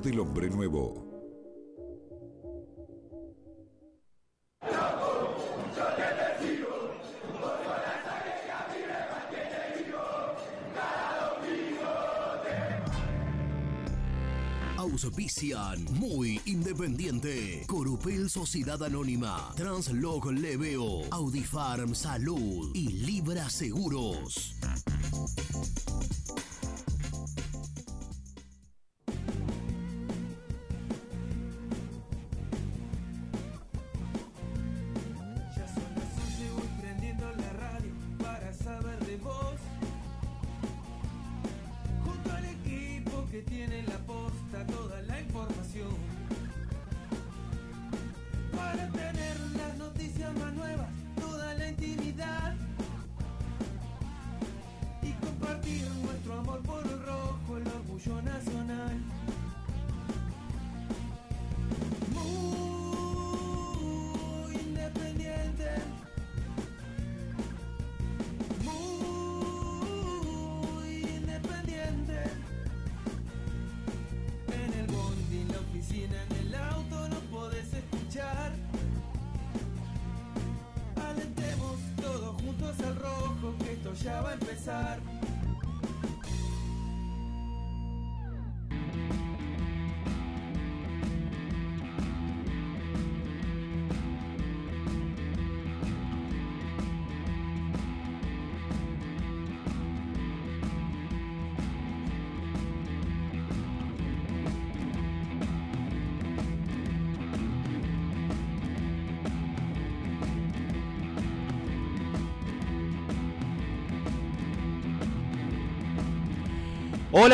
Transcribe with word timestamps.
Del 0.00 0.18
Hombre 0.18 0.50
Nuevo. 0.50 1.14
Auspician 14.76 15.84
muy 15.92 16.40
independiente. 16.44 17.64
Corupel 17.66 18.30
Sociedad 18.30 18.82
Anónima. 18.82 19.52
Translog 19.56 20.32
Leveo. 20.32 21.02
Audifarm 21.10 21.94
Salud. 21.94 22.70
Y 22.74 22.88
Libra 22.88 23.48
Seguros. 23.48 24.54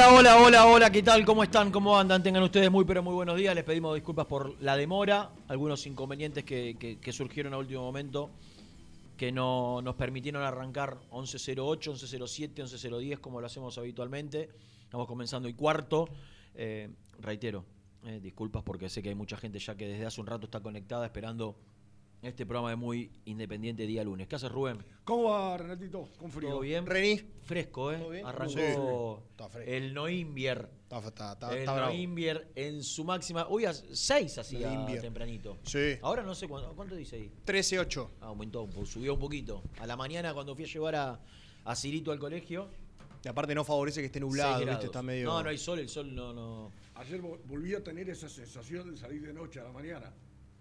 Hola, 0.02 0.14
hola, 0.14 0.36
hola, 0.42 0.66
hola, 0.66 0.90
¿qué 0.90 1.02
tal? 1.02 1.26
¿Cómo 1.26 1.42
están? 1.42 1.70
¿Cómo 1.70 1.98
andan? 1.98 2.22
Tengan 2.22 2.42
ustedes 2.42 2.70
muy, 2.70 2.86
pero 2.86 3.02
muy 3.02 3.12
buenos 3.12 3.36
días. 3.36 3.54
Les 3.54 3.64
pedimos 3.64 3.94
disculpas 3.94 4.24
por 4.24 4.58
la 4.62 4.74
demora, 4.74 5.30
algunos 5.48 5.84
inconvenientes 5.86 6.42
que, 6.42 6.76
que- 6.78 6.98
que 6.98 7.12
surgieron 7.12 7.52
a 7.52 7.58
último 7.58 7.82
momento 7.82 8.30
que 9.18 9.30
no 9.30 9.82
nos 9.82 9.96
permitieron 9.96 10.42
arrancar 10.42 10.96
11.08, 11.10 11.92
11.07, 11.92 12.62
11.010 12.62 13.18
como 13.20 13.40
lo 13.42 13.46
hacemos 13.46 13.76
habitualmente. 13.76 14.48
Estamos 14.84 15.06
comenzando 15.06 15.48
y 15.50 15.52
cuarto. 15.54 16.08
Eh, 16.54 16.88
reitero, 17.20 17.66
eh, 18.06 18.20
disculpas 18.22 18.62
porque 18.62 18.88
sé 18.88 19.02
que 19.02 19.10
hay 19.10 19.14
mucha 19.14 19.36
gente 19.36 19.58
ya 19.58 19.74
que 19.74 19.86
desde 19.86 20.06
hace 20.06 20.20
un 20.20 20.26
rato 20.26 20.46
está 20.46 20.60
conectada 20.60 21.04
esperando 21.04 21.56
este 22.22 22.44
programa 22.44 22.70
de 22.70 22.76
muy 22.76 23.10
independiente 23.24 23.86
día 23.86 24.04
lunes. 24.04 24.28
¿Qué 24.28 24.36
haces, 24.36 24.50
Rubén? 24.52 24.84
¿Cómo 25.04 25.30
va, 25.30 25.56
Renatito? 25.56 26.08
Con 26.18 26.30
frío. 26.30 26.50
¿Todo 26.50 26.60
bien? 26.60 26.84
Reni. 26.86 27.20
Fresco, 27.44 27.92
¿eh? 27.92 27.98
¿Todo 27.98 28.10
bien? 28.10 28.26
Arrancó 28.26 28.52
Sí. 28.52 29.58
El 29.66 29.94
Noimbier. 29.94 30.68
Está, 30.82 30.98
está, 30.98 31.32
está, 31.32 31.52
el 31.52 31.58
está 31.60 31.72
bravo. 31.74 31.88
Noimbier 31.92 32.50
en 32.54 32.82
su 32.82 33.04
máxima. 33.04 33.46
Hoy 33.48 33.64
a 33.64 33.72
6 33.72 34.38
hacía 34.38 34.86
tempranito. 35.00 35.58
Sí. 35.62 35.96
Ahora 36.02 36.22
no 36.22 36.34
sé 36.34 36.46
cuánto, 36.46 36.72
¿cuánto 36.74 36.94
dice 36.94 37.16
ahí. 37.16 37.30
13-8. 37.46 38.08
Ah, 38.20 38.26
aumentó, 38.26 38.62
un 38.62 38.70
po- 38.70 38.84
subió 38.84 39.14
un 39.14 39.20
poquito. 39.20 39.62
A 39.78 39.86
la 39.86 39.96
mañana 39.96 40.34
cuando 40.34 40.54
fui 40.54 40.64
a 40.64 40.68
llevar 40.68 40.94
a, 40.96 41.20
a 41.64 41.76
Cirito 41.76 42.12
al 42.12 42.18
colegio. 42.18 42.68
Y 43.24 43.28
aparte 43.28 43.54
no 43.54 43.64
favorece 43.64 44.00
que 44.00 44.06
esté 44.06 44.18
nublado, 44.20 44.52
¿viste? 44.52 44.64
grados. 44.66 44.84
Está 44.84 45.02
medio. 45.02 45.26
No, 45.26 45.42
no 45.42 45.48
hay 45.48 45.58
sol, 45.58 45.78
el 45.78 45.88
sol 45.88 46.14
no. 46.14 46.32
no... 46.32 46.72
Ayer 46.94 47.20
vo- 47.22 47.38
volví 47.44 47.74
a 47.74 47.82
tener 47.84 48.08
esa 48.10 48.28
sensación 48.28 48.90
de 48.90 48.96
salir 48.96 49.26
de 49.26 49.32
noche 49.34 49.60
a 49.60 49.64
la 49.64 49.72
mañana. 49.72 50.12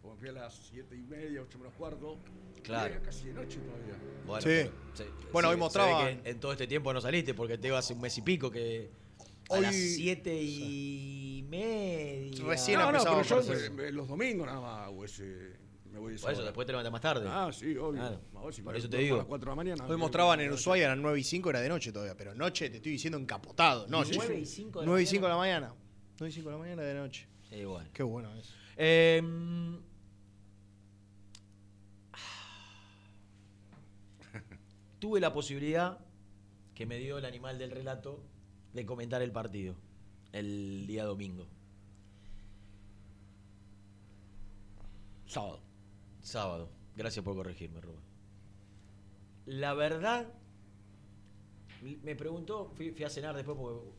Como 0.01 0.15
fui 0.15 0.29
a 0.29 0.31
las 0.31 0.53
7 0.71 0.95
y 0.95 1.01
media, 1.03 1.41
8 1.41 1.57
menos 1.59 1.73
cuarto. 1.73 2.17
Claro. 2.63 2.93
Era 2.93 3.01
casi 3.01 3.27
de 3.27 3.33
noche 3.33 3.59
todavía. 3.59 3.95
Bueno, 4.25 4.41
Sí. 4.41 4.47
pero 4.47 4.71
se- 4.95 5.31
Bueno, 5.31 5.47
se- 5.49 5.53
hoy 5.53 5.59
mostraba- 5.59 6.09
en, 6.09 6.21
en 6.25 6.39
todo 6.39 6.51
este 6.51 6.67
tiempo 6.67 6.93
no 6.93 7.01
saliste 7.01 7.33
porque 7.33 7.57
te 7.57 7.67
iba 7.67 7.77
hace 7.77 7.93
un 7.93 8.01
mes 8.01 8.17
y 8.17 8.21
pico 8.21 8.49
que. 8.51 8.91
A 9.49 9.53
Hoy- 9.55 9.61
las 9.61 9.75
7 9.75 10.41
y 10.41 11.43
media. 11.49 12.43
Recién 12.45 12.77
no, 12.79 12.91
no, 12.91 12.97
empezaba 12.99 13.21
pero 13.23 13.39
a 13.39 13.43
yo 13.43 13.83
eh, 13.83 13.91
los 13.91 14.07
domingos 14.07 14.45
nada 14.45 14.61
más, 14.61 14.91
pues, 14.91 15.19
eh, 15.21 15.55
me 15.91 15.97
voy 15.97 16.15
a 16.15 16.17
Por 16.19 16.31
eso, 16.33 16.43
después 16.43 16.67
te 16.67 16.71
levantas 16.73 16.91
más 16.91 17.01
tarde. 17.01 17.25
Ah, 17.27 17.49
sí, 17.51 17.75
obvio. 17.75 17.93
Claro. 17.99 18.21
Vamos, 18.31 18.55
si 18.55 18.61
Por 18.61 18.73
me 18.73 18.79
eso 18.79 18.88
te 18.89 18.97
digo. 18.97 19.15
A 19.15 19.19
las 19.19 19.25
4 19.27 19.45
de 19.45 19.51
la 19.51 19.55
mañana. 19.55 19.88
Hoy 19.88 19.97
mostraban 19.97 20.39
en 20.41 20.51
Ushuaia, 20.51 20.85
eran 20.85 21.01
9 21.01 21.19
y 21.19 21.23
5, 21.23 21.49
era 21.49 21.61
de 21.61 21.69
noche 21.69 21.91
todavía. 21.91 22.15
Pero 22.15 22.35
noche 22.35 22.69
te 22.69 22.77
estoy 22.77 22.91
diciendo 22.91 23.17
encapotado. 23.17 23.88
Noche. 23.88 24.11
9 24.17 24.39
y 24.39 24.45
5 24.45 24.81
de 24.81 24.85
la 24.85 24.91
9 24.91 25.01
y 25.01 25.05
mañana. 25.05 25.09
5 25.11 25.25
de 25.25 25.29
la 25.31 25.38
mañana. 25.38 25.73
9 26.19 26.29
y 26.29 26.33
5 26.33 26.49
de 26.49 26.55
la 26.55 26.59
mañana 26.59 26.81
de 26.83 26.93
noche. 26.93 27.27
Eh, 27.51 27.65
bueno. 27.65 27.89
Qué 27.91 28.03
bueno 28.03 28.35
eso. 28.35 28.53
Eh, 28.77 29.21
tuve 34.99 35.19
la 35.19 35.33
posibilidad 35.33 35.99
que 36.75 36.85
me 36.85 36.97
dio 36.97 37.17
el 37.17 37.25
animal 37.25 37.57
del 37.57 37.71
relato 37.71 38.21
de 38.73 38.85
comentar 38.85 39.21
el 39.21 39.31
partido 39.31 39.75
el 40.31 40.85
día 40.87 41.05
domingo. 41.05 41.47
Sábado. 45.25 45.59
Sábado. 46.21 46.69
Gracias 46.95 47.23
por 47.23 47.35
corregirme, 47.35 47.81
Rubén. 47.81 48.01
La 49.45 49.73
verdad, 49.73 50.27
me 52.03 52.15
preguntó, 52.15 52.71
fui, 52.75 53.03
a 53.03 53.09
cenar 53.09 53.35
después 53.35 53.57
porque 53.57 53.89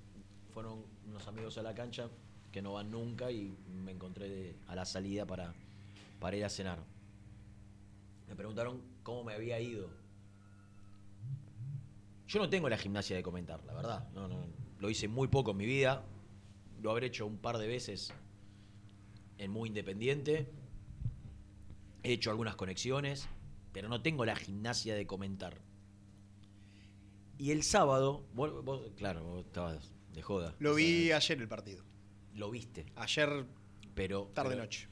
fueron 0.53 0.84
unos 1.09 1.27
amigos 1.27 1.56
a 1.59 1.62
la 1.62 1.75
cancha 1.75 2.09
que 2.53 2.62
no 2.62 2.75
van 2.75 2.91
nunca 2.91 3.31
y 3.31 3.56
me 3.84 3.93
encontré 3.93 4.56
a 4.69 4.75
la 4.75 4.84
salida 4.84 5.27
para, 5.27 5.55
para 6.19 6.37
ir 6.37 6.44
a 6.44 6.49
cenar. 6.49 6.78
Me 8.28 8.37
preguntaron 8.37 8.83
cómo 9.03 9.25
me 9.25 9.34
había 9.34 9.60
ido. 9.60 10.00
Yo 12.31 12.39
no 12.39 12.49
tengo 12.49 12.69
la 12.69 12.79
gimnasia 12.79 13.17
de 13.17 13.25
comentar, 13.25 13.61
la 13.65 13.75
verdad. 13.75 14.09
No, 14.15 14.29
no, 14.29 14.47
lo 14.79 14.89
hice 14.89 15.09
muy 15.09 15.27
poco 15.27 15.51
en 15.51 15.57
mi 15.57 15.67
vida. 15.67 16.05
Lo 16.81 16.93
habré 16.93 17.09
hecho 17.09 17.27
un 17.27 17.39
par 17.39 17.59
de 17.59 17.67
veces 17.67 18.13
en 19.39 19.51
muy 19.51 19.69
independiente. 19.69 20.49
He 22.05 22.13
hecho 22.13 22.31
algunas 22.31 22.55
conexiones, 22.55 23.29
pero 23.73 23.89
no 23.89 24.01
tengo 24.01 24.25
la 24.25 24.37
gimnasia 24.37 24.95
de 24.95 25.09
comentar. 25.09 25.59
Y 27.37 27.51
el 27.51 27.65
sábado, 27.65 28.25
vos, 28.33 28.65
vos- 28.65 28.93
claro, 28.97 29.25
vos 29.25 29.45
estabas 29.45 29.93
de 30.15 30.23
joda. 30.23 30.55
Lo 30.61 30.71
O 30.71 30.75
vi 30.77 31.07
sea, 31.09 31.17
ayer 31.17 31.41
el 31.41 31.49
partido. 31.49 31.83
Lo 32.35 32.49
viste, 32.53 32.87
Ayer, 32.95 33.45
pero... 33.97 34.31
tarde 34.34 34.51
pero 34.51 34.63
noche. 34.63 34.87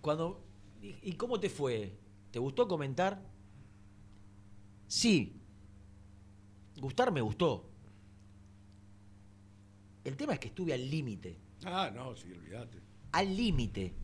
Cuando, 0.00 0.42
¿Y 0.82 0.96
y 1.00 1.12
cómo 1.12 1.38
te 1.38 1.48
fue? 1.48 1.96
¿Te 2.32 2.40
gustó 2.40 2.66
comentar? 2.66 3.22
Sí. 4.88 5.40
Gustar 6.80 7.12
me 7.12 7.20
gustó. 7.20 7.70
El 10.04 10.16
tema 10.16 10.34
es 10.34 10.38
que 10.40 10.48
estuve 10.48 10.74
al 10.74 10.90
límite. 10.90 11.38
Ah, 11.64 11.90
no, 11.94 12.14
sí, 12.16 12.30
olvídate. 12.32 12.78
al 13.12 13.36
límite. 13.36 13.94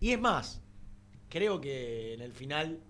Y 0.00 0.10
es 0.10 0.20
más, 0.20 0.60
creo 1.28 1.60
que 1.60 2.14
en 2.14 2.22
el 2.22 2.32
final 2.32 2.82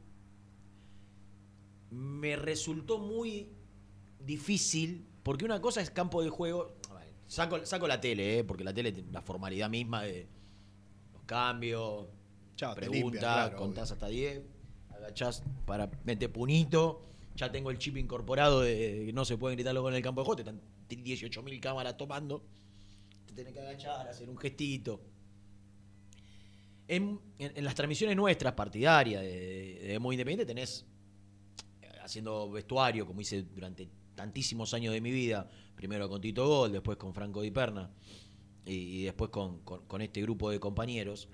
me 1.90 2.36
resultó 2.36 2.98
muy 2.98 3.50
difícil, 4.18 5.06
porque 5.22 5.44
una 5.44 5.60
cosa 5.60 5.80
es 5.80 5.90
campo 5.90 6.22
de 6.22 6.30
juego. 6.30 6.74
Saco, 7.26 7.64
saco 7.64 7.86
la 7.86 8.00
tele, 8.00 8.38
¿eh? 8.38 8.44
porque 8.44 8.62
la 8.64 8.74
tele 8.74 8.92
tiene 8.92 9.10
la 9.10 9.22
formalidad 9.22 9.68
misma 9.70 10.02
de 10.02 10.28
los 11.12 11.22
cambios, 11.24 12.06
preguntas, 12.74 13.20
claro, 13.20 13.56
contás 13.56 13.90
obvio. 13.90 13.94
hasta 13.94 14.06
10, 14.08 14.42
agachás 14.90 15.42
para 15.66 15.90
meter 16.04 16.30
punito. 16.30 17.11
Ya 17.34 17.50
tengo 17.50 17.70
el 17.70 17.78
chip 17.78 17.96
incorporado 17.96 18.60
de 18.60 19.04
que 19.06 19.12
no 19.12 19.24
se 19.24 19.36
puede 19.36 19.54
gritarlo 19.54 19.82
con 19.82 19.94
el 19.94 20.02
campo 20.02 20.20
de 20.20 20.26
juego, 20.26 20.36
te 20.36 20.42
están 20.42 20.60
18.000 20.88 21.60
cámaras 21.60 21.96
tomando. 21.96 22.44
te 23.26 23.32
tenés 23.32 23.52
que 23.52 23.60
agachar, 23.60 24.06
hacer 24.08 24.28
un 24.28 24.36
gestito. 24.36 25.00
En, 26.88 27.20
las 27.56 27.74
transmisiones 27.74 28.16
nuestras, 28.16 28.52
partidarias, 28.52 29.22
de, 29.22 29.80
de 29.82 29.98
Muy 29.98 30.14
Independiente, 30.14 30.44
tenés 30.44 30.84
eh, 31.80 31.88
haciendo 32.02 32.50
vestuario, 32.50 33.06
como 33.06 33.20
hice 33.20 33.42
durante 33.42 33.88
tantísimos 34.14 34.74
años 34.74 34.92
de 34.92 35.00
mi 35.00 35.10
vida, 35.10 35.48
primero 35.74 36.08
con 36.08 36.20
Tito 36.20 36.46
Gol, 36.46 36.72
después 36.72 36.98
con 36.98 37.14
Franco 37.14 37.40
Di 37.40 37.50
Perna, 37.50 37.90
y, 38.66 39.04
después 39.04 39.30
con 39.30 40.02
este 40.02 40.20
grupo 40.20 40.50
de 40.50 40.60
compañeros. 40.60 41.28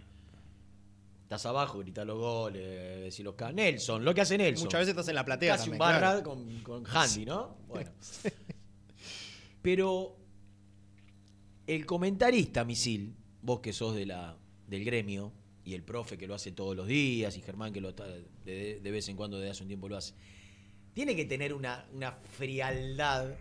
Estás 1.28 1.44
abajo, 1.44 1.80
gritas 1.80 2.06
los 2.06 2.16
goles, 2.16 3.02
decís 3.02 3.20
los 3.20 3.34
ca- 3.34 3.52
Nelson, 3.52 4.02
lo 4.02 4.14
que 4.14 4.22
hace 4.22 4.38
Nelson. 4.38 4.64
Muchas 4.64 4.78
veces 4.80 4.92
estás 4.92 5.08
en 5.08 5.14
la 5.14 5.26
platea 5.26 5.56
Casi 5.58 5.68
un 5.68 5.76
también, 5.76 6.00
barra 6.00 6.22
claro. 6.22 6.22
con, 6.22 6.60
con 6.62 6.86
Handy, 6.86 7.26
¿no? 7.26 7.54
Bueno. 7.68 7.90
Pero 9.60 10.16
el 11.66 11.84
comentarista 11.84 12.64
misil, 12.64 13.14
vos 13.42 13.60
que 13.60 13.74
sos 13.74 13.94
de 13.94 14.06
la, 14.06 14.38
del 14.68 14.84
gremio, 14.86 15.32
y 15.66 15.74
el 15.74 15.82
profe 15.82 16.16
que 16.16 16.26
lo 16.26 16.34
hace 16.34 16.52
todos 16.52 16.74
los 16.74 16.86
días, 16.86 17.36
y 17.36 17.42
Germán 17.42 17.74
que 17.74 17.82
lo 17.82 17.90
está 17.90 18.06
de, 18.06 18.80
de 18.80 18.90
vez 18.90 19.06
en 19.10 19.16
cuando, 19.16 19.36
desde 19.38 19.50
hace 19.50 19.62
un 19.64 19.68
tiempo 19.68 19.86
lo 19.86 19.98
hace, 19.98 20.14
tiene 20.94 21.14
que 21.14 21.26
tener 21.26 21.52
una, 21.52 21.86
una 21.92 22.12
frialdad 22.12 23.34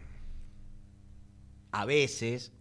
a 1.71 1.85
veces 1.85 2.51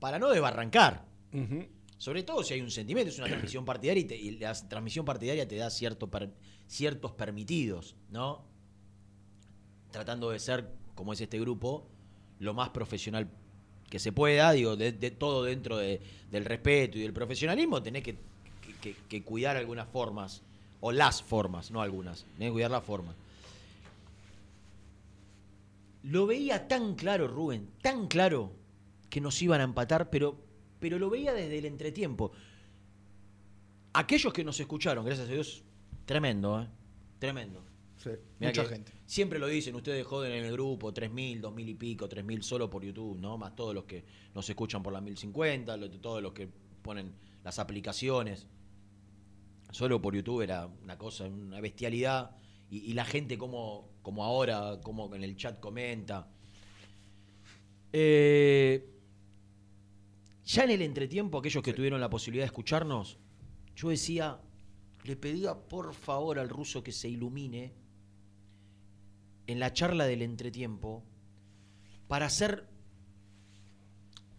para 0.00 0.18
no 0.18 0.30
desbarrancar. 0.30 1.04
Ujú. 1.34 1.66
Sobre 1.98 2.22
todo 2.22 2.42
si 2.42 2.54
hay 2.54 2.60
un 2.60 2.70
sentimiento, 2.70 3.10
es 3.10 3.18
una 3.18 3.26
transmisión 3.28 3.64
partidaria 3.66 4.00
y, 4.00 4.04
te- 4.04 4.16
y 4.16 4.30
la 4.38 4.52
transmisión 4.54 5.04
partidaria 5.04 5.46
te 5.48 5.56
da 5.56 5.70
cierto 5.70 6.08
per- 6.10 6.32
ciertos 6.66 7.12
permitidos, 7.12 7.96
¿no? 8.10 8.44
Tratando 9.90 10.30
de 10.30 10.38
ser, 10.38 10.68
como 10.94 11.12
es 11.12 11.20
este 11.20 11.40
grupo, 11.40 11.86
lo 12.38 12.52
más 12.54 12.70
profesional 12.70 13.28
que 13.88 13.98
se 13.98 14.12
pueda, 14.12 14.52
digo, 14.52 14.76
de, 14.76 14.92
de 14.92 15.10
todo 15.10 15.44
dentro 15.44 15.76
de- 15.78 16.00
del 16.30 16.44
respeto 16.44 16.98
y 16.98 17.02
del 17.02 17.12
profesionalismo, 17.12 17.82
tenés 17.82 18.02
que, 18.02 18.14
que- 18.62 18.74
que- 18.80 18.96
que 19.08 19.22
cuidar 19.22 19.56
algunas 19.56 19.88
formas, 19.88 20.42
o 20.80 20.92
las 20.92 21.22
formas, 21.22 21.70
no 21.70 21.80
algunas, 21.80 22.24
tenés 22.34 22.48
que 22.48 22.52
cuidar 22.52 22.70
las 22.70 22.84
formas. 22.84 23.14
Lo 26.02 26.26
veía 26.26 26.68
tan 26.68 26.94
claro, 26.94 27.26
Rubén, 27.26 27.68
tan 27.82 28.06
claro 28.06 28.52
que 29.10 29.20
nos 29.20 29.40
iban 29.42 29.60
a 29.60 29.64
empatar, 29.64 30.10
pero, 30.10 30.36
pero 30.86 31.00
lo 31.00 31.10
veía 31.10 31.34
desde 31.34 31.58
el 31.58 31.64
entretiempo. 31.64 32.30
Aquellos 33.92 34.32
que 34.32 34.44
nos 34.44 34.60
escucharon, 34.60 35.04
gracias 35.04 35.28
a 35.28 35.32
Dios, 35.32 35.64
tremendo, 36.04 36.62
¿eh? 36.62 36.68
Tremendo. 37.18 37.60
Sí. 37.96 38.10
Mucha 38.38 38.64
gente. 38.66 38.92
Siempre 39.04 39.40
lo 39.40 39.48
dicen, 39.48 39.74
ustedes 39.74 40.06
joden 40.06 40.30
en 40.30 40.44
el 40.44 40.52
grupo, 40.52 40.94
3.000, 40.94 41.40
2.000 41.40 41.68
y 41.70 41.74
pico, 41.74 42.08
3.000 42.08 42.40
solo 42.42 42.70
por 42.70 42.84
YouTube, 42.84 43.18
¿no? 43.18 43.36
Más 43.36 43.56
todos 43.56 43.74
los 43.74 43.82
que 43.82 44.04
nos 44.32 44.48
escuchan 44.48 44.80
por 44.80 44.92
la 44.92 45.00
1.050, 45.00 45.76
lo- 45.76 45.90
todos 45.90 46.22
los 46.22 46.32
que 46.32 46.48
ponen 46.82 47.10
las 47.42 47.58
aplicaciones. 47.58 48.46
Solo 49.72 50.00
por 50.00 50.14
YouTube 50.14 50.42
era 50.42 50.68
una 50.84 50.96
cosa, 50.96 51.24
una 51.24 51.60
bestialidad. 51.60 52.36
Y, 52.70 52.78
y 52.78 52.92
la 52.92 53.04
gente 53.04 53.36
como, 53.36 53.88
como 54.02 54.22
ahora, 54.22 54.78
como 54.84 55.12
en 55.16 55.24
el 55.24 55.36
chat 55.36 55.58
comenta. 55.58 56.28
Eh, 57.92 58.92
ya 60.46 60.62
en 60.62 60.70
el 60.70 60.82
entretiempo, 60.82 61.38
aquellos 61.38 61.62
que 61.62 61.74
tuvieron 61.74 62.00
la 62.00 62.08
posibilidad 62.08 62.44
de 62.44 62.46
escucharnos, 62.46 63.18
yo 63.74 63.90
decía, 63.90 64.40
le 65.04 65.16
pedía 65.16 65.54
por 65.54 65.92
favor 65.92 66.38
al 66.38 66.48
ruso 66.48 66.82
que 66.84 66.92
se 66.92 67.08
ilumine 67.08 67.74
en 69.48 69.58
la 69.58 69.72
charla 69.72 70.06
del 70.06 70.22
entretiempo 70.22 71.04
para 72.08 72.30
ser 72.30 72.68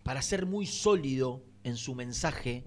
para 0.03 0.21
ser 0.21 0.45
muy 0.45 0.65
sólido 0.65 1.43
en 1.65 1.75
su 1.75 1.93
mensaje 1.93 2.63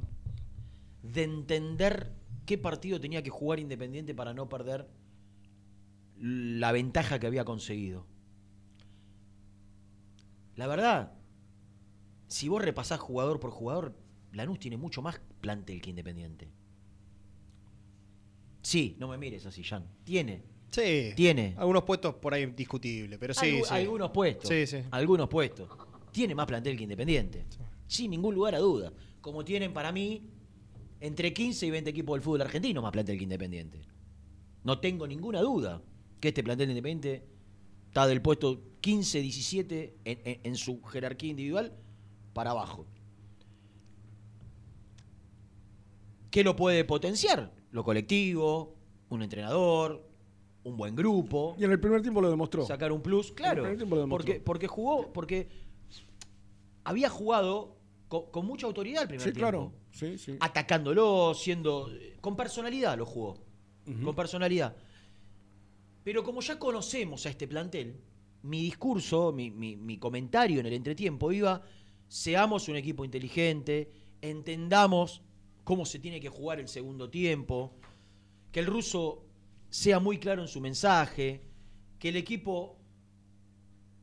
de 1.02 1.22
entender 1.22 2.12
qué 2.44 2.58
partido 2.58 3.00
tenía 3.00 3.22
que 3.22 3.30
jugar 3.30 3.58
Independiente 3.58 4.14
para 4.14 4.34
no 4.34 4.50
perder 4.50 4.86
la 6.18 6.70
ventaja 6.72 7.18
que 7.18 7.26
había 7.26 7.46
conseguido. 7.46 8.06
La 10.56 10.66
verdad, 10.66 11.14
si 12.30 12.48
vos 12.48 12.62
repasás 12.62 12.98
jugador 13.00 13.38
por 13.40 13.50
jugador, 13.50 13.94
Lanús 14.32 14.58
tiene 14.58 14.76
mucho 14.78 15.02
más 15.02 15.20
plantel 15.40 15.80
que 15.82 15.90
Independiente. 15.90 16.48
Sí, 18.62 18.96
no 18.98 19.08
me 19.08 19.18
mires 19.18 19.46
así, 19.46 19.62
Jan. 19.64 19.86
Tiene. 20.04 20.42
Sí. 20.70 21.10
Tiene. 21.16 21.54
Algunos 21.58 21.82
puestos 21.82 22.14
por 22.14 22.32
ahí 22.34 22.46
discutibles, 22.46 23.18
pero 23.18 23.34
sí, 23.34 23.46
Algu- 23.46 23.64
sí. 23.66 23.74
Algunos 23.74 24.10
puestos. 24.10 24.48
Sí, 24.48 24.66
sí. 24.66 24.78
Algunos 24.90 25.28
puestos. 25.28 25.68
Tiene 26.12 26.34
más 26.34 26.46
plantel 26.46 26.76
que 26.76 26.84
Independiente. 26.84 27.46
Sin 27.86 28.10
ningún 28.10 28.34
lugar 28.34 28.54
a 28.54 28.58
duda. 28.58 28.92
Como 29.20 29.44
tienen 29.44 29.72
para 29.72 29.90
mí 29.92 30.22
entre 31.00 31.32
15 31.32 31.66
y 31.66 31.70
20 31.70 31.90
equipos 31.90 32.14
del 32.14 32.22
fútbol 32.22 32.42
argentino 32.42 32.82
más 32.82 32.92
plantel 32.92 33.16
que 33.18 33.24
Independiente. 33.24 33.80
No 34.62 34.78
tengo 34.78 35.06
ninguna 35.06 35.40
duda 35.40 35.82
que 36.20 36.28
este 36.28 36.44
plantel 36.44 36.68
de 36.68 36.72
Independiente 36.74 37.24
está 37.88 38.06
del 38.06 38.20
puesto 38.22 38.62
15, 38.82 39.20
17 39.22 39.96
en, 40.04 40.20
en- 40.24 40.40
en 40.44 40.54
su 40.56 40.82
jerarquía 40.84 41.30
individual 41.30 41.72
para 42.32 42.50
abajo. 42.50 42.86
¿Qué 46.30 46.44
lo 46.44 46.54
puede 46.56 46.84
potenciar? 46.84 47.52
Lo 47.72 47.82
colectivo, 47.84 48.74
un 49.08 49.22
entrenador, 49.22 50.06
un 50.62 50.76
buen 50.76 50.94
grupo 50.94 51.56
Y 51.58 51.64
en 51.64 51.72
el 51.72 51.80
primer 51.80 52.02
tiempo 52.02 52.20
lo 52.20 52.30
demostró. 52.30 52.64
sacar 52.66 52.92
un 52.92 53.02
plus, 53.02 53.32
claro. 53.32 53.62
primer 53.62 53.76
tiempo 53.78 53.96
lo 53.96 54.02
demostró. 54.02 54.26
Porque, 54.26 54.40
porque 54.40 54.66
jugó, 54.68 55.12
porque 55.12 55.48
había 56.84 57.08
jugado 57.08 57.76
co- 58.08 58.30
con, 58.30 58.46
mucha 58.46 58.66
autoridad 58.66 59.02
el 59.02 59.08
primer 59.08 59.26
sí, 59.26 59.32
tiempo. 59.32 59.40
claro. 59.40 59.72
Sí, 59.92 60.18
sí. 60.18 60.36
Atacándolo, 60.40 61.34
siendo. 61.34 61.90
Con 62.20 62.36
personalidad 62.36 62.96
lo 62.96 63.06
jugó. 63.06 63.38
Con 64.04 64.14
personalidad. 64.14 64.76
Pero 66.04 66.22
como 66.22 66.40
ya 66.42 66.60
conocemos 66.60 67.26
a 67.26 67.30
este 67.30 67.48
plantel, 67.48 67.96
mi 68.42 68.62
discurso, 68.62 69.32
mi, 69.32 69.50
mi- 69.50 69.74
mi 69.76 69.98
comentario 69.98 70.60
en 70.60 70.66
el 70.66 70.74
entretiempo 70.74 71.32
iba: 71.32 71.60
seamos 72.10 72.68
un 72.68 72.74
equipo 72.74 73.04
inteligente, 73.04 73.92
entendamos 74.20 75.22
cómo 75.62 75.86
se 75.86 76.00
tiene 76.00 76.20
que 76.20 76.28
jugar 76.28 76.58
el 76.58 76.66
segundo 76.66 77.08
tiempo, 77.08 77.76
que 78.50 78.58
el 78.58 78.66
ruso 78.66 79.24
sea 79.68 80.00
muy 80.00 80.18
claro 80.18 80.42
en 80.42 80.48
su 80.48 80.60
mensaje, 80.60 81.40
que 82.00 82.08
el 82.08 82.16
equipo 82.16 82.76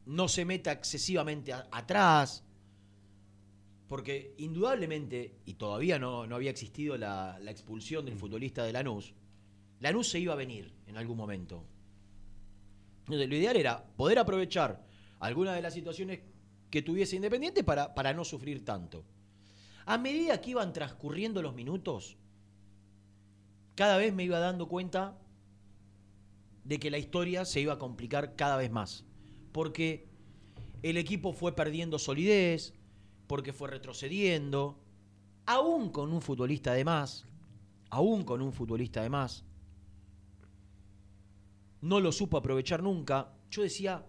no 0.06 0.30
se 0.30 0.45
meta 0.45 0.71
excesivamente 0.71 1.51
atrás, 1.51 2.45
porque 3.89 4.36
indudablemente, 4.38 5.42
y 5.45 5.56
todavía 5.56 6.00
no, 6.00 6.25
no 6.27 6.36
había 6.38 6.51
existido 6.51 6.96
la, 6.98 7.38
la 7.41 7.51
expulsión 7.51 8.05
del 8.05 8.15
futbolista 8.15 8.63
de 8.63 8.72
Lanús, 8.72 9.13
Lanús 9.81 10.08
se 10.10 10.20
iba 10.20 10.31
a 10.31 10.38
venir 10.38 10.74
en 10.88 10.96
algún 10.96 11.17
momento. 11.17 11.65
Entonces, 13.00 13.27
lo 13.27 13.36
ideal 13.36 13.58
era 13.58 13.86
poder 13.98 14.17
aprovechar 14.17 14.88
algunas 15.20 15.55
de 15.55 15.62
las 15.62 15.74
situaciones 15.74 16.22
que 16.69 16.81
tuviese 16.81 17.15
Independiente 17.15 17.63
para, 17.63 17.93
para 17.95 18.13
no 18.13 18.24
sufrir 18.25 18.63
tanto. 18.65 19.05
A 19.86 19.97
medida 19.97 20.41
que 20.41 20.51
iban 20.51 20.74
transcurriendo 20.74 21.41
los 21.41 21.55
minutos, 21.55 22.17
cada 23.75 23.97
vez 23.97 24.13
me 24.13 24.24
iba 24.24 24.39
dando 24.39 24.67
cuenta 24.67 25.17
de 26.63 26.79
que 26.79 26.91
la 26.91 26.97
historia 26.97 27.45
se 27.45 27.62
iba 27.62 27.74
a 27.74 27.79
complicar 27.79 28.36
cada 28.36 28.57
vez 28.57 28.69
más. 28.69 29.05
Porque 29.53 30.09
el 30.83 30.97
equipo 30.97 31.31
fue 31.31 31.55
perdiendo 31.55 31.97
solidez, 32.00 32.74
porque 33.27 33.53
fue 33.53 33.69
retrocediendo, 33.69 34.77
aún 35.45 35.89
con 35.89 36.12
un 36.12 36.21
futbolista 36.21 36.74
de 36.74 36.83
más, 36.83 37.25
aún 37.89 38.24
con 38.24 38.41
un 38.41 38.51
futbolista 38.51 39.01
de 39.01 39.09
más. 39.09 39.45
No 41.81 42.00
lo 42.00 42.12
supo 42.12 42.38
aprovechar 42.38 42.83
nunca. 42.83 43.33
Yo 43.50 43.62
decía, 43.62 44.05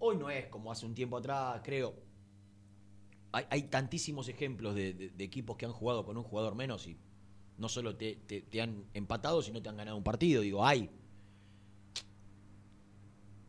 hoy 0.00 0.16
no 0.16 0.30
es 0.30 0.46
como 0.46 0.70
hace 0.72 0.86
un 0.86 0.94
tiempo 0.94 1.16
atrás, 1.16 1.60
creo. 1.64 1.94
Hay, 3.32 3.44
hay 3.50 3.62
tantísimos 3.64 4.28
ejemplos 4.28 4.74
de, 4.74 4.94
de- 4.94 5.10
de 5.10 5.24
equipos 5.24 5.56
que 5.56 5.66
han 5.66 5.72
jugado 5.72 6.04
con 6.04 6.16
un 6.16 6.22
jugador 6.24 6.54
menos 6.54 6.86
y 6.86 6.96
no 7.58 7.68
solo 7.68 7.96
te, 7.96 8.16
te- 8.26 8.42
te 8.42 8.62
han 8.62 8.84
empatado, 8.94 9.42
sino 9.42 9.60
te 9.60 9.68
han 9.68 9.76
ganado 9.76 9.96
un 9.96 10.04
partido. 10.04 10.42
Digo, 10.42 10.64
hay. 10.64 10.88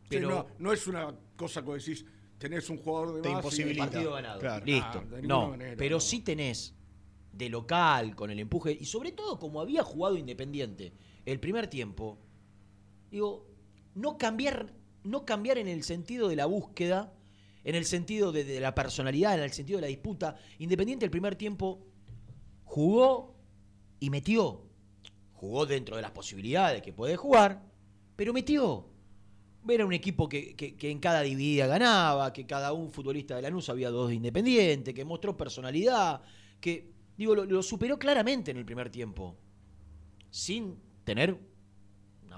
Sí, 0.02 0.16
Pero 0.16 0.28
no, 0.28 0.46
no 0.58 0.72
es 0.72 0.86
una 0.86 1.14
cosa 1.36 1.64
que 1.64 1.72
decís, 1.72 2.04
tenés 2.38 2.68
un 2.68 2.78
jugador 2.78 3.14
de 3.14 3.22
Te 3.22 3.28
más. 3.30 3.58
y- 3.58 3.78
partido 3.78 4.12
ganado. 4.12 4.40
Claro. 4.40 4.66
Listo. 4.66 4.98
Ah, 4.98 5.20
no, 5.22 5.48
manera, 5.50 5.76
pero 5.78 5.96
no. 5.96 6.00
sí 6.00 6.20
tenés 6.20 6.74
de 7.32 7.48
local, 7.48 8.16
con 8.16 8.30
el 8.30 8.40
empuje, 8.40 8.72
y 8.78 8.84
sobre 8.86 9.12
todo 9.12 9.38
como 9.38 9.60
había 9.60 9.84
jugado 9.84 10.16
Independiente 10.16 10.92
el 11.24 11.38
primer 11.38 11.68
tiempo, 11.68 12.18
digo, 13.10 13.46
no 13.94 14.18
cambiar, 14.18 14.74
no 15.04 15.24
cambiar 15.24 15.58
en 15.58 15.68
el 15.68 15.82
sentido 15.82 16.28
de 16.28 16.36
la 16.36 16.46
búsqueda, 16.46 17.12
en 17.64 17.74
el 17.74 17.84
sentido 17.84 18.32
de, 18.32 18.60
la 18.60 18.74
personalidad, 18.74 19.34
en 19.34 19.44
el 19.44 19.52
sentido 19.52 19.78
de 19.78 19.82
la 19.82 19.88
disputa. 19.88 20.36
Independiente 20.58 21.04
el 21.04 21.10
primer 21.10 21.36
tiempo 21.36 21.86
jugó 22.64 23.34
y 23.98 24.10
metió. 24.10 24.62
Jugó 25.34 25.66
dentro 25.66 25.96
de 25.96 26.02
las 26.02 26.10
posibilidades 26.10 26.82
que 26.82 26.92
puede 26.92 27.16
jugar, 27.16 27.62
pero 28.16 28.32
metió. 28.32 28.86
era 29.68 29.86
un 29.86 29.92
equipo 29.92 30.28
que, 30.28 30.54
en 30.80 30.98
cada 30.98 31.22
dividida 31.22 31.66
ganaba, 31.66 32.32
que 32.32 32.46
cada 32.46 32.72
un 32.72 32.90
futbolista 32.90 33.36
de 33.36 33.42
Lanús 33.42 33.68
había 33.68 33.90
dos 33.90 34.08
de 34.08 34.16
Independiente, 34.16 34.92
que 34.92 35.04
mostró 35.04 35.36
personalidad, 35.36 36.22
que, 36.60 36.92
digo, 37.16 37.34
lo, 37.34 37.62
superó 37.62 37.98
claramente 37.98 38.50
en 38.50 38.58
el 38.58 38.64
primer 38.64 38.90
tiempo, 38.90 39.36
sin 40.30 40.78
tener 41.04 41.38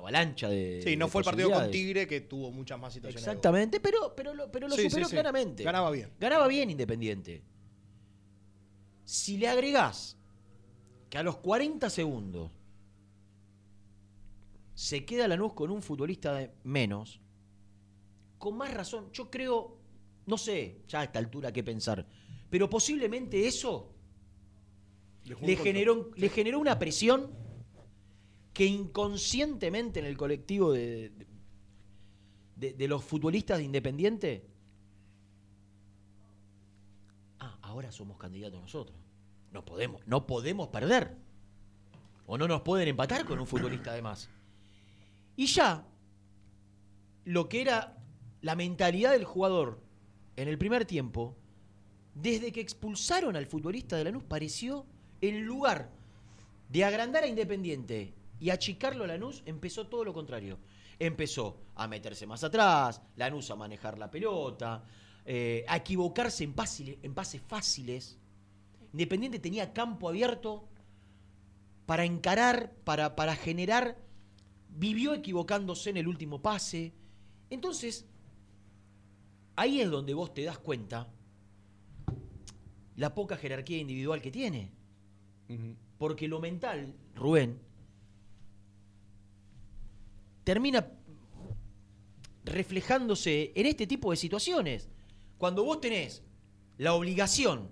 avalancha 0.03 0.49
de. 0.49 0.81
Sí, 0.85 0.97
no 0.97 1.07
de 1.07 1.11
fue 1.11 1.21
el 1.21 1.25
partido 1.25 1.51
con. 1.51 1.71
Tigre 1.71 2.07
que 2.07 2.21
tuvo 2.23 2.51
muchas 2.51 2.79
más 2.79 2.93
situaciones. 2.93 3.27
Exactamente, 3.27 3.81
pero, 3.81 4.15
pero, 4.15 4.35
lo, 4.35 4.51
pero 4.51 4.69
lo 4.69 4.77
Sí, 4.77 4.91
superó 4.91 5.07
sí. 5.07 5.13
claramente. 5.13 5.63
Ganaba 5.63 5.91
bien. 5.91 6.11
Ganaba 6.21 6.47
bien 6.49 6.71
Independiente. 6.71 7.43
Si 9.05 9.37
le 9.37 9.49
agregás 9.49 10.17
que 11.11 11.19
a 11.19 11.23
los 11.23 11.37
40 11.39 11.91
segundos 11.91 12.51
se 14.75 15.05
queda 15.05 15.29
Lanús 15.29 15.53
con 15.53 15.71
un 15.71 15.83
futbolista 15.83 16.33
de 16.35 16.51
menos, 16.65 17.21
con 18.39 18.57
más 18.57 18.73
razón, 18.73 19.11
yo 19.13 19.31
creo, 19.31 19.79
no 20.27 20.39
sé 20.39 20.83
ya 20.89 21.01
a 21.01 21.05
esta 21.05 21.19
altura 21.19 21.53
qué 21.53 21.63
pensar, 21.63 22.07
pero 22.51 22.69
posiblemente 22.71 23.47
eso 23.47 23.95
Le 25.25 25.57
generó, 25.57 26.11
le 26.17 26.29
generó 26.29 26.59
una 26.59 26.79
presión 26.79 27.31
que 28.53 28.67
inconscientemente 28.67 30.01
en 30.01 30.07
el 30.07 30.17
colectivo 30.17 30.73
de, 30.73 31.13
de, 32.57 32.89
los 32.89 33.03
futbolistas 33.03 33.59
de 33.59 33.65
Independiente. 33.65 34.47
Ah, 37.41 37.59
ahora 37.63 37.91
somos 37.91 38.19
candidatos 38.19 38.61
nosotros. 38.61 38.97
No 39.53 39.65
podemos, 39.65 40.07
no 40.07 40.27
podemos 40.27 40.69
perder. 40.69 41.17
O 42.27 42.39
no 42.39 42.47
nos 42.47 42.63
pueden 42.63 42.89
empatar 42.89 43.25
con 43.25 43.39
un 43.39 43.47
futbolista 43.47 43.93
de 43.93 44.03
más. 44.03 44.29
Y 45.37 45.47
ya, 45.47 45.87
lo 47.25 47.49
que 47.49 47.63
era 47.63 47.97
la 48.43 48.55
mentalidad 48.55 49.13
del 49.13 49.25
jugador 49.25 49.81
en 50.37 50.49
el 50.49 50.59
primer 50.59 50.85
tiempo, 50.85 51.37
desde 52.15 52.53
que 52.53 52.61
expulsaron 52.61 53.37
al 53.37 53.47
futbolista 53.47 53.97
de 53.97 54.05
Lanús, 54.05 54.25
pareció 54.25 54.87
en 55.21 55.45
lugar 55.45 55.91
de 56.69 56.85
agrandar 56.85 57.25
a 57.25 57.29
Independiente 57.29 58.15
y 58.43 58.51
achicarlo 58.51 59.05
a 59.05 59.07
Lanús, 59.07 59.41
empezó 59.47 59.87
todo 59.87 60.05
lo 60.05 60.13
contrario. 60.13 60.59
Empezó 60.99 61.61
a 61.77 61.87
meterse 61.87 62.27
más 62.27 62.43
atrás, 62.43 63.01
Lanús 63.15 63.49
a 63.53 63.55
manejar 63.55 63.99
la 63.99 64.11
pelota, 64.11 64.83
eh, 65.25 65.65
a 65.69 65.77
equivocarse 65.77 66.43
en, 66.43 66.53
pasi- 66.57 66.99
en 67.01 67.15
pases 67.15 67.41
fáciles. 67.41 68.19
Independiente 68.93 69.39
tenía 69.39 69.73
campo 69.73 70.09
abierto 70.09 70.69
para 71.87 72.05
encarar, 72.05 72.73
para, 72.83 73.15
para 73.15 73.37
generar. 73.37 73.97
Vivió 74.71 75.15
equivocándose 75.15 75.91
en 75.91 75.99
el 75.99 76.09
último 76.09 76.43
pase. 76.43 76.93
Entonces, 77.49 78.07
ahí 79.55 79.81
es 79.81 79.89
donde 79.89 80.15
vos 80.15 80.35
te 80.35 80.43
das 80.43 80.59
cuenta 80.59 81.07
la 82.97 83.15
poca 83.15 83.37
jerarquía 83.37 83.79
individual 83.79 84.21
que 84.21 84.33
tiene. 84.33 84.73
Porque 85.97 86.27
lo 86.27 86.41
mental, 86.41 86.97
Rubén, 87.15 87.61
termina 90.45 90.87
reflejándose 92.45 93.53
en 93.55 93.67
este 93.67 93.87
tipo 93.87 94.11
de 94.11 94.17
situaciones. 94.17 94.89
Cuando 95.39 95.65
vos 95.65 95.81
tenés 95.81 96.23
la 96.79 96.95
obligación, 96.95 97.69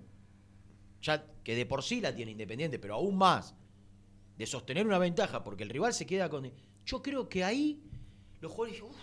ya 1.01 1.25
que 1.43 1.55
de 1.55 1.65
por 1.65 1.83
sí 1.83 2.01
la 2.01 2.15
tiene 2.15 2.31
Independiente, 2.31 2.79
pero 2.79 2.95
aún 2.95 3.17
más, 3.17 3.55
de 4.37 4.45
sostener 4.45 4.85
una 4.87 4.97
ventaja 4.97 5.43
porque 5.43 5.63
el 5.63 5.69
rival 5.69 5.93
se 5.93 6.05
queda 6.05 6.29
con... 6.29 6.49
Yo 6.85 7.01
creo 7.01 7.27
que 7.29 7.43
ahí 7.43 7.81
los 8.39 8.51
jugadores 8.51 8.81
dicen, 8.81 8.89
"Uf, 8.89 8.97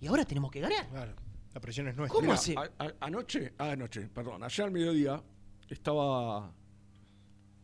y 0.00 0.06
ahora 0.06 0.24
tenemos 0.24 0.50
que 0.50 0.60
ganar. 0.60 0.88
Claro, 0.88 1.14
la 1.52 1.60
presión 1.60 1.88
es 1.88 1.96
nuestra. 1.96 2.12
¿Cómo 2.14 2.22
Mirá, 2.28 2.34
hace? 2.34 2.54
a- 2.56 2.70
a- 2.78 2.94
anoche, 3.00 3.52
ah, 3.58 3.70
anoche, 3.72 4.02
perdón, 4.08 4.42
ayer 4.44 4.64
al 4.66 4.70
mediodía 4.70 5.22
estaba. 5.68 6.52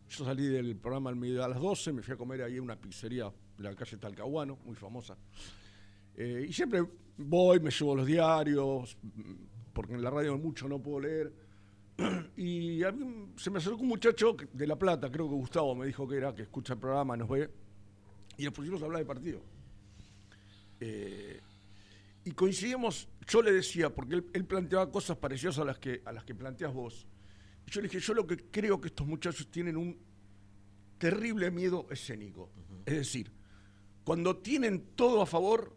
Yo 0.08 0.24
salí 0.24 0.46
del 0.48 0.74
programa 0.76 1.10
al 1.10 1.16
mediodía 1.16 1.44
a 1.44 1.48
las 1.48 1.60
12, 1.60 1.92
me 1.92 2.02
fui 2.02 2.14
a 2.14 2.16
comer 2.16 2.42
ahí 2.42 2.56
en 2.56 2.62
una 2.62 2.74
pizzería 2.76 3.32
de 3.62 3.70
la 3.70 3.76
calle 3.76 3.96
Talcahuano, 3.98 4.58
muy 4.64 4.74
famosa. 4.74 5.16
Eh, 6.16 6.46
y 6.48 6.52
siempre 6.52 6.82
voy, 7.18 7.60
me 7.60 7.70
llevo 7.70 7.94
los 7.94 8.06
diarios, 8.06 8.96
mm, 9.02 9.34
porque 9.72 9.94
en 9.94 10.02
la 10.02 10.10
radio 10.10 10.36
mucho 10.38 10.68
no 10.68 10.80
puedo 10.80 11.00
leer. 11.00 11.32
Y 12.36 12.82
a 12.82 12.92
mí 12.92 13.34
se 13.36 13.50
me 13.50 13.58
acercó 13.58 13.80
un 13.82 13.88
muchacho 13.88 14.34
de 14.52 14.66
La 14.66 14.76
Plata, 14.76 15.10
creo 15.10 15.28
que 15.28 15.34
Gustavo 15.34 15.74
me 15.74 15.86
dijo 15.86 16.08
que 16.08 16.16
era, 16.16 16.34
que 16.34 16.42
escucha 16.42 16.72
el 16.72 16.80
programa, 16.80 17.16
nos 17.16 17.28
ve, 17.28 17.50
y 18.38 18.44
nos 18.44 18.54
pusimos 18.54 18.80
a 18.80 18.86
hablar 18.86 19.00
de 19.00 19.06
partido. 19.06 19.42
Eh, 20.80 21.40
y 22.24 22.30
coincidimos, 22.32 23.08
yo 23.28 23.42
le 23.42 23.52
decía, 23.52 23.94
porque 23.94 24.14
él, 24.14 24.26
él 24.32 24.46
planteaba 24.46 24.90
cosas 24.90 25.18
parecidas 25.18 25.58
a 25.58 25.64
las 25.64 25.78
que, 25.78 26.00
a 26.06 26.12
las 26.12 26.24
que 26.24 26.34
planteas 26.34 26.72
vos. 26.72 27.06
Y 27.66 27.70
yo 27.70 27.82
le 27.82 27.88
dije, 27.88 28.00
yo 28.00 28.14
lo 28.14 28.26
que 28.26 28.38
creo 28.50 28.80
que 28.80 28.88
estos 28.88 29.06
muchachos 29.06 29.50
tienen 29.50 29.76
un 29.76 29.98
terrible 30.96 31.50
miedo 31.50 31.86
escénico. 31.90 32.50
Es 32.86 32.94
decir, 32.94 33.30
cuando 34.04 34.36
tienen 34.38 34.92
todo 34.96 35.22
a 35.22 35.26
favor, 35.26 35.74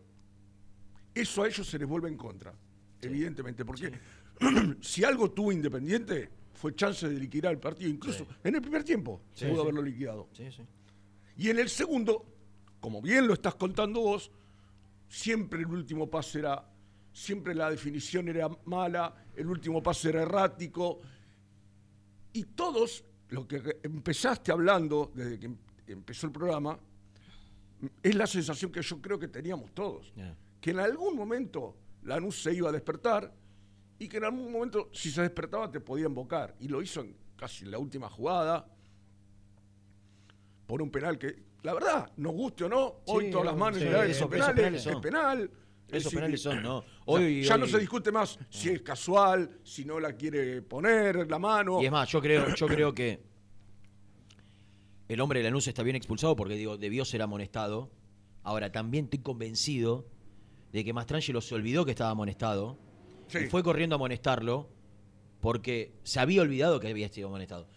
eso 1.14 1.44
a 1.44 1.48
ellos 1.48 1.68
se 1.68 1.78
les 1.78 1.88
vuelve 1.88 2.10
en 2.10 2.18
contra, 2.18 2.54
evidentemente. 3.02 3.64
Porque 3.66 3.92
si 4.82 5.04
algo 5.04 5.32
tuvo 5.32 5.52
Independiente, 5.52 6.30
fue 6.54 6.74
chance 6.76 7.08
de 7.08 7.20
liquidar 7.20 7.52
el 7.54 7.60
partido, 7.60 7.90
incluso 7.90 8.26
en 8.44 8.56
el 8.56 8.62
primer 8.62 8.84
tiempo 8.84 9.22
pudo 9.52 9.62
haberlo 9.64 9.82
liquidado. 9.82 10.30
Y 11.38 11.50
en 11.50 11.60
el 11.60 11.70
segundo, 11.70 12.26
como 12.80 13.02
bien 13.02 13.28
lo 13.28 13.34
estás 13.34 13.56
contando 13.56 14.00
vos, 14.02 14.32
siempre 15.10 15.60
el 15.60 15.68
último 15.68 16.10
pase 16.10 16.40
era, 16.40 16.64
siempre 17.12 17.54
la 17.54 17.70
definición 17.70 18.30
era 18.30 18.50
mala, 18.66 19.14
el 19.36 19.48
último 19.48 19.84
pase 19.84 20.10
era 20.10 20.22
errático. 20.22 21.02
Y 22.32 22.46
todos, 22.46 23.04
lo 23.30 23.48
que 23.48 23.80
empezaste 23.84 24.52
hablando 24.52 25.12
desde 25.14 25.40
que 25.40 25.46
em- 25.48 25.58
empezó 25.88 26.28
el 26.28 26.32
programa, 26.34 26.80
es 28.02 28.16
la 28.16 28.28
sensación 28.28 28.72
que 28.72 28.82
yo 28.82 29.02
creo 29.02 29.18
que 29.20 29.28
teníamos 29.28 29.74
todos. 29.74 30.14
Que 30.62 30.72
en 30.72 30.80
algún 30.80 31.16
momento 31.16 31.76
Lanús 32.04 32.42
se 32.42 32.54
iba 32.54 32.70
a 32.70 32.72
despertar 32.72 33.34
y 34.00 34.08
que 34.08 34.18
en 34.18 34.26
algún 34.26 34.52
momento, 34.52 34.90
si 34.94 35.12
se 35.12 35.22
despertaba, 35.22 35.70
te 35.72 35.80
podía 35.80 36.06
invocar. 36.08 36.56
Y 36.60 36.68
lo 36.68 36.82
hizo 36.82 37.02
en 37.02 37.16
casi 37.38 37.66
en 37.66 37.72
la 37.72 37.78
última 37.80 38.10
jugada 38.10 38.66
por 40.66 40.82
un 40.82 40.90
penal 40.90 41.18
que, 41.18 41.44
la 41.64 41.74
verdad, 41.74 42.12
nos 42.18 42.34
guste 42.34 42.64
o 42.66 42.70
no, 42.70 42.96
hoy 43.06 43.26
Sí, 43.26 43.32
todas 43.32 43.46
las 43.48 43.56
manos 43.58 43.80
sí, 43.80 43.86
esos 43.88 44.18
son 44.18 44.30
penales 44.30 44.56
penales, 44.56 44.84
son. 44.84 44.94
es 44.94 45.00
penal. 45.00 45.52
Es 45.88 45.98
Esos 45.98 46.04
decir, 46.06 46.20
penales 46.20 46.42
son, 46.42 46.64
¿no? 46.64 46.84
Hoy- 47.06 47.44
ya 47.44 47.58
no 47.58 47.66
hoy- 47.66 47.70
se 47.72 47.80
discute 47.80 48.12
más 48.12 48.40
si 48.50 48.70
es 48.70 48.82
casual, 48.82 49.60
si 49.64 49.86
no 49.86 50.00
la 50.00 50.14
quiere 50.14 50.62
poner 50.62 51.30
la 51.30 51.38
mano. 51.38 51.82
Y 51.82 51.86
es 51.86 51.92
más, 51.92 52.10
yo 52.10 52.22
creo, 52.22 52.56
yo 52.56 52.66
creo 52.68 52.94
que 52.94 53.22
el 55.08 55.20
hombre 55.22 55.40
de 55.40 55.46
Lanús 55.46 55.68
está 55.68 55.84
bien 55.84 55.96
expulsado 55.96 56.36
porque 56.36 56.56
digo, 56.56 56.78
debió 56.78 57.06
ser 57.06 57.22
amonestado. 57.22 57.92
Ahora 58.44 58.72
también 58.72 59.06
estoy 59.06 59.20
convencido 59.20 60.08
de 60.72 60.84
que 60.84 60.92
Mastrangelo 60.94 61.42
se 61.42 61.56
olvidó 61.56 61.86
que 61.86 61.92
estaba 61.92 62.10
amonestado 62.12 62.78
Sí. 63.28 63.40
y 63.46 63.48
fue 63.48 63.64
corriendo 63.64 63.96
a 63.96 63.98
amonestarlo 63.98 64.70
porque 65.40 65.94
se 66.04 66.20
había 66.20 66.42
olvidado 66.42 66.80
que 66.80 66.88
había 66.88 67.10
sido 67.10 67.28
amonestado. 67.28 67.68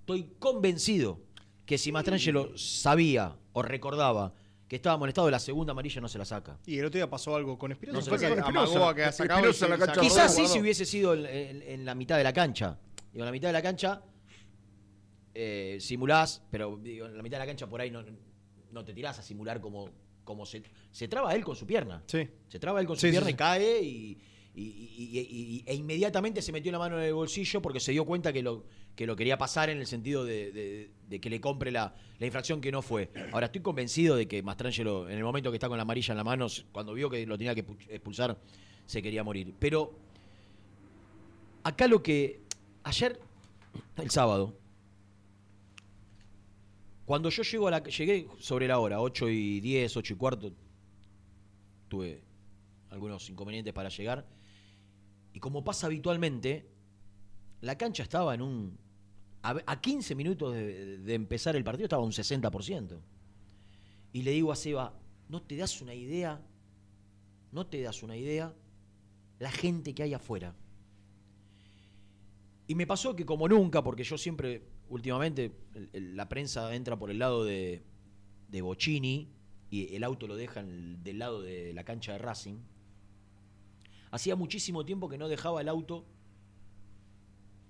Estoy 0.00 0.34
convencido 0.38 1.20
que 1.66 1.78
si 1.78 1.92
Mastrangelo 1.92 2.56
sabía 2.56 3.36
o 3.52 3.62
recordaba 3.62 4.34
que 4.68 4.76
estaba 4.76 4.94
amonestado, 4.94 5.30
la 5.30 5.38
segunda 5.38 5.72
amarilla 5.72 6.00
no 6.00 6.08
se 6.08 6.18
la 6.18 6.24
saca. 6.24 6.58
Y 6.66 6.78
el 6.78 6.86
otro 6.86 6.96
día 6.98 7.08
pasó 7.10 7.36
algo 7.36 7.58
con 7.58 7.72
Espinosa. 7.72 7.98
No 7.98 8.02
se 8.04 8.10
fue 8.10 8.28
lo 8.30 8.34
que 8.36 8.40
amagó 8.40 8.88
a 8.88 8.92
y 8.92 9.28
la. 9.28 9.92
Quizás 10.00 10.34
sí 10.34 10.46
si 10.46 10.60
hubiese 10.60 10.84
sido 10.86 11.12
en, 11.14 11.26
en- 11.26 11.62
en 11.62 11.84
la 11.84 11.94
mitad 11.94 12.16
de 12.16 12.24
la 12.24 12.32
cancha. 12.32 12.78
Digo, 13.12 13.22
en 13.22 13.26
la 13.26 13.32
mitad 13.32 13.48
de 13.48 13.52
la 13.52 13.62
cancha 13.62 14.02
eh, 15.34 15.78
simulás, 15.80 16.42
pero 16.50 16.78
digo, 16.82 17.06
en 17.06 17.16
la 17.16 17.22
mitad 17.22 17.36
de 17.38 17.40
la 17.40 17.46
cancha 17.46 17.66
por 17.68 17.80
ahí 17.80 17.90
no, 17.90 18.02
no 18.70 18.84
te 18.84 18.92
tirás 18.92 19.18
a 19.18 19.22
simular 19.22 19.60
como, 19.60 19.88
como 20.24 20.46
se, 20.46 20.62
se 20.90 21.08
traba 21.08 21.34
él 21.34 21.44
con 21.44 21.56
su 21.56 21.66
pierna. 21.66 22.02
Sí. 22.06 22.28
Se 22.48 22.58
traba 22.58 22.80
él 22.80 22.86
con 22.86 22.96
su 22.96 23.06
Sí, 23.06 23.10
pierna 23.10 23.28
sí. 23.28 23.34
y 23.34 23.36
cae 23.36 23.80
y, 23.82 24.18
y- 24.54 24.60
y- 24.62 25.18
y- 25.18 25.56
y- 25.56 25.64
e 25.66 25.74
inmediatamente 25.74 26.42
se 26.42 26.52
metió 26.52 26.70
la 26.72 26.78
mano 26.78 26.98
en 26.98 27.04
el 27.04 27.14
bolsillo 27.14 27.62
porque 27.62 27.80
se 27.80 27.92
dio 27.92 28.04
cuenta 28.04 28.32
que 28.32 28.42
lo, 28.42 28.64
que 28.94 29.06
lo 29.06 29.16
quería 29.16 29.38
pasar 29.38 29.70
en 29.70 29.78
el 29.78 29.86
sentido 29.86 30.24
de, 30.24 30.52
de- 30.52 30.90
de 31.08 31.20
que 31.20 31.30
le 31.30 31.40
compre 31.40 31.70
la, 31.70 31.94
la 32.18 32.26
infracción 32.26 32.60
que 32.60 32.70
no 32.70 32.82
fue. 32.82 33.10
Ahora 33.32 33.46
estoy 33.46 33.62
convencido 33.62 34.14
de 34.16 34.28
que 34.28 34.42
Mastrangelo, 34.42 35.08
en 35.08 35.16
el 35.16 35.24
momento 35.24 35.50
que 35.50 35.56
está 35.56 35.68
con 35.68 35.78
la 35.78 35.82
amarilla 35.82 36.12
en 36.12 36.18
la 36.18 36.24
mano, 36.24 36.46
cuando 36.72 36.92
vio 36.92 37.08
que 37.08 37.24
lo 37.26 37.38
tenía 37.38 37.54
que 37.54 37.66
pu- 37.66 37.78
expulsar, 37.88 38.38
se 38.86 39.00
quería 39.02 39.24
morir. 39.24 39.54
Pero 39.58 39.94
acá 41.62 41.86
lo 41.88 42.02
que. 42.02 42.40
Ayer, 42.84 43.18
el 43.96 44.10
sábado, 44.10 44.54
cuando 47.12 47.28
yo 47.28 47.42
llego 47.42 47.68
a 47.68 47.70
la, 47.72 47.82
llegué 47.82 48.26
sobre 48.38 48.66
la 48.66 48.78
hora, 48.78 49.02
8 49.02 49.28
y 49.28 49.60
10, 49.60 49.98
8 49.98 50.14
y 50.14 50.16
cuarto, 50.16 50.52
tuve 51.88 52.24
algunos 52.88 53.28
inconvenientes 53.28 53.74
para 53.74 53.90
llegar. 53.90 54.26
Y 55.34 55.38
como 55.38 55.62
pasa 55.62 55.88
habitualmente, 55.88 56.66
la 57.60 57.76
cancha 57.76 58.02
estaba 58.02 58.34
en 58.34 58.40
un. 58.40 58.78
A, 59.42 59.56
a 59.66 59.78
15 59.78 60.14
minutos 60.14 60.54
de, 60.54 60.98
de 61.00 61.14
empezar 61.14 61.54
el 61.54 61.64
partido 61.64 61.84
estaba 61.84 62.02
un 62.02 62.12
60%. 62.12 62.98
Y 64.14 64.22
le 64.22 64.30
digo 64.30 64.50
a 64.50 64.56
Seba, 64.56 64.98
¿no 65.28 65.42
te 65.42 65.56
das 65.56 65.82
una 65.82 65.94
idea 65.94 66.40
no 67.52 67.66
te 67.66 67.82
das 67.82 68.02
una 68.02 68.16
idea 68.16 68.54
la 69.38 69.50
gente 69.50 69.94
que 69.94 70.02
hay 70.02 70.14
afuera. 70.14 70.56
Y 72.66 72.74
me 72.74 72.86
pasó 72.86 73.14
que 73.14 73.26
como 73.26 73.46
nunca, 73.46 73.84
porque 73.84 74.02
yo 74.02 74.16
siempre, 74.16 74.62
últimamente, 74.92 75.52
la 75.94 76.28
prensa 76.28 76.74
entra 76.74 76.98
por 76.98 77.10
el 77.10 77.18
lado 77.18 77.44
de, 77.44 77.82
de 78.48 78.62
Bocini 78.62 79.32
y 79.70 79.96
el 79.96 80.04
auto 80.04 80.26
lo 80.26 80.36
dejan 80.36 81.02
del 81.02 81.18
lado 81.18 81.40
de 81.40 81.72
la 81.72 81.82
cancha 81.82 82.12
de 82.12 82.18
Racing. 82.18 82.58
Hacía 84.10 84.36
muchísimo 84.36 84.84
tiempo 84.84 85.08
que 85.08 85.16
no 85.16 85.28
dejaba 85.28 85.62
el 85.62 85.70
auto 85.70 86.04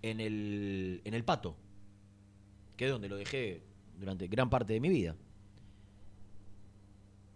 en 0.03 0.19
el, 0.19 1.01
en 1.05 1.15
el 1.15 1.25
pato, 1.25 1.57
que 2.77 2.87
es 2.87 2.91
donde 2.91 3.09
lo 3.09 3.17
dejé 3.17 3.63
durante 4.01 4.27
gran 4.27 4.51
parte 4.51 4.73
de 4.73 4.81
mi 4.81 4.89
vida. 4.89 5.17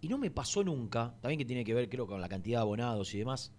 Y 0.00 0.08
no 0.08 0.18
me 0.18 0.32
pasó 0.32 0.64
nunca, 0.64 1.14
también 1.20 1.38
que 1.38 1.44
tiene 1.44 1.64
que 1.64 1.74
ver 1.74 1.88
creo 1.88 2.08
con 2.08 2.20
la 2.20 2.28
cantidad 2.28 2.58
de 2.58 2.62
abonados 2.62 3.14
y 3.14 3.18
demás. 3.18 3.52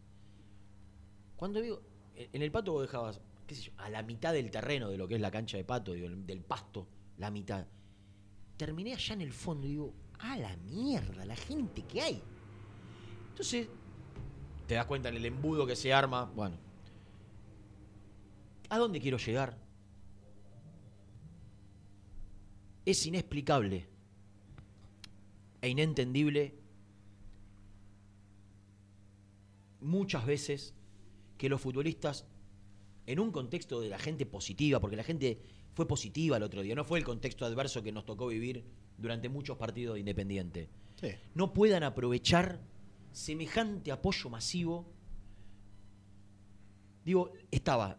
Cuando 1.37 1.61
digo, 1.61 1.81
en 2.15 2.27
en 2.33 2.41
el 2.41 2.51
pato 2.51 2.73
vos 2.73 2.81
dejabas, 2.81 3.21
qué 3.47 3.55
sé 3.55 3.63
yo, 3.63 3.71
a 3.77 3.89
la 3.89 4.03
mitad 4.03 4.33
del 4.33 4.51
terreno 4.51 4.89
de 4.89 4.97
lo 4.97 5.07
que 5.07 5.15
es 5.15 5.21
la 5.21 5.31
cancha 5.31 5.57
de 5.57 5.63
pato, 5.63 5.93
del 5.93 6.43
pasto, 6.43 6.87
la 7.17 7.31
mitad. 7.31 7.65
Terminé 8.57 8.93
allá 8.93 9.13
en 9.13 9.21
el 9.21 9.31
fondo 9.31 9.65
y 9.65 9.71
digo, 9.71 9.93
a 10.19 10.37
la 10.37 10.55
mierda, 10.57 11.25
la 11.25 11.35
gente 11.35 11.83
que 11.85 12.01
hay. 12.01 12.21
Entonces, 13.29 13.67
te 14.67 14.75
das 14.75 14.85
cuenta 14.85 15.09
en 15.09 15.15
el 15.15 15.25
embudo 15.25 15.65
que 15.65 15.75
se 15.75 15.93
arma, 15.93 16.25
bueno. 16.25 16.57
¿A 18.69 18.77
dónde 18.77 18.99
quiero 18.99 19.17
llegar? 19.17 19.57
Es 22.85 23.05
inexplicable 23.05 23.87
e 25.61 25.69
inentendible 25.69 26.55
muchas 29.79 30.25
veces 30.25 30.73
que 31.37 31.49
los 31.49 31.61
futbolistas, 31.61 32.25
en 33.07 33.19
un 33.19 33.31
contexto 33.31 33.79
de 33.81 33.89
la 33.89 33.97
gente 33.97 34.25
positiva, 34.27 34.79
porque 34.79 34.95
la 34.95 35.03
gente 35.03 35.39
fue 35.73 35.87
positiva 35.87 36.37
el 36.37 36.43
otro 36.43 36.61
día, 36.61 36.75
no 36.75 36.83
fue 36.83 36.99
el 36.99 37.05
contexto 37.05 37.45
adverso 37.45 37.81
que 37.81 37.91
nos 37.91 38.05
tocó 38.05 38.27
vivir 38.27 38.63
durante 38.97 39.29
muchos 39.29 39.57
partidos 39.57 39.95
de 39.95 40.01
Independiente, 40.01 40.69
Sí. 41.01 41.09
no 41.33 41.53
puedan 41.53 41.83
aprovechar 41.83 42.59
semejante 43.11 43.91
apoyo 43.91 44.29
masivo. 44.29 44.85
Digo, 47.05 47.31
estaba, 47.51 47.97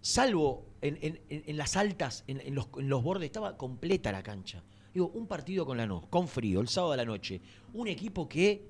salvo 0.00 0.66
en, 0.80 0.98
en- 1.02 1.20
en- 1.28 1.42
en 1.46 1.56
las 1.56 1.76
altas, 1.76 2.24
en, 2.26 2.54
los, 2.54 2.68
en 2.78 2.88
los 2.88 3.02
bordes, 3.02 3.26
estaba 3.26 3.56
completa 3.58 4.10
la 4.12 4.22
cancha. 4.22 4.62
Digo, 4.94 5.08
un 5.08 5.26
partido 5.26 5.66
con 5.66 5.76
Lanús, 5.76 6.06
con 6.08 6.26
frío, 6.26 6.60
el 6.60 6.68
sábado 6.68 6.92
a 6.94 6.96
la 6.96 7.04
noche. 7.04 7.40
Un 7.74 7.86
equipo 7.88 8.28
que 8.28 8.69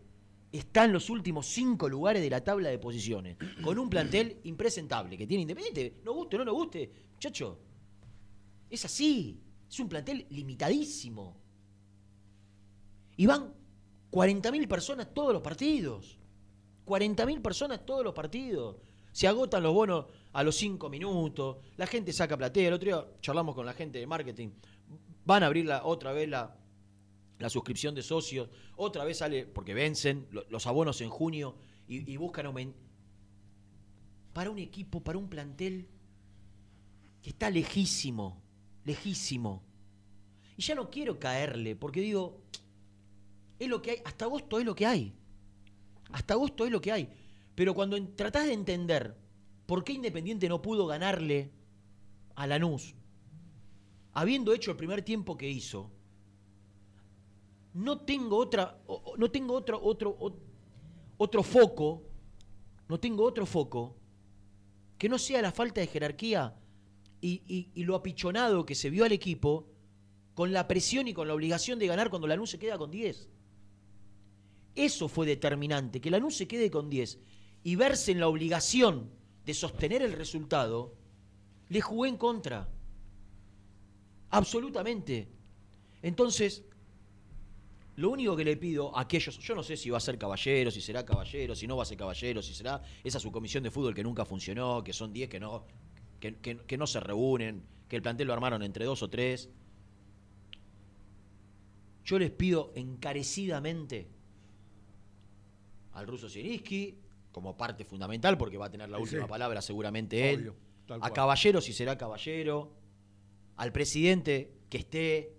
está 0.53 0.85
en 0.85 0.93
los 0.93 1.09
últimos 1.11 1.47
cinco 1.47 1.89
lugares 1.89 2.23
de 2.23 2.31
la 2.31 2.43
tabla 2.43 2.69
de 2.71 2.79
posiciones, 2.79 3.37
con 3.63 3.79
un 3.79 3.89
plantel 3.89 4.39
impresentable 4.45 5.17
que 5.17 5.27
tiene 5.27 5.43
Independiente. 5.43 6.01
No 6.05 6.13
guste, 6.15 6.37
no 6.39 6.45
nos 6.45 6.55
guste, 6.55 6.91
muchacho. 7.15 7.59
Es 8.69 8.85
así. 8.85 9.41
Es 9.69 9.79
un 9.79 9.89
plantel 9.89 10.27
limitadísimo. 10.31 11.37
Y 13.17 13.27
van 13.27 13.53
40.000 14.11 14.67
personas 14.67 15.13
todos 15.15 15.33
los 15.33 15.43
partidos. 15.43 16.19
40.000 16.87 17.41
personas 17.43 17.85
todos 17.87 18.03
los 18.03 18.15
partidos. 18.15 18.77
Se 19.13 19.29
agotan 19.29 19.63
los 19.63 19.75
bonos 19.75 20.07
a 20.33 20.43
los 20.43 20.57
5 20.57 20.89
minutos. 20.89 21.59
La 21.77 21.87
gente 21.87 22.13
saca 22.13 22.37
platea. 22.37 22.69
El 22.69 22.75
otro 22.75 22.87
día 22.87 23.07
charlamos 23.21 23.55
con 23.55 23.67
la 23.67 23.73
gente 23.75 23.99
de 23.99 24.07
marketing. 24.07 24.49
Van 25.25 25.43
a 25.43 25.47
abrir 25.47 25.67
la- 25.67 25.85
otra 25.85 26.13
vez 26.13 26.29
la, 26.29 26.57
la 27.41 27.51
suscripción 27.51 27.95
de 27.95 28.03
socios. 28.03 28.49
Otra 28.77 29.05
vez 29.05 29.19
sale, 29.19 29.47
porque 29.47 29.75
vencen 29.75 30.29
lo- 30.31 30.45
los 30.51 30.67
abonos 30.67 31.01
en 31.01 31.11
junio 31.11 31.57
y, 31.89 32.09
y 32.11 32.17
buscan 32.17 32.47
aumentar. 32.47 32.81
Para 34.33 34.51
un 34.51 34.59
equipo, 34.59 35.03
para 35.03 35.19
un 35.19 35.29
plantel 35.29 35.89
que 37.23 37.31
está 37.31 37.51
lejísimo, 37.51 38.41
lejísimo. 38.85 39.63
Y 40.57 40.63
ya 40.63 40.75
no 40.75 40.91
quiero 40.91 41.19
caerle, 41.19 41.75
porque 41.75 42.01
digo, 42.01 42.43
es 43.59 43.69
lo 43.69 43.83
que 43.83 43.93
hay, 43.93 44.03
hasta 44.05 44.27
agosto 44.27 44.59
es 44.59 44.65
lo 44.65 44.75
que 44.75 44.87
hay. 44.87 45.13
Hasta 46.13 46.35
agosto 46.35 46.65
es 46.65 46.71
lo 46.73 46.81
que 46.81 46.93
hay. 46.93 47.09
Pero 47.55 47.75
cuando 47.75 47.97
en- 47.97 48.15
tratás 48.15 48.47
de 48.47 48.53
entender 48.53 49.17
por 49.67 49.83
qué 49.85 49.93
Independiente 49.95 50.49
no 50.49 50.63
pudo 50.63 50.87
ganarle 50.87 51.51
a 52.35 52.47
Lanús, 52.47 52.95
habiendo 54.13 54.53
hecho 54.53 54.71
el 54.71 54.77
primer 54.77 55.03
tiempo 55.03 55.37
que 55.37 55.49
hizo, 55.51 55.91
no 57.75 58.01
tengo 58.01 58.37
otra, 58.37 58.79
no 59.17 59.31
tengo 59.31 59.55
otro, 59.55 59.81
otro, 59.83 60.17
otro 61.19 61.43
foco, 61.43 62.03
no 62.89 62.99
tengo 62.99 63.25
otro 63.25 63.47
foco 63.47 63.97
que 64.99 65.09
no 65.09 65.19
sea 65.19 65.41
la 65.41 65.53
falta 65.53 65.81
de 65.81 65.87
jerarquía 65.87 66.55
y, 67.21 67.43
y- 67.75 67.85
lo 67.85 67.95
apichonado 67.95 68.67
que 68.67 68.75
se 68.75 68.91
vio 68.91 69.05
al 69.05 69.13
equipo 69.13 69.67
con 70.35 70.53
la 70.53 70.67
presión 70.69 71.07
y 71.09 71.15
con 71.15 71.29
la 71.29 71.35
obligación 71.35 71.79
de 71.79 71.87
ganar 71.87 72.11
cuando 72.11 72.27
Lanús 72.29 72.51
se 72.51 72.59
queda 72.59 72.77
con 72.79 72.91
10. 72.91 73.29
Eso 74.75 75.09
fue 75.09 75.27
determinante, 75.27 76.01
que 76.01 76.11
Lanús 76.11 76.37
se 76.37 76.49
quede 76.49 76.71
con 76.71 76.89
10 76.91 77.19
y 77.63 77.77
verse 77.77 78.13
en 78.13 78.21
la 78.21 78.29
obligación 78.29 79.11
de 79.45 79.55
sostener 79.55 80.03
el 80.03 80.13
resultado, 80.13 80.95
le 81.69 81.81
jugué 81.81 82.09
en 82.09 82.17
contra. 82.17 82.69
Absolutamente. 84.31 85.29
Entonces, 86.03 86.65
lo 88.01 88.11
único 88.11 88.35
que 88.37 88.45
le 88.45 88.57
pido 88.57 88.97
a 88.97 89.03
aquellos, 89.03 89.39
yo 89.39 89.55
no 89.55 89.63
sé 89.63 89.77
si 89.77 89.91
va 89.91 89.99
a 89.99 90.01
ser 90.01 90.17
caballero, 90.19 90.71
si 90.71 90.81
será 90.81 91.05
caballero, 91.05 91.55
si 91.55 91.67
no 91.67 91.77
va 91.77 91.83
a 91.83 91.87
ser 91.87 91.99
caballero, 91.99 92.41
si 92.43 92.55
será 92.55 92.83
esa 93.05 93.21
su 93.21 93.31
comisión 93.31 93.63
de 93.63 93.71
fútbol 93.71 93.95
que 93.95 94.03
nunca 94.03 94.25
funcionó, 94.25 94.83
que 94.83 94.93
son 94.93 95.13
10 95.13 95.29
que 95.29 95.39
no, 95.41 95.65
que, 96.19 96.37
que- 96.37 96.57
que 96.59 96.77
no 96.79 96.87
se 96.87 96.99
reúnen, 97.01 97.63
que 97.89 97.97
el 97.97 98.03
plantel 98.03 98.27
lo 98.29 98.33
armaron 98.33 98.63
entre 98.63 98.85
dos 98.85 99.03
o 99.03 99.11
tres. 99.11 99.51
Yo 102.05 102.19
les 102.19 102.31
pido 102.31 102.73
encarecidamente 102.75 104.09
al 105.93 106.07
ruso 106.07 106.29
Zielinski, 106.29 106.97
como 107.33 107.57
parte 107.57 107.85
fundamental, 107.85 108.39
porque 108.39 108.57
va 108.57 108.67
a 108.67 108.71
tener 108.71 108.89
la 108.89 108.97
Sí, 108.99 109.03
última 109.03 109.25
sí. 109.25 109.29
palabra 109.29 109.61
seguramente 109.63 110.31
él, 110.33 110.49
Obvio, 110.89 111.05
a. 111.05 111.11
Caballero 111.13 111.61
si 111.61 111.73
será 111.73 111.97
Caballero, 111.99 112.73
al 113.57 113.73
presidente 113.73 114.53
que 114.69 114.79
esté, 114.79 115.35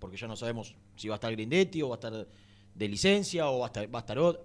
porque 0.00 0.16
ya 0.16 0.26
no 0.26 0.34
sabemos 0.34 0.74
si 0.96 1.08
va 1.08 1.14
a 1.14 1.18
estar 1.18 1.30
Grindetti 1.30 1.82
o 1.82 1.90
va 1.90 1.94
a 1.94 1.98
estar 1.98 2.26
de 2.74 2.88
licencia 2.88 3.48
o 3.50 3.60
va 3.60 3.66
a 3.66 3.68
estar, 3.68 3.94
va 3.94 3.98
a 3.98 4.00
estar 4.00 4.18
otro, 4.18 4.44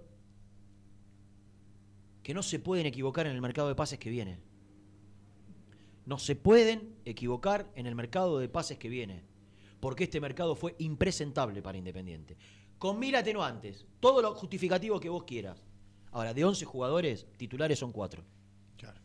que 2.22 2.34
no 2.34 2.42
se 2.42 2.58
pueden 2.58 2.86
equivocar 2.86 3.26
en 3.26 3.32
el 3.32 3.40
mercado 3.40 3.68
de 3.68 3.74
pases 3.74 3.98
que 3.98 4.10
viene. 4.10 4.38
No 6.04 6.18
se 6.18 6.36
pueden 6.36 6.96
equivocar 7.04 7.70
en 7.74 7.86
el 7.86 7.94
mercado 7.94 8.38
de 8.38 8.48
pases 8.48 8.78
que 8.78 8.88
viene. 8.88 9.24
Porque 9.80 10.04
este 10.04 10.20
mercado 10.20 10.54
fue 10.56 10.74
impresentable 10.78 11.62
para 11.62 11.78
Independiente. 11.78 12.36
Con 12.78 12.98
mil 12.98 13.14
atenuantes. 13.14 13.86
Todo 14.00 14.22
lo 14.22 14.34
justificativo 14.34 15.00
que 15.00 15.08
vos 15.08 15.24
quieras. 15.24 15.62
Ahora, 16.10 16.34
de 16.34 16.44
11 16.44 16.64
jugadores, 16.64 17.26
titulares 17.36 17.78
son 17.78 17.92
4. 17.92 18.24
Claro. 18.76 19.00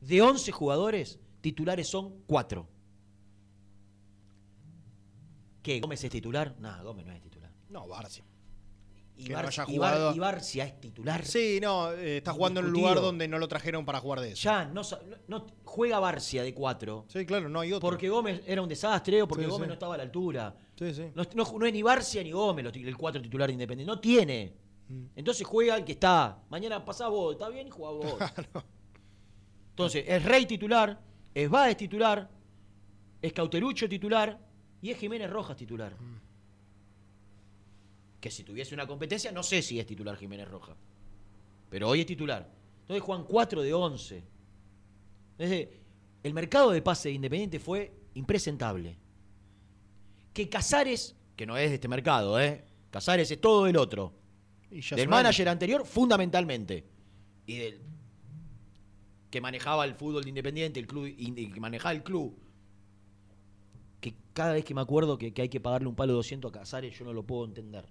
De 0.00 0.22
11 0.22 0.52
jugadores, 0.52 1.20
titulares 1.40 1.88
son 1.88 2.22
4. 2.26 2.66
¿Qué? 5.62 5.80
¿Gómez 5.80 6.02
es 6.04 6.10
titular? 6.10 6.54
No, 6.58 6.82
Gómez 6.84 7.06
no 7.06 7.12
es 7.12 7.20
titular. 7.20 7.50
No, 7.68 7.86
Barcia. 7.86 8.24
Y, 9.16 9.24
Que 9.24 9.30
no 9.32 9.36
Bar- 9.36 9.46
haya 9.48 9.64
y 9.68 9.78
Bar- 9.78 9.92
jugado. 9.94 10.14
y 10.14 10.18
Barcia 10.18 10.64
es 10.64 10.80
titular. 10.80 11.26
Sí, 11.26 11.58
no, 11.60 11.92
eh, 11.92 12.16
está 12.18 12.32
jugando 12.32 12.60
en 12.60 12.66
un 12.66 12.72
lugar 12.72 12.96
donde 13.02 13.28
no 13.28 13.38
lo 13.38 13.46
trajeron 13.48 13.84
para 13.84 14.00
jugar 14.00 14.20
de 14.20 14.32
eso. 14.32 14.42
Ya, 14.42 14.64
no, 14.64 14.82
sa- 14.82 14.98
no- 15.06 15.16
no- 15.40 15.46
juega 15.64 15.98
Barcia 16.00 16.42
de 16.42 16.54
4. 16.54 17.04
Sí, 17.08 17.26
claro, 17.26 17.50
no 17.50 17.60
hay 17.60 17.72
otro. 17.72 17.86
Porque 17.86 18.08
Gómez 18.08 18.40
era 18.46 18.62
un 18.62 18.68
desastre 18.68 19.20
o 19.20 19.28
porque 19.28 19.44
Sí, 19.44 19.50
Gómez 19.50 19.66
sí. 19.66 19.68
no 19.68 19.74
estaba 19.74 19.94
a 19.94 19.96
la 19.98 20.04
altura. 20.04 20.56
Sí, 20.78 20.94
sí. 20.94 21.04
No, 21.14 21.22
es 21.22 21.72
ni 21.72 21.82
Barcia 21.82 22.22
ni 22.22 22.32
Gómez 22.32 22.64
el 22.74 22.96
4 22.96 23.20
titular 23.20 23.46
de 23.48 23.52
Independiente. 23.52 23.92
No 23.92 24.00
tiene. 24.00 24.54
Entonces 25.14 25.46
juega 25.46 25.76
el 25.76 25.84
que 25.84 25.92
está. 25.92 26.42
Mañana 26.48 26.82
pasás 26.82 27.10
vos, 27.10 27.34
está 27.34 27.48
bien 27.50 27.66
y 27.68 27.70
jugás 27.70 27.92
vos. 27.94 28.16
Entonces, 29.70 30.04
es 30.06 30.24
Rey 30.24 30.46
titular, 30.46 30.98
es 31.34 31.48
Báez 31.48 31.76
titular, 31.76 32.28
es 33.22 33.32
Cauterucho 33.32 33.88
titular 33.88 34.38
y 34.82 34.90
es 34.90 34.98
Jiménez 34.98 35.30
Rojas 35.30 35.56
titular. 35.56 35.94
Que 38.20 38.30
si 38.30 38.44
tuviese 38.44 38.74
una 38.74 38.86
competencia, 38.86 39.32
no 39.32 39.42
sé 39.42 39.62
si 39.62 39.78
es 39.78 39.86
titular 39.86 40.16
Jiménez 40.16 40.48
Rojas. 40.48 40.76
Pero 41.70 41.88
hoy 41.88 42.00
es 42.00 42.06
titular. 42.06 42.50
Entonces 42.82 43.02
juegan 43.02 43.24
4 43.24 43.62
de 43.62 43.72
11. 43.72 44.24
Entonces, 45.38 45.68
el 46.22 46.34
mercado 46.34 46.70
de 46.70 46.82
pase 46.82 47.08
de 47.08 47.14
Independiente 47.14 47.58
fue 47.58 47.92
impresentable. 48.14 48.96
Que 50.32 50.48
Casares, 50.48 51.16
que 51.36 51.46
no 51.46 51.56
es 51.56 51.70
de 51.70 51.76
este 51.76 51.88
mercado, 51.88 52.40
¿eh? 52.40 52.64
Casares 52.90 53.30
es 53.30 53.40
todo 53.40 53.66
el 53.66 53.76
otro. 53.76 54.12
Y 54.70 54.82
del 54.94 55.08
manager 55.08 55.48
anterior, 55.48 55.86
fundamentalmente. 55.86 56.84
Y 57.46 57.56
del 57.56 57.80
que 59.30 59.40
manejaba 59.40 59.84
el 59.84 59.94
fútbol 59.94 60.24
de 60.24 60.28
Independiente, 60.28 60.80
el 60.80 60.86
club, 60.86 61.06
y 61.06 61.50
que 61.50 61.60
manejaba 61.60 61.92
el 61.92 62.02
club. 62.02 62.36
Que 64.00 64.14
cada 64.32 64.52
vez 64.54 64.64
que 64.64 64.74
me 64.74 64.80
acuerdo 64.80 65.18
que, 65.18 65.32
que 65.32 65.42
hay 65.42 65.48
que 65.48 65.60
pagarle 65.60 65.88
un 65.88 65.94
palo 65.94 66.12
de 66.12 66.16
200 66.16 66.50
a 66.50 66.52
Casares, 66.60 66.98
yo 66.98 67.04
no 67.04 67.12
lo 67.12 67.22
puedo 67.22 67.44
entender. 67.44 67.84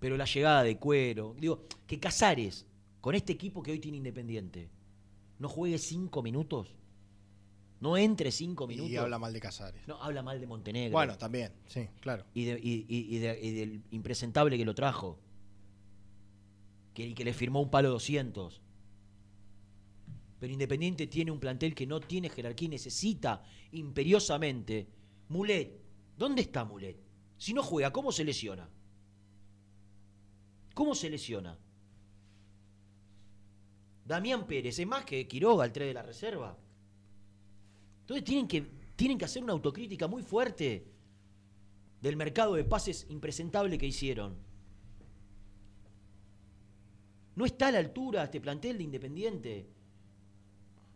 pero 0.00 0.16
la 0.18 0.26
llegada 0.26 0.62
de 0.62 0.76
Cuero, 0.78 1.34
digo, 1.38 1.64
que 1.86 1.98
Casares, 1.98 2.66
con 3.00 3.14
este 3.14 3.32
equipo 3.32 3.62
que 3.62 3.72
hoy 3.72 3.78
tiene 3.78 3.96
Independiente, 3.98 4.68
no 5.38 5.48
juegue 5.48 5.78
cinco 5.78 6.22
minutos, 6.22 6.74
no 7.80 7.96
entre 7.96 8.30
cinco 8.30 8.66
minutos. 8.66 8.90
Y 8.92 8.96
habla 8.96 9.18
mal 9.18 9.32
de 9.32 9.40
Casares. 9.40 9.80
No, 9.88 10.02
habla 10.02 10.22
mal 10.22 10.40
de 10.40 10.46
Montenegro. 10.46 10.92
Bueno, 10.92 11.16
también, 11.16 11.52
sí, 11.66 11.88
claro. 12.00 12.24
y, 12.34 12.44
de- 12.44 12.60
y- 12.62 12.84
y- 12.88 13.16
y 13.16 13.18
de- 13.18 13.38
y 13.42 13.50
del 13.52 13.82
impresentable 13.92 14.58
que 14.58 14.64
lo 14.66 14.74
trajo. 14.74 15.18
Que, 16.92 17.06
y 17.08 17.14
que 17.14 17.24
le 17.24 17.32
firmó 17.32 17.60
un 17.62 17.70
palo 17.70 17.88
200. 17.90 18.60
Pero 20.44 20.52
Independiente 20.52 21.06
tiene 21.06 21.30
un 21.30 21.40
plantel 21.40 21.74
que 21.74 21.86
no 21.86 22.00
tiene 22.00 22.28
jerarquía 22.28 22.66
y 22.66 22.72
necesita 22.72 23.42
imperiosamente. 23.72 24.86
Mulet, 25.30 25.80
¿dónde 26.18 26.42
está 26.42 26.66
Mulet? 26.66 26.98
Si 27.38 27.54
no 27.54 27.62
juega, 27.62 27.90
¿cómo 27.90 28.12
se 28.12 28.24
lesiona? 28.24 28.68
¿Cómo 30.74 30.94
se 30.94 31.08
lesiona? 31.08 31.58
Damián 34.04 34.46
Pérez, 34.46 34.78
es 34.78 34.86
más 34.86 35.06
que 35.06 35.26
Quiroga, 35.26 35.64
el 35.64 35.72
3 35.72 35.88
de 35.88 35.94
la 35.94 36.02
reserva. 36.02 36.58
Entonces 38.00 38.22
tienen 38.22 38.46
que, 38.46 38.70
tienen 38.96 39.16
que 39.16 39.24
hacer 39.24 39.42
una 39.42 39.54
autocrítica 39.54 40.08
muy 40.08 40.22
fuerte 40.22 40.86
del 42.02 42.16
mercado 42.18 42.52
de 42.52 42.64
pases 42.64 43.06
impresentable 43.08 43.78
que 43.78 43.86
hicieron. 43.86 44.36
No 47.34 47.46
está 47.46 47.68
a 47.68 47.72
la 47.72 47.78
altura 47.78 48.24
este 48.24 48.42
plantel 48.42 48.76
de 48.76 48.84
Independiente. 48.84 49.74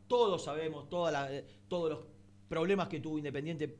Todos 0.09 0.43
sabemos 0.45 0.89
toda 0.89 1.11
la- 1.13 1.31
todos 1.69 1.91
los 1.91 2.01
problemas 2.49 2.89
que 2.89 2.99
tuvo 3.01 3.19
Independiente 3.19 3.77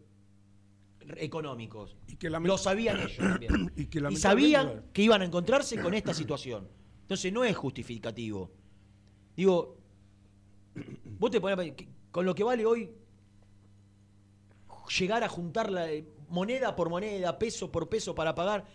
económicos. 1.17 1.97
Y 2.07 2.17
que 2.17 2.31
lament- 2.31 2.47
Lo 2.49 2.59
sabían 2.59 2.99
ellos 3.01 3.17
también. 3.17 3.73
Y 3.77 3.87
que 3.87 3.99
y 3.99 4.01
lamentablemente- 4.03 4.21
sabían 4.21 4.85
que 4.93 5.03
iban 5.03 5.23
a 5.23 5.25
encontrarse 5.25 5.81
con 5.81 5.95
esta 5.95 6.13
situación. 6.15 6.69
Entonces 7.03 7.33
no 7.33 7.45
es 7.45 7.57
justificativo. 7.57 8.51
Digo, 9.35 9.79
vos 11.19 11.31
te 11.31 11.41
ponés 11.41 11.75
con 12.11 12.27
lo 12.27 12.35
que 12.35 12.45
vale 12.45 12.67
hoy 12.67 12.91
llegar 14.99 15.23
a 15.25 15.29
juntar 15.29 15.71
la, 15.71 15.91
eh, 15.91 16.07
moneda 16.29 16.75
por 16.77 16.91
moneda, 16.91 17.39
peso 17.39 17.71
por 17.73 17.89
peso 17.89 18.15
para 18.15 18.35
pagar, 18.35 18.67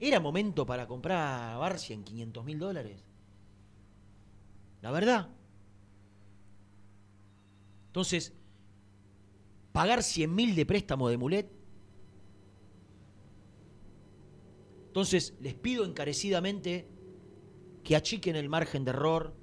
¿era 0.00 0.18
momento 0.20 0.64
para 0.66 0.86
comprar 0.88 1.52
a 1.52 1.56
Barcia 1.58 1.94
en 1.94 2.02
500 2.04 2.44
mil 2.44 2.58
dólares? 2.58 3.04
La 4.82 4.90
verdad. 4.90 5.28
Entonces, 7.98 8.32
pagar 9.72 10.04
100 10.04 10.32
mil 10.32 10.54
de 10.54 10.64
préstamo 10.64 11.08
de 11.08 11.16
Mulet. 11.16 11.50
Entonces, 14.86 15.34
les 15.40 15.54
pido 15.54 15.84
encarecidamente 15.84 16.88
que 17.82 17.96
achiquen 17.96 18.36
el 18.36 18.48
margen 18.48 18.84
de 18.84 18.90
error, 18.92 19.34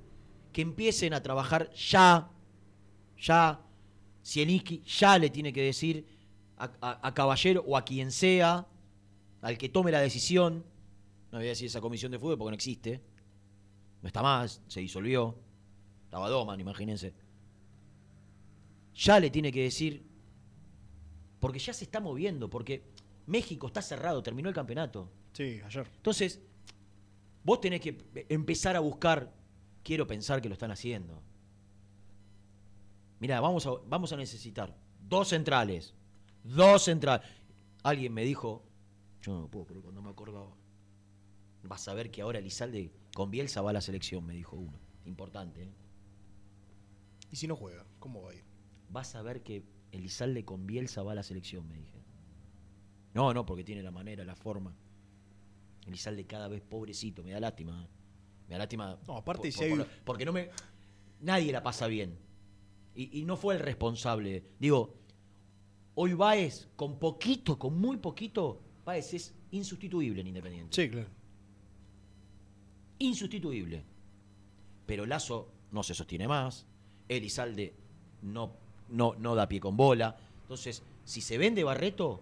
que 0.54 0.62
empiecen 0.62 1.14
a 1.14 1.22
trabajar 1.22 1.70
ya, 1.74 2.32
ya. 3.22 3.62
Zielinski 4.26 4.82
ya 4.84 5.20
le 5.20 5.30
tiene 5.30 5.52
que 5.52 5.62
decir 5.62 6.08
a, 6.58 6.72
a- 6.80 7.08
a 7.10 7.14
Caballero 7.14 7.62
o 7.68 7.76
a 7.76 7.84
quien 7.84 8.10
sea, 8.10 8.66
al 9.42 9.58
que 9.58 9.68
tome 9.68 9.92
la 9.92 10.00
decisión, 10.00 10.64
no 11.34 11.40
voy 11.40 11.48
a 11.48 11.50
decir 11.50 11.68
esa 11.68 11.82
comisión 11.82 12.10
de 12.14 12.20
fútbol 12.20 12.38
porque 12.38 12.52
no 12.52 12.56
existe, 12.56 13.02
no 14.02 14.08
está 14.08 14.22
más, 14.24 14.62
se 14.70 14.80
disolvió, 14.80 15.36
estaba 16.06 16.30
Doman, 16.30 16.58
imagínense. 16.62 17.14
Ya 18.96 19.20
le 19.20 19.30
tiene 19.30 19.52
que 19.52 19.64
decir, 19.64 20.06
porque 21.40 21.60
ya 21.60 21.74
se 21.74 21.84
está 21.84 22.00
moviendo, 22.00 22.50
porque 22.50 22.84
México 23.28 23.68
está 23.68 23.82
cerrado, 23.82 24.24
terminó 24.24 24.50
el 24.50 24.56
campeonato. 24.56 25.12
Sí, 25.34 25.60
ayer. 25.66 25.88
Entonces, 25.98 26.42
vos 27.44 27.60
tenés 27.60 27.82
que 27.82 27.98
empezar 28.30 28.76
a 28.76 28.80
buscar, 28.80 29.34
quiero 29.84 30.08
pensar 30.08 30.42
que 30.42 30.48
lo 30.48 30.54
están 30.54 30.72
haciendo. 30.72 31.22
Mirá, 33.20 33.42
vamos 33.42 33.66
a, 33.66 33.72
vamos 33.88 34.14
a 34.14 34.18
necesitar 34.18 34.78
dos 35.00 35.30
centrales. 35.30 35.94
Dos 36.44 36.84
centrales. 36.84 37.28
Alguien 37.84 38.14
me 38.14 38.24
dijo, 38.24 38.64
yo 39.22 39.34
no 39.34 39.42
lo 39.42 39.48
puedo 39.50 39.66
creer 39.66 39.84
cuando 39.84 40.02
me 40.02 40.10
acordaba. 40.10 40.56
Vas 41.64 41.88
a 41.88 41.94
ver 41.94 42.12
que 42.12 42.22
ahora 42.22 42.40
Elizalde 42.40 42.92
con 43.14 43.32
Bielsa 43.32 43.62
va 43.62 43.72
a 43.72 43.74
la 43.74 43.82
selección, 43.82 44.26
me 44.26 44.34
dijo 44.34 44.56
uno. 44.56 44.80
Importante, 45.06 45.64
¿eh? 45.64 45.74
¿Y 47.32 47.36
si 47.36 47.48
no 47.48 47.56
juega? 47.56 47.86
¿Cómo 48.00 48.22
va 48.22 48.32
a 48.32 48.36
ir? 48.36 48.55
Vas 48.90 49.16
a 49.16 49.22
ver 49.22 49.44
que 49.44 49.64
Elizalde 49.92 50.46
con 50.46 50.66
Bielsa 50.66 51.04
va 51.04 51.14
a 51.14 51.16
la 51.16 51.24
selección, 51.24 51.68
me 51.68 51.76
dije. 51.78 52.04
No, 53.14 53.34
no, 53.34 53.46
porque 53.46 53.64
tiene 53.64 53.82
la 53.82 53.92
manera, 53.92 54.24
la 54.26 54.36
forma. 54.36 54.76
Elizalde 55.86 56.26
cada 56.26 56.48
vez 56.48 56.62
pobrecito, 56.62 57.24
me 57.24 57.32
da 57.32 57.40
lástima. 57.40 57.84
¿eh? 57.84 57.88
Me 58.48 58.54
da 58.56 58.60
lástima. 58.60 58.98
No, 59.08 59.18
aparte 59.18 59.44
por- 59.44 59.52
si 59.52 59.58
por- 59.58 59.66
hay- 59.68 59.76
por- 59.78 59.88
porque 60.04 60.26
no 60.26 60.34
me. 60.34 60.50
Nadie 61.22 61.52
la 61.52 61.64
pasa 61.64 61.88
bien. 61.88 62.18
Y, 62.94 63.20
y 63.22 63.26
no 63.26 63.38
fue 63.38 63.56
el 63.56 63.60
responsable. 63.62 64.44
Digo, 64.60 64.96
hoy 65.96 66.14
Baez, 66.14 66.68
con 66.76 67.00
poquito, 67.00 67.58
con 67.60 67.78
muy 67.80 67.98
poquito, 67.98 68.62
Baez 68.84 69.14
es 69.14 69.34
insustituible 69.52 70.22
en 70.22 70.28
Independiente 70.28 70.76
Sí, 70.84 70.90
claro. 70.90 71.08
insustituible. 73.00 73.84
Pero 74.86 75.06
Lazo 75.06 75.52
no 75.72 75.84
se 75.84 75.94
sostiene 75.94 76.28
más, 76.28 76.66
Elizalde 77.10 77.76
no, 78.22 78.56
no, 78.90 79.16
no 79.16 79.36
da 79.36 79.48
pie 79.48 79.60
con 79.60 79.78
bola. 79.78 80.18
Entonces, 80.42 80.84
si 81.04 81.22
se 81.22 81.38
vende 81.38 81.64
Barreto, 81.64 82.22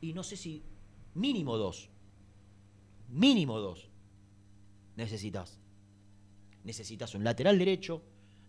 y 0.00 0.12
no 0.12 0.22
sé 0.22 0.36
si 0.36 0.62
mínimo 1.14 1.56
dos, 1.56 1.88
mínimo 3.08 3.58
dos, 3.58 3.88
necesitas. 4.96 5.58
Necesitas 6.64 7.14
un 7.14 7.24
lateral 7.24 7.58
derecho, 7.58 8.02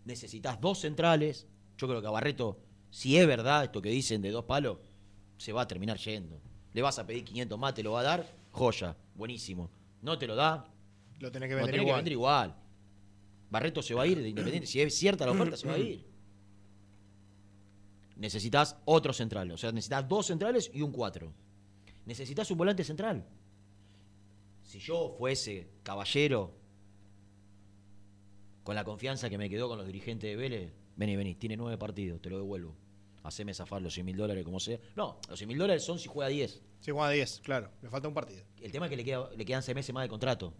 necesitas 0.04 0.60
dos 0.60 0.80
centrales. 0.80 1.46
Yo 1.76 1.86
creo 1.86 2.00
que 2.00 2.06
a 2.06 2.10
Barreto, 2.10 2.58
si 2.90 3.16
es 3.16 3.26
verdad 3.26 3.64
esto 3.64 3.82
que 3.82 3.90
dicen 3.90 4.22
de 4.22 4.30
dos 4.30 4.44
palos, 4.44 4.78
se 5.36 5.52
va 5.52 5.62
a 5.62 5.68
terminar 5.68 5.98
yendo. 5.98 6.40
Le 6.72 6.82
vas 6.82 6.98
a 6.98 7.06
pedir 7.06 7.24
500 7.24 7.58
más, 7.58 7.74
te 7.74 7.82
lo 7.82 7.92
va 7.92 8.00
a 8.00 8.04
dar, 8.04 8.26
joya, 8.52 8.96
buenísimo. 9.14 9.70
No 10.02 10.18
te 10.18 10.26
lo 10.26 10.34
da, 10.34 10.66
Lo 11.20 11.30
tenés 11.30 11.48
que 11.48 11.54
vender 11.54 11.74
tenés 11.74 11.86
que 11.86 11.92
vender 11.92 12.12
igual. 12.12 12.54
Barreto 13.50 13.82
se 13.82 13.94
va 13.94 14.02
a 14.02 14.06
ir 14.06 14.20
de 14.20 14.28
Independiente. 14.28 14.66
Si 14.66 14.80
es 14.80 14.94
cierta 14.94 15.24
la 15.24 15.32
oferta, 15.32 15.56
se 15.56 15.66
va 15.66 15.74
a 15.74 15.78
ir. 15.78 16.04
Necesitas 18.16 18.76
otro 18.86 19.12
central. 19.12 19.50
O 19.52 19.56
sea, 19.56 19.72
necesitas 19.72 20.08
dos 20.08 20.26
centrales 20.26 20.70
y 20.72 20.82
un 20.82 20.92
cuatro. 20.92 21.32
Necesitas 22.06 22.50
un 22.50 22.58
volante 22.58 22.82
central. 22.84 23.24
Si 24.62 24.78
yo 24.78 25.14
fuese 25.18 25.68
caballero, 25.82 26.54
con 28.64 28.74
la 28.74 28.84
confianza 28.84 29.30
que 29.30 29.38
me 29.38 29.48
quedó 29.48 29.68
con 29.68 29.78
los 29.78 29.86
dirigentes 29.86 30.28
de 30.30 30.36
Vélez, 30.36 30.72
vení, 30.96 31.16
vení, 31.16 31.34
tiene 31.34 31.56
nueve 31.56 31.78
partidos, 31.78 32.20
te 32.20 32.30
lo 32.30 32.38
devuelvo. 32.38 32.74
Haceme 33.22 33.52
zafar 33.54 33.82
los 33.82 33.92
100 33.94 34.06
mil 34.06 34.16
dólares 34.16 34.44
como 34.44 34.60
sea. 34.60 34.78
No, 34.96 35.18
los 35.28 35.38
100 35.38 35.48
mil 35.48 35.58
dólares 35.58 35.84
son 35.84 35.98
si 35.98 36.08
juega 36.08 36.28
10. 36.28 36.62
Sí, 36.80 36.90
juega 36.92 37.10
10, 37.10 37.40
claro. 37.44 37.70
Le 37.82 37.88
falta 37.90 38.08
un 38.08 38.14
partido. 38.14 38.42
El 38.60 38.70
tema 38.72 38.86
es 38.86 38.90
que 38.90 38.96
le, 38.96 39.04
queda- 39.04 39.30
le 39.36 39.44
quedan 39.44 39.62
seis 39.62 39.74
meses 39.74 39.92
más 39.94 40.02
de 40.04 40.08
contrato. 40.08 40.52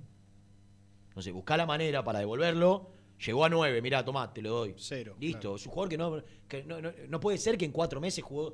Entonces, 1.09 1.33
buscá 1.33 1.57
la 1.57 1.65
manera 1.67 2.05
para 2.05 2.19
devolverlo. 2.19 2.91
Llegó 3.25 3.45
a 3.45 3.49
nueve, 3.49 3.81
mirá, 3.81 4.05
tomá, 4.05 4.33
te 4.33 4.43
lo 4.43 4.51
doy. 4.51 4.75
Cero, 4.77 5.17
Listo. 5.19 5.41
claro. 5.41 5.57
Es 5.57 5.67
un 5.67 5.73
jugador 5.73 5.89
que 5.91 5.97
no, 5.99 6.23
que 6.49 6.63
no, 6.65 6.81
no- 6.83 6.93
no 7.09 7.21
puede 7.21 7.39
ser 7.39 7.57
que 7.57 7.65
en 7.65 7.73
cuatro 7.73 8.01
meses 8.01 8.23
jugó, 8.23 8.53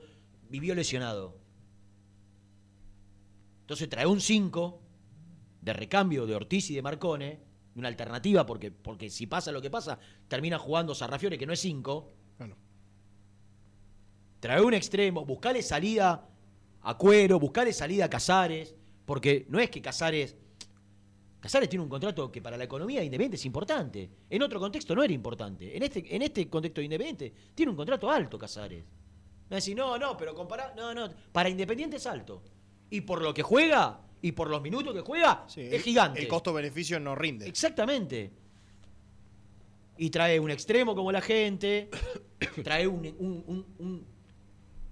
vivió 0.48 0.74
lesionado. 0.74 1.36
Entonces 3.62 3.88
trae 3.88 4.06
un 4.06 4.20
5 4.20 4.80
de 5.60 5.72
recambio 5.72 6.26
de 6.26 6.34
Ortiz 6.34 6.70
y 6.70 6.74
de 6.74 6.82
Marcone, 6.82 7.40
una 7.74 7.88
alternativa, 7.88 8.44
porque, 8.44 8.70
porque 8.70 9.08
si 9.08 9.26
pasa 9.26 9.50
lo 9.52 9.62
que 9.62 9.70
pasa, 9.70 9.98
termina 10.28 10.58
jugando 10.58 10.94
Sarrafiore, 10.94 11.38
que 11.38 11.46
no 11.46 11.52
es 11.52 11.60
5. 11.60 12.12
Bueno, 12.38 12.56
Trae 14.40 14.60
un 14.60 14.74
extremo, 14.74 15.24
buscale 15.24 15.62
salida 15.62 16.28
a 16.82 16.98
Cuero, 16.98 17.38
buscale 17.38 17.72
salida 17.72 18.06
a 18.06 18.10
Casares, 18.10 18.74
porque 19.06 19.46
no 19.48 19.60
es 19.60 19.70
que 19.70 19.80
Casares. 19.80 20.36
Casares 21.42 21.68
tiene 21.68 21.82
un 21.82 21.88
contrato 21.88 22.30
que 22.30 22.40
para 22.40 22.56
la 22.56 22.62
economía 22.64 23.00
de 23.00 23.06
Independiente 23.06 23.34
es 23.36 23.44
importante. 23.46 24.08
En 24.30 24.42
otro 24.42 24.60
contexto 24.60 24.94
no 24.94 25.02
era 25.02 25.12
importante. 25.12 25.76
En 25.76 25.82
este, 25.82 26.14
en 26.14 26.22
este 26.22 26.48
contexto 26.48 26.80
de 26.80 26.84
Independiente 26.84 27.32
tiene 27.52 27.70
un 27.70 27.76
contrato 27.76 28.08
alto 28.08 28.38
Casares. 28.38 28.84
Me 29.50 29.56
decís, 29.56 29.74
no, 29.74 29.98
no, 29.98 30.16
pero 30.16 30.36
compará. 30.36 30.72
No, 30.76 30.94
no. 30.94 31.08
Para 31.32 31.48
Independiente 31.48 31.96
es 31.96 32.06
alto. 32.06 32.42
Y 32.90 33.00
por 33.00 33.20
lo 33.22 33.34
que 33.34 33.42
juega 33.42 34.00
y 34.22 34.30
por 34.30 34.48
los 34.48 34.62
minutos 34.62 34.94
que 34.94 35.00
juega, 35.00 35.44
sí, 35.48 35.62
es 35.62 35.82
gigante. 35.82 36.20
El 36.22 36.28
costo-beneficio 36.28 37.00
no 37.00 37.16
rinde. 37.16 37.48
Exactamente. 37.48 38.30
Y 39.98 40.10
trae 40.10 40.38
un 40.38 40.50
extremo 40.52 40.94
como 40.94 41.10
la 41.10 41.20
gente, 41.20 41.90
trae 42.62 42.86
un- 42.86 43.04
un- 43.18 43.66
un- 43.78 44.06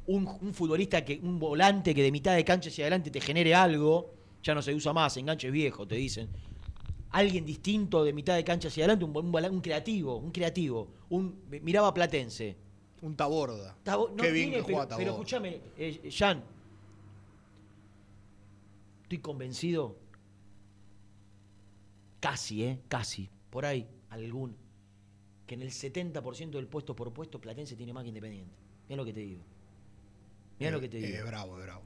un 0.07 0.53
futbolista, 0.55 1.05
que 1.05 1.21
un 1.23 1.39
volante 1.39 1.95
que 1.95 2.03
de 2.03 2.11
mitad 2.11 2.35
de 2.35 2.45
cancha 2.45 2.69
hacia 2.71 2.85
adelante 2.85 3.13
te 3.13 3.21
genere 3.21 3.55
algo, 3.55 4.13
ya 4.43 4.55
no 4.55 4.63
se 4.63 4.75
usa 4.75 4.93
más, 4.93 5.17
enganches 5.17 5.51
viejo, 5.53 5.87
te 5.87 5.97
dicen. 5.97 6.29
Alguien 7.11 7.45
distinto 7.45 8.05
de 8.05 8.13
mitad 8.13 8.37
de 8.37 8.45
cancha 8.45 8.69
hacia 8.69 8.85
adelante, 8.85 9.05
un, 9.05 9.17
un 9.17 9.33
vola- 9.33 9.51
un 9.51 9.61
creativo, 9.61 10.17
un 10.17 10.31
creativo, 10.31 10.89
un 11.11 11.43
miraba 11.49 11.93
platense. 11.93 12.57
Un 13.03 13.17
taborda. 13.17 13.77
Tabo- 13.83 14.11
no 14.11 14.23
Qué 14.23 14.31
bien 14.31 14.51
tiene, 14.51 14.65
que 14.67 14.73
juega 14.73 14.85
pero, 14.89 14.97
pero 14.99 15.11
escúchame, 15.13 15.61
eh, 15.77 16.11
Jan. 16.13 16.43
Estoy 19.03 19.19
convencido 19.19 19.97
casi, 22.21 22.65
¿eh? 22.65 22.79
Casi, 22.89 23.29
por 23.51 23.65
ahí, 23.67 23.89
algún, 24.11 24.55
que 25.47 25.55
en 25.55 25.63
el 25.63 25.71
70% 25.71 26.51
del 26.59 26.67
puesto 26.69 26.95
por 26.95 27.13
puesto 27.13 27.41
Platense 27.41 27.75
tiene 27.75 27.93
más 27.93 28.03
que 28.05 28.09
Independiente. 28.09 28.55
Mirá 28.89 28.97
lo 28.99 29.05
que 29.05 29.13
te 29.13 29.21
digo. 29.21 29.43
Mirá 30.59 30.71
lo 30.73 30.81
que 30.81 30.89
te 30.89 30.99
Eh, 30.99 31.07
digo. 31.07 31.19
Es 31.19 31.25
bravo, 31.27 31.59
es 31.59 31.65
bravo. 31.65 31.83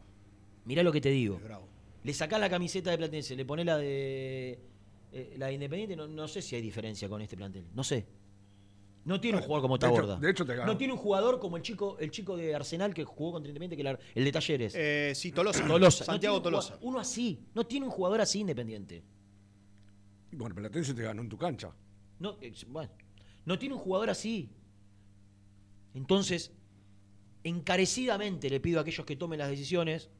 Mirá 0.64 0.82
lo 0.82 0.92
que 0.92 1.00
te 1.00 1.10
digo. 1.10 1.36
Es 1.36 1.44
bravo. 1.44 1.66
Le 2.04 2.12
sacás 2.14 2.38
la 2.38 2.48
camiseta 2.50 2.90
de 2.90 2.98
Platense, 2.98 3.34
le 3.34 3.44
ponés 3.44 3.66
la 3.66 3.76
de 3.78 4.58
eh, 5.12 5.34
la 5.38 5.46
de 5.46 5.54
Independiente, 5.54 5.96
no, 5.96 6.06
no 6.06 6.28
sé 6.28 6.40
si 6.42 6.54
hay 6.56 6.62
diferencia 6.62 7.08
con 7.08 7.20
este 7.22 7.36
plantel. 7.36 7.66
No 7.74 7.82
sé. 7.82 8.06
No 9.04 9.20
tiene 9.20 9.36
un 9.38 9.44
jugador 9.44 9.62
como 9.62 9.76
de 9.78 9.86
hecho- 9.86 9.94
Taborda. 9.94 10.16
de 10.16 10.30
hecho 10.30 10.46
te 10.46 10.56
no 10.56 10.76
tiene 10.78 10.92
un 10.94 10.98
jugador 10.98 11.38
como 11.38 11.56
el 11.58 11.62
chico, 11.62 11.98
el 11.98 12.10
chico 12.10 12.36
de 12.36 12.54
Arsenal 12.54 12.94
que 12.94 13.04
jugó 13.04 13.32
contra 13.32 13.48
Independiente, 13.50 13.76
que 13.76 13.84
la- 13.84 13.98
el 14.14 14.24
de 14.24 14.32
Talleres. 14.32 14.74
Eh, 14.76 15.12
sí, 15.14 15.30
Tolosa. 15.32 15.62
Tolosa. 15.66 16.04
No 16.04 16.06
Santiago 16.06 16.40
Tolosa. 16.42 16.74
jugador- 16.74 16.88
Uno 16.88 17.00
así. 17.00 17.40
No 17.54 17.64
tiene 17.66 17.86
un 17.86 17.92
jugador 17.92 18.20
así 18.20 18.40
Independiente. 18.40 19.02
Bueno, 20.32 20.54
Platense 20.54 20.94
te 20.94 21.02
ganó 21.02 21.22
en 21.22 21.28
tu 21.28 21.36
cancha. 21.38 21.72
No, 22.18 22.36
eh, 22.40 22.52
bueno, 22.68 22.90
no 23.44 23.58
tiene 23.58 23.74
un 23.76 23.80
jugador 23.80 24.10
así. 24.10 24.50
Entonces, 25.94 26.50
encarecidamente 27.44 28.50
le 28.50 28.58
pido 28.60 28.78
a 28.78 28.82
aquellos 28.82 29.06
que 29.06 29.16
tomen 29.16 29.38
las 29.38 29.48
decisiones, 29.50 30.10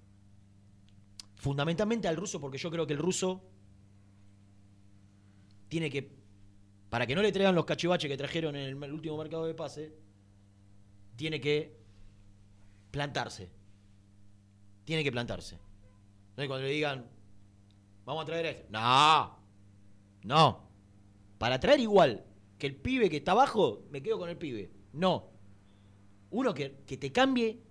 fundamentalmente 1.45 2.09
al 2.09 2.17
ruso, 2.17 2.41
porque 2.41 2.57
yo 2.57 2.71
creo 2.71 2.87
que 2.87 2.95
el 2.95 2.99
ruso 2.99 3.43
tiene 5.69 5.91
que, 5.91 6.11
para 6.89 7.07
que 7.07 7.15
no 7.15 7.21
le 7.21 7.33
traigan 7.33 7.55
los 7.55 7.67
cachivaches 7.67 8.11
que 8.11 8.17
trajeron 8.17 8.57
en 8.57 8.83
el, 8.83 8.93
último 8.93 9.19
mercado 9.19 9.45
de 9.45 9.53
pase, 9.53 9.95
tiene 11.17 11.43
que 11.43 11.77
plantarse. 12.91 13.51
Tiene 14.87 15.05
que 15.05 15.13
plantarse. 15.13 15.57
Entonces, 16.31 16.49
cuando 16.49 16.67
le 16.67 16.73
digan, 16.73 17.11
vamos 18.07 18.23
a 18.23 18.25
traer 18.25 18.47
a 18.47 18.51
este. 18.51 18.67
No, 18.71 19.39
no. 20.23 20.71
Para 21.37 21.61
traer 21.61 21.81
igual 21.81 22.25
que 22.57 22.69
el 22.69 22.75
pibe 22.75 23.11
que 23.11 23.19
está 23.19 23.33
abajo, 23.33 23.85
me 23.91 24.03
quedo 24.03 24.19
con 24.19 24.31
el 24.31 24.39
pibe. 24.39 24.73
No. 24.95 25.29
Uno 26.31 26.55
que, 26.55 26.79
que 26.87 26.97
te 26.97 27.13
cambie 27.13 27.64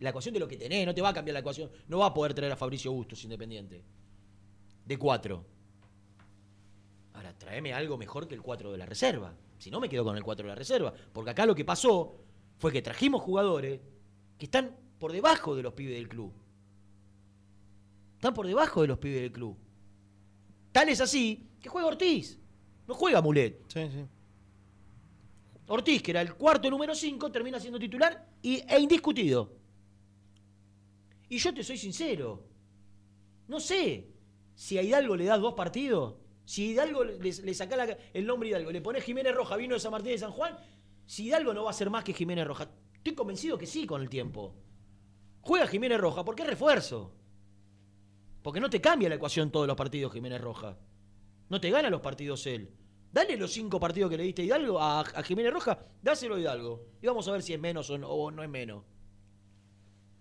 la 0.00 0.10
ecuación 0.10 0.32
de 0.32 0.40
lo 0.40 0.48
que 0.48 0.56
tenés, 0.56 0.86
no 0.86 0.94
te 0.94 1.02
va 1.02 1.08
a 1.08 1.14
cambiar 1.14 1.34
la 1.34 1.40
ecuación. 1.40 1.70
No 1.88 1.98
va 1.98 2.06
a 2.06 2.14
poder 2.14 2.34
traer 2.34 2.52
a 2.52 2.56
Fabricio 2.56 2.92
Bustos 2.92 3.22
independiente. 3.24 3.82
De 4.84 4.98
cuatro. 4.98 5.44
Ahora, 7.14 7.36
tráeme 7.36 7.72
algo 7.72 7.98
mejor 7.98 8.28
que 8.28 8.36
el 8.36 8.42
4 8.42 8.70
de 8.70 8.78
la 8.78 8.86
reserva. 8.86 9.34
Si 9.58 9.72
no, 9.72 9.80
me 9.80 9.88
quedo 9.88 10.04
con 10.04 10.16
el 10.16 10.22
4 10.22 10.44
de 10.44 10.48
la 10.50 10.54
reserva. 10.54 10.94
Porque 11.12 11.30
acá 11.30 11.46
lo 11.46 11.54
que 11.54 11.64
pasó 11.64 12.16
fue 12.58 12.70
que 12.70 12.80
trajimos 12.80 13.22
jugadores 13.22 13.80
que 14.38 14.44
están 14.44 14.76
por 15.00 15.12
debajo 15.12 15.56
de 15.56 15.64
los 15.64 15.74
pibes 15.74 15.96
del 15.96 16.08
club. 16.08 16.32
Están 18.14 18.34
por 18.34 18.46
debajo 18.46 18.82
de 18.82 18.88
los 18.88 18.98
pibes 18.98 19.20
del 19.20 19.32
club. 19.32 19.56
Tal 20.70 20.88
es 20.88 21.00
así 21.00 21.48
que 21.60 21.68
juega 21.68 21.88
Ortiz. 21.88 22.38
No 22.86 22.94
juega 22.94 23.20
Mulet. 23.20 23.64
Sí, 23.66 23.88
sí. 23.90 24.06
Ortiz, 25.66 26.02
que 26.02 26.12
era 26.12 26.20
el 26.20 26.34
cuarto 26.34 26.70
número 26.70 26.94
5, 26.94 27.30
termina 27.32 27.58
siendo 27.58 27.78
titular 27.80 28.26
y, 28.40 28.62
e 28.66 28.78
indiscutido. 28.78 29.57
Y 31.28 31.38
yo 31.38 31.52
te 31.54 31.62
soy 31.62 31.76
sincero. 31.78 32.44
No 33.48 33.60
sé 33.60 34.10
si 34.54 34.78
a 34.78 34.82
Hidalgo 34.82 35.16
le 35.16 35.24
das 35.24 35.40
dos 35.40 35.54
partidos. 35.54 36.16
Si 36.44 36.70
Hidalgo 36.70 37.04
le, 37.04 37.18
le 37.18 37.54
sacás 37.54 37.76
la- 37.78 37.98
el 38.14 38.26
nombre 38.26 38.48
Hidalgo, 38.48 38.70
le 38.72 38.80
pones 38.80 39.04
Jiménez 39.04 39.34
Roja, 39.34 39.56
vino 39.56 39.74
de 39.74 39.80
San 39.80 39.92
Martín 39.92 40.12
de 40.12 40.18
San 40.18 40.32
Juan. 40.32 40.56
Si 41.06 41.26
Hidalgo 41.26 41.52
no 41.54 41.64
va 41.64 41.70
a 41.70 41.74
ser 41.74 41.90
más 41.90 42.04
que 42.04 42.12
Jiménez 42.14 42.46
Roja. 42.46 42.70
Estoy 42.94 43.14
convencido 43.14 43.56
que 43.58 43.66
sí 43.66 43.86
con 43.86 44.00
el 44.02 44.08
tiempo. 44.08 44.54
Juega 45.40 45.66
Jiménez 45.66 46.00
Roja 46.00 46.24
porque 46.24 46.42
es 46.42 46.48
refuerzo. 46.48 47.14
Porque 48.42 48.60
no 48.60 48.70
te 48.70 48.80
cambia 48.80 49.08
la 49.08 49.16
ecuación 49.16 49.50
todos 49.50 49.66
los 49.66 49.76
partidos 49.76 50.12
Jiménez 50.12 50.40
Roja. 50.40 50.78
No 51.48 51.60
te 51.60 51.70
gana 51.70 51.90
los 51.90 52.00
partidos 52.00 52.46
él. 52.46 52.70
Dale 53.12 53.36
los 53.38 53.52
cinco 53.52 53.80
partidos 53.80 54.10
que 54.10 54.18
le 54.18 54.22
diste 54.24 54.42
a 54.42 54.44
Hidalgo 54.44 54.78
a, 54.80 55.04
Jiménez 55.24 55.52
Roja, 55.52 55.78
dáselo 56.02 56.34
a 56.34 56.40
Hidalgo. 56.40 56.86
Y 57.02 57.06
vamos 57.06 57.26
a 57.28 57.32
ver 57.32 57.42
si 57.42 57.54
es 57.54 57.60
menos 57.60 57.88
o 57.90 57.96
no, 57.98 58.08
o 58.08 58.30
no 58.30 58.42
es 58.42 58.48
menos. 58.50 58.84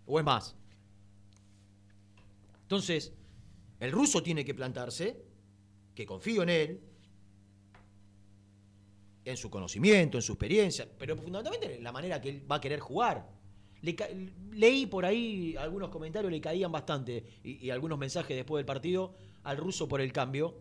O 0.05 0.19
es 0.19 0.25
más. 0.25 0.55
Entonces, 2.67 3.13
el 3.79 3.93
ruso 3.93 4.21
tiene 4.21 4.43
que 4.43 4.53
plantarse, 4.53 5.23
que 5.95 6.05
confío 6.05 6.43
en 6.43 6.49
él, 6.49 6.81
en 9.23 9.37
su 9.37 9.49
conocimiento, 9.49 10.17
en 10.17 10.21
su 10.21 10.33
experiencia, 10.33 10.85
pero 10.99 11.15
fundamentalmente 11.15 11.77
en 11.77 11.83
la 11.83 11.93
manera 11.93 12.19
que 12.19 12.27
él 12.27 12.51
va 12.51 12.57
a 12.57 12.61
querer 12.61 12.81
jugar. 12.81 13.29
Le 13.81 13.95
leí 14.51 14.85
por 14.85 15.05
ahí 15.05 15.55
algunos 15.57 15.89
comentarios, 15.89 16.29
le 16.29 16.41
caían 16.41 16.69
bastante, 16.69 17.23
y, 17.41 17.65
y 17.65 17.69
algunos 17.69 17.97
mensajes 17.97 18.35
después 18.35 18.59
del 18.59 18.65
partido 18.65 19.15
al 19.43 19.55
ruso 19.55 19.87
por 19.87 20.01
el 20.01 20.11
cambio. 20.11 20.59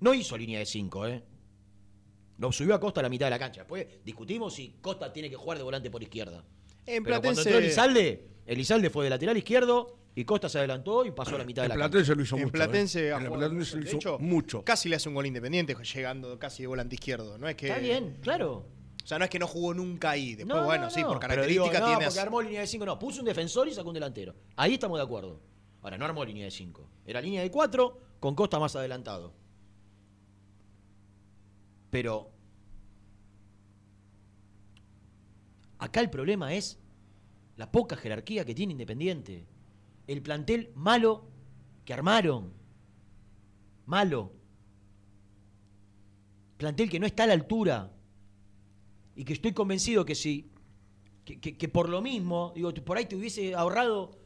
No 0.00 0.12
hizo 0.12 0.36
línea 0.36 0.58
de 0.58 0.66
5, 0.66 1.06
¿eh? 1.06 1.22
Lo 2.38 2.50
subió 2.50 2.74
a 2.74 2.80
Costa 2.80 2.98
a 2.98 3.04
la 3.04 3.08
mitad 3.08 3.26
de 3.26 3.30
la 3.30 3.38
cancha. 3.38 3.60
Después 3.60 3.86
discutimos 4.04 4.54
si 4.54 4.76
Costa 4.80 5.12
tiene 5.12 5.30
que 5.30 5.36
jugar 5.36 5.56
de 5.56 5.62
volante 5.62 5.88
por 5.88 6.02
izquierda. 6.02 6.44
En 6.84 7.04
Pero 7.04 7.20
cuando 7.20 7.42
Platense, 7.42 7.48
entró 7.48 7.58
Elizalde, 7.58 8.33
Elizalde 8.46 8.90
fue 8.90 9.04
de 9.04 9.10
lateral 9.10 9.36
izquierdo 9.36 9.96
y 10.14 10.24
Costa 10.24 10.48
se 10.48 10.58
adelantó 10.58 11.04
y 11.04 11.10
pasó 11.10 11.34
a 11.34 11.38
la 11.38 11.44
mitad 11.44 11.62
de 11.62 11.68
la 11.68 11.74
cancha. 11.74 11.88
Platense 11.90 12.14
lo 12.14 12.22
hizo 12.22 12.36
en 12.36 12.42
mucho. 12.42 12.52
Platense, 12.52 13.08
¿eh? 13.08 13.12
En 13.12 13.32
Platense 13.32 13.76
lo 13.76 13.82
hizo 13.84 13.96
hecho, 13.96 14.18
mucho. 14.18 14.64
Casi 14.64 14.88
le 14.88 14.96
hace 14.96 15.08
un 15.08 15.14
gol 15.14 15.26
independiente 15.26 15.74
llegando 15.74 16.38
casi 16.38 16.62
de 16.62 16.66
volante 16.68 16.94
izquierdo. 16.94 17.38
No 17.38 17.48
es 17.48 17.56
que, 17.56 17.68
Está 17.68 17.78
bien, 17.78 18.18
claro. 18.20 18.66
O 19.02 19.06
sea, 19.06 19.18
no 19.18 19.24
es 19.24 19.30
que 19.30 19.38
no 19.38 19.46
jugó 19.46 19.74
nunca 19.74 20.10
ahí. 20.10 20.34
Después, 20.34 20.56
No, 20.56 20.64
bueno, 20.64 20.84
no, 20.84 20.90
sí, 20.90 21.02
no. 21.02 21.08
por 21.08 21.20
característica 21.20 21.70
digo, 21.70 21.80
no, 21.80 21.86
tiene. 21.86 22.04
porque 22.06 22.20
armó 22.20 22.40
línea 22.42 22.60
de 22.60 22.66
5, 22.66 22.86
no. 22.86 22.98
Puso 22.98 23.20
un 23.20 23.26
defensor 23.26 23.68
y 23.68 23.74
sacó 23.74 23.88
un 23.88 23.94
delantero. 23.94 24.34
Ahí 24.56 24.74
estamos 24.74 24.98
de 24.98 25.04
acuerdo. 25.04 25.40
Ahora, 25.82 25.98
no 25.98 26.04
armó 26.06 26.24
línea 26.24 26.44
de 26.44 26.50
5. 26.50 26.88
Era 27.06 27.20
línea 27.20 27.42
de 27.42 27.50
4 27.50 28.00
con 28.20 28.34
Costa 28.34 28.58
más 28.58 28.74
adelantado. 28.76 29.34
Pero 31.90 32.30
acá 35.78 36.00
el 36.00 36.10
problema 36.10 36.54
es 36.54 36.78
la 37.56 37.70
poca 37.70 37.96
jerarquía 37.96 38.44
que 38.44 38.54
tiene 38.54 38.72
Independiente. 38.72 39.46
El 40.06 40.22
plantel 40.22 40.70
malo 40.74 41.24
que 41.84 41.94
armaron. 41.94 42.52
Malo. 43.86 44.32
Plantel 46.56 46.88
que 46.90 47.00
no 47.00 47.06
está 47.06 47.24
a 47.24 47.26
la 47.28 47.32
altura. 47.34 47.90
Y 49.16 49.24
que 49.24 49.32
estoy 49.32 49.52
convencido 49.52 50.04
que 50.04 50.14
si. 50.14 50.50
Que, 51.24 51.40
que- 51.40 51.56
que 51.56 51.68
por 51.68 51.88
lo 51.88 52.02
mismo, 52.02 52.52
digo, 52.54 52.72
por 52.74 52.96
ahí 52.98 53.06
te 53.06 53.16
hubiese 53.16 53.54
ahorrado. 53.54 54.18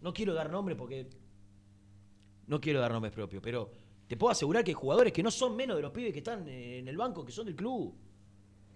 No 0.00 0.12
quiero 0.12 0.34
dar 0.34 0.50
nombres 0.50 0.76
porque. 0.78 1.08
No 2.46 2.60
quiero 2.60 2.80
dar 2.80 2.92
nombres 2.92 3.12
propios, 3.12 3.42
pero 3.42 3.70
te 4.06 4.16
puedo 4.18 4.30
asegurar 4.30 4.62
que 4.64 4.70
hay 4.70 4.74
jugadores 4.74 5.12
que 5.14 5.22
no 5.22 5.30
son 5.30 5.56
menos 5.56 5.76
de 5.76 5.82
los 5.82 5.90
pibes 5.92 6.12
que 6.12 6.18
están 6.18 6.46
eh, 6.46 6.78
en 6.78 6.88
el 6.88 6.96
banco, 6.96 7.24
que 7.24 7.32
son 7.32 7.46
del 7.46 7.56
club. 7.56 7.94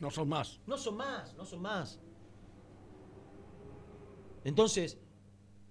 No 0.01 0.11
son 0.11 0.29
más. 0.29 0.59
No 0.67 0.79
son 0.79 0.97
más, 0.97 1.35
no 1.35 1.45
son 1.45 1.61
más. 1.61 2.01
Entonces, 4.45 4.99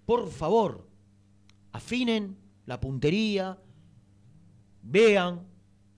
por 0.06 0.30
favor, 0.30 0.88
afinen 1.72 2.38
la 2.66 2.80
puntería, 2.80 3.58
vean, 4.82 5.46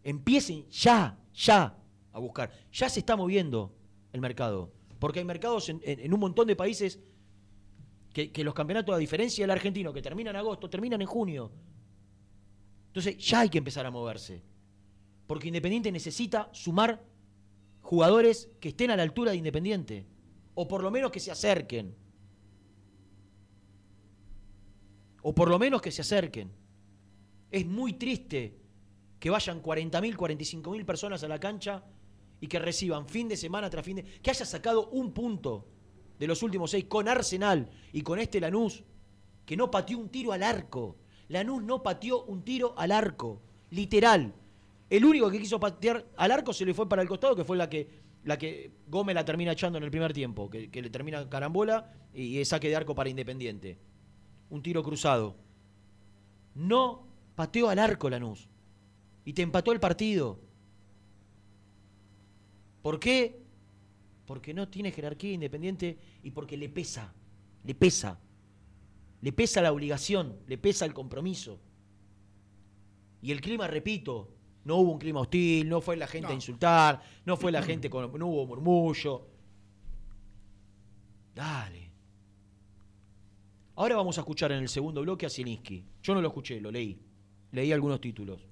empiecen 0.04 0.68
ya, 0.70 1.18
ya 1.34 1.78
a 2.12 2.20
buscar. 2.20 2.52
Ya 2.72 2.90
se 2.90 3.00
está 3.00 3.16
moviendo 3.16 3.74
el 4.12 4.22
mercado, 4.22 4.72
porque 5.00 5.20
hay 5.20 5.26
mercados 5.26 5.70
en, 5.70 6.14
un 6.14 6.20
montón 6.20 6.48
de 6.48 6.56
países 6.56 7.00
que, 8.14 8.32
que 8.32 8.44
los 8.44 8.54
campeonatos, 8.54 8.96
a 8.96 8.98
diferencia 8.98 9.44
del 9.44 9.52
argentino, 9.52 9.94
que 9.94 10.02
terminan 10.02 10.36
en 10.36 10.40
agosto, 10.40 10.70
terminan 10.70 11.02
en 11.02 11.08
junio. 11.08 11.52
Entonces, 12.88 13.18
ya 13.18 13.42
hay 13.42 13.50
que 13.50 13.60
empezar 13.60 13.86
a 13.86 13.92
moverse, 13.92 14.42
porque 15.28 15.48
Independiente 15.48 15.92
necesita 15.92 16.50
sumar 16.52 17.04
jugadores 17.82 18.50
que 18.60 18.70
estén 18.70 18.92
a 18.92 18.96
la 18.96 19.04
altura 19.04 19.32
de 19.32 19.38
Independiente. 19.38 20.06
O 20.54 20.68
por 20.68 20.84
lo 20.84 20.92
menos 20.92 21.12
que 21.12 21.20
se 21.20 21.32
acerquen. 21.32 21.96
O 25.22 25.34
por 25.34 25.50
lo 25.50 25.60
menos 25.60 25.82
que 25.82 25.92
se 25.92 26.02
acerquen. 26.02 26.52
Es 27.52 27.66
muy 27.66 27.94
triste 27.94 28.60
que 29.20 29.30
vayan 29.30 29.62
40.000, 29.62 30.16
45.000 30.16 30.86
personas 30.86 31.24
a 31.24 31.28
la 31.28 31.40
cancha 31.40 31.84
y 32.40 32.48
que 32.48 32.60
reciban 32.60 33.08
fin 33.08 33.28
de 33.28 33.38
semana 33.38 33.70
tras 33.70 33.86
fin 33.86 33.98
de... 33.98 34.04
Que 34.04 34.30
haya 34.32 34.46
sacado 34.46 34.90
un 34.90 35.12
punto 35.14 35.68
de 36.18 36.28
los 36.28 36.42
últimos 36.44 36.72
seis 36.72 36.86
con 36.86 37.08
Arsenal 37.08 37.70
y 37.92 38.02
con 38.02 38.20
este 38.20 38.40
Lanús, 38.40 38.84
que 39.46 39.58
no 39.58 39.70
pateó 39.70 39.98
un 39.98 40.10
tiro 40.10 40.32
al 40.32 40.44
arco. 40.44 40.98
Lanús 41.28 41.64
no 41.64 41.84
pateó 41.84 42.24
un 42.26 42.44
tiro 42.44 42.74
al 42.78 42.92
arco. 42.92 43.42
Literal. 43.72 44.34
El 44.90 45.06
único 45.06 45.30
que 45.30 45.40
quiso 45.40 45.60
patear 45.60 46.06
al 46.18 46.32
arco 46.32 46.54
se 46.54 46.66
le 46.66 46.74
fue 46.74 46.88
para 46.88 47.02
el 47.02 47.08
costado, 47.08 47.36
que 47.36 47.44
fue 47.44 47.58
la 47.58 47.70
que, 47.70 47.88
la 48.24 48.38
que 48.38 48.72
Gómez 48.88 49.16
la 49.16 49.26
termina 49.26 49.52
echando 49.52 49.78
en 49.78 49.84
el 49.84 49.92
primer 49.92 50.14
tiempo, 50.14 50.50
que, 50.50 50.70
le 50.72 50.90
termina 50.90 51.30
carambola 51.30 51.94
y, 52.14 52.40
y 52.40 52.46
saque 52.46 52.70
de 52.70 52.76
arco 52.76 52.96
para 52.96 53.10
Independiente. 53.10 53.78
Un 54.50 54.62
tiro 54.62 54.84
cruzado. 54.84 55.36
No 56.56 57.08
pateó 57.36 57.70
al 57.70 57.80
arco 57.80 58.10
Lanús. 58.10 58.48
Y 59.26 59.34
te 59.34 59.42
empató 59.42 59.72
el 59.72 59.80
partido. 59.80 60.40
¿Por 62.82 63.00
qué? 63.00 63.42
Porque 64.26 64.54
no 64.54 64.68
tiene 64.68 64.92
jerarquía 64.92 65.34
independiente 65.34 65.98
y 66.24 66.32
porque 66.32 66.58
le 66.58 66.70
pesa. 66.70 67.14
Le 67.64 67.76
pesa. 67.76 68.20
Le 69.22 69.34
pesa 69.34 69.62
la 69.62 69.72
obligación, 69.72 70.38
le 70.48 70.58
pesa 70.58 70.86
el 70.86 70.94
compromiso. 70.94 71.60
Y 73.22 73.32
el 73.32 73.42
clima, 73.42 73.68
repito, 73.68 74.30
no 74.64 74.78
hubo 74.78 74.94
un 74.94 75.00
clima 75.00 75.22
hostil, 75.22 75.68
no 75.68 75.82
fue 75.82 75.98
la 75.98 76.08
gente 76.08 76.30
a 76.30 76.36
insultar, 76.36 77.02
no 77.26 77.38
fue 77.38 77.52
la 77.52 77.62
gente 77.62 77.90
con. 77.90 78.18
no 78.18 78.28
hubo 78.28 78.46
murmullo. 78.46 79.28
Dale. 81.36 81.89
Ahora 83.80 83.96
vamos 83.96 84.18
a 84.18 84.22
escuchar 84.22 84.52
en 84.52 84.60
el 84.60 84.68
segundo 84.68 85.02
bloque 85.02 85.26
a 85.26 85.30
Zielinski. 85.30 85.86
Yo 86.04 86.14
no 86.14 86.22
lo 86.22 86.28
escuché, 86.28 86.60
lo 86.60 86.70
leí. 86.70 87.02
Leí 87.54 87.72
algunos 87.72 88.02
títulos. 88.02 88.46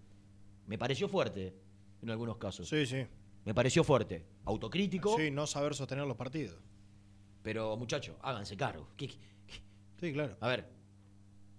Me 0.68 0.78
pareció 0.78 1.10
fuerte 1.10 1.54
en 2.02 2.10
algunos 2.10 2.38
casos. 2.38 2.70
Sí, 2.70 2.86
sí. 2.86 3.06
Me 3.44 3.54
pareció 3.54 3.84
fuerte. 3.84 4.26
Autocrítico. 4.46 5.18
Sí, 5.18 5.30
no 5.30 5.46
saber 5.46 5.76
sostener 5.76 6.06
los 6.08 6.16
partidos. 6.16 6.58
Pero, 7.44 7.76
muchachos, 7.76 8.16
háganse 8.22 8.56
cargo. 8.56 8.88
¿Qué- 8.96 9.08
qué- 9.10 9.62
Sí, 10.00 10.14
claro. 10.14 10.38
A 10.40 10.48
ver, 10.48 10.70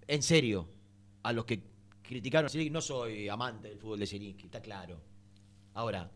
en 0.07 0.23
serio, 0.23 0.67
a 1.21 1.31
los 1.31 1.45
que 1.45 1.61
criticaron 2.01 2.47
a 2.47 2.49
Zielinski, 2.49 2.73
no 2.73 2.81
soy 2.81 3.29
amante 3.29 3.69
del 3.69 3.77
fútbol 3.77 3.99
de 3.99 4.07
Zielinski, 4.07 4.45
está 4.45 4.61
claro. 4.61 4.99
Ahora, 5.75 6.09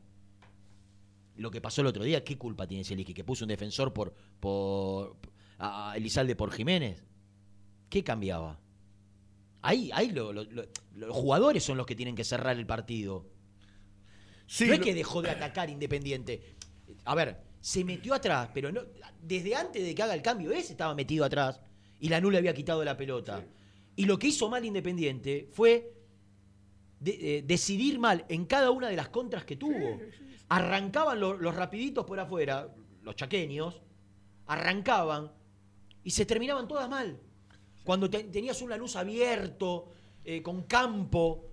lo 1.36 1.52
que 1.52 1.62
pasó 1.62 1.82
el 1.82 1.88
otro 1.88 2.04
día, 2.04 2.24
¿qué 2.24 2.36
culpa 2.36 2.66
tiene 2.66 2.84
Zielinski? 2.84 3.14
Que 3.14 3.24
puso 3.24 3.46
un 3.46 3.50
defensor 3.50 3.94
por, 3.94 4.12
por 4.40 5.18
a 5.60 5.94
Elizalde 5.96 6.36
por 6.36 6.52
Jiménez. 6.52 7.04
¿Qué 7.94 8.04
cambiaba? 8.04 8.60
Ahí, 9.62 9.92
ahí 9.94 10.10
lo- 10.10 10.34
lo- 10.34 10.46
lo- 10.46 10.66
los 10.96 11.16
jugadores 11.16 11.64
son 11.64 11.78
los 11.78 11.86
que 11.86 11.94
tienen 11.96 12.16
que 12.16 12.24
cerrar 12.24 12.58
el 12.58 12.66
partido. 12.66 13.28
Sí, 14.48 14.66
no 14.66 14.74
es 14.74 14.80
que 14.80 14.96
dejó 14.96 15.22
de 15.22 15.30
atacar 15.30 15.70
Independiente. 15.70 16.56
A 17.06 17.14
ver, 17.14 17.40
se 17.62 17.84
metió 17.86 18.16
atrás, 18.16 18.50
pero 18.52 18.72
no, 18.72 18.82
desde 19.22 19.54
antes 19.54 19.84
de 19.86 19.94
que 19.94 20.02
haga 20.02 20.16
el 20.16 20.24
cambio, 20.24 20.52
ese 20.52 20.72
estaba 20.72 20.96
metido 20.96 21.24
atrás 21.24 21.62
y 22.00 22.10
la 22.10 22.20
le 22.20 22.36
había 22.40 22.56
quitado 22.56 22.84
la 22.84 22.98
pelota. 22.98 23.46
Y 23.96 24.06
lo 24.06 24.18
que 24.18 24.26
hizo 24.30 24.50
mal 24.50 24.66
Independiente 24.66 25.48
fue 25.52 25.94
de- 27.00 27.38
eh, 27.38 27.44
decidir 27.44 28.00
mal 28.00 28.26
en 28.28 28.46
cada 28.48 28.72
una 28.72 28.88
de 28.90 28.96
las 28.96 29.10
contras 29.10 29.46
que 29.46 29.56
tuvo. 29.56 30.00
Arrancaban 30.50 31.20
lo- 31.20 31.38
los 31.38 31.54
rapiditos 31.54 32.06
por 32.08 32.20
afuera, 32.20 32.74
los 33.04 33.16
chaqueños, 33.16 33.84
arrancaban 34.48 35.32
y 36.04 36.10
se 36.10 36.26
terminaban 36.26 36.68
todas 36.68 36.90
mal. 36.90 37.20
Cuando 37.84 38.10
te- 38.10 38.24
tenías 38.26 38.62
un 38.62 38.70
Lanús 38.70 38.96
abierto, 38.96 39.90
eh, 40.24 40.42
con 40.42 40.64
campo, 40.64 41.50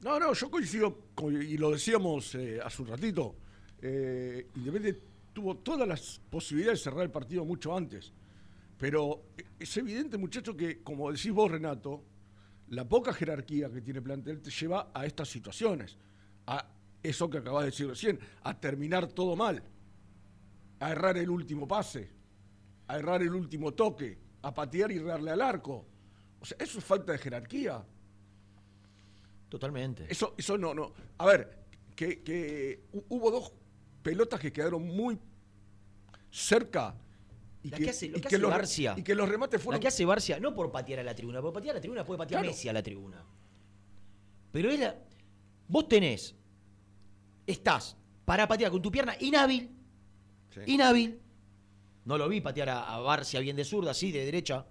No, 0.00 0.20
no, 0.20 0.32
yo 0.32 0.48
coincido, 0.48 0.96
y 1.42 1.56
lo 1.56 1.72
decíamos 1.72 2.32
eh, 2.36 2.60
hace 2.64 2.82
un 2.82 2.88
ratito, 2.88 3.34
eh, 3.82 4.46
Independiente 4.54 5.02
tuvo 5.32 5.56
todas 5.56 5.88
las 5.88 6.20
posibilidades 6.30 6.78
de 6.78 6.84
cerrar 6.84 7.02
el 7.02 7.10
partido 7.10 7.44
mucho 7.44 7.76
antes. 7.76 8.12
Pero 8.78 9.22
es 9.58 9.76
evidente, 9.76 10.16
muchacho, 10.16 10.56
que, 10.56 10.84
como 10.84 11.10
decís 11.10 11.32
vos, 11.32 11.50
Renato, 11.50 12.04
la 12.68 12.88
poca 12.88 13.12
jerarquía 13.12 13.70
que 13.72 13.80
tiene 13.80 14.00
plantel 14.00 14.40
te 14.40 14.50
lleva 14.50 14.92
a 14.94 15.04
estas 15.04 15.28
situaciones. 15.28 15.96
A 16.46 16.64
eso 17.02 17.28
que 17.28 17.38
acabas 17.38 17.64
de 17.64 17.70
decir 17.70 17.88
recién, 17.88 18.20
a 18.44 18.58
terminar 18.60 19.08
todo 19.08 19.34
mal. 19.34 19.64
A 20.78 20.92
errar 20.92 21.18
el 21.18 21.28
último 21.28 21.66
pase, 21.66 22.08
a 22.88 22.98
errar 22.98 23.22
el 23.22 23.34
último 23.34 23.72
toque, 23.74 24.18
a 24.42 24.52
patear 24.52 24.90
y 24.90 24.98
darle 24.98 25.30
al 25.30 25.40
arco. 25.42 25.86
O 26.40 26.44
sea, 26.44 26.56
eso 26.60 26.78
es 26.78 26.84
falta 26.84 27.12
de 27.12 27.18
jerarquía. 27.18 27.84
totalmente. 29.48 30.06
Eso, 30.10 30.34
eso 30.36 30.58
no, 30.58 30.74
no. 30.74 30.92
A 31.18 31.26
ver, 31.26 31.64
que, 31.96 32.22
que 32.22 32.84
hu- 32.92 33.04
hubo 33.08 33.30
dos 33.30 33.52
pelotas 34.02 34.38
que 34.40 34.52
quedaron 34.52 34.86
muy 34.86 35.18
cerca. 36.30 36.94
Y 37.62 37.70
La 37.70 37.78
que 37.78 37.90
hace- 37.90 38.06
y 38.06 38.12
que 38.20 38.38
los, 38.38 38.50
Barcia. 38.50 38.94
y 38.96 39.02
que 39.02 39.14
los 39.14 39.28
remates 39.28 39.58
La 39.60 39.64
fueron. 39.64 39.80
que 39.80 39.88
hace 39.88 40.04
Barcia, 40.04 40.38
no 40.38 40.54
por 40.54 40.70
patear 40.70 41.00
a 41.00 41.02
la 41.02 41.14
tribuna, 41.14 41.40
por 41.40 41.52
patear 41.52 41.72
a 41.74 41.78
la 41.78 41.80
tribuna 41.80 42.04
puede 42.04 42.18
patear 42.18 42.40
Claro. 42.42 42.52
Messi 42.54 42.68
a 42.68 42.72
la 42.72 42.82
tribuna. 42.82 43.24
Pero 44.52 44.70
era. 44.70 44.96
Vos 45.66 45.88
tenés. 45.88 46.34
Estás 47.46 47.96
para 48.24 48.46
patear 48.46 48.70
con 48.70 48.80
tu 48.82 48.90
pierna 48.90 49.14
inhábil. 49.20 49.70
Sí. 50.50 50.60
Inhábil. 50.66 51.18
No 52.08 52.16
lo 52.16 52.26
vi 52.26 52.40
patear 52.40 52.70
a, 52.70 52.94
a 52.94 53.00
Barcia 53.00 53.38
bien 53.40 53.54
de 53.54 53.66
zurda, 53.66 53.92
sí, 53.92 54.10
de 54.10 54.24
derecha. 54.24 54.64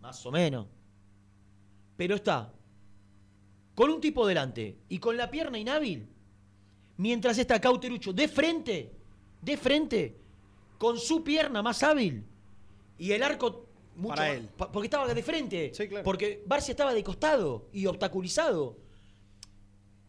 Más 0.00 0.24
o 0.24 0.30
menos. 0.32 0.66
Pero 1.94 2.14
está. 2.14 2.50
Con 3.74 3.90
un 3.90 4.00
tipo 4.00 4.26
delante 4.26 4.78
y 4.88 4.98
con 4.98 5.14
la 5.18 5.30
pierna 5.30 5.58
inhábil. 5.58 6.08
Mientras 6.96 7.36
está 7.36 7.60
Cauterucho 7.60 8.14
de 8.14 8.28
frente. 8.28 8.92
De 9.42 9.58
frente. 9.58 10.16
Con 10.78 10.98
su 10.98 11.22
pierna 11.22 11.60
más 11.62 11.82
hábil. 11.82 12.24
Y 12.98 13.12
el 13.12 13.22
arco. 13.22 13.66
Mucho 13.96 14.14
Para 14.14 14.28
más- 14.30 14.36
él. 14.38 14.48
pa- 14.56 14.72
porque 14.72 14.86
estaba 14.86 15.12
de 15.12 15.22
frente. 15.22 15.70
Sí, 15.74 15.86
claro. 15.86 16.02
Porque 16.02 16.42
Barcia 16.46 16.72
estaba 16.72 16.94
de 16.94 17.04
costado 17.04 17.68
y 17.74 17.84
obstaculizado. 17.84 18.78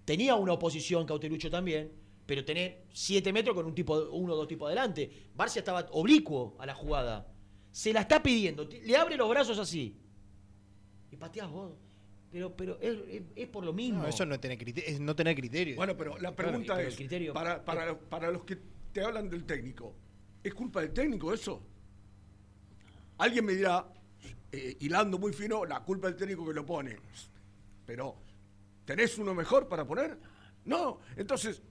Tenía 0.06 0.36
una 0.36 0.54
oposición 0.54 1.06
Cauterucho 1.06 1.50
también, 1.52 1.92
pero 2.26 2.44
tener 2.44 2.86
7 2.94 3.32
metros 3.34 3.56
con 3.56 3.66
un 3.66 3.76
tipo, 3.76 3.96
uno 4.12 4.34
o 4.34 4.36
dos 4.36 4.48
tipos 4.48 4.68
adelante. 4.68 5.30
Barcia 5.36 5.60
estaba 5.60 5.88
oblicuo 5.92 6.56
a 6.60 6.66
la 6.66 6.74
jugada. 6.74 7.28
Se 7.72 7.92
la 7.94 8.02
está 8.02 8.24
pidiendo, 8.24 8.68
le 8.68 8.96
abre 8.98 9.18
los 9.18 9.30
brazos 9.30 9.60
así. 9.60 9.98
Y 11.12 11.18
pateás 11.18 11.50
vos. 11.50 11.74
Pero, 12.32 12.56
pero 12.56 12.78
es, 12.82 12.98
es- 13.10 13.24
es 13.36 13.48
por 13.48 13.64
lo 13.64 13.72
mismo. 13.74 14.02
No, 14.02 14.08
eso 14.08 14.26
no 14.26 14.36
es 14.36 14.42
tener 14.42 14.58
criterio. 14.58 14.90
Es 14.90 15.00
no 15.00 15.16
tener 15.16 15.36
criterio. 15.36 15.76
Bueno, 15.76 15.96
pero 15.96 16.12
la 16.14 16.20
Claro, 16.20 16.36
pregunta 16.36 16.82
es: 16.82 16.98
criterio- 16.98 17.34
para, 17.34 17.64
para, 17.64 17.98
para 17.98 18.32
los 18.32 18.44
que 18.44 18.58
te 18.92 19.02
hablan 19.04 19.30
del 19.30 19.46
técnico, 19.46 19.94
¿es 20.44 20.54
culpa 20.54 20.82
del 20.82 20.92
técnico 20.94 21.34
eso? 21.34 21.62
Alguien 23.18 23.46
me 23.46 23.54
dirá, 23.54 23.88
eh, 24.52 24.76
hilando 24.80 25.18
muy 25.18 25.32
fino, 25.34 25.64
la 25.66 25.82
culpa 25.84 26.08
del 26.08 26.18
técnico 26.18 26.46
que 26.46 26.54
lo 26.54 26.66
pone. 26.66 26.98
Pero, 27.86 28.16
¿tenés 28.84 29.18
uno 29.18 29.34
mejor 29.34 29.68
para 29.70 29.86
poner? 29.86 30.18
No, 30.66 31.00
entonces. 31.16 31.62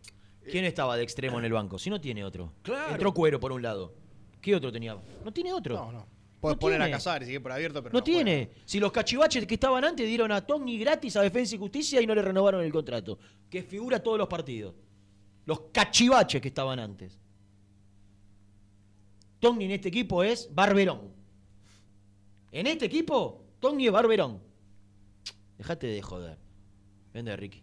¿Quién 0.51 0.65
estaba 0.65 0.97
de 0.97 1.03
extremo 1.03 1.39
en 1.39 1.45
el 1.45 1.53
banco? 1.53 1.79
Si 1.79 1.91
no 1.91 2.01
tiene 2.01 2.25
otro. 2.25 2.53
Claro. 2.63 2.93
Entró 2.93 3.13
Cuero 3.15 3.41
por 3.41 3.53
un 3.53 3.63
lado. 3.63 3.95
¿Qué 4.41 4.55
otro 4.55 4.71
tenía? 4.71 4.97
No 5.25 5.33
tiene 5.33 5.53
otro. 5.53 5.75
no, 5.77 5.93
no. 5.93 6.07
Puedes 6.41 6.57
No 6.57 6.61
poner 6.61 6.79
tiene. 6.79 6.93
a 6.93 6.97
Casares, 6.97 7.27
sigue 7.27 7.41
por 7.41 7.53
abierto, 7.53 7.83
pero 7.83 7.91
no, 7.95 7.99
no, 8.01 8.05
tiene. 8.05 8.51
Si 8.67 8.79
los 8.79 8.93
cachivaches 8.93 9.47
que 9.47 9.55
estaban 9.55 9.83
antes 9.83 10.07
dieron 10.07 10.31
a 10.31 10.47
Togni 10.47 10.79
gratis 10.79 11.17
a 11.17 11.23
Defensa 11.23 11.55
y 11.55 11.59
Justicia 11.59 12.03
y 12.03 12.07
no 12.07 12.15
le 12.15 12.21
renovaron 12.21 12.63
el 12.63 12.71
contrato. 12.71 13.19
Que 13.49 13.63
figura 13.63 14.03
todos 14.03 14.19
los 14.19 14.29
partidos. 14.29 14.75
Los 15.47 15.61
cachivaches 15.73 16.43
que 16.43 16.49
estaban 16.49 16.79
antes. 16.79 17.19
Togni 19.41 19.65
en 19.65 19.71
este 19.71 19.89
equipo 19.89 20.23
es 20.23 20.55
Barberón. 20.55 21.13
En 22.53 22.67
este 22.67 22.85
equipo, 22.85 23.43
Togni 23.59 23.87
es 23.87 23.93
Barberón. 23.93 24.43
Dejate 25.57 25.87
de 25.87 26.03
joder. 26.03 26.37
Vende, 27.15 27.35
Ricky. 27.37 27.63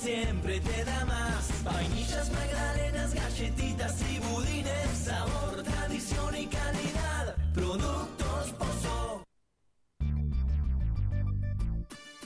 Siempre 0.00 0.60
te 0.60 0.84
da 0.84 1.04
más. 1.04 1.64
Vainillas, 1.64 2.30
magdalenas, 2.32 3.14
galletitas 3.14 3.96
y 4.10 4.18
budines. 4.18 4.61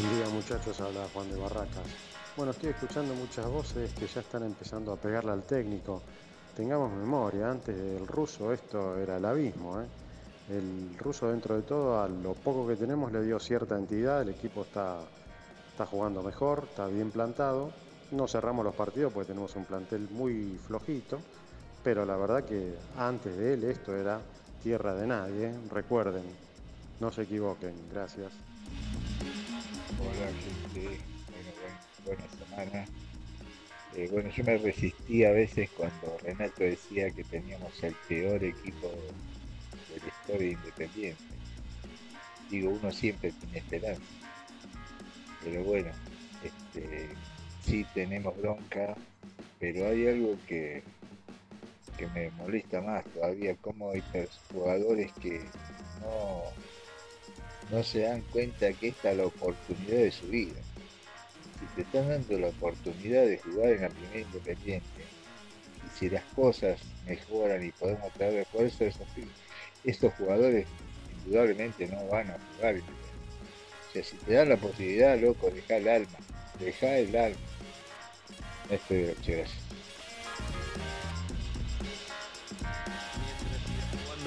Buen 0.00 0.14
día 0.14 0.28
muchachos, 0.28 0.80
habla 0.80 1.08
Juan 1.12 1.28
de 1.28 1.36
Barracas. 1.36 1.82
Bueno, 2.36 2.52
estoy 2.52 2.70
escuchando 2.70 3.14
muchas 3.14 3.46
voces 3.46 3.92
que 3.94 4.06
ya 4.06 4.20
están 4.20 4.44
empezando 4.44 4.92
a 4.92 4.96
pegarle 4.96 5.32
al 5.32 5.42
técnico. 5.42 6.02
Tengamos 6.56 6.92
memoria, 6.92 7.50
antes 7.50 7.76
del 7.76 8.06
ruso 8.06 8.52
esto 8.52 8.96
era 8.96 9.16
el 9.16 9.24
abismo. 9.24 9.80
¿eh? 9.80 9.86
El 10.50 10.96
ruso 11.00 11.28
dentro 11.28 11.56
de 11.56 11.62
todo, 11.62 12.00
a 12.00 12.06
lo 12.06 12.34
poco 12.34 12.64
que 12.68 12.76
tenemos 12.76 13.10
le 13.10 13.24
dio 13.24 13.40
cierta 13.40 13.76
entidad, 13.76 14.22
el 14.22 14.28
equipo 14.28 14.62
está, 14.62 15.00
está 15.72 15.84
jugando 15.84 16.22
mejor, 16.22 16.68
está 16.70 16.86
bien 16.86 17.10
plantado. 17.10 17.72
No 18.12 18.28
cerramos 18.28 18.64
los 18.64 18.76
partidos 18.76 19.12
porque 19.12 19.26
tenemos 19.26 19.56
un 19.56 19.64
plantel 19.64 20.06
muy 20.12 20.60
flojito, 20.64 21.18
pero 21.82 22.06
la 22.06 22.16
verdad 22.16 22.44
que 22.44 22.72
antes 22.96 23.36
de 23.36 23.54
él 23.54 23.64
esto 23.64 23.96
era 23.96 24.20
tierra 24.62 24.94
de 24.94 25.08
nadie. 25.08 25.46
¿eh? 25.48 25.54
Recuerden, 25.72 26.22
no 27.00 27.10
se 27.10 27.22
equivoquen. 27.22 27.74
Gracias. 27.92 28.30
Hola 29.96 30.32
gente, 30.34 31.00
bueno, 31.32 31.50
buen- 31.60 32.04
buena 32.04 32.28
semana. 32.36 32.86
Eh, 33.96 34.08
bueno, 34.12 34.28
yo 34.30 34.44
me 34.44 34.58
resistí 34.58 35.24
a 35.24 35.32
veces 35.32 35.70
cuando 35.70 36.16
Renato 36.18 36.62
decía 36.64 37.10
que 37.10 37.24
teníamos 37.24 37.82
el 37.82 37.94
peor 38.06 38.44
equipo 38.44 38.90
de 39.88 40.00
la 40.00 40.06
historia 40.08 40.52
independiente. 40.52 41.22
Digo, 42.50 42.70
uno 42.70 42.92
siempre 42.92 43.32
tiene 43.32 43.58
esperanza. 43.58 44.02
Pero 45.42 45.64
bueno, 45.64 45.90
este, 46.42 47.08
sí 47.62 47.84
tenemos 47.94 48.36
bronca, 48.36 48.96
pero 49.58 49.88
hay 49.88 50.06
algo 50.06 50.36
que, 50.46 50.82
que 51.96 52.06
me 52.08 52.30
molesta 52.32 52.80
más 52.80 53.04
todavía, 53.12 53.54
como 53.56 53.90
hay 53.92 54.02
jugadores 54.52 55.12
que 55.14 55.40
no, 56.00 56.42
no 57.70 57.82
se 57.82 58.00
dan 58.00 58.22
cuenta 58.22 58.72
que 58.72 58.88
esta 58.88 59.10
es 59.10 59.16
la 59.16 59.26
oportunidad 59.26 59.98
de 59.98 60.10
su 60.10 60.26
vida. 60.28 60.60
Si 61.58 61.66
te 61.74 61.82
están 61.82 62.08
dando 62.08 62.38
la 62.38 62.48
oportunidad 62.48 63.26
de 63.26 63.38
jugar 63.38 63.70
en 63.70 63.82
la 63.82 63.88
primera 63.88 64.20
independiente, 64.20 64.86
y 65.84 65.98
si 65.98 66.08
las 66.08 66.24
cosas 66.34 66.80
mejoran 67.06 67.64
y 67.64 67.72
podemos 67.72 68.12
traer 68.12 68.46
eso 68.52 68.84
esos, 68.84 69.06
estos 69.84 70.12
jugadores 70.14 70.66
indudablemente 71.24 71.86
no 71.88 72.06
van 72.06 72.30
a 72.30 72.38
jugar. 72.56 72.76
O 72.76 73.92
sea, 73.92 74.04
si 74.04 74.16
te 74.16 74.34
dan 74.34 74.50
la 74.50 74.56
posibilidad, 74.56 75.18
loco, 75.18 75.50
deja 75.50 75.76
el 75.76 75.88
alma, 75.88 76.18
deja 76.58 76.98
el 76.98 77.16
alma. 77.16 77.38
Esto 78.70 78.94
es 78.94 79.16
gracias. 79.16 79.50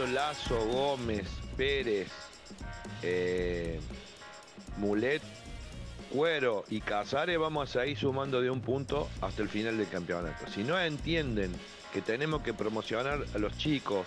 Lazo, 0.07 0.65
Gómez, 0.65 1.27
Pérez, 1.55 2.09
eh, 3.03 3.79
Mulet, 4.77 5.21
Cuero 6.11 6.65
y 6.69 6.81
Casares 6.81 7.39
vamos 7.39 7.69
a 7.69 7.81
seguir 7.81 7.97
sumando 7.97 8.41
de 8.41 8.49
un 8.49 8.61
punto 8.61 9.09
hasta 9.21 9.41
el 9.41 9.49
final 9.49 9.77
del 9.77 9.87
campeonato. 9.87 10.45
Si 10.51 10.63
no 10.63 10.79
entienden 10.79 11.51
que 11.93 12.01
tenemos 12.01 12.41
que 12.41 12.53
promocionar 12.53 13.23
a 13.33 13.37
los 13.37 13.57
chicos 13.57 14.05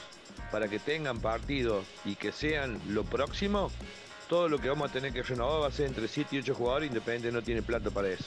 para 0.51 0.69
que 0.69 0.79
tengan 0.79 1.21
partidos 1.21 1.85
y 2.05 2.15
que 2.17 2.33
sean 2.33 2.81
lo 2.89 3.05
próximo, 3.05 3.71
todo 4.29 4.49
lo 4.49 4.59
que 4.59 4.69
vamos 4.69 4.91
a 4.91 4.93
tener 4.93 5.13
que 5.13 5.23
renovar 5.23 5.63
va 5.63 5.69
a 5.69 5.73
ser 5.73 5.87
entre 5.87 6.09
7 6.09 6.37
y 6.37 6.39
8 6.41 6.55
jugadores, 6.55 6.89
Independiente 6.89 7.33
no 7.33 7.43
tiene 7.43 7.63
plata 7.63 7.91
para 7.91 8.09
eso. 8.09 8.27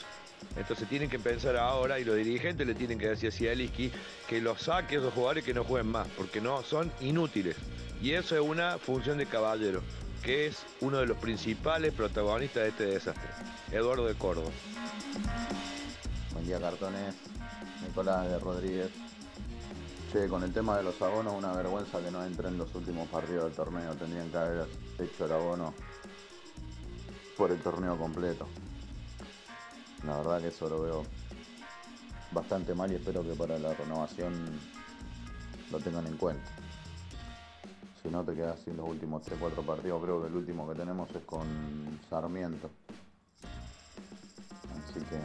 Entonces 0.56 0.88
tienen 0.88 1.10
que 1.10 1.18
pensar 1.18 1.56
ahora 1.56 1.98
y 1.98 2.04
los 2.04 2.16
dirigentes 2.16 2.66
le 2.66 2.74
tienen 2.74 2.98
que 2.98 3.08
decir 3.08 3.28
a 3.28 3.32
Cieliski 3.32 3.92
que 4.28 4.40
los 4.40 4.62
saque 4.62 4.96
a 4.96 4.98
esos 5.00 5.12
jugadores 5.12 5.44
que 5.44 5.54
no 5.54 5.64
jueguen 5.64 5.90
más, 5.90 6.06
porque 6.16 6.40
no 6.40 6.62
son 6.62 6.92
inútiles. 7.00 7.56
Y 8.00 8.12
eso 8.12 8.36
es 8.36 8.40
una 8.40 8.78
función 8.78 9.18
de 9.18 9.26
caballero, 9.26 9.82
que 10.22 10.46
es 10.46 10.64
uno 10.80 10.98
de 10.98 11.06
los 11.06 11.16
principales 11.18 11.92
protagonistas 11.92 12.62
de 12.62 12.68
este 12.68 12.86
desastre, 12.86 13.28
Eduardo 13.72 14.06
de 14.06 14.14
Córdoba. 14.14 14.50
Buen 16.32 16.46
día, 16.46 16.60
cartones. 16.60 17.14
Nicolás 17.86 18.28
de 18.28 18.38
Rodríguez. 18.38 18.90
Che, 20.12 20.28
con 20.28 20.42
el 20.42 20.52
tema 20.52 20.76
de 20.76 20.82
los 20.84 21.00
abonos, 21.02 21.34
una 21.34 21.52
vergüenza 21.52 22.00
que 22.00 22.10
no 22.10 22.24
entren 22.24 22.54
en 22.54 22.58
los 22.58 22.74
últimos 22.74 23.08
partidos 23.08 23.44
del 23.44 23.52
torneo. 23.52 23.94
Tendrían 23.94 24.30
que 24.30 24.36
haber 24.38 24.66
hecho 24.98 25.26
el 25.26 25.32
abono 25.32 25.74
por 27.36 27.50
el 27.50 27.60
torneo 27.60 27.96
completo. 27.96 28.48
La 30.06 30.16
verdad 30.18 30.40
que 30.40 30.48
eso 30.48 30.68
lo 30.68 30.82
veo 30.82 31.06
bastante 32.32 32.74
mal 32.74 32.90
y 32.90 32.96
espero 32.96 33.22
que 33.22 33.34
para 33.34 33.58
la 33.58 33.74
renovación 33.74 34.32
lo 35.70 35.78
tengan 35.80 36.06
en 36.06 36.16
cuenta. 36.16 36.50
Si 38.02 38.08
no 38.08 38.24
te 38.24 38.34
quedas 38.34 38.60
sin 38.60 38.76
los 38.76 38.88
últimos 38.88 39.22
3-4 39.24 39.64
partidos, 39.64 40.02
creo 40.02 40.20
que 40.22 40.28
el 40.28 40.36
último 40.36 40.68
que 40.68 40.74
tenemos 40.74 41.10
es 41.10 41.22
con 41.24 41.46
Sarmiento. 42.08 42.70
Así 44.88 45.00
que 45.00 45.18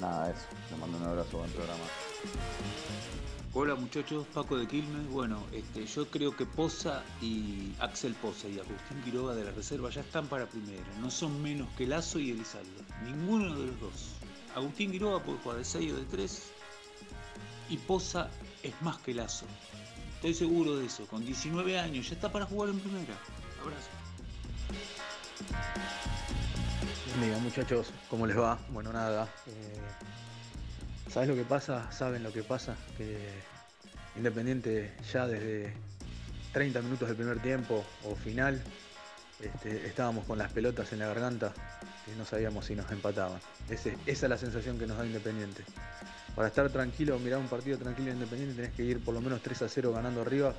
nada, 0.00 0.30
eso. 0.30 0.46
Le 0.70 0.76
mando 0.76 0.98
un 0.98 1.04
abrazo, 1.04 1.38
buen 1.38 1.50
programa. 1.50 1.84
Hola 3.52 3.74
muchachos, 3.74 4.26
Paco 4.32 4.56
de 4.56 4.68
Quilmes. 4.68 5.08
Bueno, 5.10 5.42
este, 5.50 5.84
yo 5.84 6.06
creo 6.06 6.36
que 6.36 6.46
Poza 6.46 7.02
y 7.20 7.74
Axel 7.80 8.14
Poza 8.14 8.46
y 8.46 8.60
Agustín 8.60 9.02
Quiroga 9.04 9.34
de 9.34 9.44
la 9.44 9.50
Reserva 9.50 9.90
ya 9.90 10.02
están 10.02 10.28
para 10.28 10.46
primera. 10.46 10.84
No 11.00 11.10
son 11.10 11.42
menos 11.42 11.68
que 11.76 11.86
Lazo 11.86 12.20
y 12.20 12.30
Elizalde. 12.30 12.70
Ninguno 13.04 13.58
de 13.58 13.66
los 13.66 13.80
dos. 13.80 14.10
Agustín 14.54 14.92
Quiroga 14.92 15.24
puede 15.24 15.38
jugar 15.38 15.58
de 15.58 15.64
6 15.64 15.92
o 15.92 15.96
de 15.96 16.04
3 16.04 16.42
y 17.70 17.76
Poza 17.78 18.30
es 18.62 18.80
más 18.82 18.98
que 18.98 19.14
Lazo. 19.14 19.46
Estoy 20.20 20.34
seguro 20.34 20.76
de 20.76 20.84
eso. 20.84 21.06
Con 21.06 21.24
19 21.24 21.78
años 21.78 22.06
ya 22.10 22.14
está 22.14 22.30
para 22.30 22.44
jugar 22.44 22.68
en 22.68 22.78
primera. 22.78 23.14
Abrazo. 23.58 23.88
Mira, 27.18 27.38
muchachos, 27.38 27.90
¿cómo 28.10 28.26
les 28.26 28.38
va? 28.38 28.58
Bueno, 28.68 28.92
nada. 28.92 29.30
eh, 29.46 29.80
¿Sabes 31.10 31.30
lo 31.30 31.34
que 31.34 31.44
pasa? 31.44 31.90
¿Saben 31.90 32.22
lo 32.22 32.34
que 32.34 32.42
pasa? 32.42 32.76
Que 32.98 33.30
Independiente 34.14 34.94
ya 35.10 35.26
desde 35.26 35.72
30 36.52 36.82
minutos 36.82 37.08
del 37.08 37.16
primer 37.16 37.40
tiempo 37.40 37.82
o 38.04 38.14
final 38.14 38.62
este, 39.40 39.86
estábamos 39.86 40.26
con 40.26 40.36
las 40.36 40.52
pelotas 40.52 40.92
en 40.92 40.98
la 40.98 41.06
garganta 41.06 41.54
y 42.06 42.18
no 42.18 42.26
sabíamos 42.26 42.66
si 42.66 42.74
nos 42.74 42.90
empataban. 42.92 43.40
Esa 43.70 43.90
es 44.04 44.22
la 44.22 44.36
sensación 44.36 44.78
que 44.78 44.86
nos 44.86 44.98
da 44.98 45.06
Independiente. 45.06 45.64
Para 46.34 46.48
estar 46.48 46.70
tranquilo, 46.70 47.18
mirar 47.18 47.38
un 47.40 47.48
partido 47.48 47.76
tranquilo 47.76 48.10
en 48.10 48.16
Independiente 48.16 48.54
tenés 48.54 48.72
que 48.72 48.84
ir 48.84 49.00
por 49.00 49.14
lo 49.14 49.20
menos 49.20 49.42
3 49.42 49.62
a 49.62 49.68
0 49.68 49.92
ganando 49.92 50.22
arriba 50.22 50.54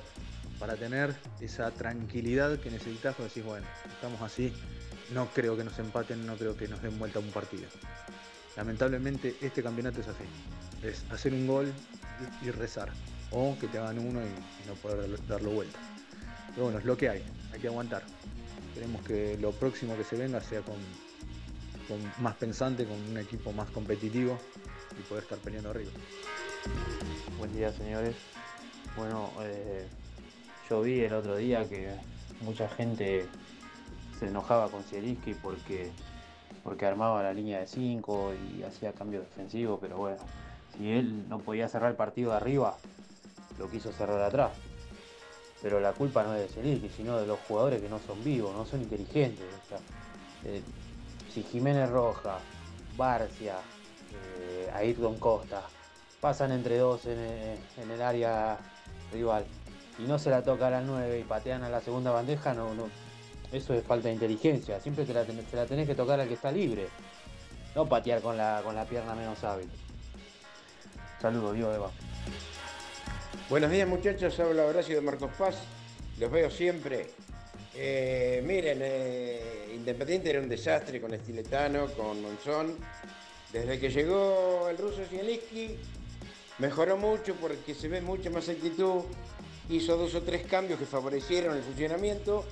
para 0.58 0.76
tener 0.76 1.14
esa 1.40 1.70
tranquilidad 1.72 2.58
que 2.60 2.70
necesitas 2.70 3.16
cuando 3.16 3.34
decís, 3.34 3.44
bueno, 3.44 3.66
estamos 3.92 4.20
así, 4.20 4.52
no 5.12 5.26
creo 5.32 5.56
que 5.56 5.64
nos 5.64 5.78
empaten, 5.78 6.24
no 6.24 6.36
creo 6.36 6.56
que 6.56 6.68
nos 6.68 6.80
den 6.82 6.98
vuelta 6.98 7.18
un 7.18 7.30
partido. 7.30 7.64
Lamentablemente 8.56 9.34
este 9.40 9.62
campeonato 9.62 10.00
es 10.00 10.08
así. 10.08 10.24
Es 10.82 11.04
hacer 11.10 11.32
un 11.32 11.46
gol 11.46 11.72
y, 12.44 12.50
rezar. 12.50 12.90
O 13.30 13.56
que 13.58 13.66
te 13.66 13.78
hagan 13.78 13.98
uno 13.98 14.20
y, 14.20 14.68
no 14.68 14.74
poder 14.74 15.18
darlo- 15.26 15.50
vuelta. 15.52 15.78
Pero 16.50 16.64
bueno, 16.64 16.78
es 16.78 16.84
lo 16.84 16.96
que 16.96 17.08
hay. 17.08 17.22
Hay 17.52 17.60
que 17.60 17.68
aguantar. 17.68 18.02
Esperemos 18.68 19.02
que 19.02 19.38
lo 19.38 19.52
próximo 19.52 19.96
que 19.96 20.04
se 20.04 20.16
venga 20.16 20.40
sea 20.40 20.60
con 20.60 20.76
más 22.20 22.36
pensante, 22.36 22.84
con 22.86 23.00
un 23.10 23.18
equipo 23.18 23.52
más 23.52 23.68
competitivo 23.70 24.38
y 24.98 25.02
poder 25.02 25.24
estar 25.24 25.38
peleando 25.38 25.70
arriba. 25.70 25.90
Buen 27.38 27.52
día, 27.52 27.72
señores. 27.72 28.16
Bueno, 28.96 29.30
eh, 29.40 29.86
yo 30.68 30.82
vi 30.82 31.00
el 31.00 31.12
otro 31.14 31.36
día 31.36 31.68
que 31.68 31.94
mucha 32.42 32.68
gente 32.68 33.26
se 34.18 34.28
enojaba 34.28 34.68
con 34.68 34.82
Zielinski 34.82 35.34
porque, 35.34 35.90
porque 36.62 36.86
armaba 36.86 37.22
la 37.22 37.32
línea 37.32 37.60
de 37.60 37.66
5 37.66 38.32
y 38.34 38.62
hacía 38.62 38.92
cambios 38.92 39.24
defensivos, 39.24 39.78
pero 39.80 39.96
bueno, 39.96 40.18
si 40.76 40.90
él 40.90 41.28
no 41.28 41.38
podía 41.38 41.68
cerrar 41.68 41.90
el 41.90 41.96
partido 41.96 42.30
de 42.30 42.36
arriba, 42.36 42.76
lo 43.58 43.70
quiso 43.70 43.92
cerrar 43.92 44.20
atrás. 44.20 44.52
Pero 45.62 45.80
la 45.80 45.92
culpa 45.92 46.24
no 46.24 46.34
es 46.34 46.40
de 46.40 46.48
Zielinski, 46.48 46.88
sino 46.88 47.18
de 47.18 47.26
los 47.26 47.38
jugadores 47.40 47.80
que 47.80 47.88
no 47.88 47.98
son 48.00 48.22
vivos, 48.24 48.54
no 48.54 48.66
son 48.66 48.82
inteligentes. 48.82 49.44
o 49.64 49.68
sea, 49.68 49.78
eh, 50.44 50.62
si 51.32 51.42
Jiménez 51.42 51.88
Roja, 51.88 52.38
Barcia, 52.96 53.56
eh, 54.42 54.70
Ayrton 54.74 55.18
Costa 55.18 55.62
pasan 56.20 56.52
entre 56.52 56.78
dos 56.78 57.06
en 57.06 57.18
el, 57.18 57.58
en 57.82 57.90
el 57.90 58.02
área 58.02 58.58
rival 59.12 59.44
y 59.98 60.02
no 60.02 60.18
se 60.18 60.30
la 60.30 60.42
tocan 60.42 60.72
al 60.74 60.86
9 60.86 61.18
y 61.20 61.24
patean 61.24 61.64
a 61.64 61.68
la 61.68 61.80
segunda 61.80 62.10
bandeja, 62.12 62.54
no, 62.54 62.74
no, 62.74 62.88
eso 63.52 63.74
es 63.74 63.84
falta 63.84 64.08
de 64.08 64.14
inteligencia. 64.14 64.80
Siempre 64.80 65.04
te 65.04 65.12
la, 65.12 65.24
ten- 65.24 65.44
te 65.44 65.56
la 65.56 65.66
tenés 65.66 65.86
que 65.86 65.94
tocar 65.94 66.18
al 66.20 66.28
que 66.28 66.34
está 66.34 66.50
libre, 66.52 66.88
no 67.74 67.86
patear 67.88 68.20
con 68.22 68.36
la, 68.36 68.60
con 68.64 68.74
la 68.74 68.84
pierna 68.84 69.14
menos 69.14 69.42
hábil. 69.44 69.68
Saludos, 71.20 71.54
Diego 71.54 71.72
Eva. 71.72 71.90
Buenos 73.48 73.70
días 73.70 73.86
muchachos, 73.88 74.38
habla 74.40 74.64
Horacio 74.64 74.96
de 74.96 75.02
Marcos 75.02 75.30
Paz, 75.38 75.56
los 76.18 76.30
veo 76.30 76.50
siempre. 76.50 77.10
Eh, 77.74 78.42
miren, 78.46 78.78
eh, 78.82 79.72
Independiente 79.74 80.30
era 80.30 80.40
un 80.40 80.48
desastre 80.48 81.00
con 81.00 81.12
Estiletano, 81.14 81.86
con 81.88 82.20
Monzón. 82.22 82.76
Desde 83.52 83.78
que 83.78 83.90
llegó 83.90 84.68
el 84.70 84.78
ruso 84.78 85.02
Zielinski 85.10 85.76
mejoró 86.58 86.96
mucho 86.96 87.34
porque 87.34 87.74
se 87.74 87.88
ve 87.88 88.00
mucha 88.00 88.30
más 88.30 88.48
actitud, 88.48 89.02
hizo 89.68 89.96
dos 89.96 90.14
o 90.14 90.22
tres 90.22 90.46
cambios 90.46 90.78
que 90.78 90.86
favorecieron 90.86 91.56
el 91.56 91.62
funcionamiento, 91.62 92.44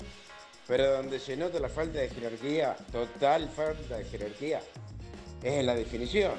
pero 0.67 0.93
donde 0.93 1.19
se 1.19 1.37
nota 1.37 1.59
la 1.59 1.71
falta 1.71 2.01
de 2.01 2.11
jerarquía, 2.11 2.77
total 2.93 3.49
falta 3.49 3.97
de 3.97 4.05
jerarquía, 4.05 4.61
es 5.43 5.53
en 5.53 5.67
la 5.67 5.75
definición. 5.75 6.35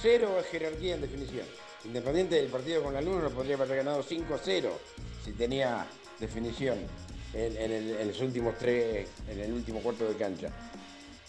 Cero 0.00 0.36
jerarquía 0.50 0.96
en 0.96 1.02
definición. 1.02 1.46
Independiente 1.84 2.34
del 2.34 2.48
partido 2.50 2.82
con 2.82 2.92
la 2.92 3.00
Luna 3.00 3.28
podría 3.28 3.54
haber 3.54 3.76
ganado 3.76 4.02
5 4.02 4.34
a 4.34 4.38
0 4.42 4.78
si 5.24 5.32
tenía 5.32 5.86
definición 6.18 6.78
en 7.32 8.08
los 8.08 8.20
últimos 8.20 8.56
tres, 8.58 9.08
en 9.28 9.40
el 9.40 9.52
último 9.52 9.80
cuarto 9.80 10.08
de 10.08 10.16
cancha. 10.16 10.48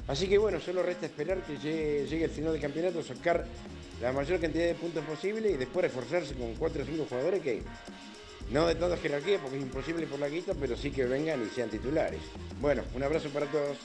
Así 0.07 0.27
que 0.27 0.37
bueno, 0.37 0.59
solo 0.59 0.83
resta 0.83 1.05
esperar 1.05 1.41
que 1.43 1.57
llegue, 1.57 2.23
el 2.23 2.29
final 2.29 2.53
del 2.53 2.61
campeonato, 2.61 3.03
sacar 3.03 3.45
la 4.01 4.13
mayor 4.13 4.39
cantidad 4.39 4.65
de 4.65 4.75
puntos 4.75 5.03
posible 5.03 5.51
y 5.51 5.57
después 5.57 5.83
reforzarse 5.83 6.33
con 6.35 6.53
4 6.55 6.83
o 6.83 6.85
5 6.85 7.05
jugadores 7.09 7.41
que 7.41 7.61
no 8.51 8.65
de 8.65 8.75
tanta 8.75 8.95
jerarquía 8.97 9.39
porque 9.41 9.57
es 9.57 9.63
imposible 9.63 10.07
por 10.07 10.19
la 10.19 10.29
guita, 10.29 10.53
pero 10.57 10.77
sí 10.77 10.91
que 10.91 11.05
vengan 11.05 11.45
y 11.45 11.53
sean 11.53 11.69
titulares. 11.69 12.21
Bueno, 12.61 12.83
un 12.95 13.03
abrazo 13.03 13.29
para 13.29 13.45
todos. 13.47 13.77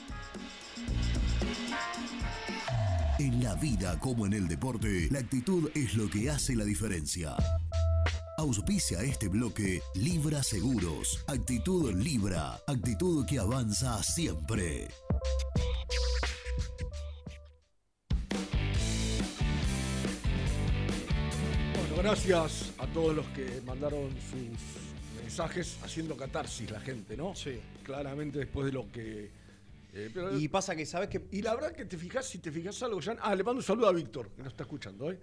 En 3.19 3.43
la 3.43 3.55
vida 3.55 3.99
como 3.99 4.25
en 4.25 4.33
el 4.33 4.47
deporte, 4.47 5.07
la 5.11 5.19
actitud 5.19 5.69
es 5.75 5.95
lo 5.95 6.09
que 6.09 6.29
hace 6.29 6.55
la 6.55 6.63
diferencia. 6.63 7.35
Auspicia 8.37 9.01
este 9.01 9.27
bloque 9.27 9.81
Libra 9.95 10.41
Seguros. 10.41 11.23
Actitud 11.27 11.93
Libra. 11.93 12.59
Actitud 12.67 13.25
que 13.25 13.39
avanza 13.39 14.01
siempre. 14.01 14.87
Gracias 22.03 22.73
a 22.79 22.87
todos 22.87 23.15
los 23.15 23.25
que 23.27 23.61
mandaron 23.65 24.09
sus 24.29 25.21
mensajes 25.21 25.79
haciendo 25.83 26.17
catarsis 26.17 26.69
la 26.69 26.79
gente, 26.81 27.15
¿no? 27.15 27.33
Sí. 27.33 27.59
Claramente 27.83 28.39
después 28.39 28.65
de 28.65 28.71
lo 28.73 28.91
que. 28.91 29.29
eh, 29.93 30.09
pero- 30.13 30.37
Y 30.37 30.47
pasa 30.49 30.75
que, 30.75 30.85
¿sabes 30.85 31.07
qué? 31.09 31.25
Y 31.31 31.41
la 31.41 31.55
verdad 31.55 31.71
que 31.71 31.85
te 31.85 31.97
fijas, 31.97 32.27
si 32.27 32.39
te 32.39 32.51
fijas 32.51 32.81
algo, 32.83 32.99
ya. 32.99 33.15
Ah, 33.21 33.35
le 33.35 33.43
mando 33.43 33.59
un 33.59 33.63
saludo 33.63 33.87
a 33.87 33.93
Víctor, 33.93 34.29
que 34.35 34.43
nos 34.43 34.51
está 34.51 34.63
escuchando, 34.63 35.11
¿eh? 35.11 35.19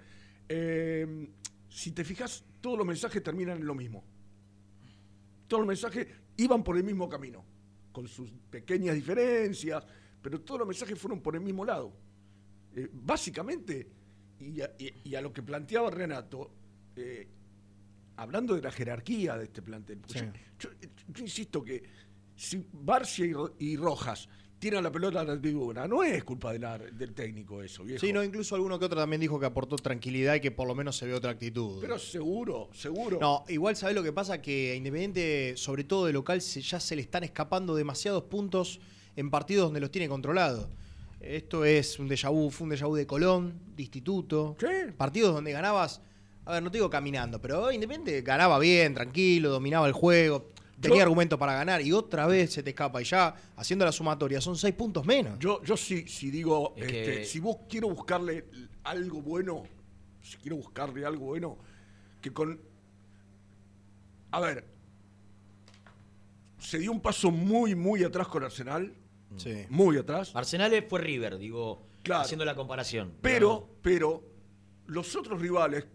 Eh, 0.48 1.28
si 1.68 1.92
te 1.92 2.02
fijas, 2.04 2.44
todos 2.60 2.78
los 2.78 2.86
mensajes 2.86 3.22
terminan 3.22 3.58
en 3.58 3.66
lo 3.66 3.74
mismo. 3.74 4.02
Todos 5.48 5.60
los 5.62 5.68
mensajes 5.68 6.06
iban 6.38 6.62
por 6.64 6.76
el 6.76 6.84
mismo 6.84 7.08
camino, 7.08 7.44
con 7.92 8.08
sus 8.08 8.30
pequeñas 8.50 8.94
diferencias, 8.94 9.84
pero 10.22 10.40
todos 10.40 10.60
los 10.60 10.68
mensajes 10.68 10.98
fueron 10.98 11.20
por 11.20 11.34
el 11.34 11.40
mismo 11.42 11.64
lado. 11.64 11.92
Eh, 12.74 12.88
básicamente, 12.92 13.88
y 14.40 14.60
a, 14.60 14.70
y- 14.78 14.92
y 15.04 15.14
a 15.16 15.20
lo 15.20 15.32
que 15.32 15.42
planteaba 15.42 15.90
Renato, 15.90 16.52
eh, 16.97 17.28
hablando 18.16 18.55
de 18.55 18.62
la 18.62 18.70
jerarquía 18.70 19.36
de 19.36 19.45
este 19.45 19.62
plantel, 19.62 19.99
porque 19.99 20.18
Sí. 20.18 20.24
yo, 20.59 20.70
yo- 20.80 20.88
yo 21.09 21.22
insisto 21.24 21.62
que 21.64 21.82
si 22.36 22.64
Barcia 22.72 23.24
y, 23.26 23.32
Ro- 23.32 23.55
y 23.59 23.76
Rojas 23.76 24.28
tiran 24.59 24.82
la 24.84 24.93
pelota 24.93 25.20
a 25.20 25.24
la 25.24 25.41
tribuna, 25.41 25.88
no 25.88 26.03
es 26.03 26.22
culpa 26.22 26.53
de 26.53 26.59
la- 26.59 26.76
del 26.76 27.14
técnico 27.14 27.62
eso, 27.62 27.82
viejo. 27.82 27.99
Sí, 28.05 28.12
no, 28.12 28.22
incluso 28.22 28.55
alguno 28.55 28.78
que 28.78 28.84
otro 28.84 28.99
también 28.99 29.20
dijo 29.20 29.41
que 29.41 29.47
aportó 29.47 29.76
tranquilidad 29.76 30.34
y 30.34 30.41
que 30.41 30.51
por 30.51 30.68
lo 30.68 30.74
menos 30.74 30.97
se 30.99 31.07
ve 31.07 31.14
otra 31.14 31.30
actitud. 31.30 31.78
Pero 31.80 31.99
seguro, 31.99 32.68
seguro. 32.74 33.18
No, 33.18 33.45
igual 33.49 33.74
sabés 33.76 33.95
lo 33.97 34.03
que 34.03 34.12
pasa, 34.12 34.43
que 34.43 34.72
a 34.72 34.74
Independiente, 34.74 35.55
sobre 35.57 35.84
todo 35.84 36.05
de 36.07 36.12
local, 36.12 36.43
se- 36.43 36.61
ya 36.61 36.78
se 36.78 36.95
le 36.95 37.01
están 37.03 37.24
escapando 37.24 37.74
demasiados 37.74 38.24
puntos 38.24 38.80
en 39.16 39.30
partidos 39.30 39.64
donde 39.68 39.80
los 39.80 39.91
tiene 39.91 40.09
controlados. 40.11 40.68
Esto 41.20 41.64
es 41.64 41.99
un 41.99 42.09
déjà 42.09 42.30
vu, 42.30 42.51
fue 42.51 42.66
un 42.66 42.72
déjà 42.74 42.86
vu 42.86 42.97
de 42.97 43.07
Colón, 43.07 43.59
de 43.76 43.82
Instituto. 43.82 44.57
Partidos 44.99 45.34
donde 45.34 45.53
ganabas, 45.53 46.01
a 46.45 46.53
ver, 46.53 46.62
no 46.62 46.70
te 46.70 46.78
digo 46.78 46.91
caminando, 46.91 47.41
pero 47.41 47.70
Independiente 47.70 48.22
ganaba 48.22 48.59
bien, 48.59 48.95
tranquilo, 48.95 49.51
dominaba 49.51 49.86
el 49.86 49.93
juego, 49.93 50.49
tenía 50.80 50.99
Yo- 50.99 51.03
argumentos 51.03 51.38
para 51.38 51.55
ganar 51.55 51.80
y 51.82 51.93
otra 51.93 52.26
vez 52.26 52.53
se 52.53 52.62
te 52.62 52.70
escapa 52.70 53.01
y 53.03 53.05
ya 53.05 53.34
haciendo 53.57 53.84
la 53.84 53.93
sumatoria 53.93 54.41
son 54.41 54.57
seis 54.57 54.74
puntos 54.74 55.05
menos. 55.07 55.38
Yo, 55.38 55.62
yo 55.62 55.76
sí, 55.76 56.07
si 56.09 56.30
digo, 56.30 56.74
Es 56.76 56.84
este, 56.84 57.05
que- 57.05 57.24
si 57.24 57.41
vos 57.41 57.57
quiero 57.68 57.88
buscarle 57.91 58.45
algo 58.84 59.20
bueno, 59.22 59.64
si 60.22 60.36
quiero 60.38 60.57
buscarle 60.57 61.05
algo 61.05 61.26
bueno, 61.26 61.59
que 62.20 62.32
con. 62.32 62.61
A 64.32 64.41
ver, 64.41 64.64
se 66.59 66.78
dio 66.78 66.93
un 66.93 67.01
paso 67.01 67.30
muy, 67.30 67.74
muy 67.74 68.05
atrás 68.05 68.28
con 68.28 68.45
Arsenal. 68.45 68.95
Muy 69.68 69.97
atrás. 69.97 70.32
Arsenal 70.34 70.84
fue 70.88 71.01
River, 71.01 71.38
digo, 71.38 71.86
Claro. 72.03 72.22
haciendo 72.22 72.45
la 72.45 72.55
comparación. 72.55 73.12
Pero, 73.22 73.68
pero, 73.82 74.22
los 74.86 75.14
otros 75.16 75.41
rivales, 75.41 75.86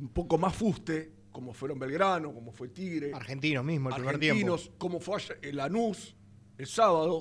un 0.00 0.08
poco 0.08 0.38
más 0.38 0.54
fuste, 0.54 1.12
como 1.30 1.52
fueron 1.52 1.78
Belgrano, 1.78 2.32
como 2.32 2.52
fue 2.52 2.68
Tigre. 2.68 3.12
Argentinos 3.14 3.64
mismo, 3.64 3.88
el 3.90 3.94
primer 3.96 4.14
argentinos, 4.16 4.62
tiempo. 4.62 4.78
como 4.78 5.00
fue 5.00 5.18
el 5.42 5.56
Lanús 5.56 6.14
el 6.58 6.66
sábado, 6.66 7.18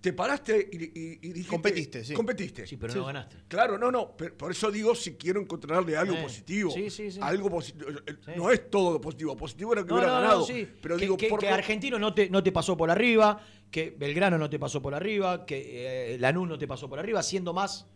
te 0.00 0.12
paraste 0.12 0.68
y, 0.70 0.76
y- 0.84 1.18
y 1.22 1.28
dijiste... 1.32 1.48
Competiste, 1.50 2.04
sí. 2.04 2.14
Competiste. 2.14 2.66
Sí, 2.66 2.76
pero 2.76 2.94
no 2.94 3.06
ganaste. 3.06 3.36
Claro, 3.48 3.76
no, 3.76 3.90
no. 3.90 4.16
pero 4.16 4.36
por 4.36 4.52
eso 4.52 4.70
digo 4.70 4.94
si 4.94 5.14
quiero 5.14 5.40
encontrarle 5.40 5.96
algo 5.96 6.14
Eh, 6.14 6.22
positivo. 6.22 6.70
sí, 6.70 6.90
sí, 6.90 7.10
sí. 7.10 7.18
Algo 7.20 7.50
positivo. 7.50 7.90
Eh, 7.90 8.14
Sí. 8.24 8.30
No 8.36 8.50
es 8.52 8.70
todo 8.70 9.00
positivo. 9.00 9.36
Positivo 9.36 9.72
era 9.72 9.82
que 9.82 9.88
No, 9.88 9.94
hubiera 9.96 10.10
no, 10.12 10.14
no, 10.16 10.22
ganado. 10.22 10.44
sí. 10.44 10.68
Pero 10.80 10.96
que, 10.96 11.00
digo, 11.02 11.16
que- 11.16 11.28
por 11.28 11.40
que 11.40 11.46
lo- 11.48 11.54
Argentino 11.54 11.98
no 11.98 12.14
te, 12.14 12.30
no 12.30 12.42
te 12.42 12.52
pasó 12.52 12.76
por 12.76 12.88
arriba, 12.90 13.40
que 13.70 13.90
Belgrano 13.90 14.38
no 14.38 14.48
te 14.48 14.58
pasó 14.60 14.80
por 14.80 14.94
arriba, 14.94 15.44
que 15.44 16.14
eh, 16.14 16.18
Lanús 16.18 16.46
no 16.48 16.56
te 16.58 16.68
pasó 16.68 16.88
por 16.88 17.00
arriba, 17.00 17.20
siendo 17.24 17.52
más 17.52 17.86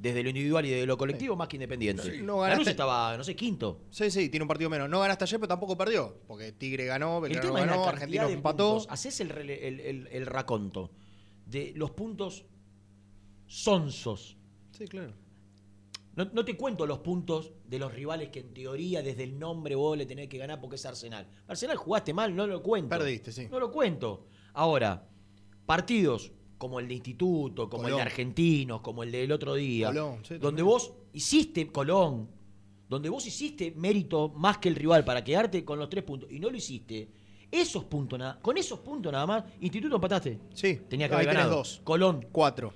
desde 0.00 0.22
lo 0.22 0.28
individual 0.28 0.64
y 0.64 0.70
de 0.70 0.86
lo 0.86 0.96
colectivo 0.96 1.34
más 1.34 1.48
que 1.48 1.56
independiente. 1.56 2.02
Sí. 2.04 2.22
No 2.22 2.42
Lanús 2.46 2.58
ganaste- 2.66 2.70
estaba, 2.70 3.16
no 3.16 3.24
sé, 3.24 3.34
quinto. 3.34 3.82
Sí, 3.90 4.10
sí, 4.12 4.28
tiene 4.28 4.44
un 4.44 4.48
partido 4.48 4.70
menos. 4.70 4.88
No 4.88 5.00
ganaste 5.00 5.24
ayer, 5.24 5.40
pero 5.40 5.48
tampoco 5.48 5.76
perdió. 5.76 6.20
Porque 6.28 6.52
Tigre 6.52 6.84
ganó, 6.86 7.16
El 7.16 7.22
Belgrano 7.24 7.48
tema 7.48 7.60
es 7.60 7.66
la 7.66 7.72
ganó, 7.72 7.82
cantidad 7.84 7.94
Argentino 8.02 8.28
de 8.28 8.32
empató. 8.34 8.68
puntos. 8.74 8.86
Hacés 8.90 9.20
el, 9.20 9.30
rele- 9.30 9.58
el, 9.62 9.80
el- 9.80 10.06
el 10.12 10.26
raconto 10.26 10.92
de 11.46 11.72
los 11.74 11.90
puntos 11.90 12.44
sonsos. 13.46 14.36
Sí, 14.72 14.86
claro. 14.86 15.14
No, 16.14 16.24
no 16.32 16.44
te 16.44 16.56
cuento 16.56 16.86
los 16.86 16.98
puntos 16.98 17.52
de 17.66 17.78
los 17.78 17.92
rivales 17.94 18.30
que 18.30 18.40
en 18.40 18.52
teoría 18.52 19.02
desde 19.02 19.22
el 19.24 19.38
nombre 19.38 19.74
vos 19.76 19.96
le 19.96 20.04
tenés 20.04 20.28
que 20.28 20.38
ganar 20.38 20.60
porque 20.60 20.76
es 20.76 20.84
Arsenal. 20.84 21.28
Arsenal 21.46 21.76
jugaste 21.76 22.12
mal, 22.12 22.34
no 22.34 22.46
lo 22.46 22.62
cuento. 22.62 22.88
Perdiste, 22.88 23.30
sí. 23.32 23.46
No 23.50 23.60
lo 23.60 23.70
cuento. 23.70 24.26
Ahora, 24.54 25.06
partidos 25.64 26.32
como 26.58 26.80
el 26.80 26.88
de 26.88 26.94
Instituto, 26.94 27.68
como 27.70 27.88
el 27.88 27.94
de 27.94 28.02
Argentinos, 28.02 28.80
como 28.80 29.02
el 29.04 29.12
del 29.12 29.30
otro 29.32 29.54
día, 29.54 29.88
Colón, 29.88 30.16
sí, 30.22 30.34
donde 30.34 30.46
también. 30.62 30.66
vos 30.66 30.92
hiciste 31.12 31.68
Colón, 31.68 32.28
donde 32.88 33.08
vos 33.08 33.24
hiciste 33.26 33.72
mérito 33.76 34.28
más 34.30 34.58
que 34.58 34.68
el 34.68 34.74
rival 34.76 35.04
para 35.04 35.22
quedarte 35.24 35.64
con 35.64 35.78
los 35.78 35.88
tres 35.88 36.04
puntos 36.04 36.30
y 36.32 36.38
no 36.40 36.50
lo 36.50 36.56
hiciste. 36.56 37.08
Esos 37.50 37.84
puntos 37.84 38.18
nada, 38.18 38.38
con 38.42 38.58
esos 38.58 38.80
puntos 38.80 39.10
nada 39.12 39.26
más, 39.26 39.44
Instituto 39.60 39.94
empataste. 39.94 40.38
Sí. 40.52 40.80
Tenía 40.88 41.08
que 41.08 41.14
Ahí 41.14 41.22
haber 41.24 41.34
ganado. 41.34 41.56
dos. 41.56 41.80
Colón, 41.84 42.26
Cuatro. 42.30 42.72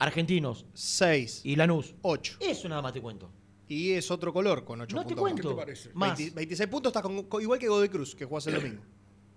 Argentinos, 0.00 0.64
Seis. 0.74 1.40
y 1.44 1.56
Lanús. 1.56 1.94
Ocho. 2.02 2.36
Eso 2.40 2.68
nada 2.68 2.82
más 2.82 2.92
te 2.92 3.00
cuento. 3.00 3.30
Y 3.68 3.90
es 3.90 4.10
otro 4.10 4.32
color 4.32 4.64
con 4.64 4.80
ocho 4.80 4.96
No 4.96 5.02
te 5.02 5.14
puntos. 5.14 5.20
cuento. 5.20 5.42
más. 5.42 5.42
¿Qué 5.42 5.54
te 5.54 5.60
parece? 5.66 5.90
Más. 5.94 6.16
20 6.18 6.34
26 6.36 6.68
puntos 6.68 6.90
estás 6.90 7.02
con- 7.02 7.22
con- 7.24 7.42
igual 7.42 7.58
que 7.58 7.68
Godoy 7.68 7.88
Cruz, 7.88 8.14
que 8.14 8.24
jugás 8.24 8.46
el 8.46 8.54
domingo. 8.54 8.82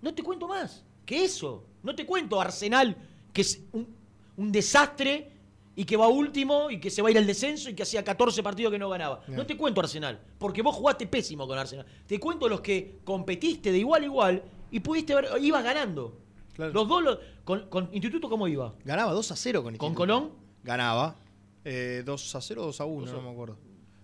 No 0.01 0.13
te 0.13 0.23
cuento 0.23 0.47
más 0.47 0.83
que 1.05 1.23
eso. 1.25 1.65
No 1.83 1.95
te 1.95 2.05
cuento 2.05 2.39
Arsenal, 2.39 2.95
que 3.33 3.41
es 3.41 3.63
un, 3.71 3.87
un 4.37 4.51
desastre 4.51 5.31
y 5.75 5.85
que 5.85 5.95
va 5.97 6.07
último 6.07 6.69
y 6.69 6.79
que 6.79 6.89
se 6.89 7.01
va 7.01 7.07
a 7.07 7.11
ir 7.11 7.17
al 7.17 7.25
descenso 7.25 7.69
y 7.69 7.73
que 7.75 7.83
hacía 7.83 8.03
14 8.03 8.43
partidos 8.43 8.71
que 8.71 8.79
no 8.79 8.89
ganaba. 8.89 9.21
No 9.27 9.45
te 9.45 9.55
cuento 9.57 9.79
Arsenal, 9.81 10.19
porque 10.37 10.61
vos 10.61 10.75
jugaste 10.75 11.07
pésimo 11.07 11.47
con 11.47 11.57
Arsenal. 11.57 11.85
Te 12.07 12.19
cuento 12.19 12.47
los 12.49 12.61
que 12.61 12.99
competiste 13.03 13.71
de 13.71 13.77
igual 13.79 14.03
a 14.03 14.05
igual 14.05 14.43
y 14.69 14.79
pudiste 14.81 15.15
ver, 15.15 15.27
ibas 15.41 15.63
ganando. 15.63 16.17
Los 16.57 16.87
dos, 16.87 17.01
los- 17.03 17.19
con, 17.43 17.67
con 17.69 17.89
Instituto, 17.93 18.29
¿cómo 18.29 18.47
iba? 18.47 18.75
Ganaba 18.83 19.13
2 19.13 19.31
a 19.31 19.35
0 19.35 19.63
con 19.63 19.75
¿Con 19.77 19.91
Instituto. 19.91 19.97
Colón? 19.97 20.31
Ganaba. 20.63 21.15
Eh, 21.63 22.03
2 22.05 22.35
a 22.35 22.41
0 22.41 22.61
o 22.63 22.65
2 22.67 22.81
a 22.81 22.85
1, 22.85 23.01
Dos 23.05 23.09
a- 23.13 23.15
no 23.17 23.21
me 23.23 23.31
acuerdo. 23.31 23.57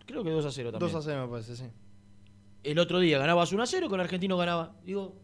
Creo 0.06 0.24
que 0.24 0.30
2 0.32 0.46
a 0.46 0.52
0 0.52 0.72
también. 0.72 0.92
2 0.92 1.04
a 1.04 1.06
0 1.06 1.26
me 1.26 1.32
parece, 1.32 1.56
sí. 1.56 1.66
El 2.64 2.80
otro 2.80 3.00
día 3.00 3.20
ganabas 3.20 3.52
1 3.52 3.62
a 3.62 3.66
0, 3.68 3.90
con 3.90 4.00
Argentino 4.00 4.38
ganaba. 4.38 4.76
Digo, 4.86 5.16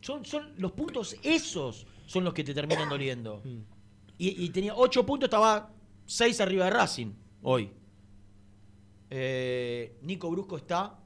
son, 0.00 0.24
son 0.24 0.52
los 0.56 0.72
puntos 0.72 1.16
esos 1.22 1.86
son 2.10 2.24
los 2.24 2.34
que 2.34 2.42
te 2.42 2.52
terminan 2.52 2.88
doliendo. 2.88 3.40
Mm. 3.44 3.60
Y, 4.18 4.44
y 4.44 4.50
tenía 4.50 4.74
8 4.74 5.06
puntos, 5.06 5.28
estaba 5.28 5.72
6 6.06 6.40
arriba 6.40 6.64
de 6.64 6.70
Racing 6.72 7.12
hoy. 7.42 7.70
Eh, 9.10 9.96
Nico 10.02 10.28
Brusco 10.28 10.56
está 10.56 10.98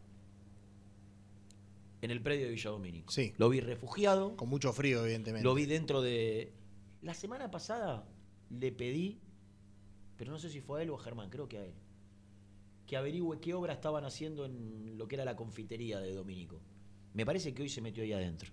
en 2.01 2.11
el 2.11 2.23
predio 2.23 2.47
de 2.47 2.53
Villa 2.53 2.71
Domínico. 2.71 3.13
Sí. 3.13 3.35
Lo 3.37 3.51
vi 3.51 3.61
refugiado. 3.61 4.35
Con 4.35 4.49
mucho 4.49 4.73
frío, 4.73 5.05
evidentemente. 5.05 5.45
Lo 5.45 5.53
vi 5.53 5.67
dentro 5.67 6.01
de. 6.01 6.55
La 7.03 7.13
semana 7.13 7.51
pasada 7.51 8.09
le 8.49 8.73
pedí, 8.73 9.21
pero 10.17 10.33
no 10.33 10.39
sé 10.39 10.49
si 10.49 10.63
fue 10.63 10.81
a 10.81 10.83
él 10.85 10.89
o 10.89 10.97
a 10.97 11.01
Germán, 11.01 11.29
creo 11.29 11.51
que 11.51 11.59
a 11.59 11.65
él, 11.67 11.75
que 12.87 12.97
averigüe 12.97 13.41
qué 13.41 13.53
obra 13.53 13.75
estaban 13.75 14.07
haciendo 14.07 14.47
en 14.47 14.97
lo 14.97 15.07
que 15.07 15.17
era 15.17 15.27
la 15.27 15.37
confitería 15.37 16.01
de 16.01 16.15
Domínico. 16.15 16.63
Me 17.13 17.27
parece 17.27 17.53
que 17.53 17.61
hoy 17.61 17.69
se 17.69 17.83
metió 17.83 18.03
ahí 18.03 18.15
adentro. 18.15 18.51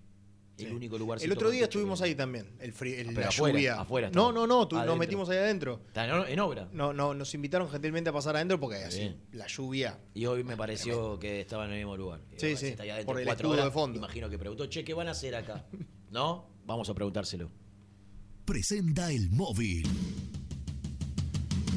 El 0.63 0.69
Sí. 0.69 0.75
único 0.75 0.97
lugar 0.97 1.19
El 1.21 1.31
otro 1.31 1.49
día 1.49 1.63
estuvimos 1.63 2.01
ahí 2.01 2.15
también. 2.15 2.47
El 2.59 2.73
frío, 2.73 2.95
el- 2.97 3.07
Pero 3.07 3.21
la 3.21 3.27
afuera, 3.27 3.53
lluvia. 3.57 3.79
afuera 3.81 4.09
no, 4.13 4.31
no, 4.31 4.47
no. 4.47 4.67
nos 4.69 4.97
metimos 4.97 5.29
ahí 5.29 5.37
adentro. 5.37 5.81
Está 5.87 6.05
en, 6.29 6.39
obra. 6.39 6.67
No, 6.73 6.93
no, 6.93 7.13
nos 7.13 7.33
invitaron 7.33 7.69
gentilmente 7.69 8.09
a 8.09 8.13
pasar 8.13 8.35
adentro 8.35 8.59
porque 8.59 8.77
así, 8.77 9.15
la 9.33 9.47
lluvia. 9.47 9.99
Y 10.13 10.25
hoy 10.25 10.43
me 10.43 10.55
pareció 10.57 11.19
que 11.19 11.41
estaba 11.41 11.65
en 11.65 11.71
el 11.71 11.77
mismo 11.77 11.95
lugar. 11.97 12.19
Sí, 12.37 12.51
sí, 12.51 12.57
si 12.57 12.65
está 12.67 12.83
ahí 12.83 12.89
adentro 12.89 13.13
por 13.13 13.19
el 13.19 13.25
cuatro 13.25 13.47
escudo 13.47 13.53
horas, 13.53 13.65
de 13.65 13.71
fondo. 13.71 13.97
Imagino 13.97 14.29
que 14.29 14.37
preguntó, 14.37 14.65
che, 14.67 14.83
¿qué 14.83 14.93
van 14.93 15.07
a 15.07 15.11
hacer 15.11 15.35
acá? 15.35 15.65
¿No? 16.11 16.47
Vamos 16.65 16.89
a 16.89 16.93
preguntárselo. 16.93 17.49
Presenta 18.45 19.11
el 19.11 19.29
móvil. 19.29 19.87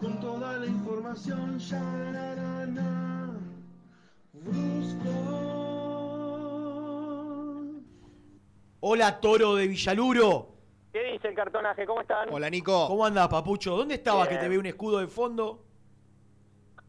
Con 0.00 0.20
toda 0.20 0.56
la 0.58 0.66
información, 0.66 1.58
ya 1.58 1.80
na 1.80 2.34
na 2.36 2.66
na. 2.66 3.36
Brusco. 4.32 5.10
Hola, 8.80 9.20
Toro 9.20 9.56
de 9.56 9.66
Villaluro. 9.66 10.54
¿Qué 10.92 11.02
dice 11.12 11.28
el 11.28 11.34
cartonaje? 11.34 11.84
¿Cómo 11.84 12.00
están? 12.00 12.28
Hola, 12.32 12.48
Nico. 12.48 12.86
¿Cómo 12.86 13.04
andás, 13.04 13.28
papucho? 13.28 13.76
¿Dónde 13.76 13.94
estabas 13.96 14.28
que 14.28 14.36
te 14.36 14.48
veo 14.48 14.60
un 14.60 14.66
escudo 14.66 15.00
de 15.00 15.08
fondo? 15.08 15.64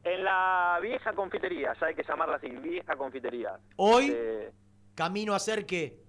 En 0.03 0.23
la 0.23 0.79
vieja 0.81 1.11
confitería, 1.13 1.73
ya 1.79 1.87
hay 1.87 1.95
que 1.95 2.03
llamarla 2.03 2.35
así, 2.37 2.47
vieja 2.47 2.95
confitería. 2.95 3.59
Hoy, 3.75 4.13
Eh, 4.15 4.51
camino 4.95 5.33
a 5.33 5.37
hacer 5.37 5.65
qué? 5.65 5.99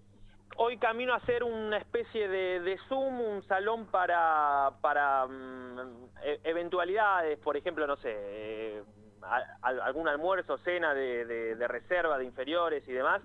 Hoy 0.63 0.77
camino 0.77 1.15
a 1.15 1.17
hacer 1.17 1.43
una 1.43 1.79
especie 1.79 2.29
de, 2.29 2.61
de 2.61 2.77
Zoom, 2.87 3.19
un 3.19 3.43
salón 3.45 3.87
para, 3.87 4.71
para 4.83 5.27
mm, 5.27 5.79
e- 6.23 6.41
eventualidades, 6.45 7.39
por 7.39 7.57
ejemplo, 7.57 7.87
no 7.87 7.97
sé, 7.97 8.11
eh, 8.15 8.83
a- 9.23 9.67
algún 9.87 10.07
almuerzo, 10.07 10.59
cena 10.59 10.93
de, 10.93 11.25
de- 11.25 11.55
de 11.57 11.67
reserva, 11.69 12.19
de 12.19 12.27
inferiores 12.27 12.87
y 12.87 12.93
demás. 12.93 13.23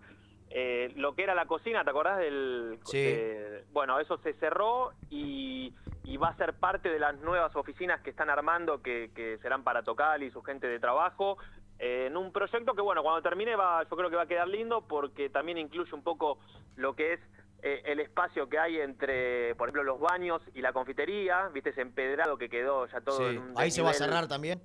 Eh, 0.50 0.94
lo 0.96 1.14
que 1.14 1.24
era 1.24 1.36
la 1.36 1.46
cocina, 1.46 1.84
¿te 1.84 1.90
acordás 1.90 2.20
del...? 2.20 2.80
Sí. 2.86 3.04
de- 3.04 3.66
bueno, 3.74 4.00
eso 4.00 4.18
se 4.20 4.32
cerró 4.36 4.94
y, 5.10 5.74
y 6.06 6.16
va 6.16 6.30
a 6.30 6.38
ser 6.38 6.54
parte 6.54 6.88
de 6.90 7.00
las 7.00 7.18
nuevas 7.20 7.54
oficinas 7.58 8.00
que 8.02 8.12
están 8.12 8.30
armando, 8.30 8.82
que, 8.82 9.12
que 9.14 9.40
serán 9.40 9.64
para 9.66 9.84
Tocal 9.84 10.24
y 10.24 10.32
su 10.32 10.42
gente 10.42 10.68
de 10.68 10.80
trabajo, 10.80 11.38
eh, 11.38 11.65
en 11.80 12.16
un 12.16 12.32
proyecto 12.32 12.74
que, 12.74 12.82
bueno, 12.82 13.04
cuando 13.04 13.22
termine 13.22 13.56
va, 13.56 13.84
yo 13.84 13.96
creo 13.98 14.10
que 14.10 14.16
va 14.16 14.24
a 14.24 14.28
quedar 14.28 14.48
lindo 14.48 14.82
porque 14.88 15.30
también 15.30 15.58
incluye 15.58 15.94
un 15.94 16.04
poco 16.04 16.40
lo 16.76 16.96
que 16.96 17.14
es 17.14 17.20
eh, 17.64 17.82
el 17.86 18.00
espacio 18.00 18.48
que 18.48 18.60
hay 18.60 18.80
entre, 18.80 19.56
por 19.56 19.68
ejemplo, 19.68 19.84
los 19.84 20.00
baños 20.00 20.42
y 20.54 20.62
la 20.62 20.72
confitería, 20.72 21.50
viste 21.50 21.72
ese 21.72 21.82
empedrado 21.82 22.38
que 22.38 22.48
quedó 22.50 22.86
ya 22.88 23.02
todo 23.02 23.18
Sí. 23.18 23.24
en 23.36 23.38
un 23.40 23.54
Ahí 23.58 23.72
se 23.72 23.82
va 23.82 23.90
a 23.90 23.94
cerrar 23.94 24.28
también. 24.28 24.62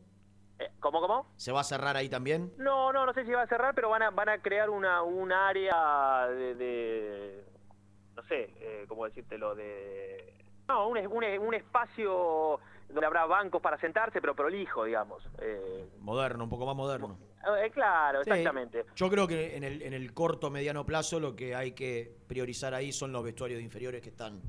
Eh, 0.59 0.69
¿Cómo, 0.81 1.01
cómo? 1.01 1.33
¿Se 1.37 1.51
va 1.53 1.61
a 1.61 1.65
cerrar 1.65 1.97
ahí 1.97 2.09
también? 2.11 2.53
No, 2.59 2.93
no, 2.93 3.07
no 3.07 3.15
sé 3.15 3.25
si 3.25 3.31
va 3.33 3.43
a 3.43 3.47
cerrar, 3.47 3.75
pero 3.75 3.89
van 3.89 4.03
a, 4.03 4.11
van 4.11 4.29
a 4.29 4.39
crear 4.43 4.69
una, 4.69 5.03
un 5.03 5.33
área 5.33 6.27
de, 6.29 6.55
de- 6.55 7.45
no 8.15 8.23
sé, 8.25 8.53
eh, 8.61 8.85
¿cómo 8.87 9.07
decírtelo? 9.07 9.55
De, 9.55 10.35
no, 10.69 10.89
un, 10.89 10.99
un, 10.99 11.25
un 11.25 11.55
espacio 11.55 12.61
donde 12.93 13.07
habrá 13.07 13.27
bancos 13.27 13.61
para 13.63 13.79
sentarse, 13.79 14.21
pero 14.21 14.35
prolijo, 14.35 14.85
digamos. 14.85 15.23
Eh, 15.39 15.89
Moderno, 16.01 16.45
un 16.45 16.51
poco 16.51 16.67
más 16.67 16.77
moderno. 16.77 17.19
eh, 17.63 17.71
claro, 17.71 18.23
Sí. 18.25 18.31
exactamente. 18.31 18.85
Yo 18.97 19.09
creo 19.11 19.27
que 19.27 19.57
en 19.57 19.65
el, 19.65 19.83
en 19.83 19.93
el 19.95 20.13
corto, 20.13 20.51
mediano 20.51 20.85
plazo 20.85 21.19
lo 21.21 21.35
que 21.37 21.55
hay 21.55 21.73
que 21.73 22.15
priorizar 22.27 22.75
ahí 22.75 22.93
son 22.93 23.13
los 23.13 23.23
vestuarios 23.25 23.59
de 23.59 23.65
inferiores 23.65 24.03
que 24.03 24.11
están 24.11 24.41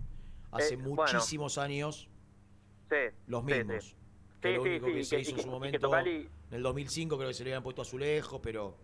hace 0.52 0.74
Eh, 0.74 0.78
bueno. 0.78 0.96
muchísimos 1.04 1.58
años 1.58 2.10
Sí, 2.90 2.96
los 3.28 3.44
mismos. 3.44 3.86
sí. 3.86 3.96
Que 4.42 4.50
Sí, 4.50 4.56
lo 4.56 4.64
sí, 4.64 4.70
único 4.70 4.86
sí, 4.88 4.94
que 4.94 5.00
y 5.00 5.04
se 5.04 5.16
que- 5.18 5.22
hizo 5.22 5.32
y 5.32 5.34
en 5.36 5.40
su 5.42 5.50
momento, 5.52 5.98
en 5.98 6.30
el 6.52 6.64
2005 6.64 7.16
creo 7.18 7.30
que 7.30 7.34
se 7.34 7.44
le 7.44 7.52
habían 7.52 7.64
puesto 7.64 7.84
azulejos, 7.84 8.40
pero 8.44 8.76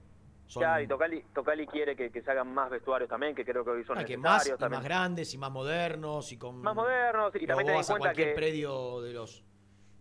son 0.46 0.62
Ya, 0.62 0.82
y 0.82 0.88
Tocali, 0.88 1.22
Tocali 1.34 1.66
quiere 1.68 1.96
que, 1.96 2.10
que 2.12 2.22
se 2.22 2.32
hagan 2.32 2.54
más 2.54 2.70
vestuarios 2.70 3.10
también, 3.10 3.36
que 3.36 3.44
creo 3.44 3.66
que 3.66 3.72
hoy 3.72 3.84
son 3.84 3.98
ah, 3.98 4.06
que 4.06 4.16
necesarios 4.16 4.60
más, 4.62 4.70
y 4.70 4.72
más 4.72 4.84
grandes 4.84 5.34
y 5.34 5.38
más 5.38 5.52
modernos 5.52 6.32
y 6.32 6.38
con 6.38 6.62
Más 6.62 6.74
modernos, 6.76 7.34
y 7.36 7.46
también 7.48 7.68
ten 7.68 7.76
en 7.76 7.84
cuenta 7.84 7.98
cualquier 7.98 8.28
que... 8.30 8.36
predio 8.36 9.02
de 9.02 9.12
los 9.14 9.44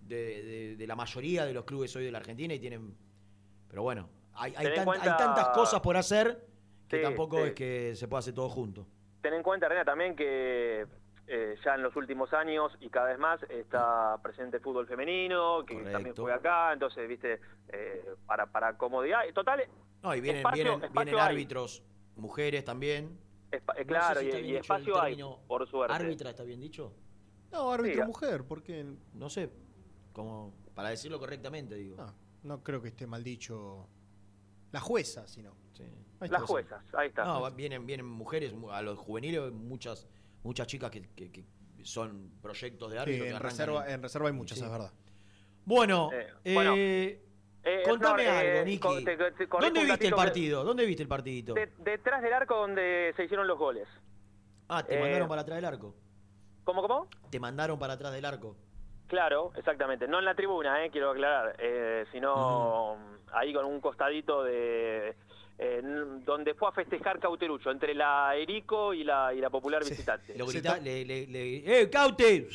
de, 0.07 0.43
de- 0.43 0.77
de 0.77 0.87
la 0.87 0.95
mayoría 0.97 1.45
de 1.45 1.53
los 1.55 1.65
clubes 1.65 1.95
hoy 1.97 2.05
de 2.05 2.13
la 2.13 2.19
Argentina 2.19 2.55
y 2.55 2.59
tienen 2.59 2.97
pero 3.69 3.83
bueno 3.83 4.09
hay, 4.35 4.53
hay, 4.57 4.65
Ten 4.65 4.67
en 4.69 4.75
tan- 4.77 4.85
cuenta- 4.85 5.13
hay 5.13 5.17
tantas 5.19 5.49
cosas 5.49 5.81
por 5.81 5.97
hacer 5.97 6.47
que 6.89 6.99
Sí, 6.99 7.03
tampoco 7.03 7.39
sí. 7.39 7.43
es 7.49 7.53
que 7.55 7.95
se 7.97 8.07
pueda 8.09 8.21
hacer 8.21 8.35
todo 8.35 8.49
junto 8.49 8.87
Ten 9.23 9.35
en 9.35 9.43
cuenta, 9.43 9.67
Arena, 9.67 9.85
también 9.85 10.15
que 10.15 10.87
eh, 11.27 11.57
ya 11.65 11.75
en 11.75 11.83
los 11.83 11.97
últimos 11.97 12.33
años 12.33 12.71
y 12.81 12.89
cada 12.91 13.09
vez 13.09 13.19
más 13.19 13.43
está 13.51 14.17
presente 14.23 14.59
el 14.59 14.63
fútbol 14.63 14.87
femenino, 14.87 15.65
que 15.67 15.75
también 15.91 16.15
juega 16.15 16.37
acá, 16.37 16.73
entonces, 16.73 17.09
viste, 17.09 17.41
eh, 17.73 18.05
para, 18.27 18.47
para 18.47 18.77
comodidad. 18.79 19.23
Total, 19.35 19.65
no 20.05 20.15
y 20.15 20.21
vienen 20.21 20.43
espacio- 20.47 20.63
vienen, 20.63 20.85
espacio 20.85 21.05
vienen 21.05 21.21
hay. 21.21 21.35
árbitros 21.35 21.83
mujeres 22.15 22.65
también 22.65 23.19
espa- 23.51 23.73
No 23.73 23.79
sé 23.81 23.85
claro, 23.87 24.21
si 24.21 24.27
y, 24.29 24.55
espacio 24.55 25.01
hay, 25.03 25.21
por 25.49 25.69
suerte. 25.69 25.93
árbitra 25.97 26.31
está 26.31 26.45
bien 26.45 26.61
dicho 26.61 26.93
No, 27.51 27.73
árbitro 27.73 28.03
Sí, 28.03 28.07
mujer, 28.07 28.45
porque 28.47 28.87
no 29.15 29.29
sé 29.29 29.51
como 30.17 30.55
para 30.75 30.89
decirlo 30.89 31.19
correctamente 31.19 31.75
digo 31.75 31.97
no, 31.99 32.15
no 32.43 32.63
creo 32.63 32.81
que 32.81 32.89
esté 32.89 33.07
mal 33.07 33.23
dicho 33.23 33.87
la 34.73 34.81
jueza, 34.81 35.29
sino. 35.29 35.55
Las 36.21 36.43
juezas, 36.45 36.83
ahí 36.95 37.09
está. 37.09 37.25
no 37.25 37.51
vienen 37.51 37.85
vienen 37.87 38.07
mujeres 38.07 38.55
mu- 38.55 38.71
a 38.71 38.81
los 38.81 38.99
juveniles 38.99 39.53
muchas 39.53 40.09
muchas 40.43 40.67
chicas 40.67 40.91
que, 40.91 41.03
que- 41.11 41.31
que 41.31 41.45
son 41.83 42.31
proyectos 42.41 42.91
de 42.91 42.97
Sí, 42.97 43.03
árbitro 43.03 43.25
que 43.27 43.31
en, 43.31 43.41
reserva, 43.41 43.87
en- 43.87 43.93
en 43.95 44.03
reserva 44.03 44.29
hay 44.29 44.35
muchas, 44.35 44.59
sí. 44.59 44.65
es 44.65 44.71
verdad. 44.71 44.91
bueno 45.67 46.09
Eh, 46.15 46.27
eh, 46.45 46.55
bueno, 46.55 46.75
Eh, 47.69 47.83
Contame 47.85 48.25
no, 48.25 48.31
eh, 48.31 48.51
algo, 48.53 48.65
Niki. 48.65 49.05
te- 49.05 49.17
te 49.17 49.47
¿Dónde 49.47 49.85
viste 49.85 50.05
el 50.07 50.13
que- 50.13 50.17
partido? 50.17 50.65
¿Dónde 50.65 50.87
viste 50.87 51.03
el 51.03 51.09
partidito? 51.09 51.53
de- 51.53 51.67
detrás 51.79 52.23
del 52.23 52.33
arco 52.33 52.57
donde 52.57 53.13
se 53.17 53.25
hicieron 53.25 53.47
los 53.47 53.59
goles. 53.59 53.87
Ah, 54.69 54.83
te 54.87 54.97
eh, 54.97 55.01
mandaron 55.01 55.29
para 55.29 55.43
atrás 55.43 55.57
del 55.57 55.65
arco. 55.67 55.95
¿Cómo, 56.65 56.81
cómo? 56.81 57.09
Te 57.31 57.39
mandaron 57.41 57.79
para 57.79 57.93
atrás 57.95 58.13
del 58.13 58.25
arco. 58.25 58.57
Claro, 59.07 59.53
exactamente. 59.57 60.09
No 60.09 60.19
en 60.19 60.25
la 60.25 60.35
tribuna, 60.35 60.85
eh, 60.85 60.91
quiero 60.91 61.11
aclarar, 61.11 61.55
eh, 61.59 62.05
sino 62.13 62.97
ahí 63.33 63.53
con 63.53 63.65
un 63.65 63.81
costadito 63.81 64.43
de... 64.43 65.11
eh, 65.59 65.79
n- 65.83 66.25
donde 66.25 66.55
fue 66.55 66.69
a 66.69 66.73
festejar 66.73 67.19
Cauterucho, 67.21 67.71
entre 67.71 67.95
la 67.95 68.35
Erico 68.35 68.93
y 68.93 69.05
la, 69.05 69.33
y 69.33 69.41
la 69.41 69.49
Popular 69.51 69.83
Visitante. 69.85 70.37
Lo 70.37 70.47
grita, 70.47 70.79
le, 70.79 71.05
le, 71.05 71.27
le- 71.27 71.83
¡Eh, 71.83 71.89
Caute! 71.91 72.49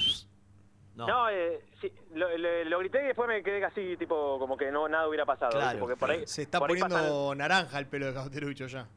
No. 0.96 1.08
No, 1.08 1.30
eh, 1.30 1.62
sí, 1.80 1.90
lo, 2.14 2.38
lo- 2.38 2.64
lo 2.66 2.80
grité 2.80 3.02
y 3.02 3.08
después 3.08 3.28
me 3.30 3.42
quedé 3.42 3.64
así, 3.64 3.96
tipo, 3.96 4.38
como 4.38 4.58
que 4.58 4.70
no 4.72 4.90
nada 4.90 5.08
hubiera 5.08 5.26
pasado. 5.26 5.52
Claro. 5.52 5.80
Porque 5.80 5.96
por 5.96 6.12
ahí, 6.12 6.28
Se 6.28 6.42
está 6.42 6.60
por 6.60 6.70
ahí 6.70 6.80
poniendo 6.82 7.30
pasan- 7.30 7.38
naranja 7.38 7.80
el 7.80 7.88
pelo 7.88 8.08
de 8.08 8.14
Cauterucho 8.14 8.68
ya. 8.68 8.88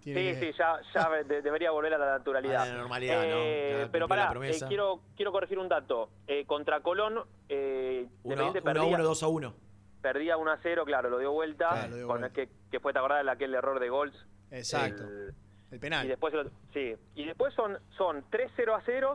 Sí, 0.00 0.14
Tiene 0.14 0.32
que- 0.40 0.52
sí, 0.52 0.58
ya, 0.58 0.80
ya 0.94 1.10
de- 1.24 1.42
debería 1.42 1.70
volver 1.72 1.92
a 1.94 1.98
la 1.98 2.06
naturalidad. 2.18 2.62
A 2.62 2.66
la 2.66 2.74
normalidad, 2.78 3.16
¿no? 3.22 3.36
Eh, 3.36 3.82
Ya 3.84 3.92
pero 3.92 4.08
pará, 4.08 4.32
eh, 4.42 4.58
quiero, 4.66 5.00
quiero 5.14 5.30
corregir 5.30 5.58
un 5.58 5.68
dato. 5.68 6.08
Eh, 6.26 6.46
contra 6.46 6.80
Colón, 6.80 7.22
eh, 7.48 8.06
1 8.22 8.32
Independiente 8.46 8.58
a 8.60 8.62
perdía, 8.62 8.94
1, 8.96 9.04
2 9.04 9.22
a 9.22 9.28
1. 9.28 9.54
perdía 10.00 10.36
1 10.38 10.50
a 10.50 10.58
0, 10.62 10.84
claro, 10.86 11.10
lo 11.10 11.18
dio 11.18 11.32
vuelta, 11.32 11.68
Claro, 11.68 11.88
lo 11.90 11.96
dio 11.96 12.06
con 12.06 12.20
vuelta. 12.20 12.34
Que, 12.34 12.48
que 12.70 12.80
fue, 12.80 12.92
¿te 12.94 12.98
acordás 12.98 13.26
aquel 13.28 13.54
error 13.54 13.78
de 13.78 13.90
gols? 13.90 14.26
Exacto. 14.50 15.02
El, 15.04 15.34
El 15.70 15.80
penal. 15.80 16.06
y 16.06 16.08
después, 16.08 16.32
sí, 16.72 16.94
y 17.14 17.26
después 17.26 17.52
son, 17.54 17.78
son 17.98 18.24
3 18.30 18.50
0 18.56 18.74
a 18.74 18.80
0 18.86 19.14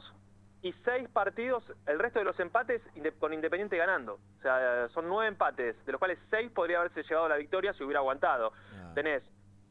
y 0.62 0.74
seis 0.84 1.08
partidos, 1.10 1.64
el 1.86 2.00
resto 2.00 2.18
de 2.20 2.26
los 2.26 2.40
empates 2.40 2.82
con 3.20 3.34
Independiente 3.34 3.78
ganando. 3.78 4.20
O 4.40 4.42
sea, 4.42 4.88
son 4.96 5.08
nueve 5.08 5.28
empates, 5.28 5.76
de 5.86 5.92
los 5.92 6.00
cuales 6.00 6.18
seis 6.32 6.50
podría 6.52 6.80
haberse 6.80 7.04
llevado 7.04 7.26
a 7.28 7.30
la 7.30 7.38
victoria 7.38 7.74
si 7.74 7.84
hubiera 7.84 8.00
aguantado. 8.00 8.52
Tenés 8.96 9.22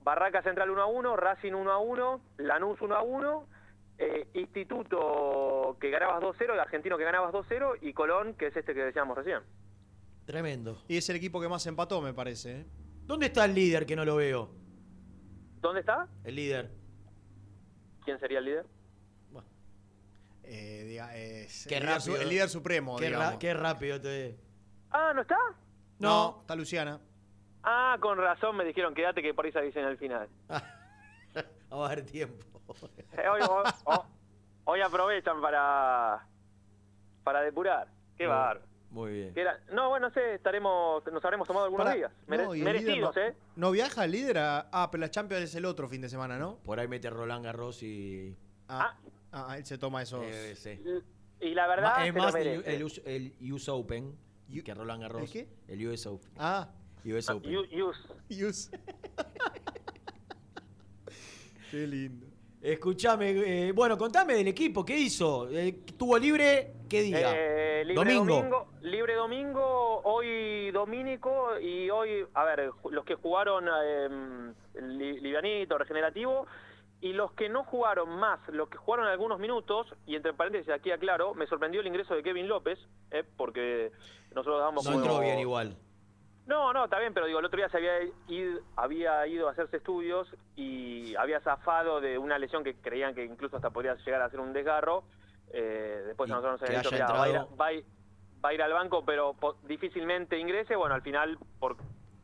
Barraca 0.04 0.42
Central 0.42 0.70
1 0.70 0.82
a 0.82 0.86
1, 0.86 1.16
Racing 1.16 1.52
1 1.54 1.72
a 1.72 1.78
1, 1.78 2.20
Lanús 2.38 2.80
1 2.80 2.94
a 2.94 3.02
1, 3.02 3.46
eh, 3.98 4.28
Instituto 4.34 5.76
que 5.80 5.90
ganabas 5.90 6.22
2-0, 6.22 6.60
Argentino 6.60 6.98
que 6.98 7.04
ganabas 7.04 7.32
2-0 7.32 7.78
y 7.80 7.92
Colón, 7.94 8.34
que 8.34 8.48
es 8.48 8.56
este 8.56 8.74
que 8.74 8.84
decíamos 8.84 9.16
recién. 9.16 9.40
Tremendo. 10.26 10.82
Y 10.88 10.98
es 10.98 11.08
el 11.08 11.16
equipo 11.16 11.40
que 11.40 11.48
más 11.48 11.66
empató, 11.66 12.00
me 12.02 12.12
parece. 12.12 12.60
¿eh? 12.60 12.66
¿Dónde 13.06 13.26
está 13.26 13.44
el 13.46 13.54
líder 13.54 13.86
que 13.86 13.96
no 13.96 14.04
lo 14.04 14.16
veo? 14.16 14.50
¿Dónde 15.60 15.80
está? 15.80 16.06
El 16.22 16.34
líder. 16.36 16.70
¿Quién 18.04 18.18
sería 18.20 18.38
el 18.38 18.44
líder? 18.44 18.66
Eh, 20.46 20.84
diga, 20.86 21.16
es 21.16 21.66
Qué 21.66 21.76
el, 21.76 21.84
líder, 21.84 21.94
rápido. 21.96 22.16
su- 22.16 22.22
el 22.22 22.28
líder 22.28 22.48
supremo, 22.50 22.96
Qué, 22.98 23.06
digamos. 23.06 23.38
qué 23.38 23.54
rápido 23.54 23.98
te. 23.98 24.36
Ah, 24.90 25.12
¿no 25.14 25.22
está? 25.22 25.38
No, 25.98 26.38
está 26.42 26.54
Luciana. 26.54 27.00
Ah, 27.64 27.96
con 28.00 28.18
razón 28.18 28.56
me 28.56 28.64
dijeron, 28.64 28.94
quédate 28.94 29.22
que 29.22 29.32
por 29.34 29.46
ahí 29.46 29.52
se 29.52 29.62
dicen 29.62 29.84
al 29.84 29.96
final. 29.96 30.28
Vamos 31.70 31.90
a 31.90 31.94
ver 31.94 32.04
tiempo. 32.06 32.44
Eh, 33.16 33.28
hoy, 33.28 33.40
hoy- 33.42 33.70
hoy- 33.84 33.98
hoy 34.64 34.80
aprovechan 34.80 35.40
para 35.40 36.26
para 37.22 37.40
depurar. 37.42 37.88
Qué 38.16 38.26
bárbaro. 38.26 38.60
Muy 38.90 39.12
bien. 39.12 39.32
Era- 39.36 39.58
No, 39.72 39.88
bueno, 39.90 40.08
no 40.08 40.14
sé, 40.14 40.34
estaremos, 40.34 41.04
nos 41.12 41.22
habremos 41.24 41.46
tomado 41.48 41.66
algunos 41.66 41.92
días. 41.94 42.12
Mere- 42.26 42.44
no, 42.44 42.54
el 42.54 42.62
merecidos, 42.62 43.16
¿eh? 43.16 43.34
no, 43.56 43.66
¿No 43.66 43.70
viaja 43.72 44.04
el 44.04 44.12
líder 44.12 44.38
a... 44.38 44.68
Ah, 44.72 44.88
pero 44.90 45.00
la 45.02 45.10
Champions 45.10 45.42
es 45.44 45.54
el 45.56 45.64
otro 45.64 45.88
fin 45.88 46.00
de 46.00 46.08
semana, 46.08 46.38
¿no? 46.38 46.56
Por 46.64 46.78
ahí 46.80 46.86
mete 46.88 47.10
Roland 47.10 47.44
Garros 47.44 47.82
y. 47.82 48.36
Ah, 48.68 48.96
ah, 49.32 49.56
él 49.58 49.64
se 49.66 49.76
toma 49.78 50.02
esos... 50.02 50.22
Eh, 50.24 50.54
sí. 50.56 50.80
Y 51.40 51.54
la 51.54 51.66
verdad, 51.66 51.96
Ma- 51.98 52.06
es 52.06 52.14
más 52.14 52.34
el, 52.36 52.46
el 52.64 53.32
el 53.40 53.52
US 53.52 53.68
Open 53.68 54.16
que 54.64 54.74
Roland 54.74 55.02
Garros. 55.02 55.22
¿El 55.22 55.30
qué? 55.30 55.48
El 55.68 55.86
US 55.88 56.06
Open. 56.06 56.30
Ah. 56.38 56.68
US 57.04 57.28
Open. 57.30 57.50
You- 57.50 57.86
use. 57.88 58.00
Use. 58.30 58.70
Qué 61.70 61.86
lindo. 61.86 62.26
Escuchame, 62.62 63.30
eh, 63.68 63.72
bueno, 63.72 63.98
contame 63.98 64.34
del 64.34 64.48
equipo, 64.48 64.84
¿qué 64.86 64.96
hizo? 64.96 65.50
Eh, 65.50 65.80
¿Tuvo 65.98 66.16
libre? 66.18 66.72
¿Qué 66.88 67.02
día? 67.02 67.32
Eh, 67.34 67.84
libre 67.84 68.14
Domingo. 68.14 68.36
domingo. 68.36 68.66
Libre 68.80 69.14
domingo, 69.16 70.00
hoy 70.04 70.70
Domínico 70.70 71.58
y 71.60 71.90
hoy, 71.90 72.24
a 72.32 72.44
ver, 72.44 72.70
los 72.90 73.04
que 73.04 73.16
jugaron 73.16 73.66
eh, 73.68 74.52
li- 74.80 75.20
livianito, 75.20 75.76
regenerativo, 75.76 76.46
y 77.02 77.12
los 77.12 77.32
que 77.32 77.50
no 77.50 77.64
jugaron 77.64 78.08
más, 78.18 78.40
los 78.48 78.70
que 78.70 78.78
jugaron 78.78 79.06
algunos 79.08 79.38
minutos, 79.38 79.86
y 80.06 80.16
entre 80.16 80.32
paréntesis 80.32 80.72
aquí 80.72 80.90
aclaro, 80.90 81.34
me 81.34 81.46
sorprendió 81.46 81.82
el 81.82 81.86
ingreso 81.86 82.14
de 82.14 82.22
Kevin 82.22 82.48
López, 82.48 82.78
eh, 83.10 83.24
porque 83.36 83.92
nosotros 84.34 84.60
damos 84.60 84.86
No 84.86 84.94
entró 84.94 85.20
bien 85.20 85.38
igual. 85.38 85.76
No, 86.46 86.72
no, 86.74 86.84
está 86.84 86.98
bien, 86.98 87.14
pero 87.14 87.26
digo, 87.26 87.38
el 87.38 87.44
otro 87.46 87.56
día 87.56 87.68
se 87.70 87.78
había 87.78 88.02
ido, 88.28 88.60
había 88.76 89.26
ido 89.26 89.48
a 89.48 89.52
hacerse 89.52 89.78
estudios 89.78 90.28
y 90.56 91.14
había 91.16 91.40
zafado 91.40 92.00
de 92.02 92.18
una 92.18 92.38
lesión 92.38 92.62
que 92.62 92.74
creían 92.74 93.14
que 93.14 93.24
incluso 93.24 93.56
hasta 93.56 93.70
podría 93.70 93.94
llegar 93.96 94.20
a 94.20 94.28
ser 94.30 94.40
un 94.40 94.52
desgarro. 94.52 95.04
Eh, 95.52 96.02
después 96.06 96.30
a 96.30 96.34
nosotros 96.34 96.60
nos 96.60 96.68
habían 96.68 96.82
dicho, 96.82 96.94
haya 96.94 97.06
"Mirá, 97.06 97.14
va, 97.18 97.24
a 97.24 97.28
ir, 97.28 97.34
entrado- 97.36 97.56
va 97.56 97.66
a 97.66 97.72
ir- 97.72 97.84
va 98.44 98.48
a 98.50 98.54
ir 98.54 98.62
al 98.62 98.72
banco, 98.74 99.04
pero 99.06 99.34
difícilmente 99.62 100.38
ingrese. 100.38 100.76
Bueno, 100.76 100.94
al 100.94 101.02
final, 101.02 101.38
por 101.58 101.76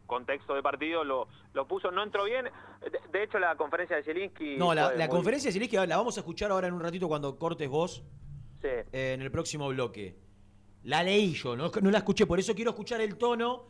contexto 0.06 0.54
de 0.54 0.62
partido, 0.62 1.02
lo, 1.04 1.28
lo 1.54 1.66
puso, 1.66 1.90
no 1.90 2.02
entró 2.02 2.24
bien. 2.24 2.44
De, 2.82 3.00
de 3.10 3.22
hecho, 3.22 3.38
la 3.38 3.56
conferencia 3.56 3.96
de 3.96 4.02
Zielinski... 4.02 4.56
No, 4.58 4.74
la, 4.74 4.88
fue 4.88 4.96
la 4.98 5.06
muy- 5.06 5.16
conferencia 5.16 5.48
de 5.48 5.52
Zielinski 5.52 5.76
la 5.86 5.96
vamos 5.96 6.16
a 6.18 6.20
escuchar 6.20 6.50
ahora 6.50 6.66
en 6.66 6.74
un 6.74 6.80
ratito 6.80 7.08
cuando 7.08 7.38
cortes 7.38 7.68
vos 7.70 8.02
Sí. 8.60 8.68
eh, 8.68 9.12
en 9.14 9.22
el 9.22 9.30
próximo 9.30 9.68
bloque. 9.68 10.16
La 10.82 11.02
leí 11.02 11.32
yo, 11.32 11.56
no, 11.56 11.70
no 11.80 11.90
la 11.90 11.98
escuché, 11.98 12.26
por 12.26 12.38
eso 12.38 12.54
quiero 12.54 12.72
escuchar 12.72 13.00
el 13.00 13.16
tono 13.16 13.64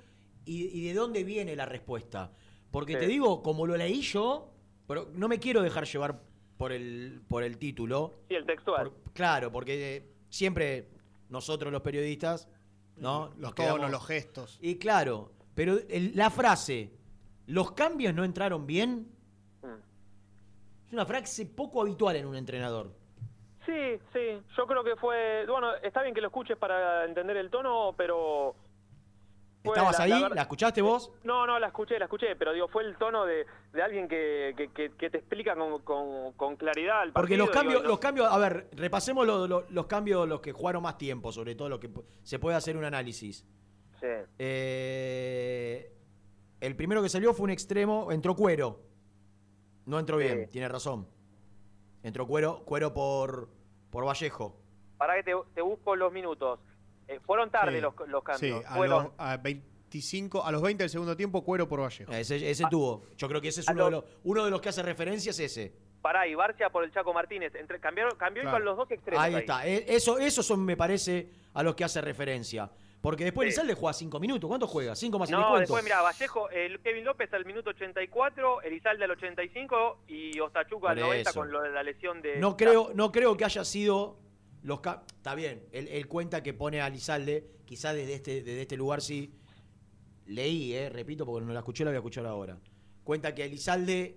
y, 0.45 0.67
y 0.79 0.89
de 0.89 0.95
dónde 0.95 1.25
viene 1.25 1.55
la 1.57 1.67
respuesta. 1.67 2.33
Porque 2.71 2.95
Sí. 2.95 3.01
te 3.01 3.07
digo, 3.07 3.43
como 3.43 3.67
lo 3.67 3.77
leí 3.77 4.01
yo, 4.01 4.53
pero 4.87 5.09
no 5.15 5.29
me 5.29 5.39
quiero 5.39 5.63
dejar 5.63 5.85
llevar 5.87 6.21
por 6.57 6.73
el, 6.73 7.23
por 7.29 7.43
el 7.43 7.59
título. 7.59 8.21
Sí, 8.29 8.35
el 8.35 8.47
textual. 8.47 8.93
Claro, 9.13 9.51
porque 9.51 9.97
eh, 9.97 10.11
siempre 10.29 10.89
nosotros 11.29 11.73
los 11.73 11.83
periodistas, 11.83 12.49
¿no? 12.97 13.27
Los 13.29 13.37
Nos 13.39 13.55
tonos, 13.55 13.73
quedamos- 13.75 13.91
los 13.91 14.07
gestos. 14.07 14.59
Y 14.61 14.77
claro, 14.79 15.33
pero 15.55 15.79
el- 15.89 16.13
la 16.17 16.31
frase, 16.31 16.93
¿los 17.47 17.73
cambios 17.73 18.15
no 18.15 18.25
entraron 18.25 18.67
bien? 18.67 19.09
Mm. 19.63 20.87
Es 20.87 20.93
una 20.93 21.07
frase 21.07 21.47
poco 21.47 21.81
habitual 21.83 22.17
en 22.17 22.27
un 22.27 22.37
entrenador. 22.37 22.93
Sí, 23.67 23.99
sí, 24.13 24.43
yo 24.57 24.67
creo 24.67 24.83
que 24.83 24.97
fue... 24.97 25.45
Bueno, 25.47 25.75
está 25.77 26.03
bien 26.03 26.15
que 26.15 26.21
lo 26.21 26.29
escuches 26.29 26.57
para 26.57 27.05
entender 27.05 27.37
el 27.37 27.51
tono, 27.51 27.95
pero... 27.97 28.55
fue 29.63 29.75
¿Estabas 29.77 29.99
la- 29.99 30.05
ahí? 30.05 30.25
la 30.35 30.43
escuchaste 30.43 30.81
vos? 30.83 31.13
No, 31.23 31.47
no, 31.47 31.59
la 31.59 31.67
escuché, 31.67 31.99
la 31.99 32.07
escuché, 32.07 32.35
pero 32.37 32.53
digo, 32.53 32.69
fue 32.69 32.83
el 32.85 32.97
tono 32.97 33.27
de, 33.27 33.45
de 33.73 33.83
alguien 33.83 34.09
que, 34.09 34.55
que, 34.57 34.69
que- 34.73 34.91
que 34.97 35.11
te 35.11 35.19
explica 35.19 35.55
con, 35.55 35.83
con- 35.83 36.33
con 36.33 36.57
claridad 36.57 37.03
el 37.05 37.13
Porque 37.13 37.37
partido. 37.37 37.47
los 37.47 37.51
cambios, 37.55 37.75
digo, 37.75 37.83
no- 37.85 37.89
los 37.91 37.99
cambios, 37.99 38.27
a 38.31 38.39
ver, 38.39 38.69
repasemos 38.73 39.27
lo- 39.27 39.47
lo- 39.47 39.67
los 39.69 39.87
cambios, 39.87 40.27
los 40.29 40.41
que 40.41 40.53
jugaron 40.53 40.83
más 40.83 40.97
tiempo, 40.97 41.31
sobre 41.33 41.55
todo 41.55 41.69
los 41.69 41.79
que 41.79 41.91
se 42.23 42.39
puede 42.39 42.57
hacer 42.57 42.77
un 42.77 42.85
análisis. 42.85 43.45
Sí. 44.01 44.07
Eh, 44.39 45.93
el 46.61 46.77
primero 46.77 47.03
que 47.03 47.09
salió 47.09 47.33
fue 47.35 47.45
un 47.45 47.51
extremo, 47.51 48.13
entró 48.13 48.35
cuero. 48.35 48.81
No 49.87 49.99
entró 49.99 50.19
Sí. 50.19 50.25
bien, 50.25 50.49
tiene 50.49 50.69
razón. 50.69 51.07
Entró 52.03 52.27
cuero, 52.27 52.63
cuero 52.65 52.95
por, 52.95 53.49
por 53.91 54.07
Vallejo. 54.07 54.57
Para 54.97 55.17
que 55.17 55.23
te, 55.23 55.33
te 55.55 55.63
busco 55.63 55.97
los 55.97 56.13
minutos. 56.13 56.61
Eh, 57.11 57.21
fueron 57.27 57.51
tarde 57.51 57.77
Sí. 57.77 57.81
los, 57.81 57.95
los 58.09 58.21
Sí, 58.21 58.25
cambios. 58.51 58.65
a, 58.67 58.75
fueron, 58.77 59.03
los, 59.05 59.13
a 59.19 59.37
25, 59.37 60.45
a 60.45 60.53
los 60.53 60.63
20 60.63 60.85
del 60.85 60.91
segundo 60.91 61.17
tiempo, 61.17 61.43
cuero 61.43 61.69
por 61.69 61.81
Vallejo. 61.81 62.13
Ese, 62.13 62.49
ese 62.51 62.65
tuvo. 62.71 63.03
Yo 63.17 63.29
creo 63.29 63.41
que 63.41 63.49
ese 63.49 63.61
es 63.63 63.69
A 63.69 63.73
uno 63.73 63.85
de, 63.87 63.91
los- 63.91 64.05
uno 64.25 64.45
de 64.45 64.51
los 64.51 64.61
que 64.61 64.69
hace 64.69 64.83
referencia, 64.83 65.31
es 65.31 65.41
ese. 65.41 65.73
Pará, 66.01 66.27
y 66.27 66.35
Barcia 66.35 66.71
por 66.71 66.85
el 66.85 66.93
Chaco 66.93 67.13
Martínez. 67.13 67.55
Entre, 67.57 67.79
cambiaron, 67.81 68.17
cambió 68.17 68.43
y 68.43 68.45
Claro. 68.45 68.57
con 68.59 68.65
los 68.65 68.77
dos 68.77 68.91
extremos. 68.91 69.23
Ahí 69.23 69.35
está. 69.35 69.67
Eh, 69.67 69.85
Eso, 69.89 70.19
esos 70.19 70.47
son, 70.47 70.65
me 70.65 70.77
parece, 70.77 71.31
a 71.53 71.63
los 71.63 71.75
que 71.75 71.85
hace 71.85 72.01
referencia. 72.01 72.71
Porque 73.03 73.25
después 73.25 73.47
Sí. 73.47 73.49
Elizalde 73.49 73.75
juega 73.75 73.93
cinco 73.95 74.21
minutos. 74.21 74.47
¿Cuánto 74.47 74.67
juega? 74.67 74.95
¿Cinco 74.95 75.19
más 75.19 75.29
el 75.31 75.33
No, 75.35 75.39
descuento? 75.41 75.61
después, 75.61 75.85
mira, 75.85 76.03
Vallejo, 76.03 76.51
el 76.51 76.81
Kevin 76.81 77.05
López 77.05 77.33
al 77.33 77.45
minuto 77.47 77.71
84, 77.71 78.61
Elizalde 78.63 79.05
al 79.05 79.11
85 79.13 80.01
y 80.07 80.39
Ostachuca 80.39 80.91
al 80.91 80.97
Por 80.99 81.07
90 81.07 81.31
eso. 81.31 81.41
con 81.41 81.51
lo 81.51 81.63
de 81.63 81.71
la 81.71 81.83
lesión 81.83 82.21
de... 82.23 82.37
No 82.37 82.57
creo, 82.59 82.91
no 82.95 83.11
creo 83.11 83.37
que 83.39 83.45
haya 83.47 83.65
sido 83.65 84.17
los 84.63 84.81
Está 85.17 85.35
bien, 85.35 85.65
él, 85.73 85.89
él 85.89 86.07
cuenta 86.07 86.43
que 86.43 86.53
pone 86.55 86.81
a 86.81 86.89
Lizalde, 86.89 87.51
quizás 87.65 87.95
desde 87.95 88.15
este, 88.15 88.43
desde 88.43 88.63
este 88.63 88.77
lugar 88.77 89.01
sí. 89.01 89.33
Leí, 90.27 90.75
eh, 90.75 90.89
repito, 90.91 91.27
porque 91.27 91.45
no 91.45 91.53
la 91.53 91.59
escuché, 91.61 91.85
la 91.85 91.91
voy 91.91 91.97
a 91.97 91.99
escuchar 91.99 92.25
ahora. 92.27 92.57
Cuenta 93.03 93.35
que 93.35 93.45
Elizalde 93.45 94.17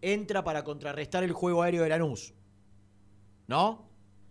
entra 0.00 0.44
para 0.44 0.62
contrarrestar 0.62 1.24
el 1.24 1.32
juego 1.32 1.62
aéreo 1.62 1.82
de 1.82 1.88
Lanús. 1.88 2.34
¿No? 3.46 3.88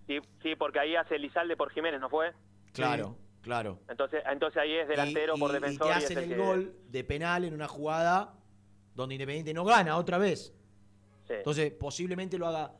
Sí, 0.08 0.20
sí, 0.41 0.56
porque 0.56 0.80
ahí 0.80 0.95
hace 0.95 1.16
Elizalde 1.16 1.58
por 1.58 1.72
Jiménez, 1.72 1.99
¿no 1.99 2.10
fue? 2.10 2.32
Claro, 2.74 3.18
claro. 3.41 3.80
Entonces, 3.89 4.24
entonces 4.32 4.62
ahí 4.62 4.74
es 4.74 4.88
delantero 4.88 5.34
Y- 5.36 5.39
por 5.39 5.51
defensor. 5.51 5.88
Y 5.88 5.89
te 5.89 5.95
hacen 5.95 6.18
el, 6.20 6.30
que- 6.30 6.38
gol 6.38 6.76
de 6.89 7.04
penal 7.04 7.43
en 7.43 7.54
una 7.54 7.68
jugada 7.68 8.36
donde 8.95 9.16
Independiente 9.16 9.54
no 9.54 9.66
gana 9.66 9.97
otra 9.97 10.18
vez. 10.18 10.54
Sí. 11.28 11.34
Entonces, 11.34 11.72
posiblemente 11.74 12.38
lo 12.38 12.47
haga, 12.47 12.74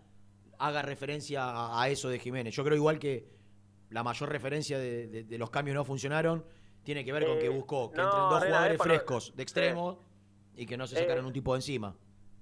haga 0.60 0.82
referencia 0.82 1.44
a, 1.44 1.82
a 1.82 1.90
eso 1.90 2.10
de 2.10 2.20
Jiménez. 2.20 2.54
Yo 2.56 2.64
creo 2.64 2.76
igual 2.76 3.00
que 3.00 3.26
la 3.90 4.04
mayor 4.04 4.30
referencia 4.30 4.78
de, 4.80 5.08
de- 5.08 5.24
de 5.24 5.38
los 5.38 5.50
cambios 5.50 5.76
no 5.76 5.84
funcionaron 5.86 6.44
tiene 6.84 7.06
que 7.06 7.14
ver 7.14 7.26
con 7.26 7.38
que 7.40 7.46
Eh, 7.46 7.50
buscó 7.50 7.92
que 7.92 7.98
no, 7.98 8.04
entren 8.04 8.24
dos 8.30 8.44
jugadores 8.46 8.82
frescos 8.82 9.36
de 9.36 9.44
extremo 9.44 10.00
y 10.56 10.66
que 10.66 10.78
no 10.78 10.86
se 10.88 10.98
sacaran 10.98 11.24
Eh, 11.24 11.28
un 11.28 11.34
tipo 11.34 11.54
de 11.54 11.60
encima. 11.60 11.96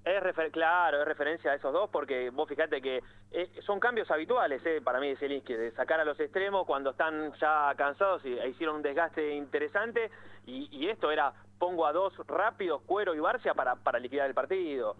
Es 0.04 0.20
refer- 0.20 0.50
claro, 0.50 1.00
es 1.00 1.06
referencia 1.06 1.52
a 1.52 1.54
esos 1.54 1.72
dos 1.72 1.88
porque 1.90 2.30
vos 2.30 2.48
fijate 2.48 2.82
que 2.82 3.00
eh, 3.30 3.50
son 3.64 3.78
cambios 3.78 4.10
habituales 4.10 4.60
eh, 4.66 4.80
para 4.82 4.98
mí 4.98 5.08
de 5.10 5.16
Zielinski, 5.16 5.52
de 5.54 5.70
sacar 5.72 6.00
a 6.00 6.04
los 6.04 6.18
extremos 6.18 6.66
cuando 6.66 6.90
están 6.90 7.32
ya 7.40 7.72
cansados 7.76 8.24
y 8.24 8.32
e 8.36 8.48
hicieron 8.48 8.76
un 8.76 8.82
desgaste 8.82 9.36
interesante 9.36 10.10
y, 10.44 10.68
y 10.76 10.88
esto 10.88 11.12
era 11.12 11.32
pongo 11.56 11.86
a 11.86 11.92
dos 11.92 12.12
rápidos, 12.26 12.82
Cuero 12.82 13.14
y 13.14 13.20
Barcia 13.20 13.54
para, 13.54 13.76
para 13.76 14.00
liquidar 14.00 14.26
el 14.28 14.34
partido. 14.34 14.96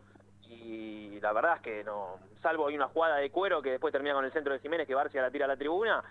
Y 0.53 1.20
la 1.20 1.32
verdad 1.32 1.57
es 1.57 1.62
que 1.62 1.84
no, 1.84 2.18
salvo 2.42 2.66
hay 2.66 2.76
una 2.76 2.88
jugada 2.88 3.16
de 3.16 3.30
Cuero 3.30 3.62
que 3.62 3.70
después 3.70 3.92
termina 3.92 4.14
con 4.14 4.24
el 4.24 4.32
centro 4.32 4.53
de 4.53 4.59
Jiménez 4.59 4.86
que 4.86 4.94
Barcia 4.94 5.22
la 5.22 5.30
tira 5.30 5.46
a 5.46 5.48
la 5.48 5.57
tribuna, 5.57 6.03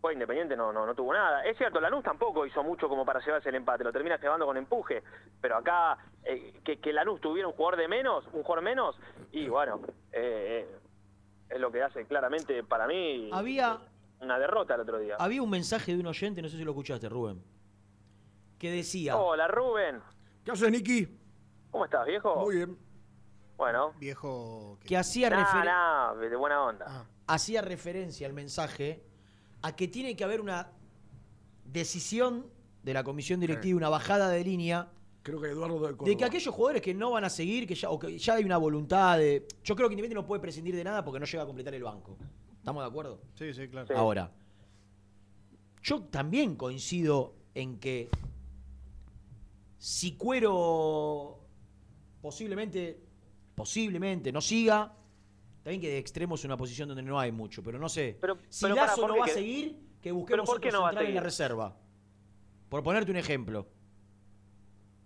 fue 0.00 0.12
Independiente 0.12 0.56
no, 0.56 0.72
no, 0.72 0.86
no 0.86 0.94
tuvo 0.94 1.12
nada. 1.12 1.44
Es 1.44 1.56
cierto, 1.58 1.80
Lanús 1.80 2.04
tampoco 2.04 2.46
hizo 2.46 2.62
mucho 2.62 2.88
como 2.88 3.04
para 3.04 3.20
llevarse 3.20 3.48
el 3.48 3.56
empate, 3.56 3.84
lo 3.84 3.92
termina 3.92 4.18
llevando 4.18 4.46
con 4.46 4.56
empuje, 4.56 5.02
pero 5.40 5.56
acá 5.56 5.98
eh, 6.22 6.60
que, 6.64 6.78
que 6.78 6.92
Lanús 6.92 7.20
tuviera 7.20 7.48
un 7.48 7.54
jugador 7.54 7.78
de 7.78 7.88
menos, 7.88 8.24
un 8.32 8.42
jugador 8.42 8.62
menos, 8.62 8.96
y 9.32 9.48
bueno, 9.48 9.80
eh, 10.12 10.68
eh, 10.68 10.76
es 11.48 11.60
lo 11.60 11.70
que 11.70 11.82
hace 11.82 12.04
claramente 12.06 12.62
para 12.62 12.86
mí 12.86 13.30
Había, 13.32 13.78
una 14.20 14.38
derrota 14.38 14.74
el 14.74 14.82
otro 14.82 14.98
día. 14.98 15.16
había 15.18 15.42
un 15.42 15.50
mensaje 15.50 15.94
de 15.94 16.00
un 16.00 16.06
oyente, 16.06 16.40
no 16.40 16.48
sé 16.48 16.56
si 16.56 16.64
lo 16.64 16.70
escuchaste, 16.70 17.08
Rubén, 17.08 17.42
que 18.58 18.70
decía... 18.70 19.16
Hola 19.16 19.48
Rubén, 19.48 20.00
¿Qué 20.44 20.52
haces, 20.52 20.70
Niki? 20.70 21.08
¿cómo 21.70 21.84
estás 21.84 22.06
viejo? 22.06 22.36
Muy 22.44 22.56
bien. 22.56 22.85
Bueno. 23.56 23.92
Viejo. 23.98 24.78
que 24.84 24.96
hacía 24.96 25.30
Nah, 25.30 25.44
refer- 25.44 25.64
nah, 25.64 26.14
de 26.14 26.36
buena 26.36 26.62
onda. 26.62 27.06
hacía 27.26 27.62
referencia 27.62 28.26
al 28.26 28.32
mensaje 28.32 29.02
a 29.62 29.74
que 29.74 29.88
tiene 29.88 30.14
que 30.14 30.24
haber 30.24 30.40
una 30.40 30.70
decisión 31.64 32.46
de 32.82 32.94
la 32.94 33.02
comisión 33.02 33.40
directiva, 33.40 33.76
una 33.76 33.88
bajada 33.88 34.28
de 34.28 34.44
línea 34.44 34.90
Creo 35.22 35.40
que 35.40 35.48
Eduardo 35.48 35.80
de 35.80 35.92
de 36.12 36.16
que 36.16 36.24
aquellos 36.24 36.54
jugadores 36.54 36.80
que 36.82 36.94
no 36.94 37.10
van 37.10 37.24
a 37.24 37.28
seguir, 37.30 37.66
que 37.66 37.74
ya, 37.74 37.90
o 37.90 37.98
que 37.98 38.16
ya 38.16 38.34
hay 38.34 38.44
una 38.44 38.58
voluntad 38.58 39.18
de. 39.18 39.48
Yo 39.64 39.74
creo 39.74 39.88
que 39.88 39.94
Independiente 39.94 40.14
no 40.14 40.24
puede 40.24 40.40
prescindir 40.40 40.76
de 40.76 40.84
nada 40.84 41.04
porque 41.04 41.18
no 41.18 41.26
llega 41.26 41.42
a 41.42 41.46
completar 41.46 41.74
el 41.74 41.82
banco. 41.82 42.16
¿Estamos 42.58 42.84
de 42.84 42.88
acuerdo? 42.88 43.20
Sí, 43.34 43.52
sí, 43.52 43.66
claro. 43.66 43.98
Ahora, 43.98 44.30
yo 45.82 46.04
también 46.04 46.54
coincido 46.54 47.34
en 47.54 47.80
que 47.80 48.08
si 49.78 50.16
Cuero 50.16 51.40
posiblemente, 52.20 53.00
posiblemente 53.56 54.30
no 54.30 54.40
siga, 54.40 54.92
también 55.64 55.80
que 55.80 55.88
de 55.88 55.98
extremo 55.98 56.36
es 56.36 56.44
una 56.44 56.56
posición 56.56 56.86
donde 56.88 57.02
no 57.02 57.18
hay 57.18 57.32
mucho, 57.32 57.62
pero 57.64 57.76
no 57.78 57.88
sé. 57.88 58.16
Pero- 58.20 58.38
si 58.48 58.64
pero 58.66 58.76
para, 58.76 58.86
Lazo 58.86 59.08
no 59.08 59.16
va 59.16 59.24
a 59.24 59.28
seguir, 59.28 59.72
que 60.00 60.10
¿Pero 60.10 60.14
busquemos 60.14 60.48
otro 60.48 60.70
no 60.70 60.86
central 60.86 61.06
en 61.06 61.14
la 61.16 61.20
reserva. 61.22 61.76
Por 62.68 62.82
ponerte 62.84 63.10
un 63.10 63.16
ejemplo. 63.16 63.66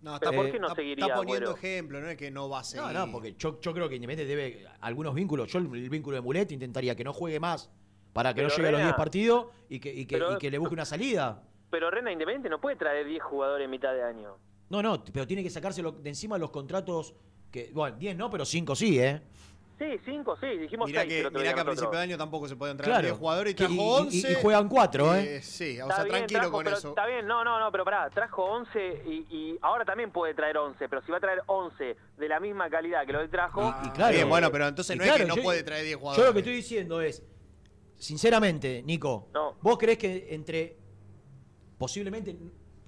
No, 0.03 0.15
está, 0.15 0.33
¿por 0.33 0.51
qué 0.51 0.59
no 0.59 0.67
está- 0.69 0.77
seguiría, 0.77 1.05
está 1.07 1.17
poniendo 1.17 1.51
ejemplo, 1.55 2.01
no 2.01 2.09
es 2.09 2.17
que 2.17 2.31
no 2.31 2.49
va 2.49 2.61
a 2.61 2.65
seguir. 2.65 2.87
No, 2.87 3.07
no, 3.07 3.13
porque 3.13 3.35
yo, 3.39 3.61
yo 3.61 3.73
creo 3.73 3.89
que 3.89 3.97
Independiente 3.97 4.27
debe 4.35 4.67
algunos 4.81 5.15
vínculos. 5.15 5.51
Yo 5.53 5.59
el, 5.59 5.67
el 5.75 5.91
vínculo 5.91 6.17
de 6.17 6.23
Mulet 6.23 6.51
intentaría 6.53 6.95
que 6.97 7.05
no 7.05 7.13
juegue 7.13 7.39
más 7.39 7.71
para 8.13 8.33
que 8.35 8.37
Pero 8.43 8.49
no 8.49 8.57
llegue 8.57 8.69
a 8.69 8.73
los 8.73 8.81
Rena- 8.81 8.89
10 8.91 8.97
partidos 8.97 9.47
y 9.69 9.79
que, 9.79 9.95
y 9.95 10.07
que, 10.07 10.17
Pero- 10.19 10.35
y 10.35 10.39
que 10.39 10.51
le 10.51 10.59
busque 10.59 10.75
una 10.75 10.85
salida. 10.87 11.43
Pero 11.71 11.91
Rena 11.91 12.11
Independiente 12.11 12.49
no 12.49 12.61
puede 12.61 12.77
traer 12.77 13.07
10 13.07 13.23
jugadores 13.23 13.65
en 13.67 13.71
mitad 13.71 13.93
de 13.93 14.03
año. 14.03 14.37
No, 14.71 14.83
no, 14.83 15.05
pero 15.05 15.27
tiene 15.27 15.43
que 15.43 15.51
sacárselo 15.51 15.93
de 15.93 16.09
encima 16.09 16.39
los 16.39 16.51
contratos 16.51 17.13
que. 17.51 17.71
Bueno, 17.75 17.97
10 17.99 18.17
no, 18.17 18.31
pero 18.31 18.45
5 18.45 18.75
sí, 18.77 18.99
¿eh? 18.99 19.21
Sí, 19.79 19.87
5, 20.05 20.37
sí, 20.39 20.47
dijimos 20.59 20.89
Mirá 20.89 21.03
6. 21.03 21.13
que, 21.25 21.31
mirá 21.31 21.55
que 21.55 21.61
a 21.61 21.65
principio 21.65 21.91
de 21.99 22.03
año 22.05 22.19
tampoco 22.19 22.47
se 22.47 22.55
podían 22.55 22.77
traer 22.77 22.91
Claro. 22.93 23.07
10 23.09 23.19
jugadores 23.19 23.53
y 23.53 23.57
trajo 23.57 23.73
y- 23.73 23.77
y- 23.77 23.81
11. 23.81 24.33
y 24.33 24.35
juegan 24.35 24.69
cuatro, 24.69 25.15
¿eh? 25.15 25.41
Sí, 25.43 25.81
o 25.81 25.85
Está 25.85 25.95
sea, 25.97 26.05
bien, 26.05 26.17
tranquilo 26.17 26.41
trajo, 26.41 26.53
con 26.53 26.65
pero 26.65 26.77
eso. 26.77 26.89
Está 26.91 27.07
bien, 27.07 27.27
no, 27.27 27.43
no, 27.45 27.59
no, 27.59 27.73
pero 27.73 27.83
pará, 27.87 28.11
trajo 28.11 28.45
11 28.45 29.03
y, 29.07 29.11
y 29.35 29.59
ahora 29.63 29.87
también 29.87 30.13
puede 30.13 30.35
traer 30.35 30.59
11, 30.59 30.87
pero 30.87 31.01
si 31.03 31.11
va 31.11 31.17
a 31.17 31.21
traer 31.21 31.43
11 31.47 31.97
de 32.19 32.29
la 32.29 32.39
misma 32.41 32.69
calidad 32.69 33.07
que 33.07 33.13
lo 33.15 33.21
que 33.23 33.29
trajo. 33.29 33.75
Y 33.87 33.89
claro. 33.91 34.15
Bien, 34.15 34.29
bueno, 34.29 34.53
pero 34.53 34.69
entonces 34.69 34.95
Y 34.95 34.99
no 34.99 35.05
claro, 35.05 35.17
es 35.17 35.23
que 35.23 35.29
no 35.29 35.37
yo- 35.37 35.43
puede 35.43 35.63
traer 35.63 35.83
10 35.85 35.95
Yo 35.95 35.99
jugadores. 36.01 36.27
lo 36.27 36.33
que 36.35 36.39
estoy 36.41 36.55
diciendo 36.57 37.01
es, 37.01 37.23
sinceramente, 37.97 38.83
Nico, 38.85 39.29
¿vos 39.63 39.79
creés 39.79 39.97
que 39.97 40.27
entre, 40.35 40.77
posiblemente, 41.79 42.37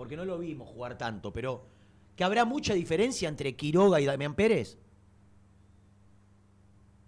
porque 0.02 0.16
no 0.16 0.24
lo 0.24 0.36
vimos 0.36 0.68
jugar 0.68 0.98
tanto, 0.98 1.32
pero 1.32 1.62
que 2.16 2.24
habrá 2.24 2.44
mucha 2.44 2.74
diferencia 2.74 3.28
entre 3.28 3.54
Quiroga 3.54 4.00
y 4.00 4.04
Damián 4.04 4.34
Pérez? 4.34 4.76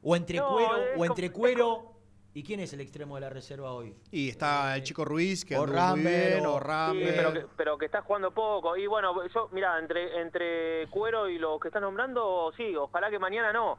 ¿O 0.01 0.15
entre 0.15 0.39
No, 0.39 0.49
Cuero, 0.53 0.69
o 0.69 0.93
como- 0.93 1.05
entre 1.07 1.33
Cuero, 1.33 1.93
¿y 2.35 2.45
quién 2.45 2.61
es 2.61 2.73
el 2.73 2.81
extremo 2.81 3.17
de 3.17 3.23
la 3.23 3.31
reserva 3.31 3.73
hoy? 3.73 3.93
Y 4.13 4.29
está 4.29 4.77
el 4.77 4.85
chico 4.85 5.05
Ruiz, 5.05 5.45
que 5.45 5.57
o 5.59 5.67
muy 5.67 6.03
bien, 6.03 6.47
o- 6.47 6.53
Sí, 6.59 6.65
Rambert. 6.65 7.17
pero, 7.17 7.33
que, 7.33 7.47
pero 7.57 7.79
que 7.79 7.87
está 7.87 8.03
jugando 8.03 8.31
poco. 8.31 8.77
Y 8.77 8.87
bueno, 8.87 9.13
yo, 9.27 9.49
mira, 9.51 9.77
entre, 9.81 10.21
entre 10.21 10.87
Cuero 10.89 11.29
y 11.29 11.37
los 11.39 11.59
que 11.59 11.67
estás 11.67 11.83
nombrando, 11.83 12.53
sí, 12.57 12.77
ojalá 12.77 13.11
que 13.11 13.19
mañana 13.19 13.53
no. 13.53 13.77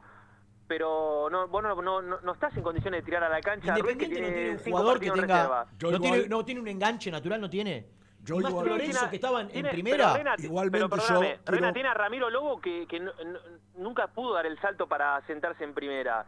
Pero 0.68 1.30
no, 1.30 1.48
vos 1.48 1.62
no, 1.62 1.80
no, 1.80 2.02
no, 2.02 2.32
estás 2.34 2.54
en 2.54 2.62
condiciones 2.62 3.00
de 3.00 3.04
tirar 3.06 3.24
a 3.24 3.30
la 3.30 3.40
cancha 3.40 3.72
a 3.72 3.78
Ruiz, 3.78 3.96
que 3.96 4.04
Independiente 4.04 4.20
no 4.20 4.34
tiene 4.36 4.50
un 4.50 4.58
jugador 4.72 5.00
que 5.00 5.10
tenga. 5.10 5.66
tiene, 6.00 6.28
no 6.28 6.44
tiene 6.44 6.60
un 6.60 6.68
enganche 6.68 7.10
natural, 7.10 7.40
no 7.40 7.48
tiene. 7.48 7.96
Yo 8.26 8.36
más 8.40 8.50
igual- 8.50 8.66
Lorenzo, 8.68 8.92
Tiene- 8.98 9.10
que 9.10 9.16
estaban 9.16 9.48
tiene- 9.48 9.68
en 9.68 9.72
primera. 9.74 10.14
Rena, 10.16 10.34
Igualmente 10.38 10.88
pero 10.88 10.96
yo 11.02 11.06
perdóname, 11.06 11.26
quiero- 11.44 11.56
Rena 11.60 11.72
tiene 11.72 11.88
a 11.88 11.94
Ramiro 11.94 12.28
Lobo 12.30 12.60
que, 12.60 12.86
que 12.86 13.00
no- 13.00 13.12
no- 13.24 13.38
nunca 13.76 14.08
pudo 14.08 14.34
dar 14.34 14.46
el 14.46 14.60
salto 14.60 14.86
para 14.86 15.24
sentarse 15.26 15.64
en 15.64 15.72
primera. 15.74 16.26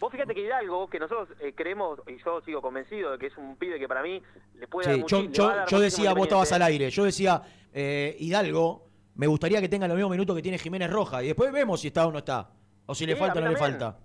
Vos 0.00 0.10
fíjate 0.10 0.34
que 0.34 0.40
Hidalgo, 0.44 0.90
que 0.90 0.98
nosotros 0.98 1.28
eh, 1.40 1.54
creemos, 1.54 2.00
y 2.08 2.16
yo 2.24 2.40
sigo 2.42 2.60
convencido 2.60 3.12
de 3.12 3.18
que 3.18 3.26
es 3.28 3.36
un 3.36 3.56
pibe 3.56 3.78
que 3.78 3.86
para 3.86 4.02
mí 4.02 4.20
le 4.56 4.66
puede 4.66 4.88
dar 4.88 4.96
Sí, 4.96 5.04
yo, 5.06 5.22
yo- 5.30 5.48
dar 5.48 5.68
yo 5.68 5.78
decía, 5.80 6.12
vos 6.12 6.24
estabas 6.24 6.50
al 6.52 6.62
aire, 6.62 6.90
yo 6.90 7.04
decía, 7.04 7.40
eh, 7.72 8.16
Hidalgo, 8.18 8.88
me 9.14 9.26
gustaría 9.28 9.60
que 9.60 9.68
tenga 9.68 9.86
los 9.86 9.94
mismos 9.96 10.10
minutos 10.10 10.34
que 10.34 10.42
tiene 10.42 10.58
Jiménez 10.58 10.90
Roja. 10.90 11.22
Y 11.22 11.26
después 11.28 11.52
vemos 11.52 11.80
si 11.80 11.88
está 11.88 12.06
o 12.06 12.10
no 12.10 12.18
está. 12.18 12.50
O 12.86 12.94
si 12.94 13.06
le 13.06 13.14
falta 13.14 13.38
o 13.38 13.42
no 13.42 13.50
le 13.50 13.56
falta. 13.56 13.96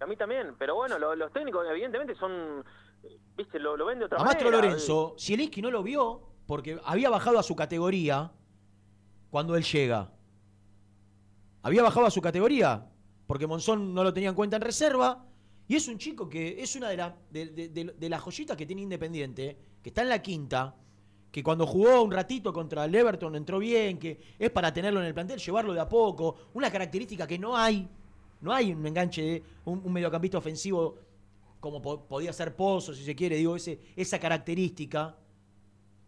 A 0.00 0.06
mí 0.06 0.16
también, 0.16 0.56
pero 0.58 0.74
bueno, 0.74 0.98
lo- 0.98 1.14
los 1.14 1.30
técnicos 1.32 1.64
evidentemente 1.70 2.14
son, 2.16 2.64
eh, 3.04 3.18
viste, 3.36 3.58
lo, 3.60 3.76
lo 3.76 3.84
ven 3.86 3.98
de 4.00 4.06
otra 4.06 4.16
A 4.16 4.24
manera. 4.24 4.34
Mastro 4.34 4.50
Lorenzo, 4.50 5.14
Zielinski 5.18 5.60
no 5.62 5.70
lo 5.70 5.82
vio 5.82 6.22
porque 6.50 6.80
había 6.84 7.08
bajado 7.10 7.38
a 7.38 7.44
su 7.44 7.54
categoría 7.54 8.32
cuando 9.30 9.54
él 9.54 9.62
llega. 9.62 10.10
Había 11.62 11.84
bajado 11.84 12.06
a 12.06 12.10
su 12.10 12.20
categoría 12.20 12.90
porque 13.28 13.46
Monzón 13.46 13.94
no 13.94 14.02
lo 14.02 14.12
tenía 14.12 14.30
en 14.30 14.34
cuenta 14.34 14.56
en 14.56 14.62
reserva. 14.62 15.24
Y 15.68 15.76
es 15.76 15.86
un 15.86 15.96
chico 15.96 16.28
que 16.28 16.60
es 16.60 16.74
una 16.74 16.88
de, 16.88 16.96
las 16.96 17.12
de, 17.30 18.08
las 18.08 18.20
joyitas 18.20 18.56
que 18.56 18.66
tiene 18.66 18.82
Independiente, 18.82 19.56
que 19.80 19.90
está 19.90 20.02
en 20.02 20.08
la 20.08 20.20
quinta, 20.20 20.74
que 21.30 21.40
cuando 21.40 21.68
jugó 21.68 22.02
un 22.02 22.10
ratito 22.10 22.52
contra 22.52 22.84
el 22.84 22.96
Everton 22.96 23.36
entró 23.36 23.60
bien, 23.60 23.96
que 23.96 24.20
es 24.36 24.50
para 24.50 24.74
tenerlo 24.74 24.98
en 24.98 25.06
el 25.06 25.14
plantel, 25.14 25.38
llevarlo 25.38 25.72
de 25.72 25.78
a 25.78 25.88
poco. 25.88 26.34
Una 26.54 26.68
característica 26.68 27.28
que 27.28 27.38
no 27.38 27.56
hay. 27.56 27.88
No 28.40 28.52
hay 28.52 28.72
un 28.72 28.84
enganche 28.84 29.22
de 29.22 29.42
un, 29.66 29.92
mediocampista 29.92 30.38
ofensivo 30.38 30.98
como 31.60 31.80
po- 31.80 32.08
podía 32.08 32.32
ser 32.32 32.56
Pozo, 32.56 32.92
si 32.92 33.04
se 33.04 33.14
quiere, 33.14 33.36
digo, 33.36 33.54
ese, 33.54 33.78
esa 33.94 34.18
característica. 34.18 35.16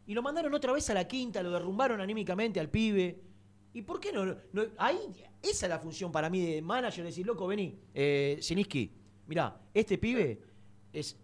Y 0.07 0.14
lo 0.14 0.22
mandaron 0.22 0.53
otra 0.55 0.72
vez 0.72 0.88
a 0.90 0.94
la 0.94 1.07
quinta, 1.07 1.42
lo 1.42 1.50
derrumbaron 1.50 2.00
anímicamente 2.00 2.59
al 2.61 2.68
pibe. 2.68 3.20
¿Y 3.74 3.82
por 3.82 4.00
qué 4.00 4.12
no? 4.12 4.24
no- 4.26 4.64
ahí, 4.78 4.98
esa 5.40 5.66
es 5.66 5.70
la 5.70 5.78
función 5.78 6.11
para 6.12 6.28
mí 6.28 6.40
de 6.44 6.61
manager, 6.62 7.05
decir, 7.05 7.24
loco, 7.26 7.46
vení, 7.46 7.78
eh, 7.94 8.38
Siniski, 8.40 8.90
mirá, 9.26 9.57
este 9.72 9.96
pibe 9.98 10.40
es, 10.92 11.16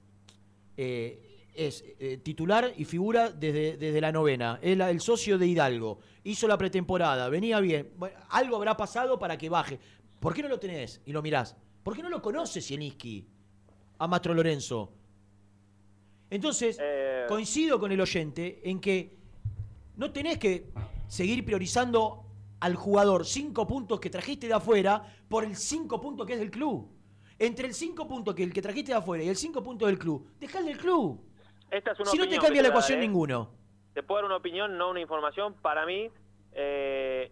eh, 0.76 1.46
es 1.54 1.84
eh, 1.98 2.18
titular 2.22 2.72
y 2.76 2.84
figura 2.84 3.30
desde, 3.30 3.76
desde 3.76 4.00
la 4.00 4.12
novena. 4.12 4.58
Es 4.62 4.78
el 4.78 5.00
socio 5.00 5.36
de 5.38 5.46
Hidalgo. 5.48 5.98
Hizo 6.24 6.46
la 6.46 6.56
pretemporada, 6.56 7.28
venía 7.28 7.58
bien. 7.60 7.90
Bueno, 7.96 8.16
algo 8.30 8.56
habrá 8.56 8.76
pasado 8.76 9.18
para 9.18 9.36
que 9.36 9.48
baje. 9.48 9.78
¿Por 10.20 10.34
qué 10.34 10.42
no 10.42 10.48
lo 10.48 10.58
tenés 10.60 11.00
y 11.04 11.12
lo 11.12 11.20
mirás? 11.20 11.56
¿Por 11.82 11.96
qué 11.96 12.02
no 12.02 12.08
lo 12.08 12.22
conoces, 12.22 12.64
Siniski? 12.64 13.26
A 13.98 14.06
Mastro 14.06 14.34
Lorenzo. 14.34 14.92
Entonces, 16.30 16.80
coincido 17.28 17.78
con 17.78 17.92
el 17.92 18.00
oyente 18.00 18.60
en 18.68 18.80
que 18.80 19.16
no 19.96 20.12
tenés 20.12 20.38
que 20.38 20.70
seguir 21.06 21.44
priorizando 21.44 22.24
al 22.60 22.74
jugador 22.74 23.24
cinco 23.24 23.66
puntos 23.66 24.00
que 24.00 24.10
trajiste 24.10 24.46
de 24.46 24.54
afuera 24.54 25.02
por 25.28 25.44
el 25.44 25.56
cinco 25.56 26.00
puntos 26.00 26.26
que 26.26 26.34
es 26.34 26.38
del 26.38 26.50
club. 26.50 26.90
Entre 27.38 27.66
el 27.66 27.74
cinco 27.74 28.08
puntos 28.08 28.34
que 28.34 28.42
el 28.42 28.52
que 28.52 28.60
trajiste 28.60 28.92
de 28.92 28.98
afuera 28.98 29.22
y 29.22 29.28
el 29.28 29.36
cinco 29.36 29.62
puntos 29.62 29.88
del 29.88 29.98
club, 29.98 30.28
dejale 30.40 30.72
el 30.72 30.78
club. 30.78 31.24
Esta 31.70 31.92
es 31.92 32.00
una 32.00 32.10
Si 32.10 32.18
no 32.18 32.28
te 32.28 32.36
cambia 32.38 32.62
la 32.62 32.68
dar, 32.68 32.72
ecuación 32.72 32.98
¿eh? 32.98 33.02
ninguno. 33.02 33.50
Te 33.94 34.02
puedo 34.02 34.18
dar 34.20 34.26
una 34.26 34.36
opinión, 34.36 34.76
no 34.76 34.90
una 34.90 35.00
información. 35.00 35.54
Para 35.54 35.86
mí, 35.86 36.10
eh, 36.52 37.30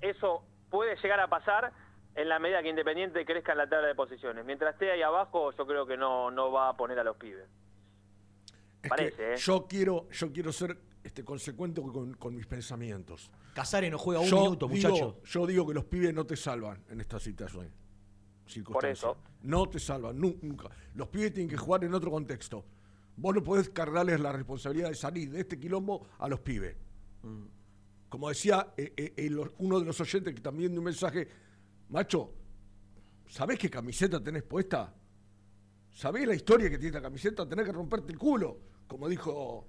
eso 0.00 0.44
puede 0.70 0.96
llegar 0.96 1.20
a 1.20 1.28
pasar 1.28 1.72
en 2.14 2.28
la 2.28 2.38
medida 2.38 2.62
que 2.62 2.68
Independiente 2.68 3.24
crezca 3.24 3.52
en 3.52 3.58
la 3.58 3.68
tabla 3.68 3.88
de 3.88 3.94
posiciones. 3.94 4.44
Mientras 4.44 4.74
esté 4.74 4.92
ahí 4.92 5.02
abajo, 5.02 5.50
yo 5.52 5.66
creo 5.66 5.86
que 5.86 5.96
no, 5.96 6.30
no 6.30 6.52
va 6.52 6.68
a 6.68 6.76
poner 6.76 6.98
a 6.98 7.04
los 7.04 7.16
pibes. 7.16 7.48
Es 8.82 8.88
Parece, 8.90 9.16
que 9.16 9.32
¿eh? 9.34 9.36
yo 9.36 9.66
quiero, 9.68 10.08
yo 10.10 10.32
quiero 10.32 10.52
ser 10.52 10.76
este, 11.04 11.24
consecuente 11.24 11.80
con, 11.80 12.14
con 12.14 12.34
mis 12.34 12.46
pensamientos. 12.46 13.30
Casares 13.54 13.90
no 13.90 13.98
juega 13.98 14.20
un 14.20 14.26
Yo 14.26 14.42
minuto, 14.42 14.66
digo- 14.68 14.88
muchacho. 14.90 15.20
Yo 15.24 15.46
digo 15.46 15.66
que 15.66 15.74
los 15.74 15.84
pibes 15.84 16.12
no 16.14 16.24
te 16.26 16.36
salvan 16.36 16.82
en 16.88 17.00
esta 17.00 17.18
situación. 17.20 17.70
circunstancia. 18.46 18.92
eso. 18.92 19.16
No 19.42 19.68
te 19.68 19.78
salvan, 19.78 20.18
nu- 20.20 20.36
nunca. 20.42 20.68
Los 20.94 21.08
pibes 21.08 21.32
tienen 21.32 21.48
que 21.48 21.56
jugar 21.56 21.84
en 21.84 21.94
otro 21.94 22.10
contexto. 22.10 22.64
Vos 23.16 23.34
no 23.34 23.42
podés 23.42 23.68
cargarles 23.70 24.18
la 24.20 24.32
responsabilidad 24.32 24.88
de 24.88 24.94
salir 24.94 25.30
de 25.30 25.40
este 25.40 25.58
quilombo 25.58 26.06
a 26.18 26.28
los 26.28 26.40
pibes. 26.40 26.76
Mm. 27.22 27.44
Como 28.08 28.28
decía 28.28 28.74
eh, 28.76 28.92
eh, 28.96 29.36
uno 29.58 29.78
de 29.80 29.86
los 29.86 30.00
oyentes 30.00 30.34
que 30.34 30.40
también 30.40 30.70
dio 30.72 30.80
un 30.80 30.84
mensaje, 30.84 31.28
macho, 31.88 32.32
¿sabés 33.28 33.58
qué 33.58 33.70
camiseta 33.70 34.22
tenés 34.22 34.42
puesta? 34.42 34.94
¿Sabés 35.94 36.26
la 36.26 36.34
historia 36.34 36.68
que 36.70 36.78
tiene 36.78 36.88
esta 36.96 37.02
camiseta? 37.02 37.46
Tenés 37.48 37.66
que 37.66 37.72
romperte 37.72 38.12
el 38.12 38.18
culo, 38.18 38.58
como 38.92 39.08
dijo 39.08 39.66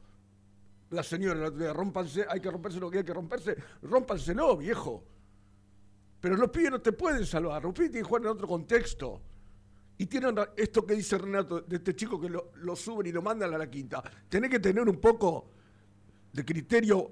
la 0.91 1.01
señora 1.01 1.39
el 1.39 1.45
otro 1.45 1.59
día, 1.59 1.73
rómpanse, 1.73 2.25
hay 2.29 2.39
que 2.39 2.51
romperse 2.51 2.79
lo 2.79 2.91
que 2.91 2.99
hay 2.99 3.03
que 3.03 3.13
romperse, 3.13 3.55
rómpanselo, 3.81 4.55
viejo. 4.57 5.03
Pero 6.19 6.35
los 6.37 6.49
pibes 6.51 6.71
no 6.71 6.81
te 6.81 6.91
pueden 6.91 7.25
salvar, 7.25 7.63
los 7.63 7.73
pibes 7.73 7.91
tienen 7.91 8.03
que 8.03 8.09
jugar 8.09 8.21
en 8.23 8.27
otro 8.29 8.47
contexto. 8.47 9.21
Y 9.97 10.05
tienen 10.07 10.35
esto 10.57 10.85
que 10.85 10.95
dice 10.95 11.17
Renato, 11.17 11.61
de 11.61 11.77
este 11.77 11.95
chico 11.95 12.19
que 12.19 12.29
lo, 12.29 12.51
lo 12.55 12.75
suben 12.75 13.07
y 13.07 13.11
lo 13.11 13.21
mandan 13.21 13.53
a 13.53 13.57
la 13.57 13.69
quinta. 13.69 14.03
Tenés 14.29 14.49
que 14.49 14.59
tener 14.59 14.87
un 14.87 14.97
poco 14.99 15.49
de 16.31 16.43
criterio 16.43 17.11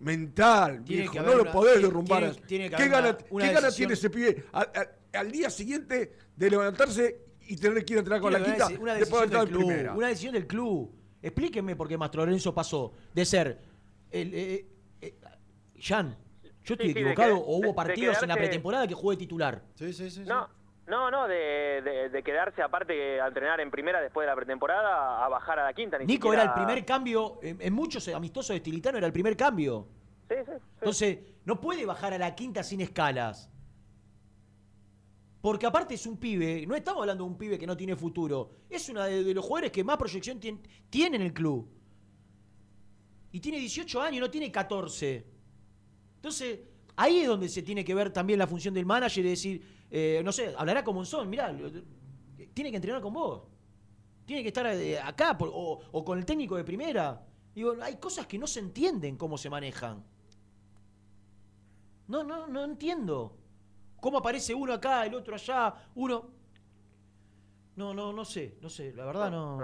mental, 0.00 0.84
Tiene 0.84 1.02
viejo. 1.08 1.22
No 1.26 1.34
lo 1.34 1.42
una- 1.42 1.52
podés 1.52 1.72
tiene- 1.74 1.88
derrumbar. 1.88 2.20
tiene- 2.32 2.46
tiene 2.46 2.70
que 2.70 2.76
¿Qué 2.76 2.88
gana, 2.88 3.18
una- 3.30 3.44
qué 3.46 3.52
gana 3.52 3.70
tiene 3.70 3.92
ese 3.94 4.10
pibe 4.10 4.44
al, 4.52 4.70
al- 4.74 4.90
al 5.14 5.32
día 5.32 5.48
siguiente 5.50 6.12
de 6.36 6.50
levantarse 6.50 7.20
y 7.48 7.56
tener 7.56 7.84
que 7.84 7.94
ir 7.94 7.98
a 7.98 8.00
entrenar 8.00 8.20
con 8.20 8.32
la 8.32 8.42
quinta 8.44 8.68
una 8.78 8.94
después 8.94 9.30
de 9.30 9.36
decisión 9.38 9.64
del 9.64 9.84
club. 9.84 9.96
Una 9.96 10.08
decisión 10.08 10.32
del 10.34 10.46
club. 10.46 10.92
Explíquenme 11.30 11.74
por 11.74 11.88
qué 11.88 11.98
Mastro 11.98 12.24
Lorenzo 12.24 12.54
pasó 12.54 12.92
de 13.12 13.24
ser 13.24 13.58
el, 14.12 14.32
eh, 14.32 14.66
eh, 15.00 15.14
Jan, 15.80 16.16
Yo 16.62 16.74
estoy 16.74 16.88
Sí, 16.88 16.94
sí, 16.94 16.94
de 16.94 17.10
equivocado 17.10 17.38
o 17.38 17.56
hubo 17.58 17.66
de 17.68 17.74
partidos 17.74 18.22
en 18.22 18.28
la 18.28 18.36
pretemporada 18.36 18.86
que 18.86 18.94
jugué 18.94 19.16
titular. 19.16 19.60
Sí, 19.74 19.92
sí, 19.92 20.08
sí. 20.10 20.20
No, 20.24 20.48
no, 20.86 21.10
no, 21.10 21.26
de, 21.26 21.82
de- 21.82 22.08
de 22.10 22.22
quedarse 22.22 22.62
aparte 22.62 23.20
a 23.20 23.26
entrenar 23.26 23.60
en 23.60 23.70
primera 23.72 24.00
después 24.00 24.24
de 24.24 24.30
la 24.30 24.36
pretemporada 24.36 25.24
a 25.24 25.28
bajar 25.28 25.58
a 25.58 25.64
la 25.64 25.72
quinta. 25.74 25.98
Ni 25.98 26.06
Nico 26.06 26.28
siquiera- 26.28 26.44
era 26.44 26.52
el 26.52 26.64
primer 26.64 26.84
cambio, 26.84 27.40
en, 27.42 27.60
en 27.60 27.72
muchos 27.72 28.06
amistosos 28.08 28.50
de 28.50 28.56
Estilitano 28.56 28.98
era 28.98 29.06
el 29.08 29.12
primer 29.12 29.36
cambio. 29.36 29.88
Sí, 30.28 30.36
sí, 30.44 30.52
sí. 30.56 30.62
Entonces, 30.80 31.18
no 31.44 31.60
puede 31.60 31.84
bajar 31.86 32.12
a 32.14 32.18
la 32.18 32.34
quinta 32.36 32.62
sin 32.62 32.80
escalas. 32.80 33.50
Porque 35.40 35.66
aparte 35.66 35.94
es 35.94 36.06
un 36.06 36.16
pibe, 36.16 36.66
no 36.66 36.74
estamos 36.74 37.00
hablando 37.02 37.24
de 37.24 37.30
un 37.30 37.38
pibe 37.38 37.58
que 37.58 37.66
no 37.66 37.76
tiene 37.76 37.94
futuro, 37.94 38.50
es 38.68 38.88
uno 38.88 39.02
de, 39.02 39.32
los 39.34 39.44
jugadores 39.44 39.70
que 39.70 39.84
más 39.84 39.96
proyección 39.96 40.40
tien- 40.40 40.60
tiene 40.90 41.16
en 41.16 41.22
el 41.22 41.32
club. 41.32 41.68
Y 43.32 43.40
tiene 43.40 43.58
18 43.58 44.00
años, 44.00 44.20
no 44.20 44.30
tiene 44.30 44.50
14. 44.50 45.26
Entonces, 46.16 46.60
ahí 46.96 47.18
es 47.18 47.28
donde 47.28 47.48
se 47.48 47.62
tiene 47.62 47.84
que 47.84 47.94
ver 47.94 48.10
también 48.12 48.38
la 48.38 48.46
función 48.46 48.72
del 48.74 48.86
manager 48.86 49.24
y 49.24 49.28
decir, 49.28 49.62
eh, 49.90 50.22
no 50.24 50.32
sé, 50.32 50.54
hablará 50.56 50.82
con 50.82 50.94
Monzón, 50.94 51.28
mirá, 51.28 51.54
tiene 52.54 52.70
que 52.70 52.76
entrenar 52.76 53.00
con 53.02 53.12
vos. 53.12 53.42
Tiene 54.24 54.42
que 54.42 54.48
estar 54.48 54.66
eh, 54.66 54.98
acá 54.98 55.36
o, 55.40 55.80
o 55.92 56.04
con 56.04 56.18
el 56.18 56.24
técnico 56.24 56.56
de 56.56 56.64
primera. 56.64 57.24
Digo, 57.54 57.74
hay 57.80 57.96
cosas 57.96 58.26
que 58.26 58.38
no 58.38 58.46
se 58.46 58.58
entienden 58.60 59.16
cómo 59.16 59.38
se 59.38 59.48
manejan. 59.48 60.02
No, 62.08 62.24
no, 62.24 62.46
no 62.46 62.64
entiendo. 62.64 63.36
¿Cómo 64.06 64.18
aparece 64.18 64.54
uno 64.54 64.72
acá, 64.72 65.04
el 65.04 65.14
otro 65.14 65.34
allá, 65.34 65.74
uno... 65.96 66.30
No, 67.74 67.92
no, 67.92 68.12
no 68.12 68.24
sé, 68.24 68.56
no 68.62 68.70
sé, 68.70 68.92
la 68.92 69.04
verdad 69.04 69.32
no... 69.32 69.58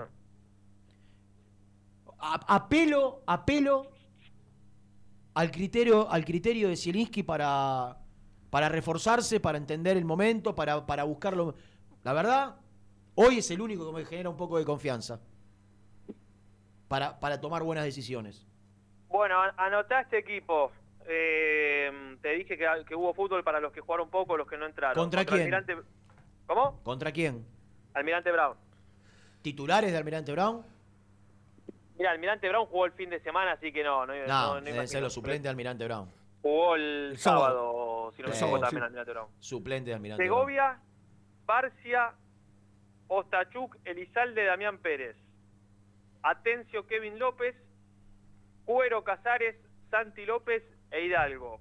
A- 2.18 2.56
apelo, 2.56 3.22
apelo 3.24 3.86
al 5.34 5.48
criterio, 5.52 6.10
al 6.10 6.24
criterio 6.24 6.68
de 6.70 6.76
Zielinski 6.76 7.22
para, 7.22 7.96
para 8.50 8.68
reforzarse, 8.68 9.38
para 9.38 9.58
entender 9.58 9.96
el 9.96 10.04
momento, 10.04 10.56
para, 10.56 10.84
para 10.86 11.04
buscarlo. 11.04 11.54
La 12.02 12.12
verdad, 12.12 12.56
hoy 13.14 13.38
es 13.38 13.50
el 13.52 13.60
único 13.60 13.86
que 13.86 13.92
me 14.00 14.04
genera 14.04 14.28
un 14.28 14.36
poco 14.36 14.58
de 14.58 14.64
confianza 14.64 15.20
para, 16.88 17.20
para 17.20 17.40
tomar 17.40 17.62
buenas 17.62 17.84
decisiones. 17.84 18.44
Bueno, 19.08 19.40
an- 19.40 19.54
anotá 19.56 20.00
este 20.00 20.18
equipo. 20.18 20.72
Eh, 21.08 22.16
te 22.20 22.28
dije 22.30 22.56
que, 22.56 22.66
que 22.86 22.94
hubo 22.94 23.12
fútbol 23.14 23.42
para 23.44 23.60
los 23.60 23.72
que 23.72 23.80
jugaron 23.80 24.10
poco, 24.10 24.36
los 24.36 24.48
que 24.48 24.56
no 24.56 24.66
entraron. 24.66 24.94
¿Contra 24.94 25.24
quién? 25.24 25.40
Almirante... 25.40 25.76
¿Cómo? 26.46 26.80
¿Contra 26.82 27.12
quién? 27.12 27.44
Almirante 27.94 28.30
Brown. 28.32 28.56
¿Titulares 29.42 29.90
de 29.92 29.98
Almirante 29.98 30.32
Brown? 30.32 30.64
Mira, 31.98 32.10
Almirante 32.10 32.48
Brown 32.48 32.66
jugó 32.66 32.86
el 32.86 32.92
fin 32.92 33.10
de 33.10 33.20
semana, 33.20 33.52
así 33.52 33.72
que 33.72 33.82
no. 33.84 34.06
No, 34.06 34.14
No, 34.26 34.60
no, 34.60 34.86
ser 34.86 35.10
suplentes 35.10 35.42
de 35.44 35.48
Almirante 35.48 35.84
Brown. 35.84 36.08
Jugó 36.42 36.74
el, 36.74 37.10
El 37.12 37.18
sábado, 37.18 38.12
si 38.16 38.22
no 38.22 38.28
me 38.28 38.34
equivoco, 38.34 38.60
también 38.60 38.82
Almirante 38.84 39.12
Brown. 39.12 39.28
Suplente 39.38 39.90
de 39.90 39.94
Almirante 39.94 40.24
Brown. 40.24 40.38
Segovia, 40.40 40.80
Barcia, 41.46 42.12
Ostachuk, 43.08 43.76
Elizalde, 43.84 44.44
Damián 44.44 44.78
Pérez. 44.78 45.16
Atencio, 46.22 46.86
Kevin 46.86 47.18
López, 47.18 47.54
Cuero 48.64 49.04
Casares, 49.04 49.56
Santi 49.90 50.24
López 50.24 50.62
e 50.92 51.00
Hidalgo. 51.06 51.60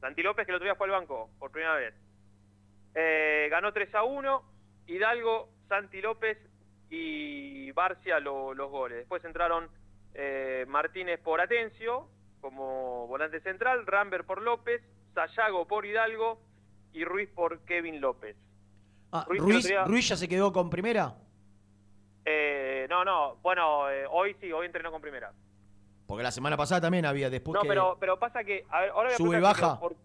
Santi 0.00 0.22
López 0.22 0.44
que 0.44 0.52
el 0.52 0.56
otro 0.56 0.66
día 0.66 0.74
fue 0.74 0.86
al 0.86 0.92
banco, 0.92 1.30
por 1.38 1.50
primera 1.50 1.74
vez. 1.74 1.94
Eh, 2.94 3.48
ganó 3.50 3.72
3 3.72 3.94
a 3.94 4.02
1, 4.04 4.42
Hidalgo, 4.86 5.48
Santi 5.68 6.00
López 6.02 6.38
y 6.90 7.70
Barcia 7.72 8.20
lo- 8.20 8.52
los 8.54 8.70
goles. 8.70 8.98
Después 8.98 9.24
entraron 9.24 9.68
eh, 10.14 10.64
Martínez 10.68 11.20
por 11.20 11.40
Atencio 11.40 12.08
como 12.40 13.06
volante 13.06 13.40
central, 13.40 13.86
Rambert 13.86 14.24
por 14.26 14.40
López, 14.42 14.82
Sayago 15.14 15.66
por 15.66 15.84
Hidalgo 15.84 16.40
y 16.92 17.04
Ruiz 17.04 17.28
por 17.34 17.60
Kevin 17.66 18.00
López. 18.00 18.36
Ah, 19.12 19.24
Ruiz 19.28 19.40
Ruiz, 19.42 19.50
el 19.52 19.58
otro 19.58 19.68
día- 19.68 19.84
Ruiz 19.84 20.08
ya 20.08 20.16
se 20.16 20.28
quedó 20.28 20.52
con 20.52 20.70
primera. 20.70 21.14
Eh, 22.24 22.86
no, 22.88 23.04
no, 23.04 23.36
bueno, 23.36 23.90
eh, 23.90 24.04
hoy 24.10 24.34
sí, 24.40 24.50
hoy 24.52 24.66
entrenó 24.66 24.90
con 24.90 25.00
primera. 25.00 25.32
Porque 26.06 26.22
la 26.22 26.30
semana 26.30 26.56
pasada 26.56 26.80
también 26.80 27.04
había 27.04 27.28
después 27.30 27.54
no, 27.54 27.62
que... 27.62 27.68
pero, 27.68 27.96
pero 27.98 28.18
pasa 28.18 28.44
que, 28.44 28.64
a 28.70 28.80
ver, 28.80 28.90
ahora 28.90 29.08
voy 29.08 29.14
a 29.14 29.16
Sube 29.16 29.38
y 29.38 29.40
baja. 29.40 29.80
por- 29.80 29.96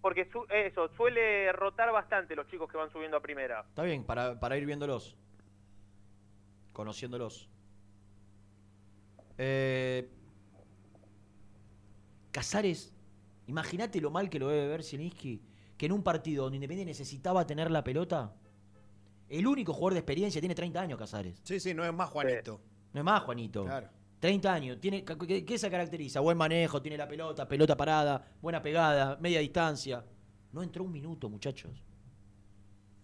porque 0.00 0.26
su- 0.32 0.46
eso, 0.48 0.88
suele 0.96 1.52
rotar 1.52 1.92
bastante 1.92 2.34
los 2.34 2.46
chicos 2.48 2.70
que 2.70 2.78
van 2.78 2.90
subiendo 2.90 3.18
a 3.18 3.20
primera. 3.20 3.60
Está 3.68 3.82
bien, 3.82 4.02
para, 4.04 4.40
para 4.40 4.56
ir 4.56 4.64
viéndolos. 4.64 5.14
Conociéndolos. 6.72 7.50
Eh, 9.36 10.08
Casares, 12.30 12.94
imagínate 13.46 14.00
lo 14.00 14.10
mal 14.10 14.30
que 14.30 14.38
lo 14.38 14.48
debe 14.48 14.68
ver 14.68 14.82
Zielinski, 14.82 15.42
que 15.76 15.86
en 15.86 15.92
un 15.92 16.02
partido 16.02 16.44
donde 16.44 16.56
Independiente 16.56 16.90
necesitaba 16.90 17.46
tener 17.46 17.70
la 17.70 17.82
pelota, 17.84 18.32
el 19.28 19.46
único 19.46 19.72
jugador 19.72 19.94
de 19.94 19.98
experiencia 20.00 20.40
tiene 20.40 20.54
30 20.54 20.80
años 20.80 20.98
Casares. 20.98 21.40
Sí, 21.42 21.60
sí, 21.60 21.74
no 21.74 21.84
es 21.84 21.92
más 21.92 22.08
Juanito. 22.08 22.60
No 22.92 23.00
es 23.00 23.04
más, 23.04 23.22
Juanito. 23.22 23.64
Claro. 23.64 23.88
30 24.20 24.52
años. 24.52 24.80
Tiene, 24.80 25.04
¿qué, 25.04 25.44
qué 25.44 25.58
se 25.58 25.70
caracteriza? 25.70 26.20
Buen 26.20 26.36
manejo, 26.36 26.80
tiene 26.82 26.96
la 26.96 27.08
pelota, 27.08 27.48
pelota 27.48 27.76
parada, 27.76 28.22
buena 28.40 28.62
pegada, 28.62 29.16
media 29.20 29.40
distancia. 29.40 30.04
No 30.52 30.62
entró 30.62 30.84
un 30.84 30.92
minuto, 30.92 31.28
muchachos. 31.28 31.82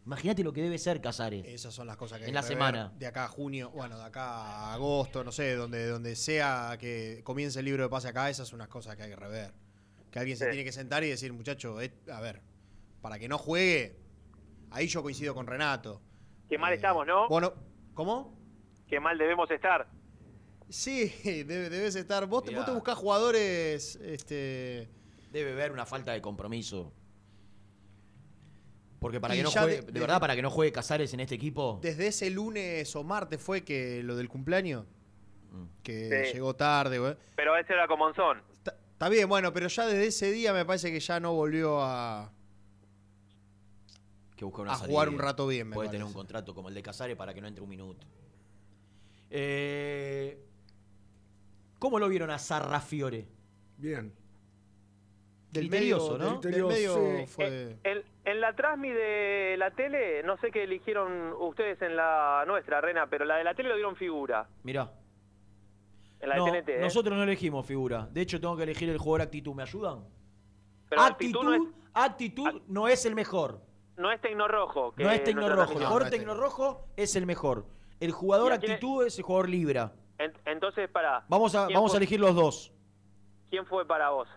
Imagínate 0.04 0.44
lo 0.44 0.52
que 0.52 0.62
debe 0.62 0.78
ser 0.78 1.00
Casares. 1.00 1.44
Esas 1.46 1.74
son 1.74 1.86
las 1.88 1.96
cosas 1.96 2.18
que 2.18 2.24
En 2.24 2.28
hay 2.28 2.34
la 2.34 2.42
que 2.42 2.46
semana. 2.46 2.92
De 2.96 3.06
acá 3.06 3.24
a 3.24 3.28
junio, 3.28 3.70
bueno, 3.70 3.98
de 3.98 4.04
acá 4.04 4.22
a 4.24 4.74
agosto, 4.74 5.24
no 5.24 5.32
sé, 5.32 5.56
donde, 5.56 5.88
donde 5.88 6.14
sea 6.14 6.76
que 6.78 7.22
comience 7.24 7.58
el 7.58 7.64
libro 7.64 7.82
de 7.82 7.88
pase 7.88 8.08
acá, 8.08 8.30
esas 8.30 8.46
son 8.46 8.58
unas 8.58 8.68
cosas 8.68 8.94
que 8.96 9.02
hay 9.02 9.10
que 9.10 9.16
rever. 9.16 9.52
Que 10.12 10.20
alguien 10.20 10.36
se 10.36 10.44
Sí. 10.44 10.50
tiene 10.50 10.64
que 10.64 10.70
sentar 10.72 11.02
y 11.02 11.08
decir, 11.08 11.32
muchacho, 11.32 11.80
eh, 11.80 11.92
a 12.12 12.20
ver, 12.20 12.40
para 13.00 13.18
que 13.18 13.26
no 13.26 13.36
juegue, 13.36 13.98
ahí 14.70 14.86
yo 14.86 15.02
coincido 15.02 15.34
con 15.34 15.46
Renato. 15.46 16.00
Qué 16.48 16.56
mal 16.56 16.72
estamos, 16.72 17.04
¿no? 17.04 17.26
Bueno, 17.28 17.52
¿cómo? 17.94 18.38
Qué 18.86 19.00
mal 19.00 19.18
debemos 19.18 19.50
estar. 19.50 19.88
Sí, 20.68 21.12
debe- 21.24 21.70
debes 21.70 21.94
estar. 21.96 22.26
Vos, 22.26 22.44
te- 22.44 22.50
vos 22.54 22.64
te 22.64 22.70
Mirá. 22.70 22.74
buscás 22.74 22.96
jugadores. 22.98 23.96
Este, 23.96 24.88
Debe 25.32 25.52
haber 25.52 25.72
una 25.72 25.84
falta 25.86 26.12
de 26.12 26.20
compromiso. 26.22 26.92
Porque 28.98 29.20
para 29.20 29.34
Y 29.34 29.38
que 29.38 29.42
no 29.44 29.50
juegue, 29.50 29.76
de- 29.76 29.82
de, 29.82 29.92
de- 29.92 30.00
verdad, 30.00 30.18
para 30.20 30.34
que 30.34 30.42
no 30.42 30.50
juegue 30.50 30.72
Casares 30.72 31.12
en 31.12 31.20
este 31.20 31.34
equipo, 31.34 31.78
desde 31.82 32.06
ese 32.08 32.30
lunes 32.30 32.94
o 32.96 33.04
martes 33.04 33.40
fue 33.40 33.62
que 33.62 34.02
lo 34.02 34.16
del 34.16 34.28
cumpleaños, 34.28 34.86
que 35.82 36.26
Sí. 36.28 36.34
llegó 36.34 36.54
tarde, 36.56 36.98
güey. 36.98 37.14
Pero 37.36 37.56
ese 37.56 37.72
era 37.74 37.86
con 37.86 37.98
Monzón. 37.98 38.42
Está 38.92 39.08
bien, 39.10 39.28
bueno, 39.28 39.52
pero 39.52 39.68
ya 39.68 39.86
desde 39.86 40.06
ese 40.06 40.30
día 40.32 40.54
me 40.54 40.64
parece 40.64 40.90
que 40.90 41.00
ya 41.00 41.20
no 41.20 41.34
volvió 41.34 41.82
a. 41.82 42.32
que 44.36 44.44
busca 44.44 44.62
una 44.62 44.72
a 44.72 44.76
salida. 44.76 44.92
jugar 44.92 45.08
un 45.10 45.18
rato 45.18 45.46
bien, 45.46 45.68
me 45.68 45.74
Puede 45.74 45.88
tener 45.90 46.04
un 46.04 46.12
contrato 46.14 46.54
como 46.54 46.68
el 46.70 46.74
de 46.74 46.82
Casares 46.82 47.16
para 47.16 47.32
que 47.34 47.40
no 47.42 47.46
entre 47.48 47.62
un 47.62 47.68
minuto. 47.70 48.06
Eh, 49.30 50.42
¿Cómo 51.78 51.98
lo 51.98 52.08
vieron 52.08 52.30
a 52.30 52.38
Sarrafiore? 52.38 53.26
Bien. 53.78 54.12
Del 55.52 55.70
medio, 55.70 56.18
¿no? 56.18 56.38
del- 56.40 56.64
medio 56.66 56.94
sí. 56.94 57.26
fue. 57.26 57.78
En, 57.84 58.02
en 58.24 58.40
la 58.40 58.54
transmi 58.54 58.90
de 58.90 59.56
la 59.58 59.70
tele, 59.70 60.22
no 60.22 60.36
sé 60.38 60.50
qué 60.50 60.64
eligieron 60.64 61.32
ustedes 61.40 61.80
en 61.82 61.96
la 61.96 62.44
nuestra, 62.46 62.80
Rena, 62.80 63.06
pero 63.08 63.24
la 63.24 63.36
de 63.36 63.44
la 63.44 63.54
tele 63.54 63.70
lo 63.70 63.76
dieron 63.76 63.96
figura. 63.96 64.48
Mirá. 64.64 64.92
En 66.20 66.28
la 66.28 66.36
No, 66.36 66.46
de 66.46 66.62
TNT, 66.62 66.68
¿eh? 66.70 66.80
nosotros 66.80 67.16
no 67.16 67.22
elegimos 67.22 67.64
figura. 67.66 68.08
De 68.10 68.20
hecho, 68.22 68.40
tengo 68.40 68.56
que 68.56 68.64
elegir 68.64 68.88
el 68.90 68.98
jugador 68.98 69.22
actitud. 69.22 69.54
¿Me 69.54 69.62
ayudan? 69.62 70.04
Pero 70.88 71.02
actitud, 71.02 71.38
actitud 71.40 71.44
no 71.44 71.54
es- 71.54 71.74
actitud 71.94 72.62
no 72.68 72.88
es 72.88 73.06
el 73.06 73.14
mejor. 73.14 73.60
No 73.96 74.12
es 74.12 74.20
Tecnorrojo. 74.20 74.94
que 74.94 75.04
No 75.04 75.10
es 75.10 75.24
Tecnorrojo. 75.24 75.52
El 75.52 75.56
nuestra 75.56 75.76
jugador 75.78 76.00
transmisión. 76.02 76.20
Tecnorrojo 76.28 76.86
es 76.96 77.16
el 77.16 77.24
mejor. 77.26 77.66
El 78.00 78.12
jugador 78.12 78.52
¿Y 78.52 78.54
a 78.54 78.58
quién 78.58 78.72
es? 78.72 78.74
actitud 78.76 79.06
es 79.06 79.16
el 79.18 79.24
jugador 79.24 79.48
Libra. 79.48 79.92
En- 80.18 80.32
entonces, 80.46 80.88
para. 80.90 81.24
Vamos 81.28 81.54
a, 81.54 81.68
vamos 81.68 81.92
a 81.94 81.96
elegir 81.98 82.20
los 82.20 82.34
dos. 82.34 82.72
¿Quién 83.50 83.64
fue 83.66 83.86
para 83.86 84.10
vos? 84.10 84.28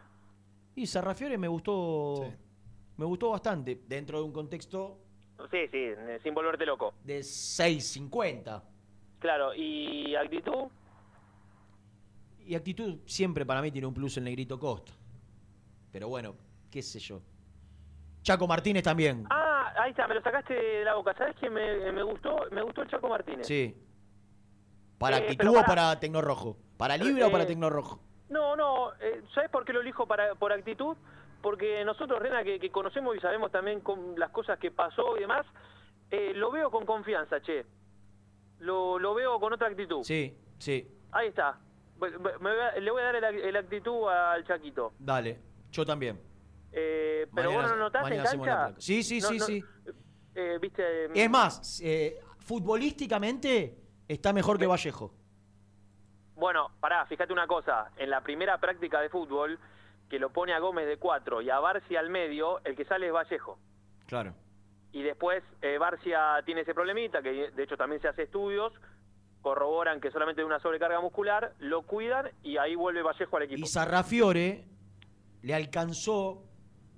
Y 0.75 0.85
Sarrafiore 0.85 1.37
me 1.37 1.47
gustó. 1.47 2.31
Me 2.97 3.05
gustó 3.05 3.29
bastante. 3.31 3.81
Dentro 3.87 4.19
de 4.19 4.23
un 4.25 4.31
contexto 4.33 4.99
Sí, 5.51 5.67
sí, 5.71 5.91
sin 6.21 6.33
volverte 6.33 6.65
loco. 6.65 6.93
de 7.03 7.19
6.50. 7.19 8.61
Claro, 9.19 9.53
¿y 9.55 10.15
actitud? 10.15 10.67
Y 12.45 12.55
actitud 12.55 12.97
siempre 13.05 13.45
para 13.45 13.61
mí 13.61 13.71
tiene 13.71 13.87
un 13.87 13.93
plus 13.93 14.17
el 14.17 14.23
negrito 14.25 14.59
Costa. 14.59 14.91
Pero 15.91 16.07
bueno, 16.09 16.35
qué 16.69 16.81
sé 16.81 16.99
yo. 16.99 17.21
Chaco 18.21 18.47
Martínez 18.47 18.83
también. 18.83 19.25
Ah, 19.29 19.73
ahí 19.79 19.91
está, 19.91 20.07
me 20.07 20.15
lo 20.15 20.21
sacaste 20.21 20.53
de 20.53 20.83
la 20.83 20.95
boca. 20.95 21.13
¿Sabes 21.17 21.35
qué 21.39 21.49
me, 21.49 21.91
me 21.91 22.03
gustó? 22.03 22.35
Me 22.51 22.61
gustó 22.61 22.81
el 22.81 22.89
Chaco 22.89 23.07
Martínez. 23.07 23.47
Sí. 23.47 23.75
¿Para 24.99 25.17
Eh, 25.17 25.21
actitud 25.21 25.55
o 25.57 25.63
para 25.63 25.99
Tecnorrojo? 25.99 26.57
¿Para 26.77 26.97
Libra 26.97 27.27
o 27.27 27.31
para 27.31 27.45
Eh, 27.45 27.47
Tecnorrojo? 27.47 27.99
No, 28.29 28.55
no, 28.55 28.93
eh, 28.99 29.23
¿sabes 29.33 29.49
por 29.49 29.65
qué 29.65 29.73
lo 29.73 29.81
elijo 29.81 30.05
para, 30.05 30.35
por 30.35 30.51
actitud? 30.53 30.95
Porque 31.41 31.83
nosotros, 31.85 32.19
Rena, 32.19 32.43
que, 32.43 32.59
que 32.59 32.69
conocemos 32.69 33.15
y 33.15 33.19
sabemos 33.21 33.51
también 33.51 33.79
con 33.79 34.19
las 34.19 34.29
cosas 34.31 34.59
que 34.59 34.71
pasó 34.71 35.15
y 35.17 35.21
demás, 35.21 35.45
eh, 36.11 36.33
lo 36.35 36.51
veo 36.51 36.69
con 36.69 36.85
confianza, 36.85 37.41
che. 37.41 37.65
Lo, 38.59 38.99
lo 38.99 39.13
veo 39.13 39.39
con 39.39 39.53
otra 39.53 39.69
actitud. 39.69 40.03
Sí, 40.03 40.37
sí. 40.57 40.85
Ahí 41.11 41.29
está. 41.29 41.57
Me- 41.99 42.09
me 42.11 42.17
voy 42.51 42.59
a- 42.59 42.79
le 42.79 42.91
voy 42.91 43.01
a 43.01 43.05
dar 43.05 43.15
el, 43.15 43.39
el 43.39 43.55
actitud 43.55 44.07
al 44.09 44.45
Chaquito. 44.45 44.93
Dale. 44.99 45.39
Yo 45.71 45.85
también. 45.85 46.19
Eh, 46.73 47.25
pero 47.33 47.49
Mañana- 47.51 47.67
vos 47.69 47.77
no 47.77 47.83
notaste 47.83 48.15
en 48.15 48.23
cancha. 48.23 48.73
Sí, 48.77 49.01
sí, 49.01 49.19
No, 49.21 49.27
sí, 49.29 49.37
no, 49.37 49.45
sí. 49.45 49.63
eh, 50.35 50.57
viste. 50.61 51.05
Es 51.13 51.29
más, 51.29 51.79
eh, 51.83 52.19
futbolísticamente 52.39 53.77
está 54.09 54.33
mejor 54.33 54.57
que 54.57 54.67
Vallejo. 54.67 55.13
Bueno, 56.35 56.71
pará, 56.81 57.05
fíjate 57.05 57.31
una 57.31 57.47
cosa. 57.47 57.91
En 57.95 58.09
la 58.09 58.21
primera 58.21 58.57
práctica 58.59 58.99
de 58.99 59.09
fútbol, 59.09 59.59
que 60.09 60.19
lo 60.19 60.31
pone 60.31 60.53
a 60.53 60.59
Gómez 60.59 60.87
de 60.87 60.97
4 60.97 61.41
y 61.41 61.49
a 61.49 61.59
Barcia 61.59 61.99
al 61.99 62.09
medio, 62.09 62.59
el 62.65 62.75
que 62.75 62.85
sale 62.85 63.07
es 63.07 63.13
Vallejo. 63.13 63.57
Claro. 64.07 64.33
Y 64.91 65.03
después 65.03 65.43
eh, 65.61 65.77
Barcia 65.77 66.41
tiene 66.45 66.61
ese 66.61 66.73
problemita, 66.73 67.21
que 67.21 67.51
de 67.51 67.63
hecho 67.63 67.77
también 67.77 68.01
se 68.01 68.07
hace 68.07 68.23
estudios, 68.23 68.73
corroboran 69.41 70.01
que 70.01 70.11
solamente 70.11 70.41
de 70.41 70.45
una 70.45 70.59
sobrecarga 70.59 70.99
muscular, 70.99 71.53
lo 71.59 71.83
cuidan 71.83 72.31
y 72.41 72.57
ahí 72.57 72.75
vuelve 72.75 73.03
Vallejo 73.03 73.37
al 73.37 73.43
equipo. 73.43 73.61
Y 73.61 73.67
Sarrafiore 73.67 74.65
le 75.43 75.53
alcanzó 75.53 76.43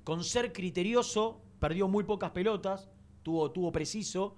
con 0.06 0.24
ser 0.24 0.54
criterioso, 0.54 1.42
perdió 1.60 1.90
muy 1.90 2.06
pocas 2.06 2.32
pelotas, 2.32 2.90
tuvo, 3.24 3.52
tuvo 3.52 3.74
preciso 3.74 4.38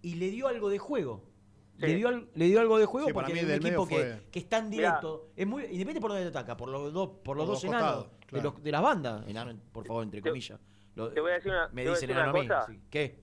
y 0.00 0.14
le 0.14 0.30
dio 0.30 0.46
algo 0.46 0.68
de 0.68 0.78
juego. 0.78 1.33
Sí. 1.78 1.86
Le, 1.86 1.94
dio, 1.96 2.10
le 2.10 2.44
dio 2.46 2.60
algo 2.60 2.78
de 2.78 2.86
juego 2.86 3.08
Sí, 3.08 3.12
para 3.12 3.26
porque 3.26 3.32
mí 3.42 3.50
es 3.50 3.58
un 3.58 3.66
equipo 3.66 3.88
que, 3.88 3.94
fue- 3.96 4.22
que 4.30 4.38
está 4.38 4.58
en 4.58 4.68
Mirá. 4.68 4.88
directo. 4.90 5.28
Es 5.36 5.46
muy, 5.46 5.64
y 5.64 5.76
depende 5.78 6.00
por 6.00 6.10
dónde 6.10 6.24
te 6.30 6.30
ataca, 6.38 6.56
por 6.56 6.68
los 6.68 6.92
dos, 6.92 7.08
por 7.24 7.36
los 7.36 7.46
Por 7.46 7.54
dos 7.54 7.64
enanos, 7.64 7.82
costados, 8.04 8.20
de, 8.20 8.26
claro. 8.26 8.42
los- 8.52 8.62
de 8.62 8.70
las 8.72 8.82
bandas, 8.82 9.28
enano, 9.28 9.60
por 9.72 9.84
favor, 9.86 10.04
entre 10.04 10.22
comillas. 10.22 10.60
Lo- 10.94 11.10
te 11.12 11.20
voy 11.20 11.32
a 11.32 11.34
decir 11.34 11.50
una- 11.50 11.68
me 11.72 11.82
te 11.82 11.88
a 11.88 11.90
dicen 11.92 12.08
decir 12.08 12.10
una 12.10 12.24
enano 12.24 12.38
a 12.38 12.42
mí, 12.42 12.48
cosa. 12.48 12.66
sí. 12.66 12.80
¿Qué? 12.90 13.18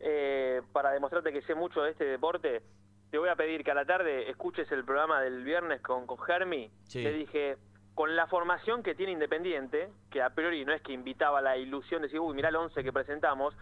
Eh, 0.00 0.62
para 0.72 0.92
demostrarte 0.92 1.32
que 1.32 1.42
sé 1.42 1.54
mucho 1.54 1.82
de 1.82 1.90
este 1.90 2.04
deporte, 2.04 2.62
te 3.10 3.18
voy 3.18 3.28
a 3.28 3.34
pedir 3.36 3.64
que 3.64 3.70
a 3.72 3.74
la 3.74 3.84
tarde 3.84 4.30
escuches 4.30 4.70
el 4.70 4.84
programa 4.84 5.20
del 5.20 5.42
viernes 5.42 5.80
con, 5.80 6.06
con 6.06 6.18
Germi. 6.18 6.70
Sí. 6.84 7.02
Le 7.02 7.12
dije, 7.12 7.56
con 7.94 8.14
la 8.14 8.28
formación 8.28 8.84
que 8.84 8.94
tiene 8.94 9.10
Independiente, 9.12 9.88
que 10.10 10.22
a 10.22 10.30
priori 10.30 10.64
no 10.64 10.72
es 10.72 10.80
que 10.82 10.92
invitaba 10.92 11.40
la 11.40 11.56
ilusión 11.56 12.00
de 12.02 12.06
decir, 12.06 12.20
uy, 12.20 12.34
mirá 12.36 12.50
el 12.50 12.56
11 12.56 12.84
que 12.84 12.92
presentamos, 12.92 13.56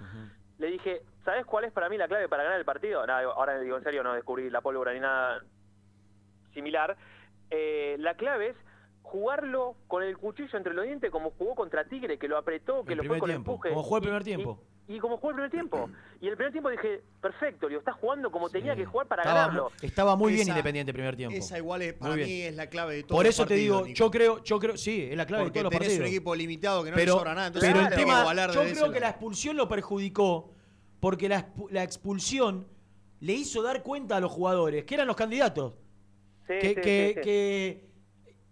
le 0.59 0.69
dije, 0.69 1.03
¿sabes 1.25 1.45
cuál 1.45 1.65
es 1.65 1.73
para 1.73 1.89
mí 1.89 1.97
la 1.97 2.09
clave 2.09 2.29
para 2.29 2.45
ganar 2.45 2.59
el 2.59 2.65
partido? 2.65 3.07
No, 3.07 3.13
ahora 3.13 3.59
digo 3.61 3.77
en 3.77 3.85
serio, 3.85 4.03
no 4.03 4.15
descubrí 4.15 4.51
la 4.51 4.61
pólvora 4.61 4.93
ni 4.93 5.01
nada 5.01 5.43
similar. 6.55 6.97
Eh, 7.51 7.97
la 7.99 8.15
clave 8.15 8.49
es 8.49 8.57
jugarlo 9.11 9.77
con 9.87 10.03
el 10.03 10.19
cuchillo 10.19 10.57
entre 10.59 10.75
los 10.75 10.85
dientes 10.85 11.11
como 11.11 11.31
jugó 11.31 11.55
contra 11.55 11.85
Tigre, 11.85 12.19
que 12.19 12.27
lo 12.29 12.37
apretó, 12.37 12.85
que 12.85 12.93
El 12.95 12.99
lo 12.99 13.05
fue 13.05 13.19
con 13.21 13.29
tiempo, 13.31 13.53
empuje. 13.53 13.69
como 13.71 13.83
jugó 13.85 13.97
el 13.99 14.03
primer 14.03 14.23
y- 14.23 14.25
tiempo. 14.25 14.61
Y, 14.89 14.99
como 15.01 15.17
jugó 15.17 15.31
el 15.31 15.35
primer 15.37 15.51
tiempo. 15.51 15.89
Y 16.21 16.29
el 16.29 16.35
primer 16.37 16.51
tiempo 16.53 16.71
dije, 16.71 17.03
perfecto, 17.21 17.69
lo 17.69 17.79
está 17.79 17.93
jugando 17.93 18.31
como 18.31 18.49
tenía 18.49 18.75
que 18.75 18.85
jugar 18.87 19.07
para 19.07 19.23
Estaba, 19.23 19.41
ganarlo. 19.43 19.71
estaba 19.83 20.17
muy 20.17 20.33
bien 20.33 20.49
Independiente 20.49 20.91
el 20.91 20.95
primer 20.95 21.15
tiempo. 21.17 21.37
Esa 21.37 21.59
igual 21.59 21.83
es, 21.83 21.93
para 21.95 22.15
Muy 22.15 22.25
mí 22.25 22.31
bien. 22.31 22.49
es 22.51 22.57
la 22.57 22.69
clave 22.69 22.95
de 22.97 23.03
todo. 23.05 23.19
Por 23.19 23.27
eso 23.27 23.47
te 23.47 23.55
digo, 23.55 23.87
yo 23.87 24.11
creo, 24.11 24.43
yo 24.43 24.59
creo, 24.59 24.77
sí, 24.77 25.09
es 25.11 25.17
la 25.17 25.27
clave 25.27 25.45
Porque 25.45 25.59
de 25.59 25.63
todos 25.63 25.73
los 25.75 25.79
tenés 25.79 25.89
partidos. 25.89 26.09
un 26.09 26.15
equipo 26.15 26.35
limitado 26.35 26.83
que 26.85 26.91
no 26.91 26.97
pero, 26.97 27.13
le 27.13 27.19
sobra 27.19 27.35
nada. 27.35 27.47
Entonces 27.49 27.71
pero 27.73 27.87
el 27.87 27.95
tema, 27.95 28.47
yo 28.53 28.63
creo 28.63 28.93
que 28.93 29.01
la 29.01 29.11
expulsión 29.11 29.57
lo 29.57 29.69
perjudicó 29.69 30.51
porque 31.01 31.29
la, 31.29 31.47
expu- 31.55 31.69
la 31.71 31.83
expulsión 31.83 32.67
le 33.21 33.33
hizo 33.35 33.63
dar 33.63 33.83
cuenta 33.83 34.17
a 34.17 34.21
los 34.21 34.33
jugadores 34.33 34.85
que 34.85 34.95
eran 34.95 35.07
los 35.07 35.17
candidatos. 35.17 35.75
Sí, 36.47 36.55
que, 36.61 36.69
sí, 36.69 36.75
que- 36.77 37.13
sí, 37.13 37.15
sí. 37.17 37.21
que- 37.23 37.87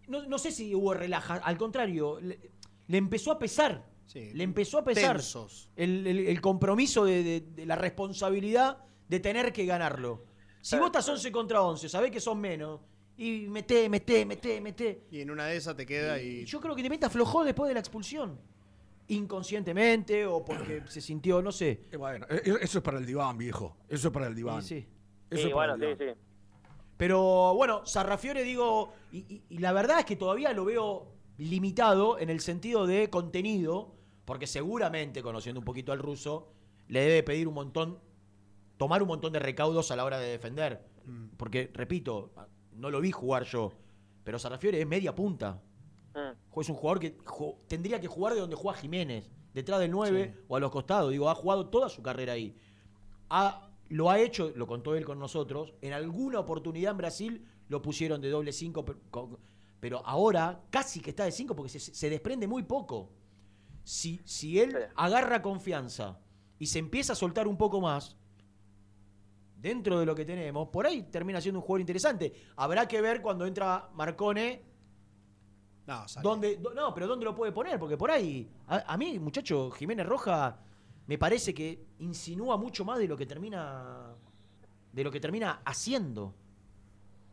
no, 0.08 0.26
no 0.26 0.38
sé 0.38 0.50
si 0.52 0.74
hubo 0.74 0.94
relaja, 0.94 1.34
al 1.36 1.56
contrario, 1.56 2.18
le, 2.20 2.38
le 2.86 2.98
empezó 2.98 3.32
a 3.32 3.38
pesar. 3.38 3.86
le 4.14 4.44
empezó 4.44 4.78
a 4.78 4.84
pesar 4.84 5.16
tensos. 5.16 5.68
el, 5.76 6.06
el- 6.06 6.26
el 6.28 6.40
compromiso 6.40 7.04
de, 7.04 7.22
de- 7.22 7.40
de 7.40 7.66
la 7.66 7.76
responsabilidad 7.76 8.78
de 9.08 9.20
tener 9.20 9.52
que 9.52 9.64
ganarlo. 9.66 10.24
Si 10.60 10.76
vos 10.78 10.86
estás 10.86 11.08
11 11.08 11.30
contra 11.32 11.60
11, 11.62 11.88
sabés 11.88 12.10
que 12.10 12.20
son 12.20 12.40
menos, 12.40 12.80
y 13.16 13.46
meté, 13.48 13.88
meté, 13.88 14.24
meté, 14.26 14.60
meté. 14.60 15.04
Y 15.10 15.20
en 15.20 15.30
una 15.30 15.46
de 15.46 15.56
esas 15.56 15.76
te 15.76 15.84
queda 15.86 16.20
y. 16.20 16.44
Yo 16.46 16.60
creo 16.60 16.74
que 16.74 16.80
Independiente 16.80 17.06
aflojó 17.06 17.44
después 17.44 17.68
de 17.68 17.74
la 17.74 17.80
expulsión. 17.80 18.38
Inconscientemente 19.08 20.26
o 20.26 20.44
porque 20.44 20.82
se 20.88 21.00
sintió, 21.00 21.42
no 21.42 21.52
sé. 21.52 21.82
Eh, 21.92 21.96
bueno, 21.96 22.26
eh, 22.30 22.42
eso 22.62 22.78
es 22.78 22.84
para 22.84 22.98
el 22.98 23.06
diván, 23.06 23.36
viejo. 23.38 23.76
Eso 23.88 24.08
es 24.08 24.14
para 24.14 24.26
el 24.26 24.34
diván. 24.34 24.62
Sí, 24.62 24.80
sí. 24.80 24.86
Eso 25.30 25.42
Sí, 25.42 25.48
es 25.48 25.54
para 25.54 25.74
bueno, 25.74 25.86
el 25.90 25.96
sí, 25.98 26.04
diván. 26.04 26.16
sí. 26.16 26.20
Pero 26.96 27.54
bueno, 27.54 27.84
Sarrafiore 27.86 28.42
digo, 28.44 28.92
y, 29.12 29.18
y- 29.18 29.42
y 29.48 29.58
la 29.58 29.72
verdad 29.72 29.98
es 30.00 30.04
que 30.04 30.16
todavía 30.16 30.52
lo 30.52 30.64
veo 30.64 31.08
limitado 31.38 32.18
en 32.18 32.30
el 32.30 32.40
sentido 32.40 32.86
de 32.86 33.10
contenido, 33.10 33.94
porque 34.24 34.46
seguramente, 34.46 35.22
conociendo 35.22 35.60
un 35.60 35.64
poquito 35.64 35.92
al 35.92 35.98
ruso, 35.98 36.48
le 36.88 37.00
debe 37.00 37.22
pedir 37.22 37.48
un 37.48 37.54
montón, 37.54 37.98
tomar 38.76 39.02
un 39.02 39.08
montón 39.08 39.32
de 39.32 39.38
recaudos 39.40 39.90
a 39.90 39.96
la 39.96 40.04
hora 40.04 40.18
de 40.18 40.28
defender. 40.28 40.84
Porque, 41.36 41.70
repito, 41.74 42.32
no 42.72 42.90
lo 42.90 43.00
vi 43.00 43.10
jugar 43.10 43.44
yo, 43.44 43.72
pero 44.22 44.38
Sarrafiore 44.38 44.80
es 44.80 44.86
media 44.86 45.14
punta. 45.14 45.60
Mm. 46.14 46.60
Es 46.60 46.68
un 46.68 46.76
jugador 46.76 47.00
que 47.00 47.16
jo- 47.24 47.58
tendría 47.68 48.00
que 48.00 48.06
jugar 48.06 48.34
de 48.34 48.40
donde 48.40 48.56
juega 48.56 48.78
Jiménez, 48.78 49.28
detrás 49.52 49.80
del 49.80 49.90
9 49.90 50.34
o 50.48 50.56
a 50.56 50.60
los 50.60 50.70
costados. 50.70 51.10
Digo, 51.10 51.28
ha 51.28 51.34
jugado 51.34 51.66
toda 51.68 51.88
su 51.88 52.02
carrera 52.02 52.32
ahí. 52.34 52.56
Ha- 53.28 53.68
lo 53.94 54.10
ha 54.10 54.18
hecho, 54.18 54.50
lo 54.56 54.66
contó 54.66 54.96
él 54.96 55.04
con 55.04 55.20
nosotros, 55.20 55.72
en 55.80 55.92
alguna 55.92 56.40
oportunidad 56.40 56.90
en 56.90 56.96
Brasil 56.98 57.44
lo 57.68 57.80
pusieron 57.80 58.20
de 58.20 58.28
doble 58.28 58.52
5, 58.52 58.84
pero 59.78 60.02
ahora 60.04 60.64
casi 60.70 60.98
que 61.00 61.10
está 61.10 61.24
de 61.24 61.30
5 61.30 61.54
porque 61.54 61.70
se, 61.70 61.78
se 61.78 62.10
desprende 62.10 62.48
muy 62.48 62.64
poco. 62.64 63.12
Si, 63.84 64.20
si 64.24 64.58
él 64.58 64.76
agarra 64.96 65.42
confianza 65.42 66.18
y 66.58 66.66
se 66.66 66.80
empieza 66.80 67.12
a 67.12 67.16
soltar 67.16 67.46
un 67.46 67.56
poco 67.56 67.80
más, 67.80 68.16
dentro 69.56 70.00
de 70.00 70.06
lo 70.06 70.14
que 70.14 70.24
tenemos, 70.24 70.68
por 70.68 70.86
ahí 70.86 71.04
termina 71.04 71.40
siendo 71.40 71.60
un 71.60 71.64
jugador 71.64 71.80
interesante. 71.82 72.32
Habrá 72.56 72.86
que 72.88 73.00
ver 73.00 73.22
cuando 73.22 73.46
entra 73.46 73.90
Marcone 73.94 74.62
No, 75.86 76.08
sale. 76.08 76.22
¿Dónde, 76.28 76.56
do- 76.56 76.74
no, 76.74 76.92
pero 76.94 77.06
¿dónde 77.06 77.24
lo 77.26 77.34
puede 77.34 77.52
poner? 77.52 77.78
Porque 77.78 77.96
por 77.96 78.10
ahí, 78.10 78.50
a, 78.66 78.92
a 78.92 78.96
mí, 78.96 79.18
muchacho, 79.18 79.70
Jiménez 79.70 80.06
Roja 80.06 80.58
me 81.06 81.18
parece 81.18 81.52
que 81.54 81.78
insinúa 81.98 82.56
mucho 82.56 82.84
más 82.84 82.98
de 82.98 83.06
lo 83.08 83.16
que 83.16 83.26
termina 83.26 84.14
de 84.92 85.02
lo 85.04 85.10
que 85.10 85.18
termina 85.20 85.60
haciendo. 85.64 86.32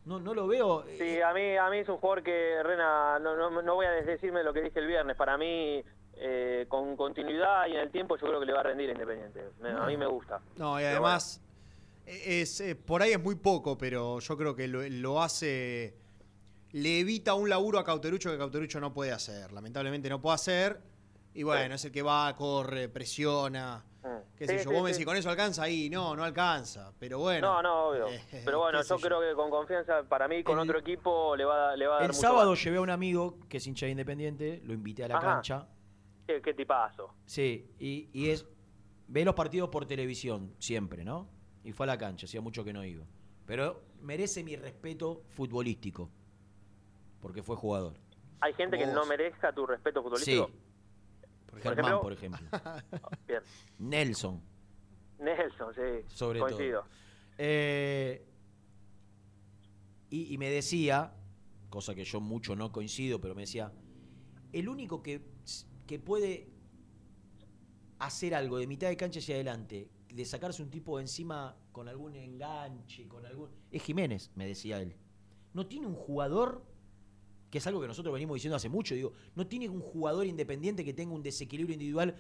No, 0.06 0.20
no 0.20 0.34
lo 0.34 0.48
veo. 0.48 0.84
eh, 0.88 0.96
Sí, 1.00 1.22
a 1.22 1.32
mí, 1.32 1.56
a 1.58 1.70
mí 1.70 1.78
es 1.78 1.88
un 1.90 1.98
jugador 1.98 2.24
que, 2.24 2.64
Rena, 2.64 3.20
no, 3.20 3.36
no, 3.38 3.62
no 3.62 3.76
voy 3.76 3.86
a 3.86 3.92
decirme 3.92 4.44
lo 4.44 4.52
que 4.52 4.62
dije 4.62 4.80
el 4.80 4.88
viernes. 4.88 5.16
Para 5.16 5.38
mí, 5.38 5.84
eh, 6.16 6.66
con 6.68 6.98
continuidad 6.98 7.68
y 7.68 7.74
en 7.74 7.82
el 7.82 7.92
tiempo, 7.92 8.18
yo 8.18 8.26
creo 8.28 8.40
que 8.40 8.48
le 8.48 8.54
va 8.54 8.62
a 8.62 8.64
rendir 8.64 8.90
a 8.90 8.94
Independiente. 8.94 9.50
Me- 9.62 9.70
A 9.70 9.86
mí 9.86 9.96
me 9.98 10.08
gusta. 10.08 10.42
No, 10.58 10.82
y 10.82 10.86
además, 10.86 11.40
es, 12.08 12.60
eh, 12.62 12.76
por 12.76 13.04
ahí 13.04 13.12
es 13.12 13.22
muy 13.22 13.36
poco, 13.36 13.78
pero 13.78 14.18
yo 14.20 14.38
creo 14.38 14.56
que 14.56 14.68
lo, 14.68 14.82
lo 14.90 15.22
hace. 15.22 15.96
Le 16.72 17.02
evita 17.02 17.36
un 17.36 17.48
laburo 17.48 17.78
a 17.78 17.84
Cauterucho 17.84 18.32
que 18.32 18.40
Cauterucho 18.40 18.80
no 18.80 18.92
puede 18.94 19.12
hacer. 19.12 19.52
Lamentablemente 19.52 20.10
no 20.10 20.20
puede 20.20 20.34
hacer. 20.36 20.82
Y 21.34 21.44
bueno, 21.44 21.76
es 21.76 21.86
el 21.86 21.92
que 21.92 22.02
va, 22.02 22.36
corre, 22.36 22.90
presiona. 22.90 23.84
Qué 24.36 24.48
sé 24.48 24.58
Sí, 24.60 24.64
yo, 24.66 24.70
sí, 24.72 24.76
vos 24.76 24.84
me 24.84 24.92
decís, 24.92 25.06
¿con 25.06 25.16
eso 25.16 25.30
alcanza? 25.30 25.64
Ahí, 25.64 25.90
no, 25.90 26.16
no 26.16 26.24
alcanza. 26.24 26.92
Pero 27.00 27.20
bueno. 27.20 27.54
No, 27.54 27.62
no, 27.62 27.88
obvio. 27.90 28.08
Eh, 28.32 28.42
Pero 28.44 28.60
bueno, 28.60 28.80
qué 28.80 28.84
sé 28.84 28.90
yo 28.90 29.00
creo 29.00 29.22
que 29.22 29.34
con 29.36 29.50
confianza, 29.50 30.04
para 30.04 30.28
mí, 30.28 30.44
con 30.44 30.58
otro 30.60 30.80
equipo, 30.80 31.36
le 31.36 31.46
va, 31.46 31.72
a- 31.72 31.76
le 31.76 31.86
va 31.88 31.94
a 31.94 31.96
dar 31.98 32.04
el 32.04 32.10
mucho 32.10 32.22
sábado 32.22 32.50
más. 32.52 32.64
llevé 32.64 32.78
a 32.78 32.82
un 32.82 32.90
amigo 32.90 33.38
que 33.48 33.58
es 33.58 33.68
hincha 33.68 33.86
de 33.86 33.92
Independiente, 33.92 34.62
lo 34.66 34.74
invité 34.74 35.04
a 35.04 35.08
la 35.08 35.18
Ajá. 35.18 35.28
cancha. 35.36 35.68
Qué, 36.28 36.42
qué 36.42 36.54
tipazo. 36.54 37.14
Sí, 37.26 37.72
y, 37.80 38.10
y 38.14 38.30
es. 38.30 38.46
Ve 39.08 39.24
los 39.26 39.36
partidos 39.36 39.70
por 39.70 39.86
televisión, 39.86 40.56
siempre, 40.58 41.04
¿no? 41.06 41.30
Y 41.64 41.72
fue 41.74 41.86
a 41.86 41.88
la 41.88 41.98
cancha, 41.98 42.26
hacía 42.26 42.42
mucho 42.42 42.64
que 42.64 42.74
no 42.74 42.84
iba. 42.84 43.06
Pero 43.46 43.84
merece 44.02 44.44
mi 44.44 44.56
respeto 44.56 45.24
futbolístico. 45.30 46.10
Porque 47.22 47.44
fue 47.44 47.56
jugador. 47.56 47.94
¿Hay 48.40 48.54
gente 48.54 48.78
que 48.78 48.86
Vos. 48.86 48.96
no 48.96 49.06
merezca 49.06 49.54
tu 49.54 49.66
respeto 49.68 50.02
futbolístico? 50.02 50.48
Sí. 50.48 50.54
Por 51.52 51.62
Germán, 51.62 51.80
ejemplo. 51.86 52.02
por 52.02 52.14
ejemplo. 52.14 52.48
Bien. 53.28 53.42
Nelson, 53.80 54.42
Nelson, 55.20 55.74
sí. 55.76 56.06
sobre 56.08 56.40
Coincido. 56.40 56.82
todo. 56.82 56.90
Eh, 57.38 58.26
y, 60.10 60.34
y 60.34 60.38
me 60.38 60.50
decía, 60.50 61.14
cosa 61.70 61.94
que 61.96 62.04
yo 62.04 62.20
mucho 62.20 62.56
no 62.56 62.72
coincido, 62.72 63.22
pero 63.22 63.36
me 63.36 63.42
decía, 63.44 63.72
el 64.52 64.68
único 64.68 65.02
que, 65.04 65.22
que 65.88 66.00
puede 66.00 66.50
hacer 68.00 68.34
algo 68.34 68.58
de 68.58 68.68
mitad 68.68 68.88
de 68.90 68.98
cancha 68.98 69.20
hacia 69.20 69.36
adelante, 69.36 69.90
de 70.10 70.26
sacarse 70.26 70.62
un 70.64 70.70
tipo 70.70 70.98
de 70.98 71.04
encima 71.04 71.56
con 71.72 71.88
algún 71.88 72.16
enganche, 72.16 73.08
con 73.08 73.26
algún... 73.26 73.50
Es 73.72 73.84
Jiménez, 73.84 74.32
me 74.36 74.46
decía 74.46 74.82
él. 74.82 74.96
No 75.54 75.68
tiene 75.68 75.88
un 75.88 75.96
jugador, 75.96 76.64
que 77.52 77.60
es 77.60 77.68
algo 77.68 77.80
que 77.82 77.88
nosotros 77.88 78.12
venimos 78.14 78.36
diciendo 78.36 78.56
hace 78.56 78.70
mucho, 78.70 78.96
digo, 78.96 79.14
no 79.36 79.46
tiene 79.46 79.70
un 79.70 79.82
jugador 79.82 80.26
independiente 80.26 80.84
que 80.84 80.94
tenga 80.94 81.14
un 81.14 81.22
desequilibrio 81.22 81.74
individual. 81.74 82.16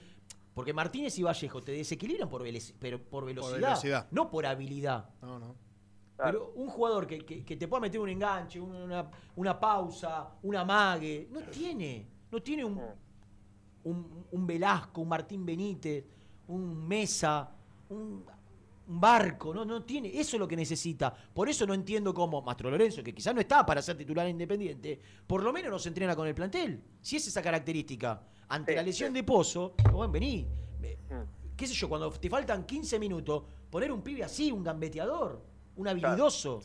Porque 0.53 0.73
Martínez 0.73 1.17
y 1.17 1.23
Vallejo 1.23 1.61
te 1.61 1.71
desequilibran 1.71 2.27
por, 2.29 2.43
pero 2.77 3.01
por 3.01 3.25
velocidad, 3.25 3.55
velocidad. 3.69 4.07
no 4.11 4.29
por 4.29 4.45
habilidad. 4.45 5.09
No, 5.21 5.39
no. 5.39 5.55
Pero 6.17 6.51
un 6.55 6.67
jugador 6.67 7.07
que, 7.07 7.19
que- 7.25 7.43
que 7.45 7.55
te 7.55 7.67
pueda 7.69 7.79
meter 7.81 7.99
un 8.01 8.09
enganche, 8.09 8.59
una, 8.59 9.09
una 9.37 9.57
pausa, 9.59 10.35
un 10.43 10.55
amague, 10.55 11.29
no 11.31 11.39
tiene. 11.43 12.05
No 12.29 12.41
tiene 12.41 12.65
un, 12.65 12.79
un, 13.85 14.25
un 14.31 14.45
Velasco, 14.47 15.01
un 15.01 15.07
Martín 15.07 15.45
Benítez, 15.45 16.03
un 16.47 16.85
Mesa, 16.87 17.49
un, 17.89 18.25
un 18.91 18.99
barco, 18.99 19.53
no, 19.53 19.63
no 19.63 19.83
tiene, 19.83 20.09
eso 20.19 20.35
es 20.35 20.39
lo 20.39 20.47
que 20.47 20.55
necesita. 20.55 21.13
Por 21.33 21.47
eso 21.47 21.65
no 21.65 21.73
entiendo 21.73 22.13
cómo 22.13 22.41
Mastro 22.41 22.69
Lorenzo, 22.69 23.01
que 23.01 23.13
quizás 23.13 23.33
no 23.33 23.39
está 23.41 23.65
para 23.65 23.81
ser 23.81 23.95
titular 23.97 24.27
independiente, 24.27 24.99
por 25.25 25.41
lo 25.43 25.53
menos 25.53 25.71
no 25.71 25.79
se 25.79 25.87
entrena 25.89 26.15
con 26.15 26.27
el 26.27 26.35
plantel. 26.35 26.83
Si 27.01 27.15
es 27.15 27.27
esa 27.27 27.41
característica, 27.41 28.21
ante 28.49 28.73
Sí, 28.73 28.75
la 28.75 28.83
lesión 28.83 29.09
sí. 29.09 29.13
de 29.15 29.23
Pozo, 29.23 29.73
bueno, 29.91 30.11
vení. 30.11 30.45
Mm. 30.81 31.55
qué 31.55 31.67
sé 31.67 31.73
yo, 31.73 31.87
cuando 31.87 32.09
te 32.11 32.29
faltan 32.29 32.65
15 32.65 32.99
minutos, 32.99 33.43
poner 33.69 33.91
un 33.91 34.01
pibe 34.01 34.23
así, 34.23 34.51
un 34.51 34.63
gambeteador, 34.63 35.41
un 35.77 35.87
habilidoso. 35.87 36.59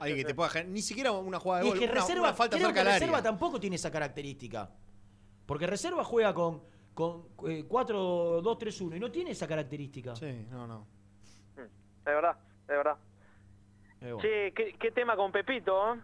Alguien 0.00 0.18
que 0.18 0.24
te 0.24 0.34
pueda 0.34 0.50
generar- 0.50 0.72
ni 0.72 0.82
siquiera 0.82 1.12
una 1.12 1.38
jugada 1.38 1.62
de 1.62 1.66
Y 1.66 1.70
gol, 1.70 1.78
es 1.78 1.84
que 1.84 1.90
una, 1.92 2.00
reserva, 2.00 2.22
una 2.28 2.34
falta 2.34 2.56
creo 2.56 2.72
que 2.72 2.82
reserva 2.84 3.22
tampoco 3.22 3.60
tiene 3.60 3.76
esa 3.76 3.90
característica. 3.90 4.68
Porque 5.46 5.64
reserva 5.66 6.02
juega 6.02 6.34
con, 6.34 6.60
con 6.92 7.28
eh, 7.46 7.64
4-2-3-1 7.68 8.96
y 8.96 9.00
no 9.00 9.10
tiene 9.12 9.30
esa 9.30 9.46
característica. 9.46 10.16
Sí, 10.16 10.44
no, 10.50 10.66
no. 10.66 10.86
Es 12.06 12.14
verdad, 12.14 12.36
es 12.62 12.66
verdad. 12.68 12.96
Eh, 14.00 14.12
bueno. 14.12 14.18
Che, 14.20 14.52
¿qué, 14.54 14.76
qué 14.78 14.90
tema 14.92 15.16
con 15.16 15.32
Pepito? 15.32 15.94
eh? 15.94 15.98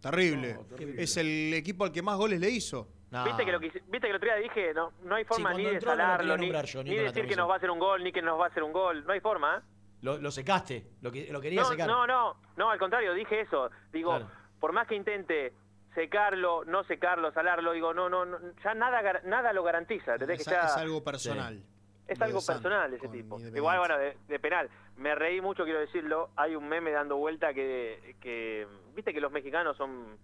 Terrible. 0.00 0.58
Es 0.98 1.16
el 1.16 1.54
equipo 1.54 1.84
al 1.84 1.92
que 1.92 2.02
más 2.02 2.16
goles 2.18 2.38
le 2.40 2.50
hizo. 2.50 2.88
¿Viste, 3.24 3.44
que 3.44 3.52
lo 3.52 3.60
que, 3.60 3.68
viste 3.68 4.00
que 4.00 4.08
el 4.10 4.16
otro 4.16 4.26
día 4.28 4.36
dije, 4.36 4.74
no, 4.74 4.92
no 5.04 5.14
hay 5.14 5.24
forma 5.24 5.52
Sí, 5.54 5.58
ni 5.58 5.64
de 5.68 5.74
no 5.74 5.80
salarlo, 5.82 6.36
ni, 6.36 6.50
yo, 6.50 6.82
ni 6.82 6.96
decir 6.96 7.28
que 7.28 7.36
nos 7.36 7.48
va 7.48 7.54
a 7.54 7.56
hacer 7.58 7.70
un 7.70 7.78
gol, 7.78 8.02
ni 8.02 8.10
que 8.12 8.20
nos 8.20 8.38
va 8.38 8.46
a 8.46 8.48
hacer 8.48 8.64
un 8.64 8.72
gol. 8.72 9.04
No 9.06 9.12
hay 9.12 9.20
forma, 9.20 9.58
¿eh? 9.58 9.60
Lo, 10.02 10.18
lo 10.18 10.30
secaste, 10.32 10.84
lo, 11.00 11.12
que, 11.12 11.32
lo 11.32 11.40
quería 11.40 11.60
No, 11.62 11.68
secar. 11.68 11.86
no, 11.86 12.06
no, 12.08 12.36
no, 12.56 12.70
al 12.70 12.78
contrario, 12.78 13.14
dije 13.14 13.40
eso. 13.42 13.70
Digo, 13.92 14.10
Claro. 14.10 14.30
por 14.58 14.72
más 14.72 14.88
que 14.88 14.96
intente 14.96 15.52
secarlo, 15.94 16.64
no 16.64 16.82
secarlo, 16.84 17.32
salarlo, 17.32 17.70
digo, 17.72 17.94
no, 17.94 18.08
no, 18.08 18.24
no, 18.26 18.36
ya 18.64 18.74
nada 18.74 19.20
nada 19.24 19.52
lo 19.52 19.62
garantiza. 19.62 20.16
Es, 20.16 20.26
que 20.26 20.50
ya- 20.50 20.66
es 20.66 20.76
algo 20.76 21.02
personal. 21.04 21.62
Es 22.06 22.20
algo 22.20 22.40
San 22.40 22.56
personal 22.56 22.92
ese 22.92 23.08
tipo. 23.08 23.38
Igual, 23.56 23.78
bueno, 23.78 23.98
de, 23.98 24.16
de 24.28 24.38
penal. 24.38 24.68
Me 24.96 25.14
reí 25.14 25.40
mucho, 25.40 25.64
quiero 25.64 25.80
decirlo. 25.80 26.30
Hay 26.36 26.54
un 26.54 26.68
meme 26.68 26.90
dando 26.90 27.16
vuelta 27.16 27.54
que, 27.54 28.16
que 28.20 28.66
viste 28.94 29.14
que 29.14 29.20
los 29.20 29.32
mexicanos 29.32 29.76
son, 29.76 30.18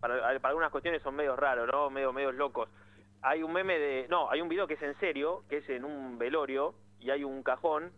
para, 0.00 0.20
para 0.38 0.48
algunas 0.50 0.70
cuestiones 0.70 1.02
son 1.02 1.14
medios 1.16 1.38
raros, 1.38 1.68
¿no? 1.72 1.90
Medio, 1.90 2.12
medios 2.12 2.34
locos. 2.34 2.68
Hay 3.20 3.42
un 3.42 3.52
meme 3.52 3.78
de, 3.78 4.06
no, 4.08 4.30
hay 4.30 4.40
un 4.40 4.48
video 4.48 4.66
que 4.66 4.74
es 4.74 4.82
en 4.82 4.98
serio, 5.00 5.44
que 5.48 5.58
es 5.58 5.68
en 5.68 5.84
un 5.84 6.18
velorio, 6.18 6.74
y 7.00 7.10
hay 7.10 7.24
un 7.24 7.42
cajón, 7.42 7.92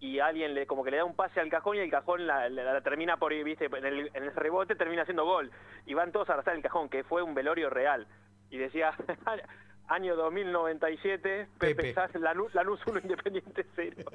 y 0.00 0.18
alguien 0.20 0.54
le 0.54 0.66
como 0.66 0.84
que 0.84 0.90
le 0.90 0.96
da 0.98 1.04
un 1.04 1.14
pase 1.16 1.40
al 1.40 1.48
cajón 1.48 1.76
y 1.76 1.80
el 1.80 1.90
cajón 1.90 2.26
la, 2.26 2.48
la- 2.48 2.72
la 2.74 2.80
termina 2.82 3.16
por, 3.16 3.32
viste, 3.32 3.66
en 3.66 3.84
el, 3.84 4.10
en 4.14 4.22
el 4.24 4.34
rebote 4.34 4.74
termina 4.76 5.02
haciendo 5.02 5.24
gol. 5.24 5.50
Y 5.86 5.94
van 5.94 6.12
todos 6.12 6.28
a 6.28 6.32
abrazar 6.34 6.54
el 6.54 6.62
cajón, 6.62 6.88
que 6.88 7.04
fue 7.04 7.22
un 7.22 7.34
velorio 7.34 7.68
real. 7.70 8.06
Y 8.50 8.58
decía, 8.58 8.92
año 9.88 10.16
2097, 10.16 11.48
Pepe, 11.58 11.74
Pepe. 11.74 11.94
Saz, 11.94 12.14
Lanús, 12.16 12.54
Lanús 12.54 12.80
1, 12.86 13.00
Independiente 13.00 13.66
0. 13.74 13.96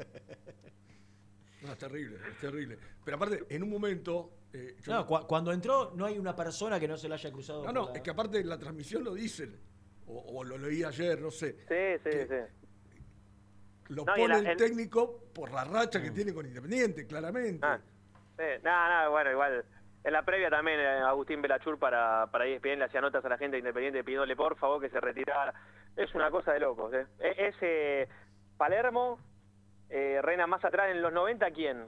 No, 1.61 1.73
es 1.73 1.77
terrible, 1.77 2.17
es 2.31 2.37
terrible. 2.37 2.77
Pero 3.03 3.17
aparte, 3.17 3.43
en 3.49 3.63
un 3.63 3.69
momento. 3.69 4.31
eh, 4.53 4.77
yo- 4.81 4.93
No, 4.93 5.05
cua- 5.05 5.27
cuando 5.27 5.51
entró 5.51 5.91
no 5.93 6.05
hay 6.05 6.17
una 6.17 6.33
persona 6.33 6.79
que 6.79 6.87
no 6.87 6.95
se 6.97 7.09
la 7.09 7.15
haya 7.15 7.29
cruzado. 7.33 7.65
no, 7.65 7.73
no, 7.73 7.85
la- 7.87 7.95
es 7.95 8.01
que 8.01 8.11
aparte 8.11 8.39
en 8.39 8.47
la 8.47 8.57
transmisión 8.57 9.03
lo 9.03 9.13
dicen. 9.13 9.59
O, 10.07 10.37
o 10.39 10.43
lo 10.45 10.57
leí 10.57 10.83
ayer, 10.85 11.21
no 11.21 11.29
sé. 11.29 11.57
Sí, 11.67 12.01
sí, 12.09 12.17
sí. 12.29 12.95
Lo 13.89 14.05
No, 14.05 14.13
pone 14.15 14.35
el- 14.35 14.45
el, 14.45 14.47
el- 14.51 14.57
técnico 14.57 15.25
por 15.33 15.51
la 15.51 15.65
racha 15.65 16.01
que 16.01 16.11
tiene 16.11 16.33
con 16.33 16.45
Independiente, 16.45 17.05
claramente. 17.05 17.65
Ah, 17.67 17.77
sí. 18.37 18.43
Nada, 18.63 18.87
nada, 18.87 19.09
bueno, 19.09 19.31
igual. 19.31 19.65
En 20.03 20.13
la 20.13 20.23
previa 20.23 20.49
también 20.49 20.79
eh, 20.79 20.99
Agustín 21.01 21.41
Belachur 21.41 21.77
para, 21.77 22.27
para 22.31 22.45
ESPN 22.45 22.79
le 22.79 22.85
hacía 22.85 23.01
notas 23.01 23.23
a 23.25 23.29
la 23.29 23.37
gente 23.37 23.55
de 23.57 23.59
Independiente 23.59 24.03
pidiéndole 24.03 24.35
por 24.35 24.55
favor 24.57 24.79
que 24.81 24.89
se 24.89 24.99
retirara. 24.99 25.53
Es 25.95 26.13
una 26.15 26.31
cosa 26.31 26.53
de 26.53 26.59
locos, 26.61 26.93
¿eh? 26.93 27.05
E- 27.19 27.47
Es 27.47 27.55
eh, 27.61 28.07
Palermo, 28.57 29.19
eh, 29.89 30.19
Reina 30.21 30.47
más 30.47 30.63
atrás 30.63 30.87
en 30.91 31.01
los 31.01 31.11
90, 31.11 31.51
¿quién? 31.51 31.83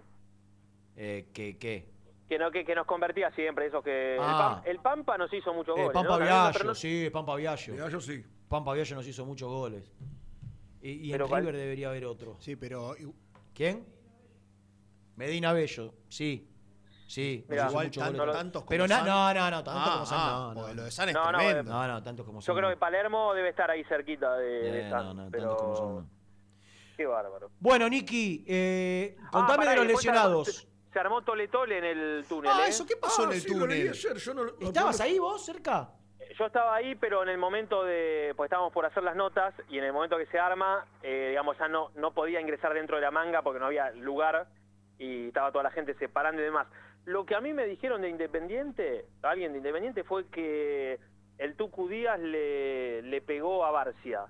Eh, 0.97 1.27
¿Qué? 1.33 1.57
qué? 1.57 1.87
Que, 2.27 2.37
no, 2.37 2.51
que, 2.51 2.65
que 2.65 2.75
nos 2.75 2.85
convertía 2.85 3.31
siempre, 3.31 3.67
esos 3.67 3.83
que... 3.83 4.15
el 4.15 4.21
Ah. 4.21 4.61
Pam- 4.61 4.69
El, 4.69 4.79
Pampa 4.79 5.17
nos 5.17 5.33
hizo 5.33 5.53
muchos 5.53 5.77
Eh, 5.77 5.81
goles, 5.81 5.93
Pampa 5.93 6.17
¿no? 6.19 6.23
Viallo, 6.25 6.63
no- 6.65 6.75
sí, 6.75 7.09
Pampa 7.11 7.35
Viallo. 7.35 7.73
Viallo 7.73 7.99
sí. 8.01 8.23
Pampa 8.49 8.73
Viallo 8.73 8.95
nos 8.97 9.07
hizo 9.07 9.25
muchos 9.25 9.49
goles. 9.49 9.91
Y, 10.81 10.91
y 11.09 11.13
en 11.13 11.19
River 11.19 11.55
debería 11.55 11.89
haber 11.89 12.05
otro. 12.05 12.35
Sí, 12.39 12.55
pero 12.57 12.93
¿Quién? 13.53 13.85
Medina 15.15 15.53
Bello, 15.53 15.93
sí. 16.09 16.47
Sí, 17.11 17.45
Mirá, 17.49 17.67
igual 17.67 17.91
goles. 17.93 18.31
tantos 18.37 18.61
como 18.61 18.69
Pero 18.69 18.87
San. 18.87 19.05
no, 19.05 19.33
no, 19.33 19.51
no, 19.51 19.63
tanto 19.65 19.71
Ah, 19.83 19.91
como 19.95 20.05
San, 20.05 20.19
ah, 20.21 20.29
no, 20.31 20.47
no. 20.53 20.59
porque 20.61 20.75
lo 20.75 20.83
de 20.85 20.91
San 20.91 21.09
es 21.09 21.13
No, 21.15 21.29
no, 21.29 21.37
tremendo. 21.39 21.71
No, 21.73 21.87
no, 21.87 22.03
tanto 22.03 22.23
como 22.25 22.39
Yo 22.39 22.45
San. 22.45 22.55
creo 22.55 22.69
no. 22.69 22.73
que 22.73 22.79
Palermo 22.79 23.33
debe 23.33 23.49
estar 23.49 23.69
ahí 23.69 23.83
cerquita 23.83 24.37
de, 24.37 24.45
de 24.71 24.87
Eh, 24.87 24.89
San, 24.89 25.05
no, 25.07 25.13
no, 25.25 25.29
pero... 25.29 25.57
como 25.57 25.75
San, 25.75 25.95
no. 25.95 26.09
Qué 26.95 27.05
bárbaro. 27.05 27.51
Bueno, 27.59 27.89
Niki, 27.89 28.45
eh, 28.47 29.17
Ah, 29.25 29.29
contame 29.29 29.57
pará, 29.57 29.71
de 29.71 29.75
los 29.77 29.87
lesionados. 29.87 30.67
Se, 30.93 30.99
armó 30.99 31.21
Tole 31.23 31.49
Tole 31.49 31.79
en 31.79 31.83
el 31.83 32.25
túnel, 32.29 32.49
Ah, 32.55 32.61
¿eh? 32.65 32.69
eso, 32.69 32.85
¿qué 32.85 32.95
pasó 32.95 33.25
en 33.25 33.33
el 33.33 33.41
sí, 33.41 33.49
lo 33.49 33.67
leí 33.67 33.79
túnel? 33.81 33.89
ayer, 33.89 34.15
yo 34.17 34.33
no 34.33 34.43
lo- 34.45 34.59
¿Estabas 34.61 35.01
ahí 35.01 35.19
vos, 35.19 35.43
cerca? 35.45 35.89
Yo 36.39 36.45
estaba 36.45 36.75
ahí, 36.75 36.95
pero 36.95 37.23
en 37.23 37.29
el 37.29 37.37
momento 37.37 37.83
de, 37.83 38.33
pues 38.37 38.47
estábamos 38.47 38.71
por 38.71 38.85
hacer 38.85 39.03
las 39.03 39.17
notas 39.17 39.53
y 39.67 39.77
en 39.79 39.83
el 39.83 39.91
momento 39.91 40.17
que 40.17 40.27
se 40.27 40.39
arma, 40.39 40.85
eh, 41.03 41.27
digamos, 41.31 41.57
ya 41.57 41.67
no, 41.67 41.91
no 41.95 42.13
podía 42.13 42.39
ingresar 42.39 42.73
dentro 42.73 42.95
de 42.95 43.01
la 43.01 43.11
manga 43.11 43.41
porque 43.41 43.59
no 43.59 43.65
había 43.65 43.91
lugar 43.91 44.47
y 44.97 45.27
estaba 45.27 45.51
toda 45.51 45.65
la 45.65 45.71
gente 45.71 45.93
separando 45.95 46.41
y 46.41 46.45
demás. 46.45 46.67
Lo 47.05 47.25
que 47.25 47.35
a 47.35 47.41
mí 47.41 47.53
me 47.53 47.65
dijeron 47.65 48.01
de 48.01 48.09
Independiente, 48.09 49.05
alguien 49.23 49.51
de 49.53 49.57
Independiente, 49.59 50.03
fue 50.03 50.27
que 50.27 50.99
el 51.37 51.55
Tucu 51.55 51.87
Díaz 51.87 52.19
le, 52.19 53.01
le 53.01 53.21
pegó 53.21 53.65
a 53.65 53.71
Barcia. 53.71 54.25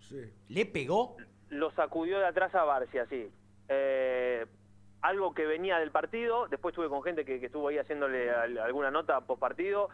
Sí. 0.00 0.20
¿Le 0.48 0.66
pegó? 0.66 1.16
Lo 1.50 1.70
sacudió 1.72 2.18
de 2.18 2.26
atrás 2.26 2.54
a 2.54 2.64
Barcia, 2.64 3.06
sí. 3.06 3.30
Eh, 3.68 4.44
algo 5.02 5.32
que 5.34 5.46
venía 5.46 5.78
del 5.78 5.92
partido, 5.92 6.48
después 6.48 6.72
estuve 6.72 6.88
con 6.88 7.02
gente 7.02 7.24
que, 7.24 7.38
que 7.40 7.46
estuvo 7.46 7.68
ahí 7.68 7.78
haciéndole 7.78 8.30
al- 8.30 8.58
alguna 8.58 8.90
nota 8.90 9.20
post 9.22 9.40
partido 9.40 9.88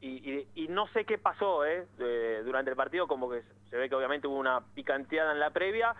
y, 0.00 0.30
y- 0.30 0.48
y 0.54 0.68
no 0.68 0.86
sé 0.88 1.04
qué 1.04 1.16
pasó 1.18 1.64
eh, 1.64 1.86
de- 1.98 2.42
durante 2.44 2.70
el 2.70 2.76
partido, 2.76 3.08
como 3.08 3.30
que 3.30 3.42
se 3.70 3.76
ve 3.76 3.88
que 3.88 3.94
obviamente 3.94 4.28
hubo 4.28 4.36
una 4.38 4.60
picanteada 4.74 5.32
en 5.32 5.40
la 5.40 5.50
previa, 5.50 5.94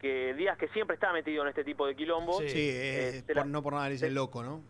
que 0.00 0.34
Díaz 0.34 0.56
que 0.56 0.68
siempre 0.68 0.94
está 0.94 1.12
metido 1.12 1.42
en 1.42 1.48
este 1.50 1.62
tipo 1.62 1.86
de 1.86 1.94
quilombo, 1.94 2.32
Sí, 2.40 2.46
eh, 2.72 3.22
por- 3.26 3.36
la, 3.36 3.44
no 3.44 3.62
por 3.62 3.74
nada 3.74 3.86
le 3.86 3.92
dicen 3.92 4.14
loco, 4.14 4.42
¿no? 4.42 4.62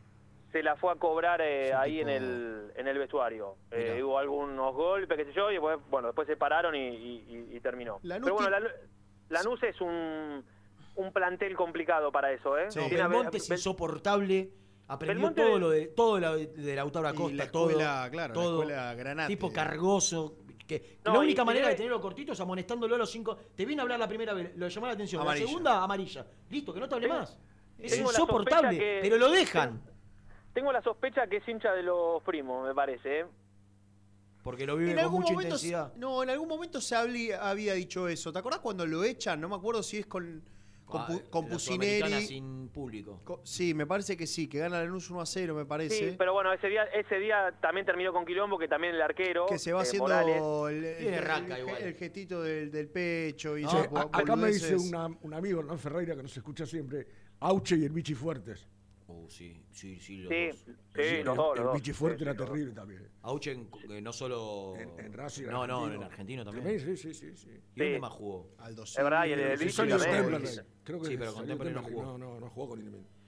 Se 0.53 0.63
la 0.63 0.77
fue 0.77 0.93
a 0.93 0.97
cobrar 0.97 1.41
eh, 1.41 1.73
ahí 1.73 1.99
tipo- 1.99 2.09
en 2.11 2.23
el 2.23 2.73
en 2.77 2.89
el 2.89 2.99
vestuario. 2.99 3.57
Eh, 3.71 4.03
hubo 4.03 4.19
algunos 4.19 4.75
golpes, 4.75 5.17
qué 5.17 5.25
sé 5.27 5.33
yo, 5.33 5.51
y 5.51 5.55
después, 5.55 5.79
bueno, 5.91 6.09
después 6.09 6.27
se 6.27 6.37
pararon 6.37 6.75
y, 6.75 6.89
y- 6.89 7.25
y- 7.53 7.57
y 7.57 7.61
terminó. 7.61 7.99
Lanús 8.03 8.25
Pero 8.25 8.35
bueno, 8.37 8.57
tiene- 8.57 8.75
Lanús- 9.29 9.63
es 9.63 9.81
un, 9.81 10.45
un 10.97 11.13
plantel 11.13 11.55
complicado 11.57 12.11
para 12.11 12.33
eso, 12.33 12.59
¿eh? 12.59 12.69
A- 12.75 12.89
Belmonte 12.89 13.37
es 13.37 13.49
insoportable. 13.51 14.51
Aprendió 14.89 15.29
Belmonte- 15.31 15.43
todo 15.47 15.59
lo 15.61 15.71
de 15.71 15.87
todo 15.87 16.19
lo 16.19 16.37
de, 16.37 16.47
de 16.49 16.75
Lautaro 16.75 17.09
Y 17.29 17.33
la 17.35 17.45
escuela, 17.45 17.51
todo, 17.53 18.11
claro, 18.11 18.35
la 18.35 18.41
todo. 18.41 18.61
escuela 18.63 18.95
Granate. 18.95 19.29
tipo 19.29 19.53
cargoso. 19.53 20.35
Que, 20.67 20.81
que 20.81 20.99
No, 21.05 21.13
la 21.15 21.19
única 21.21 21.43
y 21.43 21.45
manera 21.45 21.69
de 21.69 21.75
tenerlo 21.77 22.01
cortito 22.01 22.33
es 22.33 22.41
amonestándolo 22.41 22.95
a 22.97 22.99
los 22.99 23.11
cinco. 23.11 23.37
Te 23.55 23.65
viene 23.65 23.81
a 23.81 23.85
hablar 23.85 23.99
la 24.01 24.09
primera 24.09 24.33
vez, 24.35 24.57
lo 24.57 24.67
llamó 24.69 24.87
la 24.89 24.93
atención. 24.95 25.21
Amarilla. 25.23 25.45
La 25.45 25.49
segunda, 25.49 25.83
amarilla. 25.85 26.27
Listo, 26.49 26.73
que 26.75 26.81
no 26.81 26.89
te 26.89 26.95
hable 26.97 27.09
más. 27.09 27.39
Es 27.79 27.93
tengo 27.93 28.11
la 28.13 28.19
insoportable, 28.19 28.79
que- 28.79 28.99
pero 29.03 29.17
lo 29.17 29.31
dejan. 29.31 29.81
Tengo 30.55 30.73
la 30.73 30.83
sospecha 30.83 31.27
que 31.29 31.37
es 31.39 31.49
hincha 31.49 31.73
de 31.73 31.83
los 31.83 32.23
primos, 32.23 32.67
me 32.67 32.75
parece, 32.75 33.21
¿eh? 33.21 33.27
Porque 34.43 34.67
lo 34.67 34.77
vive 34.77 34.91
En 34.93 34.97
con 34.97 35.05
algún 35.05 35.21
mucha 35.21 35.33
momento, 35.35 35.55
intensidad. 35.57 35.93
no, 35.97 36.23
en 36.23 36.31
algún 36.31 36.49
momento 36.49 36.81
se 36.81 36.97
había, 36.97 37.49
había 37.49 37.75
dicho 37.75 38.09
eso. 38.09 38.33
¿Te 38.33 38.39
acordás 38.39 38.61
cuando 38.61 38.87
lo 38.87 39.05
echan? 39.05 39.41
No 39.41 39.49
me 39.51 39.55
acuerdo 39.57 39.83
si 39.83 39.99
es 39.99 40.07
con, 40.07 40.43
con, 40.87 41.01
Ah, 41.03 41.19
con 41.31 41.61
sin 41.61 42.69
público. 42.73 43.21
Co- 43.23 43.43
Sí, 43.45 43.75
me 43.75 43.87
parece 43.87 44.17
que 44.17 44.27
sí, 44.27 44.49
que 44.49 44.59
gana 44.59 44.83
Lanús 44.83 45.11
1 45.11 45.21
a 45.21 45.27
0, 45.27 45.55
me 45.55 45.67
parece. 45.67 46.11
Sí, 46.11 46.15
pero 46.19 46.33
bueno, 46.33 46.53
ese 46.55 46.69
día 46.69 46.85
ese 46.85 47.19
día 47.19 47.55
también 47.61 47.85
terminó 47.85 48.13
con 48.15 48.25
Quilombo, 48.25 48.59
que 48.59 48.67
también 48.67 48.95
el 48.95 49.03
arquero, 49.03 49.45
que 49.47 49.59
se 49.59 49.73
va 49.75 49.81
eh, 49.81 49.83
haciendo 49.83 50.69
el, 50.69 50.85
el- 50.85 50.97
Tiene 50.97 51.17
el- 51.19 51.23
raca 51.25 51.55
el- 51.57 51.61
igual. 51.67 51.83
el 51.83 51.95
gestito 51.95 52.43
del, 52.43 52.71
del 52.71 52.89
pecho 52.89 53.59
y 53.59 53.65
a- 53.65 53.87
bo- 53.89 53.99
acá 54.11 54.35
me 54.37 54.49
dice 54.49 54.75
una- 54.75 55.07
un 55.21 55.35
amigo, 55.35 55.61
Hernán 55.61 55.79
Ferreira, 55.79 56.17
que 56.17 56.23
nos 56.23 56.35
escucha 56.37 56.65
siempre, 56.65 57.07
Auche 57.41 57.77
y 57.77 57.85
el 57.85 57.93
Bichi 57.93 58.15
Fuertes. 58.15 58.67
Sí, 59.31 59.65
sí, 59.71 59.99
sí, 60.01 60.17
los 60.17 60.29
Sí, 60.33 60.47
dos. 60.49 60.57
sí, 60.95 61.01
el, 61.03 61.25
los 61.25 61.37
dos, 61.37 61.59
el. 61.59 61.67
Bichi 61.75 61.93
Fuerte 61.93 62.19
Sí, 62.19 62.23
era 62.25 62.35
terrible 62.37 62.73
también. 62.73 63.09
Auchen, 63.23 63.71
eh, 63.89 64.01
no 64.01 64.13
solo. 64.13 64.75
En, 64.77 64.99
en 64.99 65.13
Racing 65.13 65.45
No, 65.47 65.67
no, 65.67 65.91
en 65.93 66.03
argentino 66.03 66.45
también. 66.45 66.65
También, 66.67 66.97
sí, 66.97 66.97
sí, 66.97 67.15
sí. 67.15 67.37
sí. 67.37 67.49
¿Y 67.77 67.79
dónde 67.81 68.01
más 68.01 68.13
jugó? 68.13 68.51
Aldo 68.59 68.83
Es 68.83 68.97
verdad, 68.97 69.27
y 69.27 69.33
el- 69.33 69.41
el 69.41 69.59
Sí, 69.59 69.65
Bichi 69.67 69.77
también. 69.77 70.65
Creo 70.85 71.01
que 71.01 71.09
Sí, 71.09 71.17
pero 71.17 71.33
con 71.33 71.47
Temperley 71.47 71.75
no 71.75 71.83
jugó. 71.83 72.03
No, 72.03 72.19
no, 72.19 72.41
no 72.41 72.51
jugó 72.51 72.69
con 72.71 72.79
Independiente. 72.81 73.19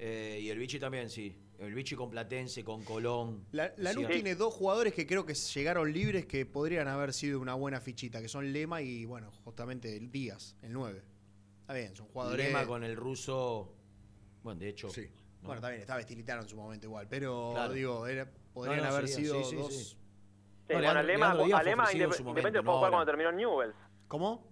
Eh, 0.00 0.38
y 0.42 0.48
el 0.50 0.58
Vichy 0.58 0.78
también, 0.78 1.10
sí. 1.10 1.36
El 1.58 1.74
Vichy 1.74 1.96
con 1.96 2.08
Platense, 2.08 2.62
con 2.62 2.84
Colón. 2.84 3.44
La, 3.50 3.74
Lanús 3.78 4.06
Sí. 4.06 4.12
tiene 4.12 4.36
dos 4.36 4.54
jugadores 4.54 4.94
que 4.94 5.08
creo 5.08 5.26
que 5.26 5.34
llegaron 5.34 5.92
libres 5.92 6.24
que 6.24 6.46
podrían 6.46 6.86
haber 6.86 7.12
sido 7.12 7.40
una 7.40 7.54
buena 7.54 7.80
fichita, 7.80 8.22
que 8.22 8.28
son 8.28 8.52
Lema 8.52 8.80
y, 8.80 9.04
bueno, 9.04 9.32
justamente 9.42 9.96
el 9.96 10.12
Díaz, 10.12 10.54
el 10.62 10.72
9. 10.72 11.02
Está 11.62 11.74
bien, 11.74 11.96
son 11.96 12.06
jugadores... 12.06 12.46
Lema 12.46 12.64
con 12.64 12.84
el 12.84 12.94
ruso. 12.94 13.74
Bueno, 14.44 14.60
de 14.60 14.68
hecho. 14.68 14.88
Sí. 14.88 15.08
¿No? 15.42 15.46
Bueno, 15.46 15.54
está 15.58 15.68
bien, 15.70 15.80
estaba 15.80 16.00
estilitano 16.00 16.42
en 16.42 16.48
su 16.48 16.56
momento 16.56 16.86
igual, 16.86 17.06
pero 17.08 17.50
Claro. 17.54 17.72
digo, 17.72 18.06
era- 18.06 18.28
podrían 18.52 18.78
No, 18.78 18.84
no, 18.84 18.88
haber 18.90 19.08
sería, 19.08 19.30
sido 19.30 19.44
sí, 19.44 19.50
sí, 19.50 19.56
dos... 19.56 19.74
sí. 19.74 19.84
Sí, 19.84 19.96
No, 20.74 20.74
bueno, 20.74 20.80
Leandro- 20.92 21.02
Lema, 21.06 21.26
Leandro 21.26 21.44
Díaz 21.46 21.58
a 21.58 21.62
fue 21.62 21.70
Lema 21.70 21.82
ofrecido 21.84 22.04
en 22.04 22.10
Indep- 22.10 22.14
su 22.16 22.22
Independiente 22.22 22.58
momento, 22.58 22.62
fue 22.64 22.72
a 22.72 22.76
ahora. 22.76 22.90
cuando 22.90 23.06
terminó 23.06 23.32
Newell's. 23.32 23.74
¿Cómo? 24.08 24.48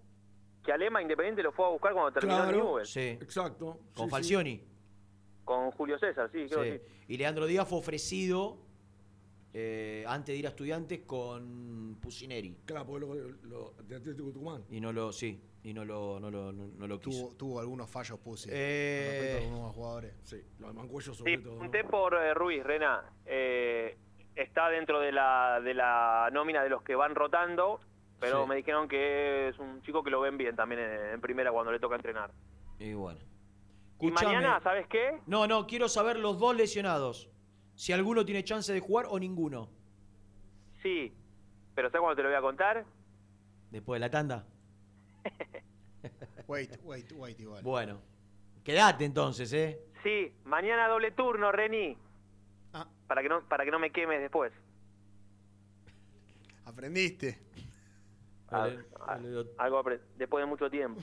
que 0.65 0.73
Alema 0.73 1.01
Independiente 1.01 1.45
lo 1.45 1.53
fue 1.53 1.65
a 1.65 1.69
buscar 1.69 1.93
cuando 1.93 2.11
terminó 2.13 2.51
Newell's. 2.51 2.91
Sí. 2.91 3.01
Exacto. 3.21 3.79
Con 3.95 4.07
sí, 4.07 4.11
Falcioni. 4.11 4.65
Con 5.45 5.71
Julio 5.71 5.97
César, 5.97 6.29
sí, 6.33 6.47
creo 6.49 6.65
Sí. 6.65 6.71
que 6.71 6.79
sí. 6.79 7.05
Y 7.15 7.17
Leandro 7.19 7.47
Díaz 7.47 7.69
fue 7.69 7.79
ofrecido 7.79 8.59
eh, 9.59 10.05
antes 10.09 10.35
de 10.35 10.39
ir 10.39 10.47
a 10.47 10.51
estudiantes 10.51 11.01
con 11.07 11.97
Pusineri. 12.03 12.59
Claro, 12.67 12.85
porque 12.85 13.07
lo, 13.07 13.15
lo- 13.49 13.75
de 13.85 13.97
Atlético 13.97 14.33
Tucumán. 14.33 14.65
Y 14.69 14.81
no 14.81 14.93
lo, 14.93 15.13
sí, 15.13 15.41
y 15.66 15.74
no 15.74 15.84
lo, 15.84 16.20
no 16.20 16.30
lo, 16.30 16.52
no, 16.52 16.68
no 16.68 16.86
lo 16.86 17.01
quiso. 17.01 17.26
Tuvo, 17.26 17.34
tuvo 17.36 17.60
algunos 17.60 17.90
fallos 17.90 18.20
Pussy. 18.20 18.48
Eh, 18.52 19.02
con 19.09 19.10
respecto 19.10 19.36
a 19.36 19.48
algunos 19.51 19.74
jugadores. 19.74 20.14
Sí, 20.22 20.36
los 20.60 20.72
mancuellos 20.74 21.16
Sí, 21.16 21.18
sobre 21.18 21.38
todo. 21.38 21.52
¿no? 21.55 21.59
pregunté 21.59 21.84
por 21.84 22.14
eh, 22.14 22.34
Ruiz, 22.34 22.62
Rena. 22.62 23.02
Eh, 23.24 23.97
está 24.36 24.68
dentro 24.68 25.01
de 25.01 25.10
la, 25.10 25.60
de 25.60 25.74
la 25.74 26.30
nómina 26.32 26.62
de 26.62 26.68
los 26.68 26.82
que 26.84 26.94
van 26.94 27.16
rotando, 27.16 27.80
pero 28.20 28.44
Sí. 28.44 28.48
me 28.48 28.55
dijeron 28.55 28.86
que 28.86 29.48
es 29.48 29.59
un 29.59 29.82
chico 29.82 30.05
que 30.05 30.10
lo 30.10 30.20
ven 30.20 30.36
bien 30.38 30.55
también 30.55 30.80
en, 30.82 31.14
en 31.14 31.20
primera 31.20 31.51
cuando 31.51 31.72
le 31.72 31.80
toca 31.80 31.97
entrenar. 31.97 32.30
Y 32.78 32.93
bueno. 32.94 33.18
Y 33.98 34.12
mañana, 34.12 34.60
¿sabes 34.62 34.86
qué? 34.86 35.18
No, 35.26 35.48
no, 35.48 35.66
quiero 35.66 35.88
saber 35.88 36.16
los 36.20 36.38
dos 36.38 36.55
lesionados. 36.55 37.28
Si 37.74 37.93
alguno 37.93 38.24
tiene 38.24 38.44
chance 38.44 38.72
de 38.72 38.78
jugar 38.78 39.06
o 39.09 39.18
ninguno. 39.18 39.68
Sí, 40.80 41.12
pero 41.74 41.90
¿sabes 41.90 42.02
cuándo 42.02 42.14
te 42.14 42.22
lo 42.22 42.28
voy 42.28 42.38
a 42.38 42.40
contar? 42.40 42.84
Después 43.72 43.97
de 43.97 44.06
la 44.06 44.10
tanda. 44.12 44.47
Wait, 46.48 46.70
wait, 46.85 47.12
wait, 47.16 47.40
igual. 47.40 47.62
Bueno. 47.65 48.01
Quedate 48.62 49.05
entonces, 49.05 49.53
¿eh? 49.53 49.81
Sí, 50.03 50.32
mañana 50.44 50.86
doble 50.89 51.11
turno, 51.11 51.51
Reni. 51.53 51.97
Ah. 52.73 52.86
Para 53.09 53.23
que 53.23 53.28
no 53.28 53.43
para 53.48 53.65
que 53.65 53.70
no 53.70 53.78
me 53.81 53.90
quemes 53.90 54.20
después. 54.20 54.53
Aprendiste. 56.65 57.39
Dale, 58.51 58.85
Ah, 59.01 59.19
Algo 59.59 59.82
apre- 59.82 60.01
después 60.16 60.43
de 60.43 60.47
mucho 60.47 60.70
tiempo. 60.70 61.01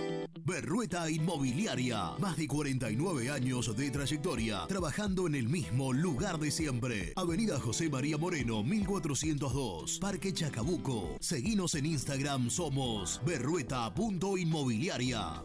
Berrueta 0.45 1.09
Inmobiliaria. 1.09 2.11
Más 2.19 2.37
de 2.37 2.47
49 2.47 3.29
años 3.29 3.75
de 3.75 3.91
trayectoria, 3.91 4.65
trabajando 4.67 5.27
en 5.27 5.35
el 5.35 5.49
mismo 5.49 5.91
lugar 5.93 6.39
de 6.39 6.51
siempre. 6.51 7.13
Avenida 7.15 7.59
José 7.59 7.89
María 7.89 8.17
Moreno, 8.17 8.63
1402, 8.63 9.99
Parque 9.99 10.33
Chacabuco. 10.33 11.17
Seguinos 11.19 11.75
en 11.75 11.85
Instagram, 11.85 12.49
somos 12.49 13.21
berrueta.inmobiliaria. 13.25 15.43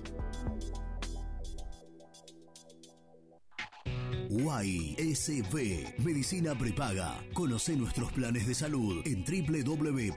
YSB, 4.29 5.99
Medicina 5.99 6.59
Prepaga. 6.59 7.23
Conoce 7.33 7.77
nuestros 7.77 8.11
planes 8.13 8.47
de 8.47 8.55
salud 8.55 9.03
en 9.05 9.25
www.ysb.com.ar. 9.25 10.17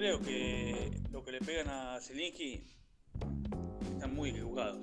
creo 0.00 0.18
que 0.22 0.90
lo 1.12 1.22
que 1.22 1.32
le 1.32 1.40
pegan 1.40 1.68
a 1.68 2.00
Zelinski 2.00 2.62
están 3.92 4.14
muy 4.14 4.30
equivocados. 4.30 4.80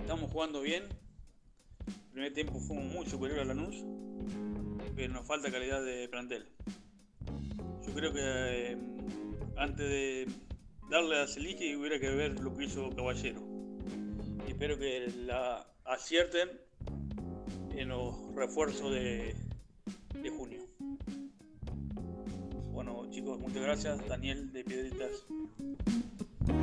Estamos 0.00 0.30
jugando 0.30 0.60
bien. 0.60 0.84
El 0.84 2.12
primer 2.12 2.32
tiempo 2.32 2.60
fuimos 2.60 2.84
muy 2.84 3.06
superior 3.06 3.40
a 3.40 3.44
Lanús, 3.44 3.74
pero 4.94 5.12
nos 5.12 5.26
falta 5.26 5.50
calidad 5.50 5.84
de 5.84 6.08
plantel. 6.08 6.46
Yo 7.84 7.92
creo 7.92 8.12
que 8.12 8.20
eh, 8.22 8.78
antes 9.56 9.88
de 9.88 10.28
darle 10.90 11.22
a 11.22 11.26
Zelinski 11.26 11.74
hubiera 11.74 11.98
que 11.98 12.10
ver 12.10 12.38
lo 12.38 12.56
que 12.56 12.66
hizo 12.66 12.88
Caballero. 12.90 13.42
Espero 14.46 14.78
que 14.78 15.12
la 15.24 15.66
acierten 15.84 16.50
en 17.74 17.88
los 17.88 18.32
refuerzos 18.36 18.92
de 18.92 19.34
junio. 20.36 20.75
Bueno 22.86 23.10
chicos, 23.10 23.40
muchas 23.40 23.62
gracias. 23.62 24.08
Daniel 24.08 24.52
de 24.52 24.62
Piedritas. 24.62 25.24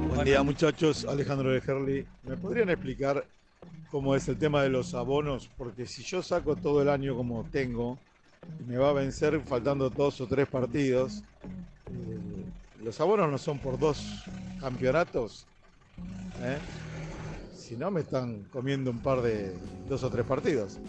Buen 0.07 0.23
día 0.23 0.41
muchachos, 0.41 1.03
Alejandro 1.05 1.51
de 1.51 1.57
Herli. 1.57 2.05
¿Me 2.23 2.37
podrían 2.37 2.69
explicar 2.69 3.25
cómo 3.91 4.15
es 4.15 4.27
el 4.29 4.37
tema 4.37 4.63
de 4.63 4.69
los 4.69 4.93
abonos? 4.93 5.49
Porque 5.57 5.85
si 5.85 6.01
yo 6.03 6.21
saco 6.23 6.55
todo 6.55 6.81
el 6.81 6.87
año 6.87 7.15
como 7.17 7.43
tengo, 7.51 7.97
y 8.59 8.63
me 8.63 8.77
va 8.77 8.91
a 8.91 8.93
vencer 8.93 9.41
faltando 9.41 9.89
dos 9.89 10.21
o 10.21 10.27
tres 10.27 10.47
partidos, 10.47 11.23
eh, 11.87 12.45
los 12.81 13.01
abonos 13.01 13.29
no 13.29 13.37
son 13.37 13.59
por 13.59 13.77
dos 13.77 14.23
campeonatos. 14.61 15.45
¿eh? 16.41 16.57
Si 17.53 17.75
no, 17.75 17.91
me 17.91 18.01
están 18.01 18.43
comiendo 18.43 18.91
un 18.91 18.99
par 18.99 19.21
de 19.21 19.53
dos 19.89 20.03
o 20.03 20.09
tres 20.09 20.25
partidos. 20.25 20.79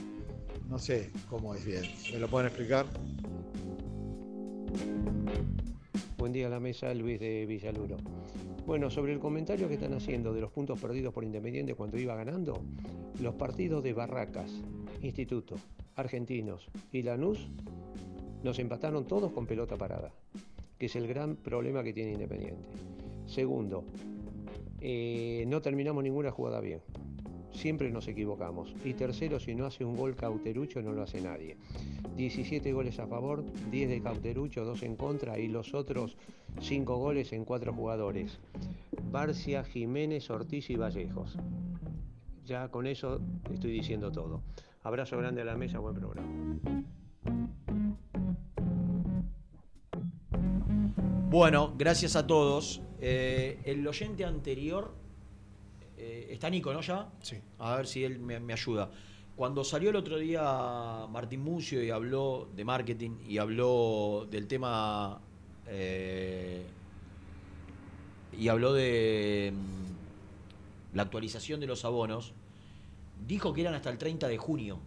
No 0.69 0.79
sé 0.79 1.11
cómo 1.29 1.57
es 1.57 1.65
bien. 1.65 1.83
¿Me 2.13 2.21
lo 2.21 2.29
pueden 2.29 2.47
explicar? 2.47 2.87
Buen 6.17 6.33
día 6.33 6.47
a 6.47 6.51
la 6.51 6.61
mesa, 6.61 6.95
Luis 6.95 7.21
de 7.21 7.45
Villaluro. 7.45 7.97
Bueno, 8.67 8.89
sobre 8.89 9.13
el 9.13 9.19
comentario 9.19 9.69
que 9.69 9.75
están 9.75 9.93
haciendo 9.93 10.33
de 10.33 10.41
los 10.41 10.51
puntos 10.51 10.81
perdidos 10.81 11.13
por 11.13 11.23
Independiente 11.23 11.75
cuando 11.75 11.99
iba 11.99 12.15
ganando, 12.15 12.63
los 13.21 13.35
partidos 13.35 13.85
de 13.85 13.93
Barracas, 13.93 14.51
Instituto, 15.03 15.57
Argentinos 15.97 16.71
y 16.93 17.03
Lanús 17.03 17.51
nos 18.43 18.59
empataron 18.59 19.07
todos 19.07 19.33
con 19.33 19.47
pelota 19.47 19.77
parada, 19.77 20.13
que 20.79 20.87
es 20.87 20.97
el 20.97 21.07
gran 21.07 21.37
problema 21.37 21.83
que 21.83 21.93
tiene 21.93 22.13
Independiente. 22.13 22.65
Segundo, 23.27 23.85
eh, 24.81 25.45
no 25.47 25.61
terminamos 25.61 26.03
ninguna 26.03 26.31
jugada 26.31 26.61
bien. 26.61 26.81
Siempre 27.55 27.91
nos 27.91 28.07
equivocamos. 28.09 28.75
Y 28.85 28.93
tercero, 28.95 29.41
si 29.41 29.55
no 29.55 29.65
hace 29.65 29.85
un 29.85 29.97
gol 29.97 30.15
Cauterucho, 30.15 30.83
no 30.83 30.93
lo 30.93 31.03
hace 31.03 31.21
nadie. 31.21 31.57
17 32.17 32.73
goles 32.73 32.99
a 32.99 33.07
favor, 33.07 33.45
10 33.71 33.89
de 33.89 34.03
Cauterucho, 34.03 34.65
2 34.65 34.83
en 34.83 34.97
contra 34.97 35.39
y 35.39 35.49
los 35.49 35.73
otros 35.73 36.17
5 36.61 36.97
goles 36.97 37.33
en 37.33 37.45
4 37.45 37.73
jugadores. 37.73 38.39
Barcia, 39.11 39.65
Jiménez, 39.65 40.29
Ortiz 40.31 40.69
y 40.71 40.77
Vallejos. 40.77 41.37
Ya 42.45 42.69
con 42.69 42.87
eso 42.87 43.21
estoy 43.53 43.73
diciendo 43.73 44.13
todo. 44.13 44.43
Abrazo 44.83 45.17
grande 45.17 45.41
a 45.41 45.45
la 45.45 45.57
mesa, 45.57 45.79
buen 45.79 45.95
programa. 45.95 46.29
Bueno, 51.31 51.75
gracias 51.77 52.17
a 52.17 52.27
todos. 52.27 52.83
Eh, 53.01 53.59
el 53.65 53.87
oyente 53.89 54.25
anterior, 54.25 54.95
eh, 56.05 56.27
está 56.31 56.51
Nico, 56.51 56.73
¿no 56.73 56.83
ya? 56.83 57.09
Sí. 57.23 57.37
A 57.59 57.77
ver 57.77 57.87
si 57.87 58.05
él 58.05 58.19
me, 58.19 58.39
me 58.39 58.53
ayuda. 58.53 58.91
Cuando 59.37 59.65
salió 59.65 59.91
el 59.91 59.97
otro 59.97 60.19
día 60.19 60.43
Martín 61.11 61.41
Mucio 61.41 61.83
y 61.83 61.91
habló 61.91 62.49
de 62.55 62.65
marketing 62.65 63.19
y 63.27 63.39
habló 63.39 64.29
del 64.31 64.47
tema 64.47 65.21
eh, 65.67 66.63
y 68.39 68.49
habló 68.49 68.75
de 68.75 69.53
mm, 69.53 70.97
la 70.97 71.03
actualización 71.03 71.59
de 71.59 71.67
los 71.67 71.85
abonos, 71.85 72.33
dijo 73.27 73.55
que 73.55 73.63
eran 73.63 73.75
hasta 73.75 73.91
el 73.91 73.99
30 73.99 74.29
de 74.29 74.37
junio. 74.37 74.79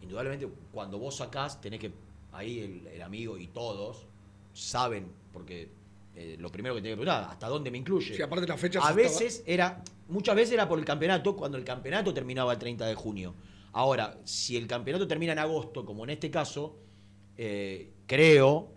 Indudablemente, 0.00 0.48
cuando 0.72 0.98
vos 0.98 1.16
sacás, 1.16 1.60
tenés 1.60 1.78
que, 1.78 1.92
ahí 2.32 2.58
el, 2.60 2.86
el 2.86 3.02
amigo 3.02 3.36
y 3.36 3.48
todos 3.48 4.06
saben, 4.54 5.06
porque 5.32 5.68
eh, 6.14 6.36
lo 6.38 6.50
primero 6.50 6.74
que 6.74 6.80
tenés 6.82 6.96
que 6.96 7.02
preguntar, 7.02 7.30
¿hasta 7.30 7.48
dónde 7.48 7.70
me 7.70 7.78
incluye? 7.78 8.14
Sí, 8.14 8.22
aparte 8.22 8.46
la 8.46 8.56
fecha 8.56 8.80
A 8.80 8.92
veces 8.92 9.42
era, 9.46 9.82
muchas 10.08 10.36
veces 10.36 10.52
era 10.54 10.68
por 10.68 10.78
el 10.78 10.84
campeonato, 10.84 11.34
cuando 11.36 11.56
el 11.58 11.64
campeonato 11.64 12.12
terminaba 12.12 12.52
el 12.52 12.58
30 12.58 12.86
de 12.86 12.94
junio. 12.94 13.34
Ahora, 13.72 14.18
si 14.24 14.56
el 14.56 14.66
campeonato 14.66 15.08
termina 15.08 15.32
en 15.32 15.38
agosto, 15.38 15.84
como 15.86 16.04
en 16.04 16.10
este 16.10 16.30
caso, 16.30 16.76
eh, 17.38 17.90
creo, 18.06 18.70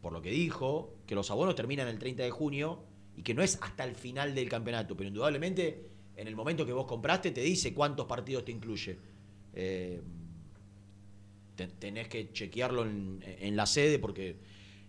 por 0.00 0.12
lo 0.12 0.20
que 0.20 0.30
dijo, 0.30 0.94
que 1.06 1.14
los 1.14 1.30
abonos 1.30 1.54
terminan 1.54 1.86
el 1.86 1.98
30 1.98 2.24
de 2.24 2.30
junio 2.32 2.82
y 3.16 3.22
que 3.22 3.34
no 3.34 3.42
es 3.42 3.58
hasta 3.62 3.84
el 3.84 3.94
final 3.94 4.34
del 4.34 4.48
campeonato, 4.48 4.96
pero 4.96 5.06
indudablemente 5.08 5.86
en 6.16 6.26
el 6.26 6.34
momento 6.34 6.66
que 6.66 6.72
vos 6.72 6.86
compraste 6.86 7.30
te 7.30 7.40
dice 7.42 7.72
cuántos 7.72 8.06
partidos 8.06 8.44
te 8.44 8.50
incluye. 8.52 8.98
Eh, 9.54 10.00
te- 11.56 11.68
tenés 11.68 12.08
que 12.08 12.32
chequearlo 12.32 12.82
en, 12.84 13.20
en 13.22 13.56
la 13.56 13.66
sede 13.66 13.98
porque 13.98 14.36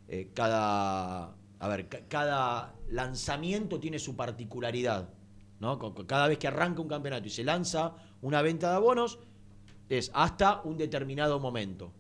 eh, 0.08 0.30
cada, 0.34 1.36
a 1.64 1.68
ver, 1.70 1.88
ca- 1.88 2.02
cada 2.08 2.76
lanzamiento 2.90 3.80
tiene 3.80 4.00
su 4.00 4.16
particularidad. 4.16 5.10
¿no? 5.60 5.80
Cada 6.06 6.28
vez 6.28 6.38
que 6.38 6.48
arranca 6.48 6.82
un 6.82 6.90
campeonato 6.90 7.26
y 7.28 7.30
se 7.30 7.44
lanza 7.44 7.96
una 8.22 8.42
venta 8.42 8.70
de 8.70 8.76
abonos, 8.76 9.20
es 9.90 10.12
hasta 10.14 10.62
un 10.64 10.78
determinado 10.78 11.40
momento. 11.40 11.94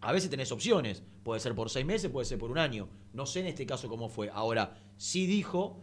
A 0.00 0.10
veces 0.12 0.30
tenés 0.30 0.50
opciones, 0.52 1.02
puede 1.22 1.40
ser 1.40 1.54
por 1.54 1.68
seis 1.70 1.84
meses, 1.84 2.10
puede 2.10 2.24
ser 2.24 2.38
por 2.38 2.50
un 2.50 2.58
año. 2.58 2.88
No 3.12 3.26
sé 3.26 3.40
en 3.40 3.46
este 3.46 3.66
caso 3.66 3.88
cómo 3.88 4.08
fue. 4.08 4.30
Ahora, 4.32 4.74
sí 4.96 5.26
dijo 5.26 5.80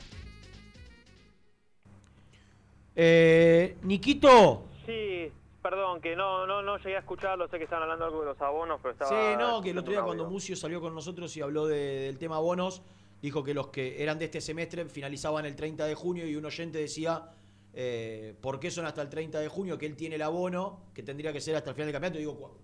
Eh, 2.95 3.77
Niquito. 3.83 4.69
Sí, 4.87 5.33
perdón, 5.63 6.01
que 6.01 6.17
no, 6.17 6.47
no, 6.47 6.63
no 6.63 6.77
llegué 6.79 6.97
a 6.97 7.01
escucharlo, 7.01 7.49
sé 7.49 7.59
que 7.59 7.65
estaban 7.65 7.83
hablando 7.85 8.07
algo 8.07 8.21
de 8.21 8.27
los 8.27 8.41
abonos, 8.41 8.79
pero 8.83 8.93
estaba... 8.93 9.11
Sí, 9.11 9.37
no, 9.39 9.61
que 9.61 9.71
el 9.71 9.79
otro 9.79 9.93
día 9.93 10.03
cuando. 10.03 10.29
Mucio 10.29 10.57
salió 10.57 10.81
con 10.81 10.95
nosotros 10.95 11.37
y 11.37 11.41
habló 11.41 11.67
de- 11.67 12.01
del 12.01 12.19
tema 12.19 12.39
bonos, 12.39 12.83
dijo 13.23 13.43
que 13.45 13.55
los 13.55 13.69
que 13.69 14.03
eran 14.03 14.19
de 14.19 14.27
este 14.27 14.41
semestre 14.41 14.85
finalizaban 14.87 15.45
el 15.47 15.55
30 15.57 15.85
de 15.87 15.95
junio 15.95 16.27
y 16.27 16.37
un 16.37 16.45
oyente 16.47 16.79
decía, 16.79 17.31
eh, 17.75 18.35
¿por 18.41 18.59
qué 18.59 18.71
son 18.71 18.87
hasta 18.87 19.03
el 19.03 19.09
30 19.09 19.39
de 19.41 19.49
junio? 19.49 19.77
Que 19.79 19.87
él 19.87 19.97
tiene 19.97 20.17
el 20.17 20.23
abono, 20.23 20.81
que 20.95 21.03
tendría 21.03 21.33
que 21.33 21.41
ser 21.41 21.57
hasta 21.57 21.71
el 21.71 21.75
final 21.77 21.87
del 21.89 21.93
campeonato. 21.95 22.19
Y 22.19 22.23
digo, 22.23 22.37
cu- 22.39 22.59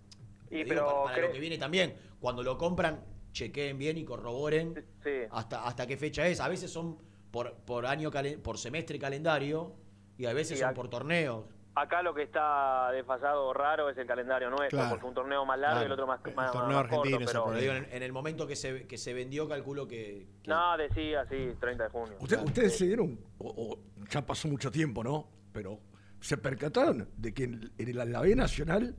Y 0.51 0.55
le 0.59 0.65
digo, 0.65 0.69
pero 0.69 0.87
para, 0.87 1.15
para 1.15 1.27
lo 1.29 1.33
que 1.33 1.39
viene 1.41 1.59
también, 1.59 1.95
cuando 2.21 2.43
lo 2.43 2.57
compran, 2.59 3.05
chequeen 3.33 3.77
bien 3.77 3.99
y 3.99 4.05
corroboren 4.05 4.75
Sí. 5.05 5.11
hasta, 5.31 5.65
hasta 5.67 5.87
qué 5.87 5.97
fecha 5.99 6.27
es. 6.27 6.41
A 6.41 6.49
veces 6.49 6.71
son 6.73 6.97
por, 7.31 7.53
por 7.59 7.85
año, 7.85 8.11
por 8.43 8.57
semestre 8.57 8.99
calendario 8.99 9.75
y 10.17 10.25
a 10.25 10.33
veces 10.33 10.57
Sí, 10.59 10.65
son 10.65 10.73
por 10.73 10.89
torneos. 10.89 11.45
Acá 11.77 12.03
lo 12.03 12.15
que 12.15 12.23
está 12.23 12.91
desfasado 12.91 13.53
raro 13.53 13.91
es 13.91 13.99
el 13.99 14.07
calendario 14.07 14.49
nuestro, 14.49 14.79
Claro. 14.79 14.91
porque 14.91 15.07
un 15.07 15.15
torneo 15.15 15.45
más 15.45 15.59
largo 15.59 15.83
y 15.83 15.85
el 15.85 15.93
otro 15.93 16.07
más, 16.07 16.21
más, 16.35 16.51
torneo 16.51 16.79
más 16.83 16.89
corto, 16.89 17.05
el 17.19 17.25
pero... 17.27 17.45
Pero 17.47 17.59
digo, 17.59 17.73
en, 17.75 17.87
en 17.93 18.03
el 18.03 18.13
momento 18.13 18.47
que 18.47 18.57
se, 18.57 18.87
que 18.87 18.97
se 18.97 19.13
vendió, 19.13 19.47
calculo 19.47 19.87
que, 19.87 20.27
No, 20.47 20.77
decía, 20.79 21.27
sí, 21.29 21.51
30 21.61 21.85
de 21.85 21.91
junio. 21.91 22.17
Usted- 22.19 22.43
ustedes 22.43 22.79
se 22.79 22.87
dieron, 22.87 23.19
o, 23.39 23.49
o 23.75 23.79
ya 24.09 24.25
pasó 24.25 24.49
mucho 24.49 24.71
tiempo, 24.71 25.05
¿no? 25.05 25.29
Pero 25.53 25.79
se 26.19 26.39
percataron 26.39 27.11
de 27.15 27.35
que 27.35 27.45
en, 27.45 27.71
en 27.77 28.11
la, 28.11 28.21
B 28.21 28.35
Nacional 28.35 28.97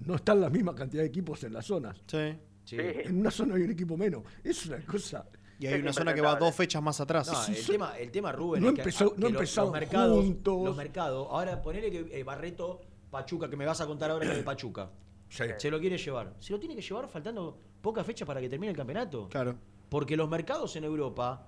no 0.00 0.14
están 0.14 0.40
la 0.40 0.48
misma 0.48 0.74
cantidad 0.74 1.02
de 1.02 1.08
equipos 1.08 1.44
en 1.44 1.52
las 1.52 1.66
zonas. 1.66 2.02
Sí. 2.06 2.38
Sí. 2.64 2.76
En 2.80 3.20
una 3.20 3.30
zona 3.30 3.54
hay 3.54 3.62
un 3.62 3.70
equipo 3.70 3.96
menos. 3.98 4.22
Es 4.42 4.66
una 4.66 4.78
cosa. 4.80 5.26
Y 5.58 5.66
hay 5.66 5.80
una 5.80 5.92
zona 5.92 6.14
que 6.14 6.20
va 6.20 6.36
dos 6.36 6.54
fechas 6.54 6.82
más 6.82 7.00
atrás. 7.00 7.26
No, 7.30 7.54
el 7.54 7.66
tema, 7.66 7.98
el 7.98 8.10
tema 8.10 8.32
Rubén 8.32 8.62
No 8.62 8.68
es 8.68 8.74
que, 8.74 8.80
empezó- 8.82 9.14
que 9.14 9.20
no 9.20 9.28
los- 9.30 9.56
los 9.56 9.72
mercados, 9.72 10.24
juntos. 10.24 10.64
los 10.64 10.76
mercados. 10.76 11.28
Ahora 11.30 11.62
ponele 11.62 11.90
que 11.90 12.20
eh, 12.20 12.22
Barreto 12.24 12.80
Pachuca, 13.10 13.48
que 13.48 13.56
me 13.56 13.64
vas 13.64 13.80
a 13.80 13.86
contar 13.86 14.10
ahora 14.10 14.28
de 14.34 14.42
Pachuca. 14.42 14.90
Se 15.28 15.70
lo 15.70 15.80
quiere 15.80 15.96
llevar. 15.98 16.34
Se 16.38 16.52
lo 16.52 16.60
tiene 16.60 16.76
que 16.76 16.82
llevar 16.82 17.08
faltando 17.08 17.58
pocas 17.80 18.04
fechas 18.06 18.26
para 18.26 18.40
que 18.40 18.48
termine 18.48 18.70
el 18.70 18.76
campeonato. 18.76 19.28
Claro. 19.28 19.56
Porque 19.88 20.16
los 20.16 20.28
mercados 20.28 20.74
en 20.76 20.84
Europa 20.84 21.46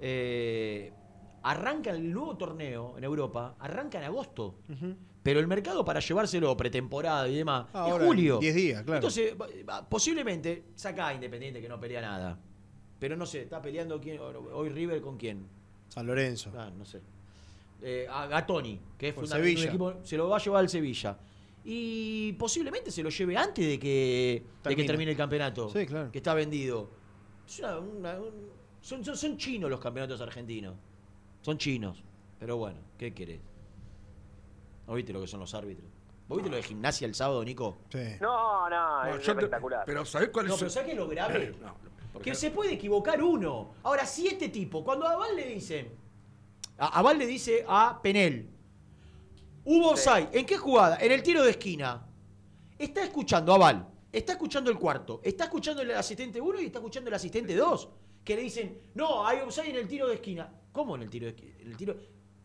eh, 0.00 0.92
arrancan 1.42 1.96
el 1.96 2.12
nuevo 2.12 2.36
torneo 2.36 2.94
en 2.96 3.04
Europa, 3.04 3.56
arranca 3.58 3.98
en 3.98 4.04
agosto. 4.04 4.60
Pero 5.22 5.40
el 5.40 5.46
mercado 5.46 5.84
para 5.84 6.00
llevárselo 6.00 6.56
pretemporada 6.56 7.28
y 7.28 7.36
demás 7.36 7.66
Ahora, 7.72 8.02
es 8.04 8.08
julio. 8.08 8.38
10 8.38 8.54
días, 8.54 8.82
claro. 8.82 8.98
Entonces, 8.98 9.34
posiblemente 9.88 10.64
saca 10.74 11.08
a 11.08 11.14
Independiente 11.14 11.60
que 11.60 11.68
no 11.68 11.78
pelea 11.78 12.00
nada. 12.00 12.38
Pero 12.98 13.16
no 13.16 13.26
sé, 13.26 13.42
está 13.42 13.62
peleando 13.62 14.00
quién, 14.00 14.18
hoy 14.20 14.68
River 14.70 15.00
con 15.00 15.16
quién. 15.16 15.46
San 15.88 16.06
Lorenzo. 16.06 16.52
Ah, 16.56 16.70
no 16.76 16.84
sé. 16.84 17.00
Eh, 17.80 18.06
a 18.10 18.26
Gatoni, 18.26 18.80
que 18.98 19.08
es 19.08 19.14
Por 19.14 19.24
fundamental, 19.24 19.62
un 19.62 19.68
equipo, 19.68 19.94
se 20.04 20.16
lo 20.16 20.28
va 20.28 20.36
a 20.36 20.40
llevar 20.40 20.60
al 20.60 20.68
Sevilla. 20.68 21.16
Y 21.64 22.32
posiblemente 22.32 22.90
se 22.90 23.02
lo 23.02 23.10
lleve 23.10 23.36
antes 23.36 23.64
de 23.66 23.78
que, 23.78 24.42
de 24.64 24.76
que 24.76 24.84
Termine. 24.84 25.12
el 25.12 25.16
campeonato. 25.16 25.68
Sí, 25.70 25.86
claro. 25.86 26.10
Que 26.10 26.18
está 26.18 26.34
vendido. 26.34 26.90
Es 27.46 27.58
una- 27.60 27.78
una- 27.78 28.20
un- 28.20 28.50
son, 28.80 29.04
son, 29.04 29.16
son 29.16 29.36
chinos 29.36 29.70
los 29.70 29.78
campeonatos 29.80 30.20
argentinos. 30.20 30.74
Son 31.42 31.56
chinos. 31.58 32.02
Pero 32.40 32.56
bueno, 32.56 32.78
¿qué 32.96 33.12
querés? 33.14 33.40
¿No 34.86 34.94
viste 34.94 35.12
lo 35.12 35.20
que 35.20 35.26
son 35.26 35.40
los 35.40 35.54
árbitros? 35.54 35.86
¿Vos 36.28 36.38
viste 36.38 36.50
lo 36.50 36.56
de 36.56 36.62
gimnasia 36.62 37.06
el 37.06 37.14
sábado, 37.14 37.44
Nico? 37.44 37.78
Sí. 37.90 37.98
No, 38.20 38.68
no, 38.68 39.04
No, 39.04 39.14
es 39.16 39.22
te- 39.24 39.30
espectacular. 39.30 39.82
pero 39.86 40.04
¿sabés 40.04 40.28
cuál 40.30 40.46
No, 40.46 40.54
es 40.54 40.58
pero 40.60 40.66
el- 40.68 40.72
¿sabés 40.72 40.86
qué 40.86 40.92
es 40.92 40.98
lo 40.98 41.08
grave? 41.08 41.54
No, 41.60 41.74
¿por 41.74 41.90
que 42.18 42.34
se 42.34 42.50
puede 42.50 42.74
equivocar 42.74 43.22
uno. 43.22 43.74
Ahora, 43.82 44.04
si 44.06 44.26
este 44.28 44.48
tipo, 44.48 44.84
cuando 44.84 45.06
a 45.06 45.16
Val 45.16 45.36
le 45.36 45.46
dice, 45.46 45.90
a, 46.78 46.98
a 46.98 47.02
Val 47.02 47.18
le 47.18 47.26
dice 47.26 47.64
a 47.66 48.00
Penel, 48.02 48.48
hubo 49.64 49.90
offside, 49.90 50.28
¿en 50.32 50.46
qué 50.46 50.56
jugada? 50.56 50.98
En 51.00 51.12
el 51.12 51.22
tiro 51.22 51.42
de 51.42 51.50
esquina. 51.50 52.04
Está 52.78 53.02
escuchando 53.02 53.52
a 53.54 53.58
Val, 53.58 53.88
está 54.12 54.32
escuchando 54.32 54.70
el 54.70 54.78
cuarto, 54.78 55.20
está 55.24 55.44
escuchando 55.44 55.82
el 55.82 55.90
asistente 55.92 56.40
1 56.40 56.60
y 56.60 56.66
está 56.66 56.78
escuchando 56.78 57.08
el 57.08 57.14
asistente 57.14 57.54
2, 57.56 57.88
que 58.24 58.36
le 58.36 58.42
dicen, 58.42 58.78
no, 58.94 59.26
hay 59.26 59.40
offside 59.40 59.70
en 59.70 59.76
el 59.76 59.88
tiro 59.88 60.06
de 60.08 60.14
esquina. 60.14 60.52
¿Cómo 60.72 60.94
en 60.94 61.02
el 61.02 61.10
tiro 61.10 61.26
de 61.26 61.30
esquina? 61.30 61.54
En 61.58 61.68
el 61.68 61.76
tiro... 61.76 61.96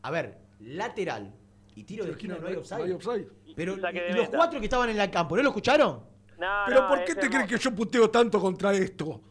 A 0.01 0.11
ver, 0.11 0.37
lateral 0.59 1.33
y 1.75 1.83
tiro 1.83 2.05
de 2.05 2.11
esquina 2.11 2.37
no 2.39 2.47
hay 2.47 2.55
offside. 2.55 2.77
No 2.79 2.83
hay 2.85 2.91
offside. 2.91 3.27
Pero 3.55 3.77
Y 3.77 3.81
saque 3.81 4.01
de 4.01 4.09
¿y 4.09 4.13
los 4.13 4.29
cuatro 4.29 4.59
que 4.59 4.65
estaban 4.65 4.89
en 4.89 4.99
el 4.99 5.11
campo, 5.11 5.35
¿no 5.35 5.43
lo 5.43 5.49
escucharon? 5.49 6.01
No, 6.39 6.47
Pero 6.65 6.81
no, 6.81 6.89
¿por 6.89 6.99
qué 7.05 7.13
te 7.15 7.21
hermoso. 7.25 7.31
crees 7.45 7.49
que 7.49 7.57
yo 7.69 7.75
puteo 7.75 8.09
tanto 8.09 8.39
contra 8.41 8.73
esto? 8.73 9.21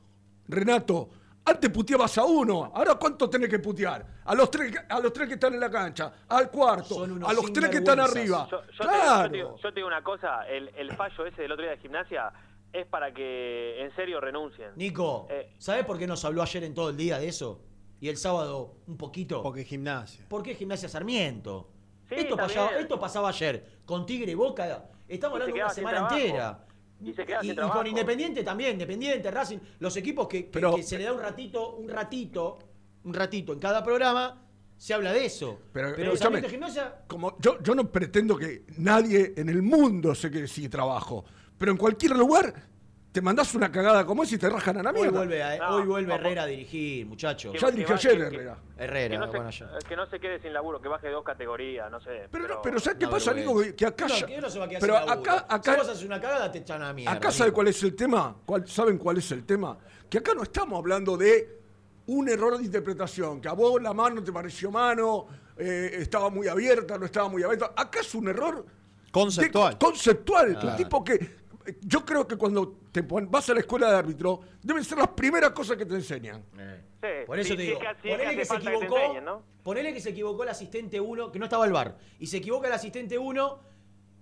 Renato, 0.49 1.09
antes 1.45 1.71
puteabas 1.71 2.17
a 2.19 2.25
uno, 2.25 2.71
ahora 2.75 2.95
¿cuánto 2.95 3.29
tenés 3.29 3.49
que 3.49 3.59
putear? 3.59 4.05
A 4.25 4.35
los 4.35 4.51
tres, 4.51 4.73
a 4.89 5.01
los 5.01 5.13
tres 5.13 5.29
que 5.29 5.35
están 5.35 5.55
en 5.55 5.61
la 5.61 5.71
cancha, 5.71 6.13
al 6.29 6.51
cuarto, 6.51 7.05
a 7.05 7.33
los 7.33 7.53
tres 7.53 7.69
que 7.69 7.79
están 7.79 7.99
arriba. 8.01 8.47
Yo, 8.51 8.61
yo 8.63 8.67
te, 8.69 8.77
yo, 8.77 8.85
claro. 8.85 9.31
te, 9.31 9.37
digo- 9.37 9.57
yo 9.57 9.69
te 9.71 9.75
digo 9.75 9.87
una 9.89 10.03
cosa, 10.05 10.47
el, 10.49 10.69
el 10.77 10.95
fallo 10.97 11.27
ese 11.27 11.43
del 11.43 11.53
otro 11.53 11.63
día 11.65 11.73
de 11.73 11.79
gimnasia 11.79 12.33
es 12.73 12.87
para 12.87 13.13
que 13.13 13.83
en 13.83 13.95
serio 13.97 14.21
renuncien. 14.21 14.71
Nico, 14.77 15.27
Eh. 15.31 15.53
¿sabés 15.59 15.85
por 15.85 15.99
qué 15.99 16.07
nos 16.07 16.25
habló 16.25 16.43
ayer 16.43 16.65
en 16.65 16.75
todo 16.75 16.91
el 16.91 16.97
día 16.97 17.19
de 17.19 17.29
eso? 17.29 17.61
Y 18.01 18.09
el 18.09 18.17
sábado 18.17 18.77
un 18.87 18.97
poquito. 18.97 19.43
Porque 19.43 19.65
gimnasia. 19.65 20.25
¿Por 20.29 20.43
qué 20.43 20.55
Gimnasia 20.55 20.89
Sarmiento? 20.89 21.69
Sí, 22.09 22.17
esto, 22.17 22.37
pasaba, 22.37 22.71
esto 22.79 22.99
pasaba 22.99 23.29
ayer 23.29 23.65
con 23.85 24.05
Tigre 24.07 24.33
y 24.33 24.35
Boca. 24.35 24.87
Estamos 25.07 25.39
Y 25.39 25.43
hablando 25.43 25.57
de 25.57 25.63
una 25.63 25.71
semana 25.73 26.09
entera. 26.11 26.65
Y 27.05 27.13
se 27.13 27.25
queda 27.27 27.39
Y, 27.39 27.43
sin 27.43 27.53
y 27.53 27.55
trabajo. 27.57 27.79
con 27.79 27.87
Independiente 27.87 28.43
también, 28.45 28.73
Independiente, 28.73 29.31
Racing, 29.31 29.59
los 29.81 29.97
equipos 29.97 30.29
que, 30.29 30.45
que- 30.45 30.51
Pero- 30.53 30.75
que 30.77 30.83
se 30.83 30.99
le 30.99 31.05
da 31.05 31.13
un 31.13 31.21
ratito, 31.21 31.77
un 31.77 31.89
ratito, 31.89 32.59
un 33.05 33.15
ratito 33.15 33.53
en 33.53 33.59
cada 33.59 33.83
programa, 33.83 34.39
se 34.77 34.95
habla 34.95 35.13
de 35.13 35.25
eso. 35.27 35.61
Pero, 35.73 35.93
Pero 35.97 36.13
escúchame, 36.13 36.43
Gimnasia, 36.49 37.03
como 37.07 37.37
yo, 37.41 37.61
yo 37.63 37.75
no 37.75 37.91
pretendo 37.91 38.37
que 38.37 38.65
nadie 38.79 39.33
en 39.37 39.49
el 39.49 39.63
mundo 39.63 40.15
se 40.15 40.31
quede 40.31 40.49
sin 40.49 40.69
trabajo, 40.71 41.25
pero 41.59 41.73
en 41.73 41.79
cualquier 41.79 42.17
lugar 42.17 42.69
te 43.13 43.21
mandás 43.21 43.55
una 43.55 43.71
cagada 43.71 44.07
como 44.07 44.23
esa 44.23 44.35
y 44.37 44.39
te 44.39 44.49
rajan 44.49 44.79
a 44.79 44.83
la 44.83 44.91
hoy 44.91 45.01
mierda. 45.03 45.19
vuelve, 45.19 45.43
a- 45.43 45.59
No, 45.59 45.77
hoy 45.77 45.83
vuelve 45.87 46.09
no, 46.09 46.15
Herrera 46.15 46.43
a 46.45 46.47
dirigir, 46.47 47.05
muchachos. 47.07 47.55
Ya 47.61 47.71
dirigió 47.71 47.95
ayer 47.95 48.13
que- 48.13 48.19
que- 48.19 48.27
Herrera. 48.37 48.59
Herrera, 48.79 49.09
que, 49.15 49.19
no 49.19 49.25
se, 49.31 49.37
bueno, 49.37 49.51
ya. 49.51 49.79
que 49.87 49.97
no 49.97 50.07
se 50.07 50.19
quede 50.19 50.41
sin 50.41 50.53
laburo, 50.55 50.81
que 50.81 50.89
baje 50.89 51.11
dos 51.11 51.23
categorías, 51.23 51.91
no 51.91 52.01
sé. 52.01 52.27
Pero, 52.31 52.49
no, 52.49 52.63
pero 52.63 52.81
¿sabes 52.81 52.99
qué 52.99 53.07
pasa. 53.09 53.35
Nico? 53.35 53.61
Que 53.77 53.85
acá 53.87 54.09
No, 54.09 54.17
ya- 54.17 54.27
que 54.27 54.41
no 54.41 54.49
se 54.51 54.59
va 54.59 54.65
a 54.65 54.69
quedar 54.69 54.81
pero 54.81 54.99
sin 54.99 55.07
laburo. 55.07 55.31
acá, 55.31 55.47
acá, 55.49 55.73
si 55.75 55.79
vos 55.81 55.89
haces 55.91 56.05
una 56.05 56.21
cagada, 56.21 56.51
te 56.51 56.59
echan 56.59 56.83
a 56.83 56.87
la 56.87 56.93
mierda. 56.95 57.13
acá 57.13 57.31
¿sabe 57.31 57.49
Nico. 57.51 57.55
cuál 57.57 57.69
es 57.69 57.83
el 57.83 57.95
tema? 57.95 58.37
¿Cuál- 58.47 58.67
¿Saben 58.67 58.97
cuál 58.99 59.19
es 59.19 59.31
el 59.33 59.45
tema? 59.45 59.77
Que 60.09 60.19
acá 60.19 60.33
no 60.35 60.43
estamos 60.43 60.79
hablando 60.79 61.17
de 61.19 61.61
un 62.07 62.29
error 62.31 62.57
de 62.57 62.65
interpretación, 62.65 63.43
que 63.43 63.49
a 63.49 63.53
vos 63.53 63.81
la 63.83 63.93
mano 63.93 64.25
te 64.25 64.33
pareció 64.33 64.71
mano, 64.71 65.27
eh, 65.59 65.91
estaba 65.99 66.31
muy 66.31 66.49
abierta, 66.49 66.97
no 66.97 67.05
estaba 67.05 67.29
muy 67.29 67.43
abierta. 67.43 67.73
Acá 67.77 68.01
es 68.01 68.15
un 68.15 68.29
error 68.29 68.65
Conceptual. 69.11 69.75
de- 69.75 69.79
conceptual. 69.79 70.59
Claro. 70.59 70.77
Tipo 70.77 71.05
que 71.05 71.15
eh, 71.15 71.42
yo 71.83 72.05
creo 72.05 72.27
que 72.27 72.37
cuando 72.37 72.81
te 72.93 73.03
pon- 73.03 73.31
vas 73.31 73.49
a 73.51 73.55
la 73.55 73.61
escuela 73.61 73.91
de 73.91 73.97
árbitro, 73.97 74.41
deben 74.63 74.85
ser 74.85 74.99
las 74.99 75.09
primeras 75.09 75.51
cosas 75.53 75.77
que 75.77 75.87
te 75.87 75.95
enseñan. 75.95 76.45
Sí, 76.53 77.09
Por 77.27 77.39
eso 77.39 77.49
sí, 77.51 77.57
te 77.57 77.63
sí, 77.63 77.69
digo, 77.69 77.79
que- 77.81 77.87
sí, 77.87 77.95
que 78.03 78.09
ponele 78.11 78.37
que 78.37 78.45
se 78.45 78.59
que 78.59 78.63
equivocó, 78.69 78.99
enseñen, 78.99 79.25
¿no? 79.25 79.43
ponele 79.63 79.93
que 79.93 80.01
se 80.01 80.11
equivocó 80.11 80.43
el 80.45 80.49
asistente 80.51 81.01
1, 81.01 81.33
que 81.33 81.39
no 81.39 81.47
estaba 81.47 81.67
el 81.67 81.73
bar, 81.73 81.99
y 82.19 82.27
se 82.27 82.37
equivoca 82.39 82.69
el 82.69 82.73
asistente 82.75 83.19
1 83.19 83.59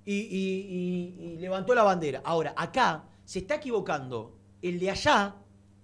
y, 0.05 0.15
y- 0.15 1.21
y- 1.21 1.25
y 1.35 1.37
levantó 1.39 1.75
la 1.75 1.83
bandera. 1.83 2.23
Ahora, 2.25 2.55
acá 2.57 3.05
se 3.25 3.41
está 3.41 3.57
equivocando 3.57 4.37
el 4.62 4.79
de 4.81 4.91
allá, 4.91 5.35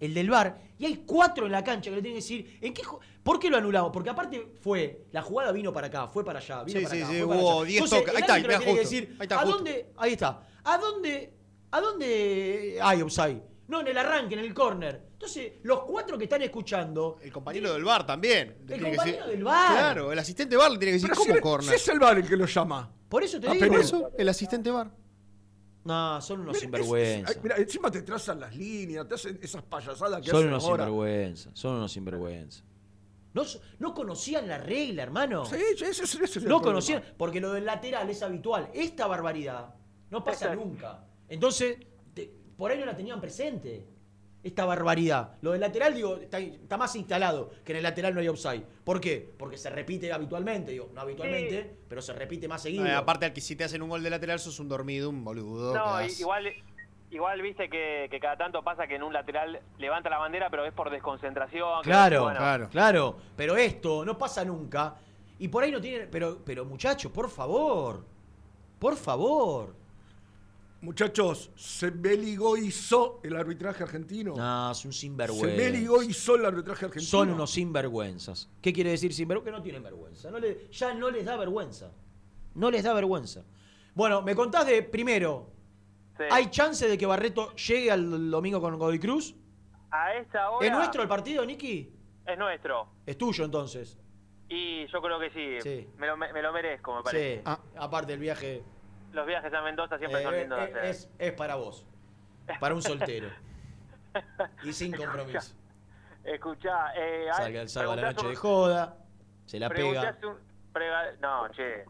el 0.01 0.15
del 0.15 0.31
bar, 0.31 0.61
y 0.79 0.85
hay 0.87 1.05
cuatro 1.07 1.47
en 1.47 1.53
la 1.53 1.63
cancha 1.65 1.91
que 1.91 1.97
le 1.97 2.03
tienen 2.03 2.21
que 2.21 2.23
decir, 2.23 2.59
¿en 2.61 2.73
qué 2.75 2.83
¿por 3.23 3.39
qué 3.39 3.51
lo 3.51 3.57
anulamos? 3.57 3.91
Porque 3.93 4.11
aparte 4.11 4.53
fue, 4.61 5.07
la 5.11 5.21
jugada 5.23 5.51
vino 5.53 5.73
para 5.73 5.89
acá, 5.89 6.07
fue 6.07 6.25
para 6.25 6.39
allá, 6.39 6.63
vino 6.65 6.79
Sí, 6.79 6.85
para 6.85 6.95
sí, 6.97 7.03
acá, 7.03 7.11
sí, 7.13 7.19
fue 7.19 7.29
para 7.29 7.41
hubo 7.41 7.53
allá. 7.61 7.67
10 7.67 7.83
Entonces, 7.83 7.99
toques. 7.99 8.11
el 8.11 8.17
Ahí 8.17 8.21
está, 8.23 8.33
árbitro 8.35 8.49
mirá, 8.49 8.59
tiene 8.59 8.73
que 8.75 8.81
justo. 8.85 8.95
decir, 8.97 9.17
Ahí 9.19 9.25
está, 9.25 9.41
¿a 9.41 9.45
dónde? 9.45 9.87
Ahí 9.97 10.13
está. 10.13 10.49
¿A 10.65 10.79
dónde? 10.79 11.33
¿A 11.77 11.81
dónde 11.81 12.79
hay 12.81 13.03
offside? 13.03 13.43
No, 13.69 13.81
en 13.81 13.89
el 13.89 13.99
arranque, 13.99 14.35
en 14.35 14.41
el 14.41 14.55
córner. 14.55 15.09
Entonces, 15.13 15.55
los 15.65 15.81
cuatro 15.83 16.17
que 16.17 16.25
están 16.25 16.41
escuchando. 16.41 17.19
El 17.21 17.31
compañero 17.33 17.73
del 17.75 17.85
bar 17.85 18.07
también. 18.07 18.59
El 18.69 18.81
compañero 18.83 19.03
decir- 19.03 19.25
del 19.27 19.45
VAR. 19.45 19.73
Claro, 19.73 20.13
el 20.13 20.19
asistente 20.19 20.57
bar 20.57 20.71
le 20.71 20.79
tiene 20.79 20.93
que 20.93 20.95
decir, 20.95 21.09
Pero 21.11 21.21
si, 21.21 21.27
¿cómo 21.29 21.35
si 21.37 21.41
corner? 21.43 21.75
es 21.75 21.89
el 21.89 21.99
bar 21.99 22.17
el 22.17 22.27
que 22.29 22.37
lo 22.37 22.47
llama. 22.47 22.91
Por 23.11 23.23
eso 23.25 23.39
te 23.41 23.49
Ah, 23.49 23.53
digo. 23.53 23.67
Por 23.69 23.81
eso, 23.81 24.11
el 24.17 24.29
asistente 24.29 24.71
bar. 24.71 24.91
No, 25.85 26.21
son 26.23 26.41
unos 26.41 26.55
Mira, 26.55 26.61
sinvergüenza. 26.61 27.31
es- 27.31 27.37
ay, 27.37 27.43
mira, 27.43 27.57
encima 27.57 27.91
te 27.91 28.03
trazan 28.03 28.41
las 28.41 28.57
líneas, 28.57 29.07
te 29.07 29.15
hacen 29.15 29.39
esas 29.43 29.63
payasadas 29.63 30.21
que 30.23 30.31
Son 30.31 30.39
hacen 30.39 30.49
unos 30.49 30.65
ahora. 30.65 30.85
sinvergüenza. 30.85 31.51
Son 31.53 31.75
unos 31.77 31.93
sinvergüenza. 31.93 32.63
No, 33.35 33.43
no 33.81 33.95
conocían 33.95 34.49
la 34.49 34.59
regla, 34.59 35.03
hermano. 35.03 35.45
Sí, 35.45 35.57
sí, 35.77 35.85
ese, 35.85 36.05
ese 36.05 36.25
es 36.25 36.37
el 36.37 36.45
No 36.45 36.49
problema. 36.49 36.63
conocían, 36.63 37.03
porque 37.19 37.41
lo 37.41 37.53
del 37.53 37.67
lateral 37.67 38.09
es 38.09 38.23
habitual. 38.23 38.71
Esta 38.73 39.07
barbaridad 39.07 39.75
no 40.11 40.25
pasa 40.25 40.55
nunca. 40.55 41.05
Entonces, 41.29 41.79
te- 42.15 42.31
por 42.57 42.71
ahí 42.71 42.79
no 42.79 42.87
la 42.87 42.97
tenían 42.97 43.21
presente. 43.21 43.87
Esta 44.43 44.65
barbaridad. 44.65 45.35
Lo 45.43 45.51
del 45.53 45.61
lateral, 45.61 45.93
digo, 45.93 46.19
está, 46.19 46.39
está 46.39 46.77
más 46.77 46.95
instalado 46.95 47.51
que 47.65 47.73
en 47.73 47.79
el 47.79 47.83
lateral 47.83 48.15
no 48.15 48.21
hay 48.21 48.29
offside. 48.29 48.63
¿Por 48.85 49.01
qué? 49.01 49.29
Porque 49.37 49.57
se 49.59 49.71
repite 49.71 50.13
habitualmente, 50.13 50.71
digo, 50.71 50.89
no 50.95 51.01
habitualmente, 51.01 51.77
pero 51.89 52.01
se 52.01 52.13
repite 52.13 52.47
más 52.47 52.63
seguido. 52.63 52.85
No, 52.85 52.97
aparte, 52.97 53.27
al 53.27 53.33
que 53.33 53.41
si 53.41 53.57
te 53.57 53.65
hacen 53.65 53.83
un 53.83 53.89
gol 53.89 54.05
de 54.05 54.11
lateral, 54.11 54.39
sos 54.39 54.61
un 54.61 54.69
dormido, 54.69 55.11
un 55.11 55.25
boludo. 55.25 55.75
No, 55.75 56.01
igual, 56.07 56.53
igual 57.11 57.43
viste 57.43 57.69
que, 57.69 58.07
que 58.09 58.21
cada 58.21 58.37
tanto 58.37 58.63
pasa 58.63 58.87
que 58.87 58.95
en 58.95 59.03
un 59.03 59.13
lateral 59.13 59.61
levanta 59.79 60.09
la 60.11 60.19
bandera, 60.19 60.49
pero 60.49 60.65
es 60.65 60.73
por 60.73 60.91
desconcentración. 60.91 61.83
Claro, 61.83 62.23
bueno, 62.25 62.69
claro, 62.71 63.17
Pero 63.37 63.57
esto 63.57 64.05
no 64.05 64.17
pasa 64.17 64.45
nunca. 64.45 64.95
Y 65.41 65.49
por 65.49 65.65
ahí 65.65 65.73
no 65.73 65.81
tienen. 65.81 66.09
Pero, 66.09 66.39
pero 66.45 66.65
muchachos, 66.65 67.11
por 67.11 67.29
favor. 67.29 68.05
Por 68.79 68.95
favor. 68.95 69.75
Muchachos, 70.87 71.51
se 71.57 71.91
beligoizó 71.91 73.19
el 73.25 73.35
arbitraje 73.35 73.83
argentino. 73.83 74.35
No, 74.37 74.71
es 74.71 74.85
un 74.85 74.93
se 74.93 75.01
sinvergüenza. 75.01 75.47
beligoizó 75.57 76.37
el 76.37 76.47
arbitraje 76.47 76.85
argentino. 76.85 77.11
Son 77.11 77.31
unos 77.31 77.51
sinvergüenzas. 77.51 78.49
¿Qué 78.63 78.73
quiere 78.73 78.91
decir 78.91 79.13
sinvergüenza? 79.13 79.51
Que 79.51 79.57
no 79.57 79.63
tienen 79.65 79.83
vergüenza. 79.83 80.31
No 80.31 80.39
le- 80.39 80.69
ya 80.71 80.95
no 80.95 81.11
les 81.11 81.25
da 81.25 81.37
vergüenza. 81.37 81.91
No 82.55 82.71
les 82.71 82.85
da 82.85 82.95
vergüenza. 82.95 83.43
Bueno, 83.97 84.23
me 84.23 84.37
contás 84.37 84.65
de 84.65 84.85
primero. 84.85 85.51
¿Hay 86.31 86.51
chance 86.51 86.87
de 86.89 86.97
que 86.97 87.05
Barreto 87.05 87.53
llegue 87.57 87.91
al 87.91 88.31
domingo 88.31 88.61
con 88.61 88.79
Godoy 88.79 89.01
Cruz? 89.01 89.35
A 89.91 90.15
esta 90.15 90.51
hora. 90.51 90.65
¿Es 90.65 90.73
nuestro 90.73 91.03
el 91.03 91.09
partido, 91.09 91.45
Niki? 91.45 91.91
Es 92.25 92.39
nuestro. 92.39 92.87
Es 93.05 93.19
tuyo 93.19 93.45
entonces. 93.45 93.99
Y 94.49 94.87
yo 94.87 95.03
creo 95.03 95.19
que 95.19 95.31
sí. 95.31 95.61
Sí. 95.69 95.89
Me, 95.99 96.07
lo, 96.07 96.17
me 96.17 96.41
lo 96.41 96.53
merezco, 96.53 96.95
me 96.95 97.03
parece. 97.03 97.37
Sí. 97.39 97.43
Ah, 97.45 97.59
aparte 97.77 98.13
el 98.13 98.21
viaje 98.21 98.63
Los 99.13 99.27
viajes 99.27 99.53
a 99.53 99.63
Mendoza 99.63 99.99
siempre 99.99 100.23
son 100.23 100.35
eh, 100.35 100.41
lindos 100.41 100.59
de 100.59 100.65
eh, 100.65 100.69
hacer. 100.71 100.85
es, 100.85 101.11
es 101.19 101.33
para 101.33 101.55
vos. 101.57 101.87
Para 102.61 102.75
un 102.75 102.83
soltero. 102.83 103.29
y 104.63 104.73
sin 104.73 104.93
compromiso. 104.97 105.55
Escuchá, 106.25 106.93
eh, 106.97 107.29
Salga 107.33 107.61
el 107.63 107.69
sábado 107.69 107.93
a 107.93 107.97
la 107.97 108.13
noche 108.13 108.27
de 108.29 108.37
joda. 108.37 108.97
Se 109.47 109.59
la 109.61 109.69
pega. 109.69 110.09
hace 110.09 110.27
un- 110.27 110.39
prega- 110.73 111.17
no, 111.21 111.49
che. 111.53 111.85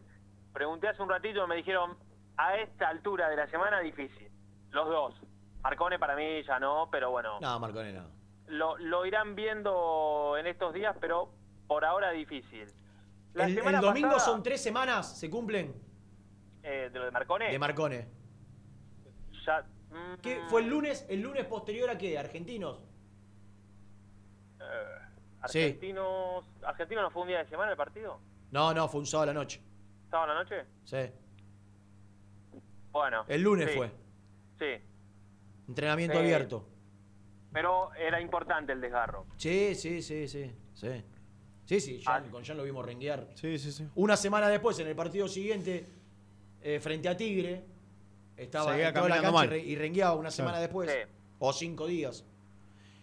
Pregunté 0.53 0.87
hace 0.87 1.01
un 1.01 1.09
ratito 1.09 1.45
me 1.47 1.55
dijeron, 1.55 1.97
a 2.37 2.55
esta 2.57 2.87
altura 2.89 3.29
de 3.29 3.35
la 3.35 3.47
semana, 3.47 3.79
difícil. 3.79 4.29
Los 4.71 4.87
dos. 4.87 5.15
Marcone 5.63 5.97
para 5.99 6.15
mí 6.15 6.43
ya 6.43 6.59
no, 6.59 6.87
pero 6.91 7.09
bueno. 7.11 7.39
No, 7.41 7.59
Marcone 7.59 7.93
no. 7.93 8.05
Lo, 8.47 8.77
lo 8.77 9.05
irán 9.05 9.35
viendo 9.35 10.35
en 10.37 10.47
estos 10.47 10.73
días, 10.73 10.95
pero 11.01 11.29
por 11.67 11.83
ahora 11.83 12.11
difícil. 12.11 12.71
La 13.33 13.45
El, 13.45 13.55
domingo 13.81 14.13
pasada, 14.13 14.31
son 14.31 14.43
tres 14.43 14.61
semanas, 14.63 15.17
¿se 15.19 15.29
cumplen? 15.29 15.75
Eh, 16.69 16.89
de 16.91 16.99
lo 16.99 17.05
de 17.05 17.11
Marcone. 17.11 17.49
De 17.51 17.59
Marcone. 17.59 18.07
ya, 19.45 19.61
mm, 19.89 20.19
¿Qué? 20.21 20.41
¿Fue 20.49 20.61
el 20.61 20.67
lunes? 20.67 21.05
¿El 21.09 21.21
lunes 21.21 21.45
posterior 21.45 21.89
a 21.89 21.97
qué? 21.97 22.17
¿Argentinos? 22.19 22.79
eh, 24.59 24.63
Sí. 25.47 25.59
Argentinos. 25.61 26.45
¿Argentinos 26.63 27.03
no 27.03 27.11
fue 27.11 27.21
un 27.21 27.27
día 27.29 27.39
de 27.43 27.49
semana 27.49 27.71
el 27.71 27.77
partido? 27.77 28.19
No, 28.51 28.73
no, 28.73 28.87
fue 28.89 28.99
un 28.99 29.05
sábado 29.05 29.29
a 29.29 29.33
la 29.33 29.39
noche. 29.39 29.61
¿Sábado 30.11 30.31
a 30.31 30.35
la 30.35 30.43
noche? 30.43 30.65
Sí. 30.83 30.97
Bueno. 32.91 33.23
El 33.27 33.41
lunes 33.43 33.69
sí, 33.71 33.77
fue. 33.77 33.91
Sí. 34.59 34.83
Entrenamiento 35.69 36.17
Sí. 36.17 36.23
abierto. 36.23 36.67
Pero 37.53 37.93
era 37.95 38.19
importante 38.19 38.73
el 38.73 38.81
desgarro. 38.81 39.25
Sí, 39.37 39.73
sí, 39.75 40.01
sí, 40.01 40.27
sí. 40.27 40.51
Sí, 40.73 41.03
sí, 41.65 41.79
sí 41.79 42.03
Ah. 42.05 42.21
Con 42.29 42.43
Jan 42.43 42.57
lo 42.57 42.63
vimos 42.63 42.85
renguear. 42.85 43.27
Sí, 43.35 43.57
sí, 43.57 43.71
sí. 43.71 43.87
Una 43.95 44.17
semana 44.17 44.49
después, 44.49 44.77
en 44.79 44.87
el 44.87 44.95
partido 44.95 45.27
siguiente, 45.27 45.85
eh, 46.61 46.79
frente 46.79 47.09
a 47.09 47.15
Tigre, 47.17 47.63
estaba 48.35 48.71
Seguía 48.71 48.89
en 48.89 48.93
toda 48.93 49.09
la 49.09 49.15
cancha 49.15 49.31
mal. 49.31 49.53
y 49.55 49.75
rengueaba 49.75 50.15
una 50.15 50.31
semana 50.31 50.57
Claro. 50.57 50.61
después. 50.67 50.91
Sí. 50.91 50.97
O 51.39 51.53
cinco 51.53 51.87
días. 51.87 52.25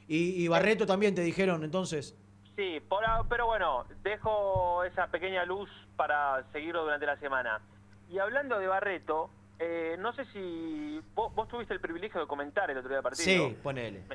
Y, 0.08 0.44
y 0.44 0.48
Barreto 0.48 0.86
también 0.86 1.14
te 1.14 1.22
dijeron 1.22 1.64
entonces. 1.64 2.16
Sí, 2.56 2.80
por 2.88 3.02
pero 3.28 3.46
bueno, 3.46 3.84
dejo 4.02 4.84
esa 4.84 5.06
pequeña 5.08 5.44
luz 5.44 5.68
para 5.96 6.44
seguirlo 6.52 6.82
durante 6.84 7.06
la 7.06 7.16
semana. 7.18 7.60
Y 8.10 8.18
hablando 8.18 8.58
de 8.58 8.66
Barreto, 8.66 9.30
eh, 9.58 9.96
no 9.98 10.12
sé 10.14 10.24
si 10.26 11.00
vos, 11.14 11.34
vos 11.34 11.48
tuviste 11.48 11.74
el 11.74 11.80
privilegio 11.80 12.20
de 12.20 12.26
comentar 12.26 12.70
el 12.70 12.76
otro 12.78 12.88
día 12.90 12.98
del 12.98 13.02
partido. 13.02 13.48
Sí, 13.48 13.56
ponele. 13.62 14.02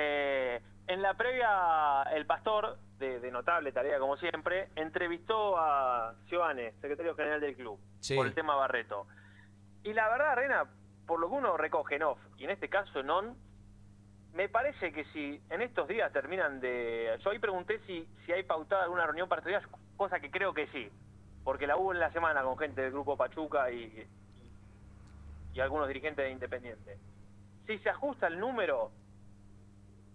Eh, 0.00 0.60
en 0.86 1.02
la 1.02 1.14
previa, 1.14 2.02
el 2.14 2.24
pastor, 2.24 2.78
de, 2.98 3.20
de 3.20 3.30
notable 3.30 3.72
tarea 3.72 3.98
como 3.98 4.16
siempre, 4.16 4.68
entrevistó 4.76 5.56
a 5.58 6.14
Giovanni, 6.26 6.70
secretario 6.80 7.14
general 7.14 7.40
del 7.40 7.56
club, 7.56 7.78
Sí. 8.00 8.16
por 8.16 8.26
el 8.26 8.34
tema 8.34 8.54
Barreto. 8.56 9.06
Y 9.84 9.92
la 9.92 10.08
verdad, 10.08 10.36
Rena, 10.36 10.64
por 11.06 11.20
lo 11.20 11.28
que 11.28 11.34
uno 11.34 11.56
recoge 11.56 11.96
en 11.96 12.02
off, 12.02 12.18
y 12.36 12.44
en 12.44 12.50
este 12.50 12.68
caso 12.68 13.00
en 13.00 13.10
on, 13.10 13.36
me 14.34 14.48
parece 14.48 14.92
que 14.92 15.04
si 15.06 15.40
en 15.50 15.62
estos 15.62 15.88
días 15.88 16.12
terminan 16.12 16.60
de... 16.60 17.16
Yo 17.24 17.30
ahí 17.30 17.38
pregunté 17.38 17.80
si, 17.86 18.06
si 18.26 18.32
hay 18.32 18.42
pautada 18.42 18.84
alguna 18.84 19.06
reunión 19.06 19.28
para 19.28 19.40
estos 19.40 19.50
días, 19.50 19.64
cosa 19.96 20.20
que 20.20 20.30
creo 20.30 20.52
que 20.52 20.66
sí, 20.68 20.90
porque 21.44 21.66
la 21.66 21.76
hubo 21.76 21.92
en 21.92 22.00
la 22.00 22.12
semana 22.12 22.42
con 22.42 22.58
gente 22.58 22.82
del 22.82 22.92
grupo 22.92 23.16
Pachuca 23.16 23.70
y, 23.70 23.84
y, 23.84 24.08
y 25.54 25.60
algunos 25.60 25.88
dirigentes 25.88 26.24
de 26.24 26.30
Independiente. 26.30 26.98
Si 27.66 27.78
se 27.78 27.90
ajusta 27.90 28.26
el 28.26 28.38
número, 28.38 28.90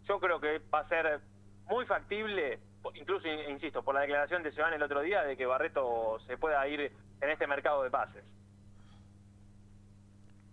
yo 0.05 0.19
creo 0.19 0.39
que 0.39 0.59
va 0.73 0.79
a 0.79 0.87
ser 0.89 1.21
muy 1.65 1.85
factible, 1.85 2.59
incluso, 2.95 3.27
in- 3.27 3.51
insisto, 3.51 3.83
por 3.83 3.95
la 3.95 4.01
declaración 4.01 4.43
de 4.43 4.51
Giovanni 4.51 4.75
el 4.75 4.83
otro 4.83 5.01
día, 5.01 5.23
de 5.23 5.35
que 5.37 5.45
Barreto 5.45 6.17
se 6.27 6.37
pueda 6.37 6.67
ir 6.67 6.91
en 7.21 7.29
este 7.29 7.47
mercado 7.47 7.83
de 7.83 7.89
pases. 7.89 8.23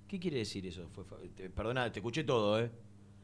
¿Qué 0.09 0.19
quiere 0.19 0.39
decir 0.39 0.67
eso? 0.67 0.89
Fue, 0.89 1.05
te- 1.37 1.51
perdona, 1.51 1.91
te 1.93 2.01
escuché 2.01 2.25
todo, 2.25 2.61
¿eh? 2.61 2.71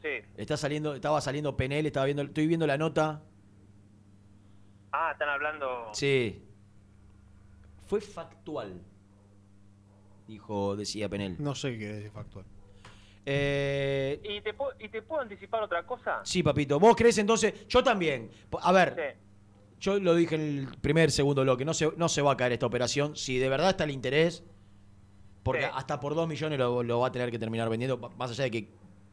Sí. 0.02 0.24
Está 0.36 0.56
saliendo, 0.56 0.94
estaba 0.94 1.20
saliendo 1.20 1.56
Penel, 1.56 1.86
estaba 1.86 2.06
viendo, 2.06 2.22
estoy 2.22 2.46
viendo 2.46 2.66
la 2.66 2.78
nota. 2.78 3.22
Ah, 4.92 5.10
están 5.12 5.28
hablando... 5.28 5.90
Sí. 5.92 6.42
Fue 7.86 8.00
factual. 8.00 8.80
Dijo, 10.28 10.76
decía 10.76 11.08
Penel. 11.08 11.36
No 11.38 11.54
sé 11.54 11.72
qué 11.72 11.78
quiere 11.78 11.94
decir 11.94 12.10
factual. 12.10 12.44
Eh, 13.28 14.20
¿Y 14.22 14.40
te, 14.40 14.54
puedo- 14.54 14.72
¿Y 14.78 14.88
te 14.88 15.02
puedo 15.02 15.20
anticipar 15.22 15.62
otra 15.62 15.84
cosa? 15.84 16.20
sí, 16.22 16.42
papito. 16.44 16.78
¿Vos 16.78 16.94
crees 16.96 17.18
entonces? 17.18 17.66
Yo 17.68 17.82
también. 17.82 18.30
A 18.62 18.70
ver, 18.72 18.94
Sí. 18.96 19.18
yo 19.80 19.98
lo 19.98 20.14
dije 20.14 20.36
en 20.36 20.40
el 20.40 20.68
primer, 20.80 21.10
segundo 21.10 21.42
bloque. 21.42 21.64
No 21.64 21.74
se, 21.74 21.90
no 21.96 22.08
se 22.08 22.22
va 22.22 22.32
a 22.32 22.36
caer 22.36 22.52
esta 22.52 22.66
operación. 22.66 23.16
Si 23.16 23.38
de 23.38 23.48
verdad 23.48 23.70
está 23.70 23.82
el 23.84 23.90
interés, 23.90 24.44
porque 25.42 25.62
Sí. 25.64 25.70
hasta 25.74 25.98
por 25.98 26.14
dos 26.14 26.28
millones 26.28 26.58
lo, 26.58 26.82
lo 26.84 27.00
va 27.00 27.08
a 27.08 27.12
tener 27.12 27.30
que 27.32 27.38
terminar 27.38 27.68
vendiendo, 27.68 27.98
más 28.16 28.30
allá 28.30 28.44
de 28.44 28.50
que 28.52 28.68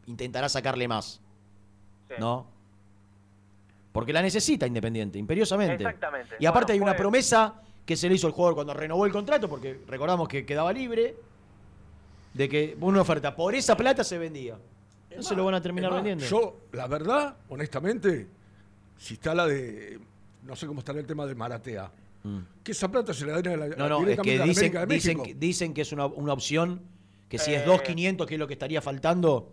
intentará 0.06 0.48
sacarle 0.48 0.88
más. 0.88 1.20
Sí. 2.08 2.14
¿No? 2.20 2.46
Porque 3.92 4.14
la 4.14 4.22
necesita 4.22 4.66
Independiente, 4.68 5.18
imperiosamente. 5.20 5.84
Exactamente. 5.84 6.36
Y 6.40 6.46
aparte 6.46 6.74
Bueno, 6.74 6.84
hay 6.86 6.90
una 6.90 6.92
fue- 6.94 6.98
promesa 7.04 7.62
que 7.86 7.96
se 7.96 8.08
le 8.10 8.16
hizo 8.16 8.28
al 8.28 8.34
jugador 8.34 8.56
cuando 8.56 8.74
renovó 8.74 9.06
el 9.06 9.12
contrato, 9.12 9.50
porque 9.50 9.80
recordamos 9.88 10.28
que 10.28 10.46
quedaba 10.46 10.72
libre, 10.72 11.16
de 12.34 12.50
que 12.50 12.78
una 12.82 13.02
oferta 13.02 13.36
por 13.36 13.54
esa 13.56 13.76
plata 13.78 14.04
se 14.04 14.18
vendía. 14.18 14.58
No 15.16 15.22
se 15.22 15.36
lo 15.36 15.46
van 15.46 15.54
a 15.56 15.62
terminar 15.62 15.92
más, 15.92 15.98
vendiendo. 16.04 16.26
Yo, 16.26 16.62
la 16.72 16.88
verdad, 16.88 17.36
honestamente, 17.50 18.28
si 18.98 19.14
está 19.16 19.36
la 19.36 19.46
de. 19.46 20.00
No 20.44 20.56
sé 20.56 20.66
cómo 20.68 20.80
estará 20.80 21.00
el 21.00 21.06
tema 21.06 21.26
de 21.26 21.36
Maratea. 21.36 21.92
Que 22.64 22.72
esa 22.72 22.90
plata 22.90 23.14
se 23.14 23.26
le 23.26 23.34
den 23.42 23.48
a 23.54 23.58
la, 23.58 23.66
Mm. 23.68 23.78
No, 23.78 23.90
no, 23.90 24.08
es 24.08 24.20
que 24.20 24.38
la 24.38 24.46
dicen, 24.46 24.66
América 24.78 24.86
de 24.86 24.94
dicen, 24.96 25.24
que- 25.24 25.34
dicen 25.36 25.74
que 25.74 25.82
es 25.82 25.92
una, 25.92 26.06
una 26.06 26.32
opción, 26.34 26.82
que 27.30 27.38
si 27.38 27.54
es 27.54 27.62
Eh. 27.62 27.66
2.500, 27.66 28.26
que 28.28 28.36
es 28.36 28.40
lo 28.40 28.48
que 28.48 28.54
estaría 28.54 28.82
faltando, 28.82 29.52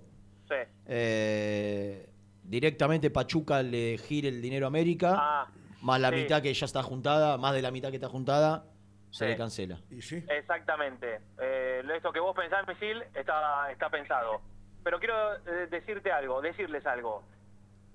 Sí. 0.49 0.55
eh, 0.87 2.07
directamente 2.45 3.11
Pachuca 3.11 3.63
le 3.63 3.99
gire 3.99 4.29
el 4.29 4.41
dinero 4.41 4.67
a 4.67 4.69
América, 4.69 5.17
Ah, 5.19 5.47
más 5.83 6.01
la 6.01 6.11
sí. 6.11 6.17
mitad 6.17 6.41
que 6.43 6.53
ya 6.55 6.65
está 6.67 6.83
juntada, 6.83 7.37
más 7.39 7.55
de 7.55 7.63
la 7.63 7.71
mitad 7.71 7.91
que 7.91 7.97
está 7.97 8.09
juntada, 8.09 8.65
se 9.11 9.25
Sí. 9.25 9.31
le 9.31 9.37
cancela. 9.37 9.79
¿Y 9.91 10.03
sí? 10.03 10.25
Exactamente. 10.29 11.21
Eh, 11.41 11.83
esto 11.95 12.13
que 12.13 12.21
vos 12.21 12.35
pensás, 12.37 12.67
Misil, 12.67 13.03
está, 13.15 13.71
está 13.71 13.91
pensado. 13.91 14.41
Pero 14.85 14.99
quiero 14.99 15.35
eh, 15.37 15.67
decirte 15.71 16.11
algo, 16.13 16.41
decirles 16.41 16.87
algo. 16.87 17.23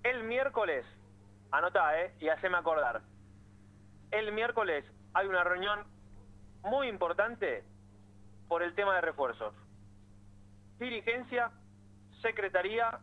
El 0.04 0.24
miércoles, 0.24 0.86
anotá, 1.52 2.00
¿eh? 2.02 2.14
Y 2.20 2.28
haceme 2.30 2.58
acordar. 2.58 3.02
El 4.12 4.32
miércoles 4.34 4.86
hay 5.14 5.28
una 5.28 5.44
reunión 5.44 5.80
muy 6.64 6.88
importante 6.88 7.64
por 8.48 8.62
el 8.62 8.76
tema 8.76 8.96
de 8.96 9.02
refuerzos. 9.02 9.54
Dirigencia, 10.80 11.52
Secretaría, 12.22 13.00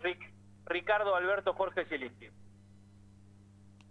Ric- 0.00 0.32
Ricardo 0.66 1.14
Alberto 1.16 1.52
Jorge 1.54 1.84
Zielinski. 1.86 2.30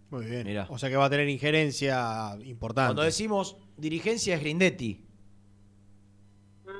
Muy 0.09 0.25
bien. 0.25 0.45
Mirá. 0.45 0.65
O 0.69 0.77
sea 0.77 0.89
que 0.89 0.95
va 0.95 1.05
a 1.05 1.09
tener 1.09 1.29
injerencia 1.29 2.35
importante. 2.43 2.87
Cuando 2.89 3.03
decimos 3.03 3.57
dirigencia 3.77 4.35
es 4.35 4.41
Grindetti, 4.41 5.05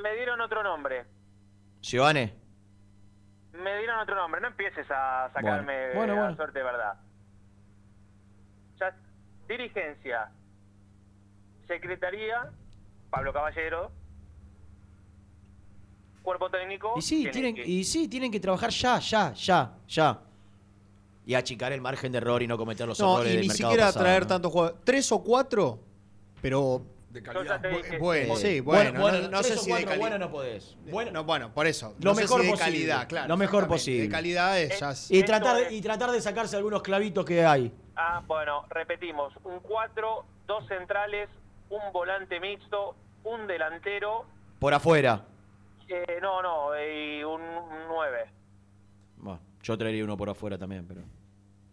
Me 0.04 0.16
dieron 0.16 0.40
otro 0.42 0.64
nombre. 0.64 1.06
Giovanni, 1.82 2.32
me 3.54 3.78
dieron 3.78 4.00
otro 4.00 4.16
nombre, 4.16 4.42
no 4.42 4.48
empieces 4.48 4.86
a 4.90 5.30
sacarme 5.34 5.88
Bueno, 5.88 5.96
bueno, 5.96 6.14
a 6.14 6.20
bueno. 6.22 6.36
suerte 6.36 6.60
de 6.60 6.66
verdad. 6.66 6.94
Ya, 8.80 8.96
dirigencia, 9.48 10.30
secretaría, 11.68 12.50
Pablo 13.10 13.32
Caballero, 13.34 13.92
cuerpo 16.22 16.50
técnico. 16.50 16.94
Y 16.98 17.02
sí, 17.02 17.18
tiene 17.24 17.32
tienen, 17.32 17.56
que- 17.56 17.66
y 17.66 17.84
sí, 17.84 18.08
tienen 18.08 18.32
que 18.32 18.40
trabajar 18.40 18.70
ya, 18.72 19.00
ya, 19.00 19.34
ya, 19.34 19.78
ya. 19.88 20.20
Y 21.30 21.36
achicar 21.36 21.72
el 21.72 21.80
margen 21.80 22.12
de 22.12 22.18
error 22.18 22.42
y 22.42 22.48
no 22.48 22.58
cometer 22.58 22.88
los 22.88 23.00
No, 23.00 23.14
errores 23.14 23.34
y 23.34 23.36
del 23.36 23.42
ni 23.44 23.48
mercado 23.50 23.70
siquiera 23.70 23.86
pasado, 23.90 24.04
traer 24.04 24.22
¿no? 24.24 24.28
tantos 24.30 24.52
jugadores. 24.52 24.82
Tres 24.84 25.12
o 25.12 25.24
cuatro, 25.24 25.80
pero. 26.42 26.82
De 27.12 27.22
dije, 27.22 27.98
Bueno, 28.00 28.36
Sí. 28.36 28.60
Bueno, 28.62 28.92
bueno. 28.94 29.00
bueno, 29.02 29.18
no, 29.22 29.30
no 29.30 29.42
tres 29.42 29.54
sé 29.54 29.54
o 29.54 29.58
si 29.62 29.66
de 29.66 29.70
cuatro 29.74 29.88
calidad. 29.90 30.00
buenas 30.02 30.20
no 30.20 30.32
podés. 30.32 30.76
Bueno, 30.90 31.12
no, 31.12 31.24
bueno, 31.26 31.54
por 31.54 31.68
eso. 31.68 31.94
Lo 32.00 32.10
no 32.12 32.16
sé 32.16 32.22
mejor 32.24 32.42
si 32.42 32.46
de 32.48 32.52
posible. 32.54 32.72
calidad, 32.80 33.08
claro. 33.08 33.28
Lo 33.28 33.38
mejor 33.38 33.68
posible. 33.68 34.02
De 34.02 34.10
calidad 34.10 34.60
es 34.60 34.80
ya. 34.80 34.94
Y 35.16 35.22
tratar, 35.22 35.56
de- 35.58 35.62
es- 35.68 35.72
y 35.74 35.82
tratar 35.84 36.10
de 36.10 36.20
sacarse 36.20 36.56
algunos 36.58 36.82
clavitos 36.82 37.24
que 37.26 37.46
hay. 37.46 37.72
Ah, 37.96 38.24
bueno, 38.26 38.66
repetimos, 38.72 39.32
un 39.44 39.60
4, 39.60 40.26
dos 40.48 40.68
centrales, 40.68 41.30
un 41.70 41.94
volante 41.94 42.40
mixto, 42.40 42.96
un 43.24 43.46
delantero, 43.46 44.26
Por 44.58 44.74
afuera. 44.74 45.26
eh, 45.88 46.18
no, 46.24 46.42
no, 46.42 46.70
y 46.76 47.24
un 47.24 47.40
9. 47.88 48.18
Bueno, 49.18 49.40
yo 49.62 49.78
traería 49.78 50.04
uno 50.04 50.18
por 50.18 50.30
afuera 50.32 50.58
también, 50.58 50.86
pero. 50.88 51.02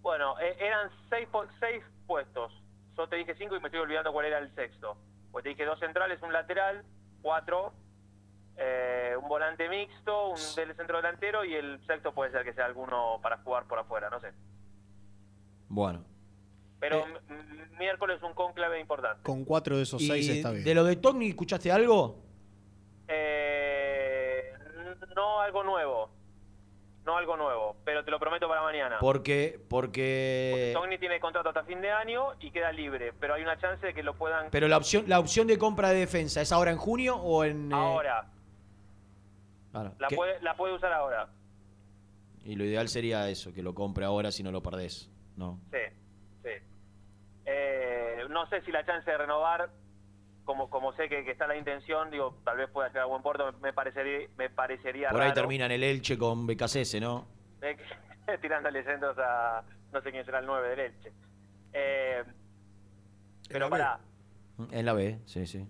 Bueno, 0.06 0.38
eh, 0.38 0.56
eran 0.60 0.88
seis, 1.10 1.26
seis 1.58 1.82
puestos. 2.06 2.52
Yo 2.96 3.08
te 3.08 3.16
dije 3.16 3.34
cinco 3.36 3.56
y 3.56 3.60
me 3.60 3.66
estoy 3.66 3.80
olvidando 3.80 4.12
cuál 4.12 4.26
era 4.26 4.38
el 4.38 4.54
sexto. 4.54 4.96
Pues 5.32 5.42
te 5.42 5.48
dije 5.48 5.64
dos 5.64 5.80
centrales, 5.80 6.22
un 6.22 6.32
lateral, 6.32 6.84
cuatro, 7.22 7.72
eh, 8.56 9.16
un 9.20 9.28
volante 9.28 9.68
mixto, 9.68 10.28
un 10.28 10.36
del 10.54 10.76
centro 10.76 10.98
delantero 10.98 11.44
y 11.44 11.56
el 11.56 11.84
sexto 11.88 12.14
puede 12.14 12.30
ser 12.30 12.44
que 12.44 12.52
sea 12.54 12.66
alguno 12.66 13.18
para 13.20 13.38
jugar 13.38 13.64
por 13.66 13.80
afuera, 13.80 14.08
no 14.08 14.20
sé. 14.20 14.30
Bueno. 15.68 16.04
Pero 16.78 17.02
m- 17.04 17.18
miércoles 17.76 18.22
un 18.22 18.32
conclave 18.34 18.78
importante. 18.78 19.24
Con 19.24 19.44
cuatro 19.44 19.76
de 19.76 19.82
esos 19.82 20.00
Y 20.00 20.06
seis 20.06 20.28
está 20.28 20.52
bien. 20.52 20.62
de 20.64 20.72
lo 20.76 20.84
de 20.84 20.94
Togni, 20.94 21.30
¿escuchaste 21.30 21.72
algo? 21.72 22.22
Eh, 23.08 24.52
no 25.16 25.40
algo 25.40 25.64
nuevo. 25.64 26.10
No 27.06 27.16
algo 27.16 27.36
nuevo, 27.36 27.76
pero 27.84 28.04
te 28.04 28.10
lo 28.10 28.18
prometo 28.18 28.48
para 28.48 28.62
mañana. 28.62 28.96
Porque, 28.98 29.60
porque. 29.68 30.72
Togni 30.74 30.98
tiene 30.98 31.20
contrato 31.20 31.50
hasta 31.50 31.62
fin 31.62 31.80
de 31.80 31.90
año 31.90 32.32
y 32.40 32.50
queda 32.50 32.72
libre, 32.72 33.12
pero 33.20 33.34
hay 33.34 33.42
una 33.42 33.56
chance 33.58 33.86
de 33.86 33.94
que 33.94 34.02
lo 34.02 34.14
puedan 34.14 34.50
Pero 34.50 34.66
la 34.66 34.76
opción, 34.76 35.04
la 35.06 35.20
opción 35.20 35.46
de 35.46 35.56
compra 35.56 35.90
de 35.90 36.00
defensa, 36.00 36.40
¿es 36.40 36.50
ahora 36.50 36.72
en 36.72 36.78
junio 36.78 37.16
o 37.16 37.44
en. 37.44 37.70
eh, 37.70 37.74
ahora. 37.74 38.26
ahora? 39.72 39.92
La 40.00 40.08
¿Qué? 40.08 40.16
puede, 40.16 40.40
la 40.42 40.56
puede 40.56 40.74
usar 40.74 40.92
ahora. 40.92 41.28
Y 42.44 42.56
lo 42.56 42.64
ideal 42.64 42.88
sería 42.88 43.28
eso, 43.28 43.52
que 43.52 43.62
lo 43.62 43.72
compre 43.74 44.04
ahora 44.04 44.32
si 44.32 44.42
no 44.42 44.50
lo 44.50 44.62
perdés. 44.62 45.08
¿no? 45.36 45.60
Sí, 45.70 45.78
sí. 46.42 46.50
Eh, 47.44 48.24
no 48.30 48.48
sé 48.48 48.62
si 48.62 48.72
la 48.72 48.84
chance 48.84 49.08
de 49.08 49.16
renovar, 49.16 49.70
como 50.46 50.70
como 50.70 50.92
sé 50.94 51.08
que, 51.10 51.24
que 51.24 51.32
está 51.32 51.46
la 51.46 51.56
intención, 51.56 52.10
digo, 52.10 52.38
tal 52.44 52.56
vez 52.56 52.70
pueda 52.70 52.88
llegar 52.88 53.02
a 53.02 53.06
buen 53.06 53.20
puerto, 53.20 53.52
me 53.60 53.72
parecería, 53.74 54.26
me 54.38 54.48
parecería 54.48 55.10
Por 55.10 55.20
ahí 55.20 55.28
raro. 55.28 55.42
termina 55.42 55.66
en 55.66 55.72
el 55.72 55.82
Elche 55.84 56.16
con 56.16 56.46
BKCS, 56.46 57.00
¿no? 57.00 57.26
Tirándole 58.40 58.82
centros 58.84 59.16
a 59.18 59.62
no 59.92 60.00
sé 60.00 60.10
quién 60.10 60.24
será 60.24 60.38
el 60.38 60.46
9 60.46 60.68
del 60.70 60.80
Elche. 60.80 61.12
Eh, 61.72 62.24
pero 63.48 63.68
para 63.68 63.98
En 64.72 64.86
la 64.86 64.92
B, 64.94 65.18
sí, 65.26 65.46
sí. 65.46 65.68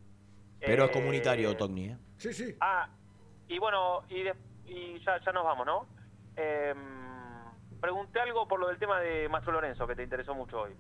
Pero 0.61 0.85
es 0.85 0.91
Eh, 0.91 0.93
comunitario 0.93 1.57
Togni, 1.57 1.87
¿eh? 1.87 1.97
Sí, 2.19 2.33
sí. 2.33 2.55
Ah, 2.61 2.89
y 3.49 3.59
bueno, 3.59 4.03
y, 4.09 4.23
de- 4.23 4.35
y 4.67 4.99
ya, 5.05 5.19
ya 5.25 5.33
nos 5.33 5.45
vamos, 5.45 5.67
¿no? 5.67 5.87
Eh, 6.37 6.75
pregunté 7.81 8.21
algo 8.21 8.47
por 8.49 8.61
lo 8.61 8.69
del 8.69 8.79
tema 8.79 9.01
de 9.01 9.29
Macho 9.29 9.51
Lorenzo, 9.53 9.87
que 9.87 9.95
te 9.97 10.03
interesó 10.03 10.35
mucho 10.35 10.61
hoy. 10.63 10.73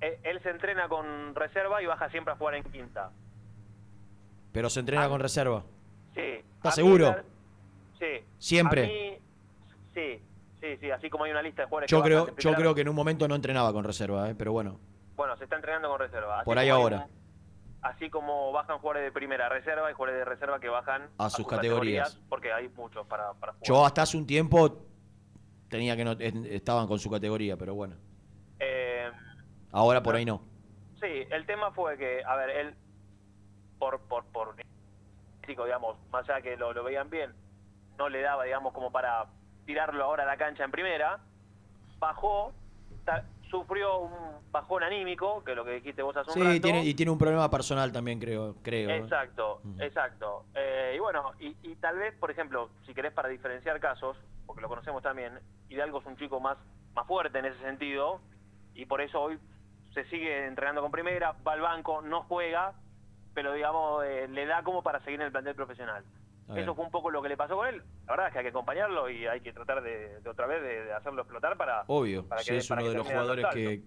Eh, 0.00 0.20
él 0.24 0.40
se 0.42 0.50
entrena 0.50 0.88
con 0.88 1.34
reserva 1.34 1.82
y 1.82 1.86
baja 1.86 2.08
siempre 2.10 2.34
a 2.34 2.36
jugar 2.36 2.54
en 2.56 2.64
quinta. 2.64 3.10
Pero 4.52 4.70
se 4.70 4.80
entrena 4.80 5.08
con 5.08 5.20
reserva. 5.20 5.64
Sí. 6.14 6.20
¿Estás 6.20 6.76
mí 6.78 6.84
seguro? 6.84 7.16
Sí. 7.98 8.24
Siempre. 8.38 8.86
Mí, 8.86 9.18
sí, 9.94 10.20
sí, 10.60 10.76
sí, 10.80 10.90
así 10.90 11.08
como 11.10 11.24
hay 11.24 11.30
una 11.30 11.42
lista 11.42 11.62
de 11.62 11.68
jugadores 11.68 11.90
Yo 11.90 12.02
que 12.02 12.08
creo, 12.08 12.36
yo 12.36 12.54
creo 12.54 12.74
que 12.74 12.80
en 12.82 12.88
un 12.88 12.94
momento 12.96 13.26
no 13.28 13.34
entrenaba 13.34 13.72
con 13.72 13.84
reserva, 13.84 14.30
¿eh? 14.30 14.34
pero 14.36 14.52
bueno, 14.52 14.78
Bueno, 15.16 15.36
se 15.36 15.44
está 15.44 15.56
entrenando 15.56 15.88
con 15.88 15.98
reserva. 16.00 16.42
Por 16.44 16.58
ahí 16.58 16.68
ahora. 16.68 17.08
así 17.82 18.10
como 18.10 18.52
bajan 18.52 18.78
jugadores 18.78 19.04
de 19.04 19.12
primera 19.12 19.48
reserva 19.48 19.90
y 19.90 19.94
jugadores 19.94 20.20
de 20.20 20.24
reserva 20.26 20.60
que 20.60 20.68
bajan 20.68 21.08
A 21.18 21.30
sus 21.30 21.46
categorías. 21.46 22.18
porque 22.28 22.52
hay 22.52 22.68
muchos 22.70 23.06
para, 23.06 23.32
para 23.34 23.52
jugar. 23.52 23.66
Yo 23.66 23.84
hasta 23.86 24.02
hace 24.02 24.16
un 24.16 24.26
tiempo 24.26 24.82
tenía 25.68 25.96
que 25.96 26.04
no 26.04 26.12
estaban 26.12 26.86
con 26.86 26.98
su 26.98 27.10
categoría, 27.10 27.56
pero 27.56 27.74
bueno, 27.74 27.96
ahora 29.76 30.02
por 30.02 30.14
ahí 30.16 30.24
no. 30.24 30.40
Sí, 31.00 31.26
el 31.30 31.44
tema 31.44 31.70
fue 31.72 31.98
que, 31.98 32.22
a 32.24 32.34
ver, 32.36 32.50
él, 32.50 32.74
por, 33.78 34.00
por, 34.08 34.24
por, 34.26 34.56
chico, 35.46 35.64
digamos, 35.64 35.96
más 36.10 36.28
allá 36.28 36.40
que 36.40 36.56
lo, 36.56 36.72
lo 36.72 36.82
veían 36.82 37.10
bien, 37.10 37.32
no 37.98 38.08
le 38.08 38.22
daba, 38.22 38.44
digamos, 38.44 38.72
como 38.72 38.90
para 38.90 39.26
tirarlo 39.66 40.02
ahora 40.04 40.22
a 40.22 40.26
la 40.26 40.36
cancha 40.38 40.64
en 40.64 40.70
primera, 40.70 41.18
bajó, 41.98 42.52
sufrió 43.50 43.98
un 43.98 44.50
bajón 44.50 44.82
anímico, 44.82 45.44
que 45.44 45.52
es 45.52 45.56
lo 45.56 45.64
que 45.64 45.72
dijiste 45.72 46.02
vos 46.02 46.16
hace 46.16 46.30
un 46.30 46.34
Sí, 46.34 46.42
rato. 46.42 46.60
tiene, 46.62 46.84
y 46.84 46.94
tiene 46.94 47.12
un 47.12 47.18
problema 47.18 47.48
personal 47.50 47.92
también, 47.92 48.18
creo. 48.18 48.56
creo 48.62 48.88
¿eh? 48.90 48.96
Exacto, 48.96 49.60
exacto. 49.78 50.46
Eh, 50.54 50.94
y 50.96 50.98
bueno, 50.98 51.32
y, 51.38 51.54
y 51.62 51.76
tal 51.76 51.98
vez, 51.98 52.14
por 52.18 52.30
ejemplo, 52.30 52.70
si 52.86 52.94
querés 52.94 53.12
para 53.12 53.28
diferenciar 53.28 53.78
casos, 53.78 54.16
porque 54.46 54.62
lo 54.62 54.68
conocemos 54.68 55.02
también, 55.02 55.38
Hidalgo 55.68 56.00
es 56.00 56.06
un 56.06 56.16
chico 56.16 56.40
más, 56.40 56.56
más 56.94 57.06
fuerte 57.06 57.38
en 57.38 57.44
ese 57.44 57.58
sentido, 57.60 58.20
y 58.74 58.86
por 58.86 59.00
eso 59.00 59.20
hoy 59.20 59.38
se 59.96 60.04
sigue 60.10 60.46
entrenando 60.46 60.82
con 60.82 60.90
primera, 60.90 61.34
va 61.46 61.54
al 61.54 61.62
banco, 61.62 62.02
no 62.02 62.22
juega, 62.24 62.74
pero 63.32 63.54
digamos, 63.54 64.04
eh, 64.04 64.28
le 64.28 64.44
da 64.44 64.62
como 64.62 64.82
para 64.82 65.00
seguir 65.00 65.20
en 65.20 65.26
el 65.26 65.32
plantel 65.32 65.54
profesional. 65.54 66.04
Eso 66.54 66.74
fue 66.76 66.84
un 66.84 66.90
poco 66.92 67.10
lo 67.10 67.20
que 67.22 67.28
le 67.30 67.36
pasó 67.36 67.56
con 67.56 67.66
él. 67.66 67.82
La 68.06 68.12
verdad 68.12 68.26
es 68.28 68.32
que 68.34 68.38
hay 68.40 68.44
que 68.44 68.50
acompañarlo 68.50 69.10
y 69.10 69.26
hay 69.26 69.40
que 69.40 69.52
tratar 69.52 69.82
de, 69.82 70.20
de 70.20 70.30
otra 70.30 70.46
vez 70.46 70.62
de, 70.62 70.84
de 70.84 70.92
hacerlo 70.92 71.22
explotar 71.22 71.56
para... 71.56 71.82
Obvio, 71.88 72.24
para 72.28 72.42
sí, 72.42 72.50
que- 72.50 72.58
es 72.58 72.68
para 72.68 72.82
uno 72.82 72.90
que 72.90 72.92
de 72.92 72.98
los 72.98 73.06
jugadores 73.08 73.46
que, 73.52 73.82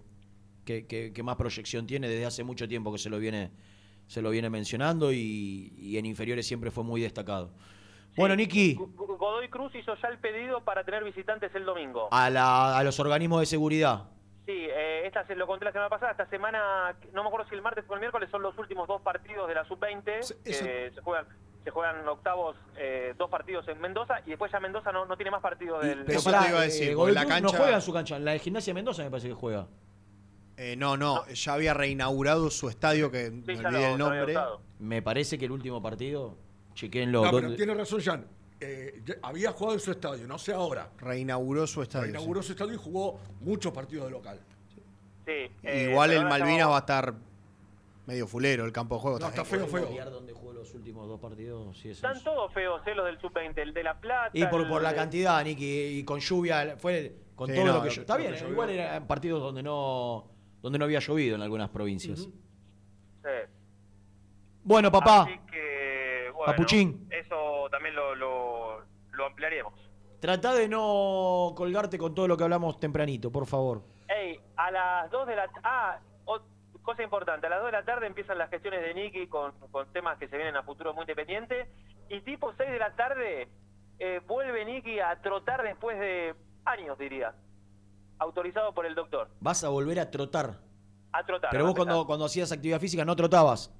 que, 0.66 0.86
que- 0.86 1.12
que 1.14 1.22
más 1.22 1.36
proyección 1.36 1.86
tiene 1.86 2.08
desde 2.08 2.26
hace 2.26 2.44
mucho 2.44 2.68
tiempo 2.68 2.92
que 2.92 2.98
se 2.98 3.08
lo 3.08 3.18
viene, 3.18 3.50
se 4.08 4.20
lo 4.20 4.28
viene 4.30 4.50
mencionando 4.50 5.10
y, 5.12 5.72
y 5.78 5.96
en 5.96 6.04
inferiores 6.06 6.46
siempre 6.46 6.70
fue 6.70 6.84
muy 6.84 7.00
destacado. 7.00 7.50
Bueno, 8.16 8.34
Niki, 8.36 8.74
Go- 8.74 8.88
Godoy 9.16 9.48
Cruz 9.48 9.74
hizo 9.76 9.94
ya 9.96 10.08
el 10.08 10.18
pedido 10.18 10.62
para 10.62 10.84
tener 10.84 11.02
visitantes 11.04 11.54
el 11.54 11.64
domingo. 11.64 12.08
a, 12.12 12.28
la- 12.28 12.76
a 12.76 12.84
los 12.84 12.98
organismos 13.00 13.40
de 13.40 13.46
seguridad. 13.46 14.04
Sí, 14.46 14.52
eh, 14.68 15.02
esta 15.06 15.26
se 15.26 15.34
lo 15.36 15.46
conté 15.46 15.64
la 15.66 15.72
semana 15.72 15.88
pasada. 15.90 16.12
Esta 16.12 16.26
semana, 16.26 16.94
no 17.12 17.22
me 17.22 17.28
acuerdo 17.28 17.48
si 17.48 17.54
el 17.54 17.62
martes 17.62 17.84
o 17.88 17.94
el 17.94 18.00
miércoles, 18.00 18.28
son 18.30 18.42
los 18.42 18.56
últimos 18.58 18.88
dos 18.88 19.00
partidos 19.02 19.46
de 19.48 19.54
la 19.54 19.64
sub-20. 19.66 20.04
que 20.04 20.50
eso- 20.50 20.64
se 20.94 21.00
juegan 21.02 21.26
se 21.62 21.70
juegan 21.70 22.08
octavos, 22.08 22.56
eh, 22.78 23.12
dos 23.18 23.28
partidos 23.28 23.68
en 23.68 23.78
Mendoza 23.82 24.20
y 24.24 24.30
después 24.30 24.50
ya 24.50 24.58
Mendoza 24.60 24.92
no, 24.92 25.04
no 25.04 25.14
tiene 25.16 25.30
más 25.30 25.42
partidos 25.42 25.82
del. 25.84 26.04
Pero 26.06 26.18
Eso 26.18 26.30
te 26.30 26.48
iba 26.48 26.58
a 26.60 26.62
eh, 26.62 26.66
decir, 26.68 26.94
Godoy 26.94 27.12
porque 27.12 27.14
la 27.14 27.20
Cruz 27.20 27.42
no 27.42 27.48
cancha- 27.48 27.58
juega 27.58 27.74
en 27.76 27.82
su 27.82 27.92
cancha. 27.92 28.16
En 28.16 28.24
la 28.24 28.32
de 28.32 28.38
Gimnasia 28.38 28.70
de 28.70 28.74
Mendoza 28.76 29.02
me 29.04 29.10
parece 29.10 29.28
que 29.28 29.34
juega. 29.34 29.66
Eh, 30.56 30.74
no, 30.76 30.96
no, 30.96 31.26
ya 31.28 31.52
había 31.52 31.74
reinaugurado 31.74 32.48
su 32.50 32.70
estadio, 32.70 33.10
que 33.10 33.30
me 33.30 33.42
olvidé 33.58 33.70
lo- 33.70 33.78
el 33.92 33.98
nombre. 33.98 34.34
Me 34.78 35.02
parece 35.02 35.38
que 35.38 35.44
el 35.44 35.52
último 35.52 35.82
partido, 35.82 36.38
chequenlo. 36.72 37.24
No, 37.24 37.30
pero 37.30 37.42
¿dónde- 37.42 37.56
tiene 37.58 37.74
razón, 37.74 38.00
Jan. 38.00 38.26
Eh, 38.60 39.02
había 39.22 39.52
jugado 39.52 39.74
en 39.74 39.80
su 39.80 39.90
estadio, 39.90 40.26
no 40.28 40.38
sé 40.38 40.52
ahora. 40.52 40.90
Reinauguró 40.98 41.66
su 41.66 41.82
estadio. 41.82 42.06
sí. 42.06 42.10
Inauguró 42.10 42.42
su 42.42 42.52
estadio 42.52 42.74
y 42.74 42.76
jugó 42.76 43.18
muchos 43.40 43.72
partidos 43.72 44.06
de 44.06 44.10
local. 44.10 44.38
Sí, 45.26 45.50
eh, 45.62 45.88
Igual 45.90 46.10
el 46.12 46.24
Malvinas 46.24 46.68
va 46.68 46.76
a 46.76 46.80
estar 46.80 47.14
medio 48.06 48.26
fulero, 48.26 48.64
el 48.64 48.72
campo 48.72 48.96
de 48.96 49.00
juego. 49.02 49.18
No, 49.18 49.28
está 49.28 49.42
está 49.42 49.50
feo, 49.56 49.60
¿Podemos 49.66 49.80
feo. 49.82 49.90
mirar 49.92 50.10
dónde 50.10 50.32
jugó 50.32 50.52
los 50.52 50.74
últimos 50.74 51.06
dos 51.08 51.20
partidos? 51.20 51.78
Sí, 51.78 51.90
es 51.90 51.96
Están 51.96 52.22
todos 52.24 52.52
feos, 52.52 52.82
eh, 52.86 52.94
los 52.94 53.06
del 53.06 53.18
sub-20. 53.20 53.56
El 53.62 53.72
de 53.72 53.82
La 53.84 53.98
Plata. 54.00 54.30
Y 54.34 54.44
por, 54.46 54.62
el 54.62 54.68
por 54.68 54.82
la 54.82 54.90
de- 54.90 54.96
cantidad, 54.96 55.42
Niki, 55.44 55.98
y 55.98 56.04
con 56.04 56.18
lluvia, 56.20 56.76
fue 56.76 57.14
con 57.36 57.48
Sí, 57.48 57.54
todo 57.54 57.64
no, 57.66 57.72
lo 57.74 57.82
que 57.82 57.90
yo. 57.90 58.00
Está 58.02 58.16
bien, 58.16 58.32
llovió. 58.34 58.48
igual 58.50 58.70
eran 58.70 59.06
partidos 59.06 59.40
donde 59.40 59.62
no, 59.62 60.26
donde 60.60 60.78
no 60.78 60.84
había 60.84 60.98
llovido 60.98 61.36
en 61.36 61.42
algunas 61.42 61.70
provincias. 61.70 62.18
Sí. 62.20 62.28
Bueno, 64.62 64.90
papá, 64.90 65.22
Así 65.22 65.38
que, 65.50 66.30
bueno, 66.34 66.52
Papuchín. 66.52 67.08
Eso 67.10 67.68
también 67.70 67.94
lo, 67.94 68.14
lo, 68.14 68.49
lo 69.20 69.26
ampliaremos. 69.26 69.72
trata 70.20 70.52
de 70.54 70.68
no 70.68 71.52
colgarte 71.56 71.96
con 71.98 72.14
todo 72.14 72.26
lo 72.28 72.36
que 72.36 72.44
hablamos 72.44 72.78
tempranito, 72.80 73.30
por 73.30 73.46
favor. 73.46 73.82
Ey, 74.08 74.38
a 74.56 74.70
las 74.70 75.10
2 75.10 75.26
de 75.28 75.36
la 75.36 75.48
Ah, 75.62 75.98
cosa 76.82 77.02
importante, 77.02 77.46
a 77.46 77.50
las 77.50 77.60
2 77.60 77.66
de 77.66 77.72
la 77.72 77.84
tarde 77.84 78.06
empiezan 78.06 78.38
las 78.38 78.50
gestiones 78.50 78.80
de 78.82 78.94
Nicky 78.94 79.26
con, 79.28 79.52
con 79.70 79.92
temas 79.92 80.18
que 80.18 80.28
se 80.28 80.36
vienen 80.36 80.56
a 80.56 80.62
futuro 80.62 80.92
muy 80.94 81.02
independiente. 81.02 81.70
Y 82.08 82.20
tipo 82.22 82.52
6 82.56 82.70
de 82.70 82.78
la 82.78 82.96
tarde 82.96 83.48
eh, 83.98 84.20
vuelve 84.26 84.64
Nicky 84.64 84.98
a 84.98 85.20
trotar 85.20 85.62
después 85.62 85.98
de 85.98 86.34
años, 86.64 86.98
diría. 86.98 87.34
Autorizado 88.18 88.72
por 88.74 88.86
el 88.86 88.94
doctor. 88.94 89.28
Vas 89.40 89.62
a 89.64 89.68
volver 89.68 90.00
a 90.00 90.10
trotar. 90.10 90.58
A 91.12 91.24
trotar. 91.24 91.50
Pero 91.50 91.66
vos 91.66 91.74
cuando, 91.74 92.06
cuando 92.06 92.24
hacías 92.24 92.50
actividad 92.52 92.80
física 92.80 93.04
no 93.04 93.14
trotabas. 93.16 93.72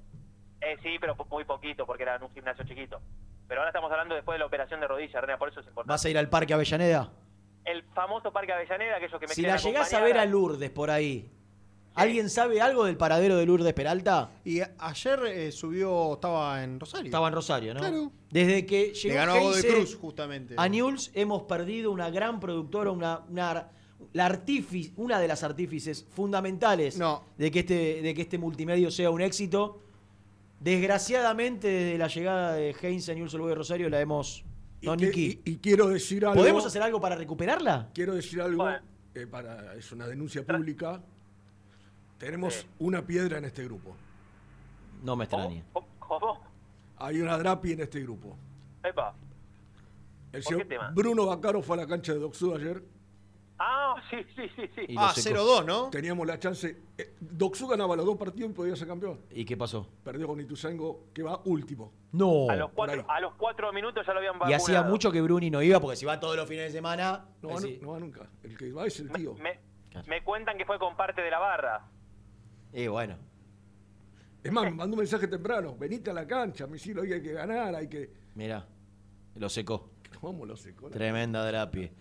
Eh, 0.61 0.77
sí, 0.83 0.97
pero 0.99 1.15
muy 1.29 1.43
poquito 1.43 1.85
porque 1.85 2.03
era 2.03 2.15
en 2.15 2.23
un 2.23 2.31
gimnasio 2.31 2.63
chiquito. 2.65 3.01
Pero 3.51 3.59
ahora 3.63 3.71
estamos 3.71 3.91
hablando 3.91 4.15
después 4.15 4.35
de 4.35 4.39
la 4.39 4.45
operación 4.45 4.79
de 4.79 4.87
rodilla, 4.87 5.19
René, 5.19 5.37
por 5.37 5.49
eso 5.49 5.59
es 5.59 5.67
importante. 5.67 5.91
¿Vas 5.91 6.05
a 6.05 6.09
ir 6.09 6.17
al 6.17 6.29
Parque 6.29 6.53
Avellaneda? 6.53 7.11
El 7.65 7.83
famoso 7.93 8.31
Parque 8.31 8.53
Avellaneda, 8.53 8.95
aquellos 8.95 9.19
que 9.19 9.27
me 9.27 9.33
Si 9.33 9.41
la 9.41 9.57
llegás 9.57 9.93
a 9.93 9.99
ver 9.99 10.17
a 10.17 10.23
Lourdes 10.25 10.69
por 10.69 10.89
ahí, 10.89 11.29
¿alguien 11.93 12.29
sabe 12.29 12.61
algo 12.61 12.85
del 12.85 12.95
paradero 12.95 13.35
de 13.35 13.45
Lourdes 13.45 13.73
Peralta? 13.73 14.29
Y 14.45 14.61
ayer 14.79 15.19
eh, 15.25 15.51
subió, 15.51 16.13
estaba 16.13 16.63
en 16.63 16.79
Rosario. 16.79 17.07
Estaba 17.07 17.27
en 17.27 17.33
Rosario, 17.33 17.73
¿no? 17.73 17.81
Claro. 17.81 18.11
Desde 18.29 18.65
que 18.65 18.93
llegó 18.93 19.09
Le 19.09 19.15
ganó 19.15 19.31
a 19.33 19.39
Godoy 19.39 19.53
Heinze 19.55 19.67
Cruz, 19.67 19.95
justamente. 19.99 20.55
A 20.57 20.69
Newell's 20.69 21.11
hemos 21.13 21.43
perdido 21.43 21.91
una 21.91 22.09
gran 22.09 22.39
productora, 22.39 22.91
una, 22.91 23.19
una, 23.27 23.67
la 24.13 24.25
artífice- 24.29 24.93
una 24.95 25.19
de 25.19 25.27
las 25.27 25.43
artífices 25.43 26.07
fundamentales 26.09 26.97
de, 27.37 27.51
que 27.51 27.59
este, 27.59 28.01
de 28.01 28.13
que 28.13 28.21
este 28.21 28.37
multimedio 28.37 28.89
sea 28.91 29.09
un 29.11 29.19
éxito. 29.19 29.81
Desgraciadamente, 30.61 31.67
desde 31.67 31.97
la 31.97 32.07
llegada 32.07 32.53
de 32.53 32.75
Heinze 32.79 33.11
a 33.11 33.15
Newell's 33.15 33.33
de 33.33 33.55
Rosario, 33.55 33.89
la 33.89 33.99
hemos. 33.99 34.45
No, 34.83 34.95
que- 34.95 35.11
y- 35.15 35.41
y 35.43 35.57
quiero 35.57 35.87
decir 35.89 36.23
algo. 36.25 36.37
¿Podemos 36.39 36.65
hacer 36.65 36.81
algo 36.83 37.01
para 37.01 37.15
recuperarla? 37.15 37.89
Quiero 37.93 38.13
decir 38.13 38.41
algo, 38.41 38.69
eh, 38.69 39.27
para, 39.27 39.73
es 39.75 39.91
una 39.91 40.07
denuncia 40.07 40.45
pública. 40.45 41.01
Tenemos 42.19 42.67
una 42.77 43.01
piedra 43.05 43.39
en 43.39 43.45
este 43.45 43.63
grupo. 43.63 43.95
No 45.03 45.15
me 45.15 45.23
extraña. 45.23 45.63
¿Cómo? 45.99 46.39
Hay 46.97 47.19
una 47.21 47.37
drapi 47.39 47.71
en 47.71 47.81
este 47.81 48.01
grupo. 48.01 48.37
Epa. 48.83 49.15
El 50.31 50.43
¿Por 50.43 50.43
señor 50.43 50.61
qué 50.61 50.65
tema? 50.75 50.91
Bruno 50.93 51.25
Bacaro 51.25 51.63
fue 51.63 51.75
a 51.77 51.81
la 51.81 51.87
cancha 51.87 52.13
de 52.13 52.19
Doxud 52.19 52.55
ayer. 52.55 52.83
Ah, 53.63 53.95
sí, 54.09 54.17
sí, 54.35 54.49
sí, 54.55 54.63
sí. 54.75 54.81
Y 54.87 54.95
Ah, 54.97 55.11
secó. 55.13 55.61
0-2, 55.61 55.65
¿no? 55.65 55.89
Teníamos 55.91 56.25
la 56.25 56.39
chance. 56.39 56.75
eh, 56.97 57.13
Doxud 57.19 57.69
ganaba 57.69 57.95
los 57.95 58.05
dos 58.05 58.17
partidos 58.17 58.49
y 58.49 58.53
podía 58.53 58.75
ser 58.75 58.87
campeón. 58.87 59.19
¿Y 59.29 59.45
qué 59.45 59.55
pasó? 59.55 59.87
Perdió 60.03 60.25
con 60.27 60.39
Ituzaingo, 60.41 61.09
que 61.13 61.21
va 61.21 61.39
último. 61.45 61.93
No. 62.13 62.49
A 62.49 62.55
los, 62.55 62.71
cuatro, 62.71 63.05
a 63.07 63.19
los 63.19 63.33
cuatro 63.35 63.71
minutos 63.71 64.03
ya 64.05 64.13
lo 64.13 64.19
habían 64.19 64.35
Y 64.35 64.39
vacunado. 64.39 64.63
hacía 64.63 64.81
mucho 64.83 65.11
que 65.11 65.21
Bruni 65.21 65.51
no 65.51 65.61
iba, 65.61 65.79
porque 65.79 65.95
si 65.95 66.05
va 66.07 66.19
todos 66.19 66.35
los 66.35 66.47
fines 66.49 66.65
de 66.65 66.71
semana. 66.71 67.25
No 67.43 67.49
va, 67.49 67.57
sí. 67.59 67.77
no 67.83 67.91
va 67.91 67.99
nunca. 67.99 68.27
El 68.41 68.57
que 68.57 68.71
va 68.71 68.87
es 68.87 68.99
el 68.99 69.11
tío. 69.11 69.35
Me, 69.35 69.59
me 70.07 70.23
cuentan 70.23 70.57
que 70.57 70.65
fue 70.65 70.79
con 70.79 70.95
parte 70.97 71.21
de 71.21 71.29
la 71.29 71.37
barra. 71.39 71.85
Y 72.73 72.87
bueno. 72.87 73.15
Es 74.43 74.51
más, 74.51 74.63
me 74.63 74.71
mandó 74.71 74.95
un 74.95 74.99
mensaje 74.99 75.27
temprano. 75.27 75.75
Venite 75.77 76.09
a 76.09 76.13
la 76.13 76.25
cancha, 76.25 76.65
Misilo, 76.65 77.03
hoy 77.03 77.13
hay 77.13 77.21
que 77.21 77.33
ganar, 77.33 77.75
hay 77.75 77.87
que. 77.87 78.11
Mira, 78.33 78.65
lo 79.35 79.49
secó. 79.49 79.91
¿Cómo 80.19 80.45
lo 80.47 80.55
secó? 80.57 80.89
Tremenda 80.89 81.45
drapi. 81.45 81.91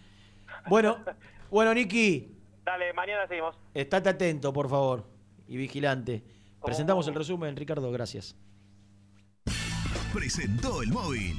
Bueno, 0.69 0.99
bueno, 1.51 1.75
Niki, 1.75 2.37
Dale, 2.65 2.93
mañana 2.93 3.27
seguimos. 3.27 3.57
estate 3.75 4.09
atento, 4.11 4.53
por 4.53 4.69
favor. 4.69 5.05
Y 5.49 5.57
vigilante. 5.57 6.23
Presentamos 6.65 7.09
el 7.09 7.15
resumen, 7.15 7.57
Ricardo, 7.57 7.91
gracias. 7.91 8.37
Presentó 10.13 10.83
el 10.83 10.91
móvil. 10.91 11.37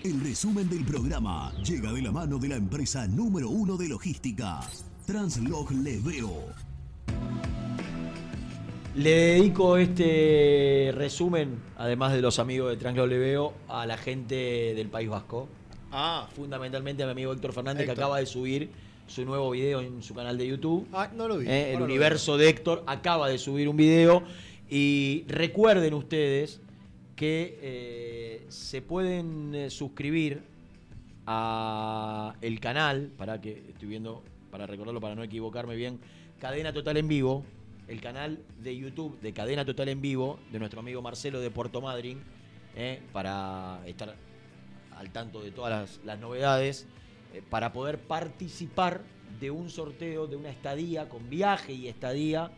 El 0.03 0.21
resumen 0.21 0.69
del 0.69 0.85
programa 0.85 1.51
llega 1.63 1.91
de 1.91 2.01
la 2.01 2.11
mano 2.11 2.37
de 2.37 2.49
la 2.49 2.55
empresa 2.55 3.07
número 3.07 3.49
uno 3.49 3.77
de 3.77 3.89
logística, 3.89 4.59
Translog 5.05 5.71
Leveo. 5.71 6.45
Le 8.95 9.09
dedico 9.09 9.77
este 9.77 10.91
resumen, 10.93 11.59
además 11.77 12.13
de 12.13 12.21
los 12.21 12.37
amigos 12.37 12.69
de 12.69 12.77
Translog 12.77 13.07
Leveo, 13.07 13.53
a 13.67 13.85
la 13.87 13.97
gente 13.97 14.35
del 14.75 14.87
País 14.87 15.09
Vasco. 15.09 15.49
Ah. 15.91 16.29
Fundamentalmente 16.35 17.01
a 17.01 17.07
mi 17.07 17.13
amigo 17.13 17.33
Héctor 17.33 17.53
Fernández, 17.53 17.85
que 17.85 17.91
acaba 17.91 18.19
de 18.19 18.27
subir 18.27 18.69
su 19.07 19.25
nuevo 19.25 19.49
video 19.49 19.81
en 19.81 20.03
su 20.03 20.13
canal 20.13 20.37
de 20.37 20.47
YouTube. 20.47 20.87
Ah, 20.93 21.09
no 21.13 21.27
lo 21.27 21.39
vi. 21.39 21.47
Eh, 21.47 21.73
el 21.73 21.79
lo 21.79 21.85
universo 21.85 22.37
de 22.37 22.49
Héctor 22.49 22.83
acaba 22.85 23.29
de 23.29 23.39
subir 23.39 23.67
un 23.67 23.77
video 23.77 24.23
y 24.69 25.25
recuerden 25.27 25.95
ustedes 25.95 26.61
que 27.15 27.57
eh, 27.61 28.06
se 28.49 28.81
pueden 28.81 29.53
eh, 29.55 29.69
suscribir 29.69 30.43
a 31.25 32.35
el 32.41 32.59
canal 32.59 33.11
para 33.17 33.41
que 33.41 33.65
estoy 33.69 33.89
viendo 33.89 34.23
para 34.51 34.65
recordarlo 34.65 35.01
para 35.01 35.15
no 35.15 35.23
equivocarme 35.23 35.75
bien 35.75 35.99
Cadena 36.39 36.71
Total 36.71 36.95
en 36.97 37.07
Vivo 37.07 37.43
el 37.87 38.01
canal 38.01 38.39
de 38.61 38.77
YouTube 38.77 39.19
de 39.19 39.33
Cadena 39.33 39.65
Total 39.65 39.89
en 39.89 40.01
Vivo 40.01 40.39
de 40.51 40.59
nuestro 40.59 40.79
amigo 40.79 41.01
Marcelo 41.01 41.39
de 41.39 41.51
Puerto 41.51 41.81
Madryn 41.81 42.19
eh, 42.75 43.01
para 43.11 43.81
estar 43.85 44.15
al 44.95 45.11
tanto 45.11 45.41
de 45.41 45.51
todas 45.51 45.71
las, 45.71 46.05
las 46.05 46.19
novedades 46.19 46.87
eh, 47.33 47.41
para 47.49 47.73
poder 47.73 47.99
participar 47.99 49.01
de 49.39 49.51
un 49.51 49.69
sorteo 49.69 50.27
de 50.27 50.37
una 50.37 50.49
estadía 50.49 51.09
con 51.09 51.29
viaje 51.29 51.73
y 51.73 51.87
estadía 51.87 52.51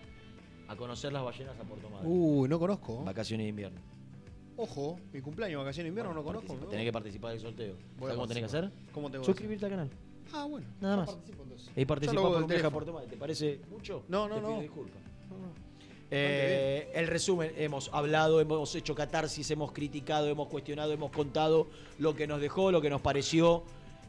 a 0.68 0.76
conocer 0.76 1.12
las 1.12 1.24
ballenas 1.24 1.60
a 1.60 1.64
Puerto 1.64 1.90
Madryn. 1.90 2.12
Uy, 2.12 2.48
no 2.48 2.60
conozco. 2.60 3.04
Vacaciones 3.04 3.46
de 3.46 3.50
invierno. 3.50 3.89
Ojo, 4.62 5.00
mi 5.14 5.22
cumpleaños, 5.22 5.60
vacaciones 5.60 5.86
de 5.86 5.90
invierno, 5.90 6.14
no 6.14 6.22
conozco. 6.24 6.48
Participa- 6.48 6.66
¿no? 6.66 6.70
Tenés 6.70 6.86
que 6.86 6.92
participar 6.92 7.32
del 7.32 7.40
sorteo. 7.40 7.74
Voy 7.74 7.78
a 7.78 8.00
¿Sabes 8.00 8.16
cómo 8.16 8.28
tenés 8.28 8.42
que 8.42 8.46
hacer? 8.46 8.62
participar. 8.64 8.94
¿Cómo 8.94 9.10
tengo 9.12 9.22
que 9.22 9.26
Suscribirte 9.26 9.66
al 9.66 9.72
canal. 9.72 9.90
Ah, 10.34 10.46
bueno. 10.46 10.68
Nada 10.82 10.98
más. 10.98 11.10
participo 11.10 11.44
entonces. 11.44 11.70
Y 11.76 11.82
hago 11.82 11.88
por 12.72 12.84
un 12.84 12.94
Madryn. 12.94 13.10
¿Te 13.10 13.18
parece 13.18 13.62
mucho? 13.70 14.04
No, 14.10 14.28
no, 14.28 14.36
Te 14.36 14.42
pido 14.42 14.54
no. 14.56 14.62
disculpas. 14.62 15.02
Eh, 16.12 16.90
el 16.96 17.08
resumen, 17.08 17.52
hemos 17.56 17.90
hablado, 17.94 18.42
hemos 18.42 18.74
hecho 18.76 18.96
catarsis, 18.96 19.50
hemos 19.52 19.72
criticado, 19.72 20.28
hemos 20.28 20.48
cuestionado, 20.48 20.92
hemos 20.92 21.12
contado 21.12 21.68
lo 22.00 22.16
que 22.16 22.26
nos 22.28 22.42
dejó, 22.42 22.72
lo 22.72 22.82
que 22.82 22.90
nos 22.90 23.02
pareció 23.02 23.64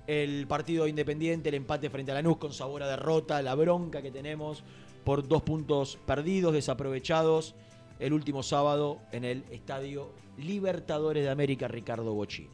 el 0.07 0.47
partido 0.49 0.87
independiente, 0.89 1.51
el 1.51 1.55
empate 1.57 1.91
frente 1.91 2.11
a 2.11 2.15
Lanús 2.15 2.39
con 2.39 2.53
sabor 2.55 2.83
a 2.83 2.89
derrota, 2.89 3.43
la 3.43 3.55
bronca 3.55 4.01
que 4.03 4.11
tenemos 4.11 4.65
por 5.05 5.29
dos 5.29 5.43
puntos 5.43 5.99
perdidos, 6.07 6.53
desaprovechados, 6.55 7.55
el 8.01 8.13
último 8.13 8.43
sábado 8.43 8.99
en 9.13 9.25
el 9.25 9.45
Estadio 9.51 10.11
Libertadores 10.39 11.23
de 11.25 11.31
América 11.31 11.69
Ricardo 11.69 12.13
Bochini. 12.15 12.49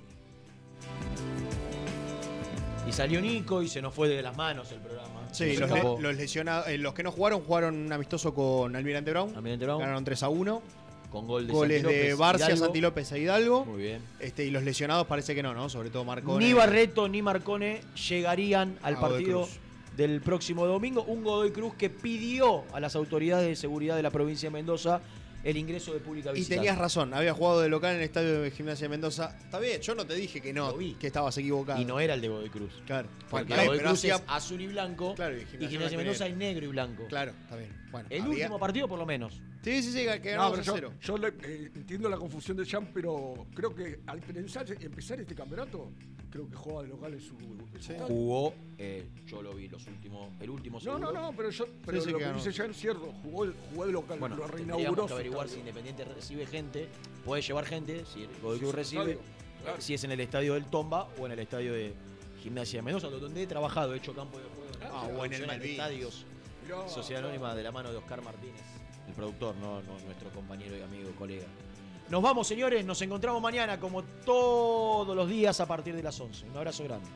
Y 2.89 2.93
salió 2.93 3.21
Nico 3.21 3.63
y 3.63 3.69
se 3.69 3.83
nos 3.83 3.93
fue 3.95 4.09
de 4.09 4.23
las 4.23 4.37
manos 4.37 4.71
el 4.71 4.79
programa. 4.81 5.29
Sí, 5.33 5.57
los, 5.57 5.69
escapó. 5.71 5.97
le- 5.97 6.03
los 6.03 6.17
lesionados, 6.17 6.69
eh, 6.69 6.79
los 6.79 6.95
que 6.95 7.03
no 7.03 7.11
jugaron, 7.11 7.41
jugaron 7.43 7.75
un 7.77 7.93
amistoso 7.93 8.33
con 8.33 8.77
Almirante 8.77 9.11
Brown. 9.11 9.33
Brown. 9.33 9.81
Ganaron 9.81 10.05
3 10.05 10.23
a 10.23 10.29
1. 10.29 10.63
Con 11.11 11.27
gol 11.27 11.47
de 11.47 11.53
Goles 11.53 11.83
Santi 11.83 11.97
de 11.97 12.15
Barcia, 12.15 12.47
Hidalgo. 12.49 12.65
Santi 12.65 12.81
López 12.81 13.13
e 13.13 13.19
Hidalgo. 13.21 13.65
Muy 13.65 13.83
bien. 13.83 14.03
Este, 14.21 14.45
y 14.45 14.51
los 14.51 14.63
lesionados 14.65 15.07
parece 15.07 15.35
que 15.35 15.43
no, 15.43 15.55
¿no? 15.55 15.69
Sobre 15.69 15.91
todo 15.91 16.05
Marcone. 16.05 16.45
Ni 16.45 16.53
Barreto 16.53 17.09
ni 17.09 17.23
Marcone 17.23 17.81
llegarían 18.09 18.79
al 18.83 18.97
Godoy 18.97 19.11
partido 19.11 19.41
Cruz. 19.43 19.59
del 19.97 20.21
próximo 20.21 20.67
domingo. 20.67 21.03
Un 21.05 21.23
Godoy 21.25 21.53
Cruz 21.53 21.75
que 21.75 21.91
pidió 21.91 22.65
a 22.73 22.81
las 22.81 22.97
autoridades 22.97 23.47
de 23.49 23.57
seguridad 23.57 23.97
de 23.97 24.03
la 24.03 24.11
provincia 24.11 24.49
de 24.49 24.53
Mendoza 24.53 25.01
el 25.47 25.57
ingreso 25.57 25.95
de 25.95 26.01
pública 26.01 26.31
Y 26.31 26.35
visitante. 26.35 26.57
tenías 26.57 26.77
razón, 26.77 27.15
había 27.15 27.33
jugado 27.33 27.61
de 27.61 27.69
local 27.69 27.93
en 27.93 27.99
el 27.99 28.03
estadio 28.05 28.43
de 28.43 28.51
Gimnasia 28.51 28.87
de 28.87 28.89
Mendoza. 28.89 29.37
Está 29.45 29.61
bien, 29.61 29.81
yo 29.81 29.95
no 29.95 30.05
te 30.05 30.15
dije 30.15 30.41
que 30.41 30.53
no, 30.53 30.77
que 30.77 31.07
estabas 31.07 31.39
equivocado. 31.39 31.81
Y 31.81 31.85
no 31.85 32.01
era 32.01 32.15
el 32.15 32.21
de 32.21 32.29
Godoy 32.29 32.51
Cruz. 32.51 32.83
Claro. 32.85 33.09
Porque 33.31 33.55
Godoy 33.55 33.79
Cruz 33.79 34.05
es 34.05 34.23
azul 34.27 34.61
y 34.61 34.67
blanco. 34.67 35.15
Claro, 35.15 35.37
y 35.37 35.43
y 35.43 35.45
Gimnasia 35.47 35.69
Gimnasia 35.69 35.79
Blanco 35.79 35.95
y 35.95 35.97
Mendoza 35.99 36.27
es 36.27 36.37
negro 36.37 36.65
y 36.65 36.69
blanco. 36.69 37.07
Claro, 37.09 37.33
está 37.45 37.57
bien. 37.57 37.71
Bueno, 37.91 38.09
el 38.11 38.23
había- 38.23 38.33
último 38.47 38.59
partido 38.59 38.89
por 38.89 38.99
lo 38.99 39.07
menos. 39.07 39.41
Sí, 39.63 39.83
sí, 39.83 39.93
sí, 39.93 40.05
que 40.23 40.37
No, 40.37 40.51
pero 40.51 40.63
yo, 40.63 40.75
cero. 40.75 40.93
yo 41.01 41.19
le- 41.19 41.29
eh, 41.43 41.71
entiendo 41.75 42.09
la 42.09 42.17
confusión 42.17 42.57
de 42.57 42.65
Jean, 42.65 42.91
pero 42.93 43.47
creo 43.55 43.75
que 43.75 44.01
al 44.07 44.21
pensar, 44.21 44.67
empezar 44.81 45.21
este 45.21 45.35
campeonato, 45.35 45.91
creo 46.31 46.49
que 46.49 46.55
juega 46.57 46.83
de 46.83 46.89
local 46.89 47.15
en 47.15 47.21
su. 47.21 47.35
en 47.39 47.83
su. 47.83 47.93
Jugó, 47.95 48.55
eh, 48.79 49.09
yo 49.27 49.43
lo 49.43 49.55
vi 49.55 49.69
los 49.69 49.85
últimos, 49.87 50.31
el 50.41 50.51
último 50.51 50.79
No, 50.79 50.85
segundo. 50.85 51.13
no, 51.13 51.21
no, 51.21 51.37
pero, 51.37 51.51
yo, 51.51 51.67
pero 51.85 52.01
sí, 52.01 52.11
lo 52.11 52.19
que 52.19 52.33
dice 52.33 52.53
Jean 52.53 52.71
es 52.71 52.77
cierto. 52.77 53.13
Jugó, 53.23 53.47
jugó 53.71 53.87
de 53.87 53.93
local, 53.93 54.19
Bueno, 54.21 54.37
lo 54.37 54.47
reinauguró. 54.47 55.07
que 55.07 55.13
averiguar 55.15 55.49
si. 55.49 55.59
Independiente 55.61 56.05
recibe 56.05 56.47
gente, 56.47 56.89
puede 57.25 57.43
llevar 57.43 57.65
gente, 57.65 58.05
si 58.07 58.27
Godoy 58.43 58.59
Cruz 58.59 58.71
Su 58.71 58.77
recibe, 58.77 59.19
claro. 59.63 59.81
si 59.81 59.95
es 59.95 60.05
en 60.05 60.13
el 60.13 60.21
estadio 60.21 60.55
del 60.55 60.67
Tomba 60.67 61.09
o 61.19 61.27
en 61.27 61.33
el 61.33 61.39
estadio 61.41 61.73
de 61.73 61.93
Gimnasia 62.43 62.79
de 62.79 62.83
Mendoza, 62.83 63.09
donde 63.09 63.43
he 63.43 63.47
trabajado, 63.49 63.95
he 63.95 63.97
hecho 63.97 64.15
campo 64.15 64.39
de 64.39 64.45
juego. 64.45 64.67
Ah, 64.93 65.09
o 65.19 65.25
en 65.25 65.33
el 65.33 65.47
Malvinas. 65.47 65.71
estadios. 65.71 66.27
Sociedad 66.89 67.25
Anónima 67.25 67.55
de 67.55 67.63
la 67.63 67.73
mano 67.73 67.91
de 67.91 67.97
Oscar 67.97 68.23
Martínez, 68.23 68.63
el 69.07 69.15
productor, 69.15 69.55
no, 69.57 69.83
no 69.83 69.99
nuestro 70.05 70.31
compañero 70.31 70.77
y 70.77 70.83
amigo, 70.83 71.11
colega. 71.19 71.47
Nos 72.09 72.23
vamos, 72.23 72.47
señores, 72.47 72.85
nos 72.85 73.01
encontramos 73.03 73.43
mañana 73.43 73.81
como 73.81 74.03
todos 74.03 75.15
los 75.17 75.29
días 75.29 75.59
a 75.61 75.67
partir 75.67 75.95
de 75.97 76.03
las 76.03 76.19
11. 76.21 76.47
Un 76.47 76.57
abrazo 76.57 76.85
grande. 76.85 77.09